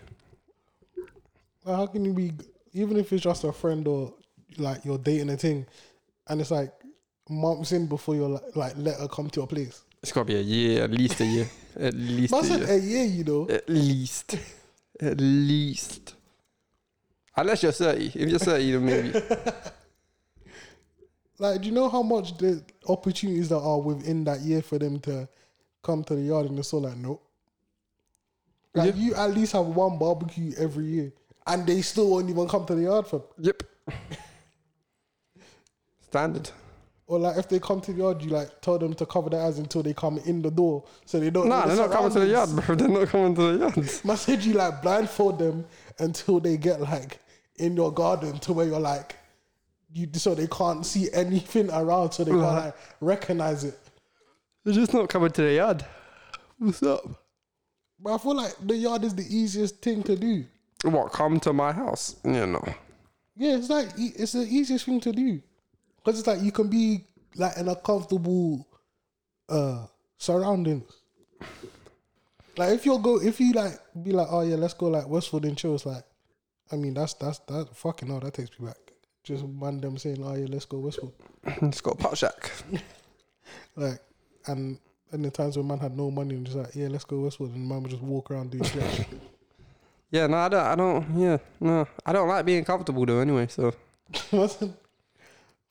Like, 1.69 1.77
how 1.77 1.87
can 1.87 2.05
you 2.05 2.15
be, 2.15 2.33
even 2.73 2.97
if 2.97 3.13
it's 3.13 3.23
just 3.23 3.45
a 3.45 3.53
friend 3.53 3.87
or 3.87 4.15
like 4.57 4.85
you're 4.85 4.97
dating 4.99 5.29
a 5.31 5.37
thing, 5.37 5.67
and 6.29 6.41
it's 6.41 6.51
like 6.51 6.73
months 7.29 7.73
in 7.73 7.87
before 7.87 8.15
you're 8.15 8.29
like, 8.31 8.57
like 8.57 8.73
let 8.77 8.99
her 8.99 9.07
come 9.09 9.29
to 9.31 9.41
your 9.41 9.47
place. 9.47 9.83
It's 10.03 10.13
got 10.13 10.21
to 10.23 10.25
be 10.25 10.37
a 10.37 10.41
year, 10.41 10.85
at 10.85 10.91
least 10.93 11.21
a 11.21 11.27
year, 11.27 11.49
at 11.79 11.93
least 11.95 12.31
But 12.31 12.39
I 12.39 12.41
a 12.41 12.45
said 12.45 12.61
year, 12.61 12.71
a 12.71 12.79
year, 12.81 13.05
you 13.05 13.25
know. 13.25 13.49
at 13.51 13.69
least, 13.69 14.37
at 15.01 15.21
least. 15.21 16.15
Unless 17.37 17.63
you're 17.63 17.73
thirty. 17.73 18.07
If 18.15 18.29
you're 18.31 18.39
thirty, 18.39 18.73
then 18.73 18.85
maybe. 18.87 19.21
Like, 21.41 21.61
do 21.61 21.69
you 21.69 21.73
know 21.75 21.89
how 21.89 22.03
much 22.03 22.37
the 22.39 22.65
opportunities 22.89 23.49
that 23.51 23.61
are 23.61 23.81
within 23.81 24.25
that 24.25 24.41
year 24.41 24.61
for 24.61 24.77
them 24.77 24.99
to 25.01 25.29
come 25.85 26.03
to 26.05 26.17
the 26.17 26.21
yard 26.23 26.47
and 26.47 26.59
it's 26.59 26.73
all 26.73 26.81
like, 26.81 26.97
nope. 26.97 27.23
Like, 28.75 28.97
Yeah. 28.97 29.01
you 29.01 29.15
at 29.15 29.33
least 29.35 29.53
have 29.53 29.67
one 29.67 29.99
barbecue 29.99 30.53
every 30.59 30.87
year, 30.87 31.13
and 31.49 31.67
they 31.67 31.83
still 31.83 32.11
won't 32.11 32.31
even 32.31 32.47
come 32.47 32.65
to 32.67 32.75
the 32.75 32.83
yard 32.83 33.07
for. 33.07 33.25
Yep. 33.39 33.63
Standard. 36.01 36.51
Or 37.07 37.19
like, 37.19 37.39
if 37.39 37.49
they 37.49 37.59
come 37.59 37.81
to 37.81 37.93
the 37.93 37.99
yard, 37.99 38.23
you 38.23 38.29
like 38.29 38.61
tell 38.61 38.79
them 38.79 38.93
to 38.95 39.07
cover 39.07 39.31
their 39.31 39.41
eyes 39.43 39.59
until 39.59 39.83
they 39.83 39.95
come 39.95 40.19
in 40.27 40.43
the 40.43 40.51
door, 40.51 40.85
so 41.07 41.19
they 41.19 41.31
don't. 41.31 41.49
Nah, 41.49 41.67
they're 41.67 41.77
not 41.77 41.91
coming 41.91 42.13
to 42.13 42.21
the 42.21 42.27
yard, 42.27 42.51
bro. 42.51 42.75
They're 42.77 42.89
not 42.89 43.09
coming 43.09 43.35
to 43.35 43.57
the 43.57 43.73
yard. 44.05 44.19
Said 44.19 44.45
you 44.45 44.53
like 44.53 44.83
blindfold 44.83 45.39
them 45.39 45.65
until 45.99 46.39
they 46.39 46.59
get 46.59 46.83
like 46.83 47.19
in 47.57 47.75
your 47.75 47.93
garden 47.93 48.39
to 48.41 48.53
where 48.53 48.67
you're 48.67 48.79
like, 48.79 49.17
you 49.91 50.07
so 50.13 50.35
they 50.35 50.49
can't 50.49 50.85
see 50.85 51.09
anything 51.15 51.71
around, 51.71 52.13
so 52.13 52.25
they 52.25 52.31
can't 52.31 52.43
like 52.43 52.75
recognize 53.01 53.65
it. 53.65 53.79
They're 54.65 54.75
just 54.75 54.93
not 54.93 55.09
coming 55.09 55.31
to 55.31 55.43
the 55.43 55.55
yard. 55.55 55.87
What's 56.59 56.83
up? 56.83 57.07
But 57.99 58.15
I 58.15 58.19
feel 58.19 58.35
like 58.35 58.55
the 58.63 58.77
yard 58.77 59.05
is 59.05 59.15
the 59.15 59.25
easiest 59.25 59.81
thing 59.81 60.03
to 60.03 60.15
do. 60.15 60.45
What? 60.83 61.13
Come 61.13 61.41
to 61.41 61.53
my 61.53 61.73
house? 61.73 62.17
You 62.25 62.47
know. 62.47 62.65
Yeah, 63.37 63.57
it's 63.57 63.71
like 63.71 63.89
it's 63.97 64.33
the 64.33 64.43
easiest 64.43 64.85
thing 64.85 65.01
to 65.01 65.13
do 65.13 65.41
because 65.97 66.19
it's 66.19 66.29
like 66.29 66.43
you 66.43 66.53
can 66.53 66.69
be 66.69 67.05
like 67.37 67.57
in 67.57 67.69
a 67.69 67.77
comfortable 67.77 68.67
uh 69.49 69.87
surroundings. 70.19 70.91
Like 72.57 72.71
if 72.71 72.85
you'll 72.85 72.99
go, 72.99 73.21
if 73.21 73.41
you 73.41 73.53
like 73.53 73.79
be 74.03 74.11
like, 74.11 74.27
oh 74.31 74.43
yeah, 74.43 74.57
let's 74.57 74.75
go 74.75 74.87
like 74.87 75.09
Westwood 75.09 75.45
and 75.45 75.57
chill. 75.57 75.75
It's 75.75 75.87
like, 75.87 76.03
I 76.73 76.77
mean, 76.77 76.95
that's 76.95 77.15
that's 77.15 77.39
that 77.41 77.77
fucking 77.77 78.09
hell. 78.09 78.21
That 78.21 78.35
takes 78.35 78.59
me 78.59 78.67
back. 78.67 78.77
Just 79.23 79.47
man 79.47 79.81
them 79.81 79.99
saying, 79.99 80.23
oh 80.23 80.35
yeah, 80.35 80.47
let's 80.49 80.65
go 80.65 80.79
Westwood. 80.79 81.13
It's 81.45 81.81
go 81.81 81.95
pot 81.95 82.19
shack. 82.19 82.51
Like 83.77 84.01
and 84.47 84.79
and 85.13 85.25
the 85.25 85.31
times 85.31 85.57
when 85.57 85.69
man 85.69 85.79
had 85.79 85.97
no 85.97 86.11
money 86.11 86.35
and 86.35 86.45
just 86.45 86.59
like, 86.59 86.75
yeah, 86.75 86.89
let's 86.89 87.05
go 87.05 87.21
Westwood, 87.21 87.55
and 87.55 87.67
man 87.67 87.83
would 87.83 87.91
just 87.91 88.03
walk 88.03 88.31
around 88.31 88.51
doing 88.51 88.65
shit. 88.65 89.07
Yeah, 90.11 90.27
no, 90.27 90.37
I 90.39 90.49
don't. 90.49 90.67
I 90.67 90.75
don't. 90.75 91.19
Yeah, 91.19 91.39
no, 91.61 91.87
I 92.05 92.13
don't 92.13 92.29
like 92.29 92.47
being 92.47 92.65
comfortable 92.65 93.05
though. 93.05 93.21
Anyway, 93.21 93.47
so 93.49 93.75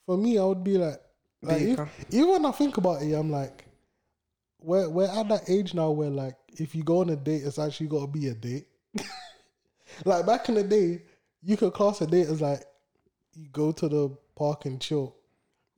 For 0.06 0.18
me, 0.18 0.38
I 0.38 0.44
would 0.44 0.64
be 0.64 0.78
like, 0.78 1.02
like 1.42 1.62
if, 1.62 1.80
even 2.12 2.30
when 2.30 2.46
I 2.46 2.52
think 2.52 2.78
about 2.78 3.02
it, 3.02 3.14
I'm 3.14 3.32
like, 3.32 3.66
we're 4.62 4.90
we're 4.90 5.08
at 5.10 5.28
that 5.30 5.50
age 5.50 5.74
now 5.74 5.92
where 5.92 6.10
like 6.10 6.36
if 6.54 6.76
you 6.76 6.84
go 6.84 7.02
on 7.02 7.10
a 7.10 7.16
date, 7.16 7.44
it's 7.44 7.60
actually 7.60 7.88
got 7.88 8.02
to 8.02 8.08
be 8.08 8.28
a 8.28 8.34
date. 8.34 8.68
like 10.06 10.26
back 10.26 10.50
in 10.50 10.56
the 10.56 10.64
day, 10.64 11.02
you 11.42 11.58
could 11.58 11.74
class 11.74 12.02
a 12.02 12.08
date 12.08 12.28
as 12.28 12.42
like 12.42 12.64
you 13.34 13.48
go 13.52 13.72
to 13.72 13.90
the 13.90 14.18
park 14.36 14.66
and 14.66 14.80
chill, 14.80 15.16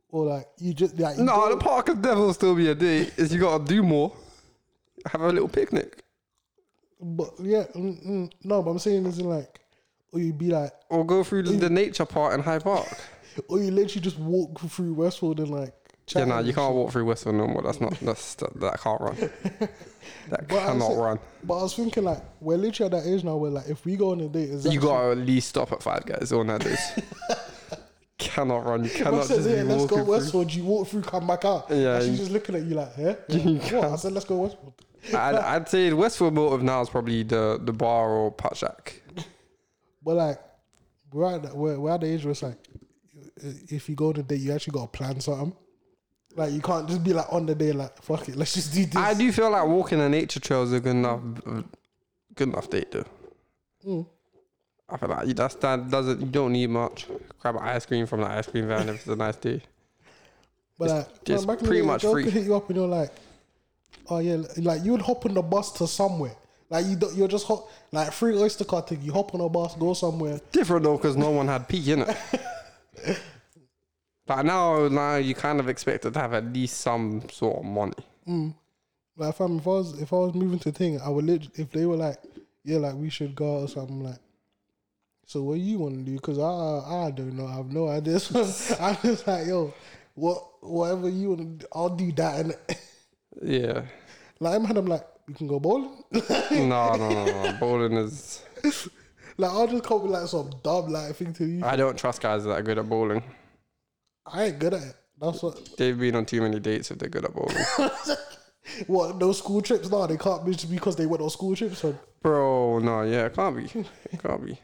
or 0.09 0.25
like 0.25 0.47
you 0.57 0.73
just 0.73 0.99
like 0.99 1.17
you 1.17 1.23
no, 1.23 1.35
go- 1.35 1.49
the 1.49 1.57
park 1.57 1.89
of 1.89 2.01
devil 2.01 2.33
still 2.33 2.55
be 2.55 2.69
a 2.69 2.75
date. 2.75 3.13
Is 3.17 3.33
you 3.33 3.39
gotta 3.39 3.63
do 3.63 3.81
more. 3.83 4.15
Have 5.07 5.21
a 5.21 5.29
little 5.29 5.47
picnic, 5.47 6.03
But 6.99 7.31
yeah, 7.39 7.63
mm, 7.75 8.05
mm, 8.05 8.31
no, 8.43 8.61
but 8.61 8.71
I'm 8.71 8.79
saying 8.79 9.03
this 9.03 9.15
is 9.17 9.21
like, 9.21 9.59
or 10.11 10.19
you'd 10.19 10.37
be 10.37 10.49
like, 10.49 10.73
or 10.89 11.05
go 11.05 11.23
through 11.23 11.43
the, 11.43 11.51
the 11.53 11.69
nature 11.69 12.05
part 12.05 12.33
in 12.33 12.41
High 12.41 12.59
Park. 12.59 12.87
or 13.47 13.59
you 13.59 13.71
literally 13.71 14.01
just 14.01 14.19
walk 14.19 14.59
through 14.59 14.93
Westwood 14.93 15.39
and 15.39 15.49
like. 15.49 15.73
Yeah, 16.15 16.25
no, 16.25 16.39
and 16.39 16.47
you 16.47 16.55
can't 16.55 16.73
walk 16.73 16.91
through 16.91 17.05
Westwood 17.05 17.35
no 17.35 17.45
more. 17.45 17.61
That's 17.61 17.79
not. 17.79 17.93
That's 17.99 18.33
that, 18.35 18.59
that 18.59 18.79
can't 18.81 18.99
run. 18.99 19.15
That 20.29 20.47
But 20.47 20.59
cannot 20.59 20.97
run. 20.97 21.19
But 21.43 21.59
I 21.59 21.63
was 21.63 21.75
thinking 21.75 22.03
like 22.03 22.21
we're 22.39 22.57
literally 22.57 22.85
at 22.85 23.03
that 23.03 23.11
age 23.11 23.23
now 23.23 23.35
where 23.35 23.51
like 23.51 23.67
if 23.67 23.85
we 23.85 23.95
go 23.95 24.11
on 24.11 24.21
a 24.21 24.27
date, 24.27 24.49
is 24.49 24.65
You 24.65 24.79
gotta 24.79 25.11
at 25.11 25.17
least 25.17 25.49
stop 25.49 25.71
at 25.71 25.81
Five 25.83 26.05
Guys 26.05 26.31
on 26.31 26.47
that 26.47 26.61
days. 26.63 26.79
cannot 28.17 28.65
run. 28.65 28.83
You 28.83 28.89
cannot 28.89 29.25
said, 29.25 29.37
just 29.37 29.49
yeah, 29.49 29.63
let's 29.63 29.85
go 29.85 29.97
through. 29.97 30.05
Westwood. 30.05 30.53
You 30.53 30.65
walk 30.65 30.87
through, 30.87 31.01
come 31.01 31.27
back 31.27 31.45
out. 31.45 31.67
Yeah, 31.69 31.95
and 31.97 32.05
she's 32.05 32.19
just 32.19 32.31
looking 32.31 32.55
at 32.55 32.63
you 32.63 32.75
like, 32.75 32.95
what? 32.97 33.29
I 33.29 33.95
said, 33.95 34.11
let's 34.11 34.25
go 34.25 34.37
Westwood. 34.37 34.73
I'd, 35.07 35.35
I'd 35.35 35.69
say 35.69 35.91
Westwood 35.93 36.33
motive 36.33 36.63
now 36.63 36.81
is 36.81 36.89
probably 36.89 37.23
the 37.23 37.59
the 37.63 37.73
bar 37.73 38.09
or 38.09 38.31
pot 38.31 38.57
shack. 38.57 39.01
But 40.03 40.15
like, 40.15 40.39
we're 41.11 41.35
at, 41.35 41.43
that- 41.43 41.55
we're, 41.55 41.79
we're 41.79 41.91
at 41.91 42.01
the 42.01 42.07
age 42.07 42.23
where 42.23 42.31
it's 42.31 42.43
like, 42.43 42.57
if 43.41 43.89
you 43.89 43.95
go 43.95 44.09
on 44.09 44.17
a 44.17 44.23
date, 44.23 44.39
you 44.41 44.53
actually 44.53 44.71
got 44.73 44.91
to 44.91 44.97
plan 44.97 45.19
something. 45.19 45.55
Like, 46.35 46.53
you 46.53 46.61
can't 46.61 46.87
just 46.87 47.03
be 47.03 47.11
like 47.13 47.31
on 47.31 47.45
the 47.45 47.55
day, 47.55 47.71
like, 47.71 48.01
fuck 48.01 48.29
it, 48.29 48.35
let's 48.35 48.53
just 48.53 48.73
do 48.73 48.85
this. 48.85 48.95
I 48.95 49.13
do 49.13 49.31
feel 49.31 49.49
like 49.49 49.67
walking 49.67 49.97
the 49.97 50.07
nature 50.09 50.39
trails 50.39 50.71
are 50.73 50.79
good 50.79 50.91
enough, 50.91 51.19
good 52.35 52.49
enough 52.49 52.69
date 52.69 52.91
though. 52.91 53.05
Mm. 53.85 54.07
I 54.89 54.97
feel 54.97 55.09
like 55.09 55.35
that's 55.35 55.55
that 55.55 55.89
doesn't 55.89 56.19
you 56.19 56.27
don't 56.27 56.53
need 56.53 56.69
much. 56.69 57.07
Grab 57.39 57.55
an 57.55 57.61
ice 57.63 57.85
cream 57.85 58.05
from 58.05 58.21
the 58.21 58.27
ice 58.27 58.47
cream 58.47 58.67
van 58.67 58.89
if 58.89 58.95
it's 58.95 59.07
a 59.07 59.15
nice 59.15 59.35
day. 59.35 59.61
But 60.77 60.89
like, 60.89 61.07
it's 61.25 61.45
back 61.45 61.59
in 61.59 61.67
pretty 61.67 61.81
much 61.85 62.01
free. 62.03 62.29
hit 62.29 62.45
you 62.45 62.55
up 62.55 62.67
and 62.69 62.77
you're 62.77 62.87
like, 62.87 63.11
oh 64.09 64.19
yeah, 64.19 64.37
like 64.57 64.83
you 64.83 64.91
would 64.91 65.01
hop 65.01 65.25
on 65.25 65.33
the 65.33 65.41
bus 65.41 65.71
to 65.73 65.87
somewhere. 65.87 66.35
Like 66.69 66.85
you, 66.85 66.95
don't, 66.95 67.15
you're 67.15 67.27
just 67.27 67.47
hop, 67.47 67.69
like 67.91 68.11
free 68.11 68.37
oyster 68.37 68.63
card 68.63 68.87
thing. 68.87 69.01
You 69.01 69.11
hop 69.11 69.33
on 69.33 69.41
a 69.41 69.49
bus, 69.49 69.75
go 69.75 69.93
somewhere. 69.93 70.39
Different 70.51 70.83
though 70.83 70.97
because 70.97 71.17
no 71.17 71.31
one 71.31 71.47
had 71.47 71.67
peak 71.67 71.87
in 71.87 72.01
it. 72.01 73.19
But 74.29 74.43
now, 74.43 74.87
now 74.89 75.15
you 75.15 75.33
kind 75.33 75.59
of 75.59 75.69
expected 75.69 76.13
to 76.13 76.19
have 76.19 76.35
at 76.35 76.53
least 76.53 76.81
some 76.81 77.23
sort 77.31 77.57
of 77.57 77.65
money. 77.65 77.93
Mm. 78.27 78.53
Like, 79.17 79.35
fam, 79.35 79.57
if 79.57 79.65
I 79.65 79.71
was 79.71 79.99
if 79.99 80.13
I 80.13 80.17
was 80.17 80.35
moving 80.35 80.59
to 80.59 80.71
thing, 80.71 81.01
I 81.01 81.09
would 81.09 81.25
lit 81.25 81.47
if 81.55 81.71
they 81.71 81.87
were 81.87 81.95
like, 81.95 82.19
yeah, 82.63 82.77
like 82.77 82.93
we 82.93 83.09
should 83.09 83.33
go 83.33 83.61
or 83.61 83.67
something 83.67 84.03
like. 84.03 84.19
So 85.25 85.41
what 85.41 85.57
you 85.57 85.79
want 85.79 85.95
to 85.95 86.03
do? 86.03 86.13
Because 86.13 86.37
I 86.37 87.07
I 87.07 87.09
don't 87.09 87.35
know. 87.35 87.47
I 87.47 87.55
have 87.55 87.73
no 87.73 87.87
idea. 87.97 88.19
So 88.19 88.41
I'm 88.79 88.97
just 89.01 89.25
like, 89.25 89.47
yo, 89.47 89.73
what 90.13 90.43
whatever 90.61 91.09
you 91.09 91.29
want 91.29 91.39
to, 91.39 91.65
do, 91.65 91.67
I'll 91.73 91.89
do 91.89 92.11
that. 92.11 92.39
And 92.39 92.55
Yeah. 93.41 93.83
like 94.39 94.55
I'm 94.55 94.65
I'm 94.65 94.85
like, 94.85 95.05
we 95.27 95.33
can 95.33 95.47
go 95.47 95.59
bowling. 95.59 96.03
No, 96.11 96.95
no, 96.95 97.09
no, 97.09 97.25
no. 97.25 97.57
Bowling 97.59 97.93
is. 97.93 98.43
like 99.37 99.51
I'll 99.51 99.67
just 99.67 99.83
come 99.83 100.01
with 100.03 100.11
like 100.11 100.27
some 100.27 100.51
dumb 100.63 100.87
like 100.87 101.15
thing 101.15 101.33
to 101.33 101.45
you. 101.45 101.63
I 101.63 101.75
don't 101.75 101.97
trust 101.97 102.21
guys 102.21 102.43
that 102.43 102.51
are 102.51 102.61
good 102.61 102.77
at 102.77 102.89
bowling. 102.89 103.23
I 104.25 104.45
ain't 104.45 104.59
good 104.59 104.73
at 104.73 104.83
it. 104.83 104.95
That's 105.19 105.41
what. 105.43 105.69
They've 105.77 105.97
been 105.97 106.15
on 106.15 106.25
too 106.25 106.41
many 106.41 106.59
dates 106.59 106.91
if 106.91 106.99
they're 106.99 107.09
good 107.09 107.25
at 107.25 107.33
bowling. 107.33 107.55
What 108.85 109.19
those 109.19 109.39
school 109.39 109.61
trips? 109.61 109.89
No, 109.89 110.05
they 110.05 110.17
can't 110.17 110.45
be 110.45 110.51
just 110.51 110.69
because 110.69 110.95
they 110.95 111.07
went 111.07 111.23
on 111.23 111.29
school 111.31 111.55
trips. 111.55 111.79
So, 111.79 111.97
Bro, 112.21 112.79
no, 112.79 113.01
yeah, 113.01 113.25
it 113.25 113.33
can't 113.33 113.55
be. 113.55 113.63
It 114.11 114.21
can't 114.21 114.45
be. 114.45 114.59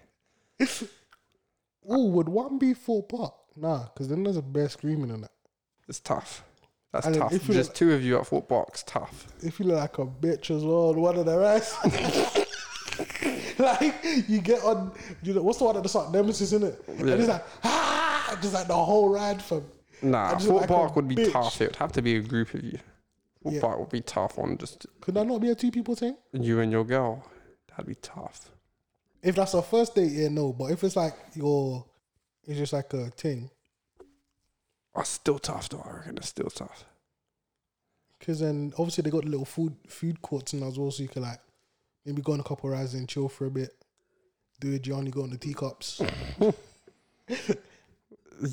oh, 1.87 2.05
would 2.09 2.29
one 2.29 2.59
be 2.59 2.75
Thorpe 2.75 3.09
Park? 3.09 3.33
Nah, 3.55 3.85
because 3.85 4.07
then 4.07 4.23
there's 4.23 4.37
a 4.37 4.43
bear 4.43 4.69
screaming 4.69 5.09
in 5.09 5.23
it. 5.23 5.31
It's 5.87 5.99
tough. 5.99 6.43
That's 6.95 7.07
And 7.07 7.15
tough. 7.17 7.31
Just 7.31 7.49
look- 7.49 7.73
two 7.75 7.91
of 7.93 8.03
you 8.03 8.17
at 8.17 8.25
foot 8.25 8.47
box, 8.47 8.83
tough. 8.87 9.27
If 9.43 9.59
you 9.59 9.65
look 9.65 9.77
like 9.77 9.97
a 9.97 10.05
bitch 10.05 10.49
as 10.55 10.63
well, 10.63 10.93
one 10.93 11.17
of 11.17 11.25
the 11.25 11.37
rest. 11.37 11.75
like 13.59 13.93
you 14.29 14.39
get 14.41 14.63
on, 14.63 14.91
you 15.21 15.33
know 15.33 15.41
what's 15.41 15.57
the 15.59 15.65
one 15.65 15.75
at 15.75 15.83
the 15.83 15.89
start? 15.89 16.11
Nemesis, 16.11 16.53
in 16.53 16.63
it? 16.63 16.81
And 16.87 17.07
Yeah. 17.09 17.15
it's 17.15 17.27
like 17.27 17.43
ah, 17.65 18.37
just 18.41 18.53
like 18.53 18.67
the 18.67 18.75
whole 18.75 19.09
ride 19.09 19.41
from. 19.41 19.65
Nah, 20.01 20.37
foot 20.37 20.55
like 20.55 20.67
park 20.67 20.95
would 20.95 21.07
be 21.07 21.15
bitch. 21.15 21.31
tough. 21.33 21.59
It 21.61 21.67
would 21.67 21.75
have 21.77 21.91
to 21.93 22.01
be 22.01 22.15
a 22.15 22.21
group 22.21 22.53
of 22.53 22.63
you. 22.63 22.79
Foot 23.43 23.53
Yeah. 23.53 23.61
park 23.61 23.79
would 23.79 23.89
be 23.89 24.01
tough 24.01 24.39
on 24.39 24.57
just 24.57 24.85
Could 25.01 25.15
that 25.15 25.25
not 25.25 25.41
be 25.41 25.49
a 25.49 25.55
two 25.55 25.71
people 25.71 25.95
thing? 25.95 26.15
you 26.31 26.59
and 26.61 26.71
your 26.71 26.85
girl. 26.85 27.23
That'd 27.69 27.87
be 27.87 27.95
tough. 27.95 28.51
If 29.21 29.35
that's 29.35 29.53
a 29.53 29.61
first 29.61 29.95
date, 29.95 30.11
yeah, 30.13 30.29
no. 30.29 30.53
But 30.53 30.71
if 30.71 30.83
it's 30.83 30.95
like 30.95 31.13
your, 31.33 31.85
it's 32.47 32.57
just 32.57 32.71
like 32.73 32.93
a 32.93 33.09
thing. 33.11 33.49
Oh, 34.95 35.03
still 35.03 35.39
tough 35.39 35.69
though. 35.69 35.85
I 35.85 35.97
reckon 35.97 36.17
it's 36.17 36.29
still 36.29 36.49
tough. 36.49 36.85
Because 38.19 38.39
then 38.39 38.73
obviously 38.77 39.01
they 39.03 39.09
got 39.09 39.23
the 39.23 39.29
little 39.29 39.45
food 39.45 39.75
food 39.87 40.21
courts 40.21 40.53
and 40.53 40.63
as 40.63 40.79
well, 40.79 40.91
so 40.91 41.03
you 41.03 41.09
can 41.09 41.23
like 41.23 41.39
maybe 42.05 42.21
go 42.21 42.33
on 42.33 42.39
a 42.39 42.43
couple 42.43 42.69
of 42.71 42.77
rides 42.77 42.93
and 42.93 43.07
chill 43.09 43.27
for 43.27 43.45
a 43.45 43.51
bit. 43.51 43.75
Do 44.59 44.73
a 44.73 44.79
Johnny, 44.79 45.11
go 45.11 45.23
on 45.23 45.31
the 45.31 45.37
teacups. 45.37 46.01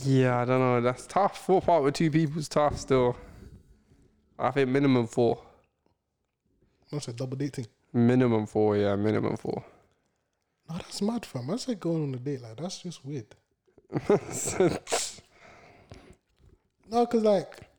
Yeah, 0.05 0.40
I 0.40 0.44
don't 0.44 0.60
know. 0.60 0.81
That's 0.81 1.06
tough. 1.06 1.44
Thorpe 1.44 1.66
Park 1.66 1.82
with 1.82 1.94
two 1.94 2.10
people's 2.10 2.48
tough 2.48 2.78
still. 2.78 3.16
I 4.39 4.51
think 4.51 4.69
minimum 4.69 5.06
four. 5.06 5.43
That's 6.90 7.09
a 7.09 7.12
double 7.12 7.36
dating. 7.36 7.66
Minimum 7.93 8.47
four, 8.47 8.77
yeah, 8.77 8.97
minimum 8.97 9.36
four. 9.36 9.64
No, 10.69 10.77
that's 10.77 11.02
mad, 11.02 11.27
fam. 11.27 11.47
That's 11.48 11.69
like 11.69 11.81
going 11.81 12.02
on 12.02 12.14
a 12.14 12.19
date. 12.19 12.43
Like 12.43 12.56
that's 12.56 12.82
just 12.82 13.05
weird. 13.05 13.27
No, 16.93 17.06
cause 17.06 17.23
like 17.23 17.72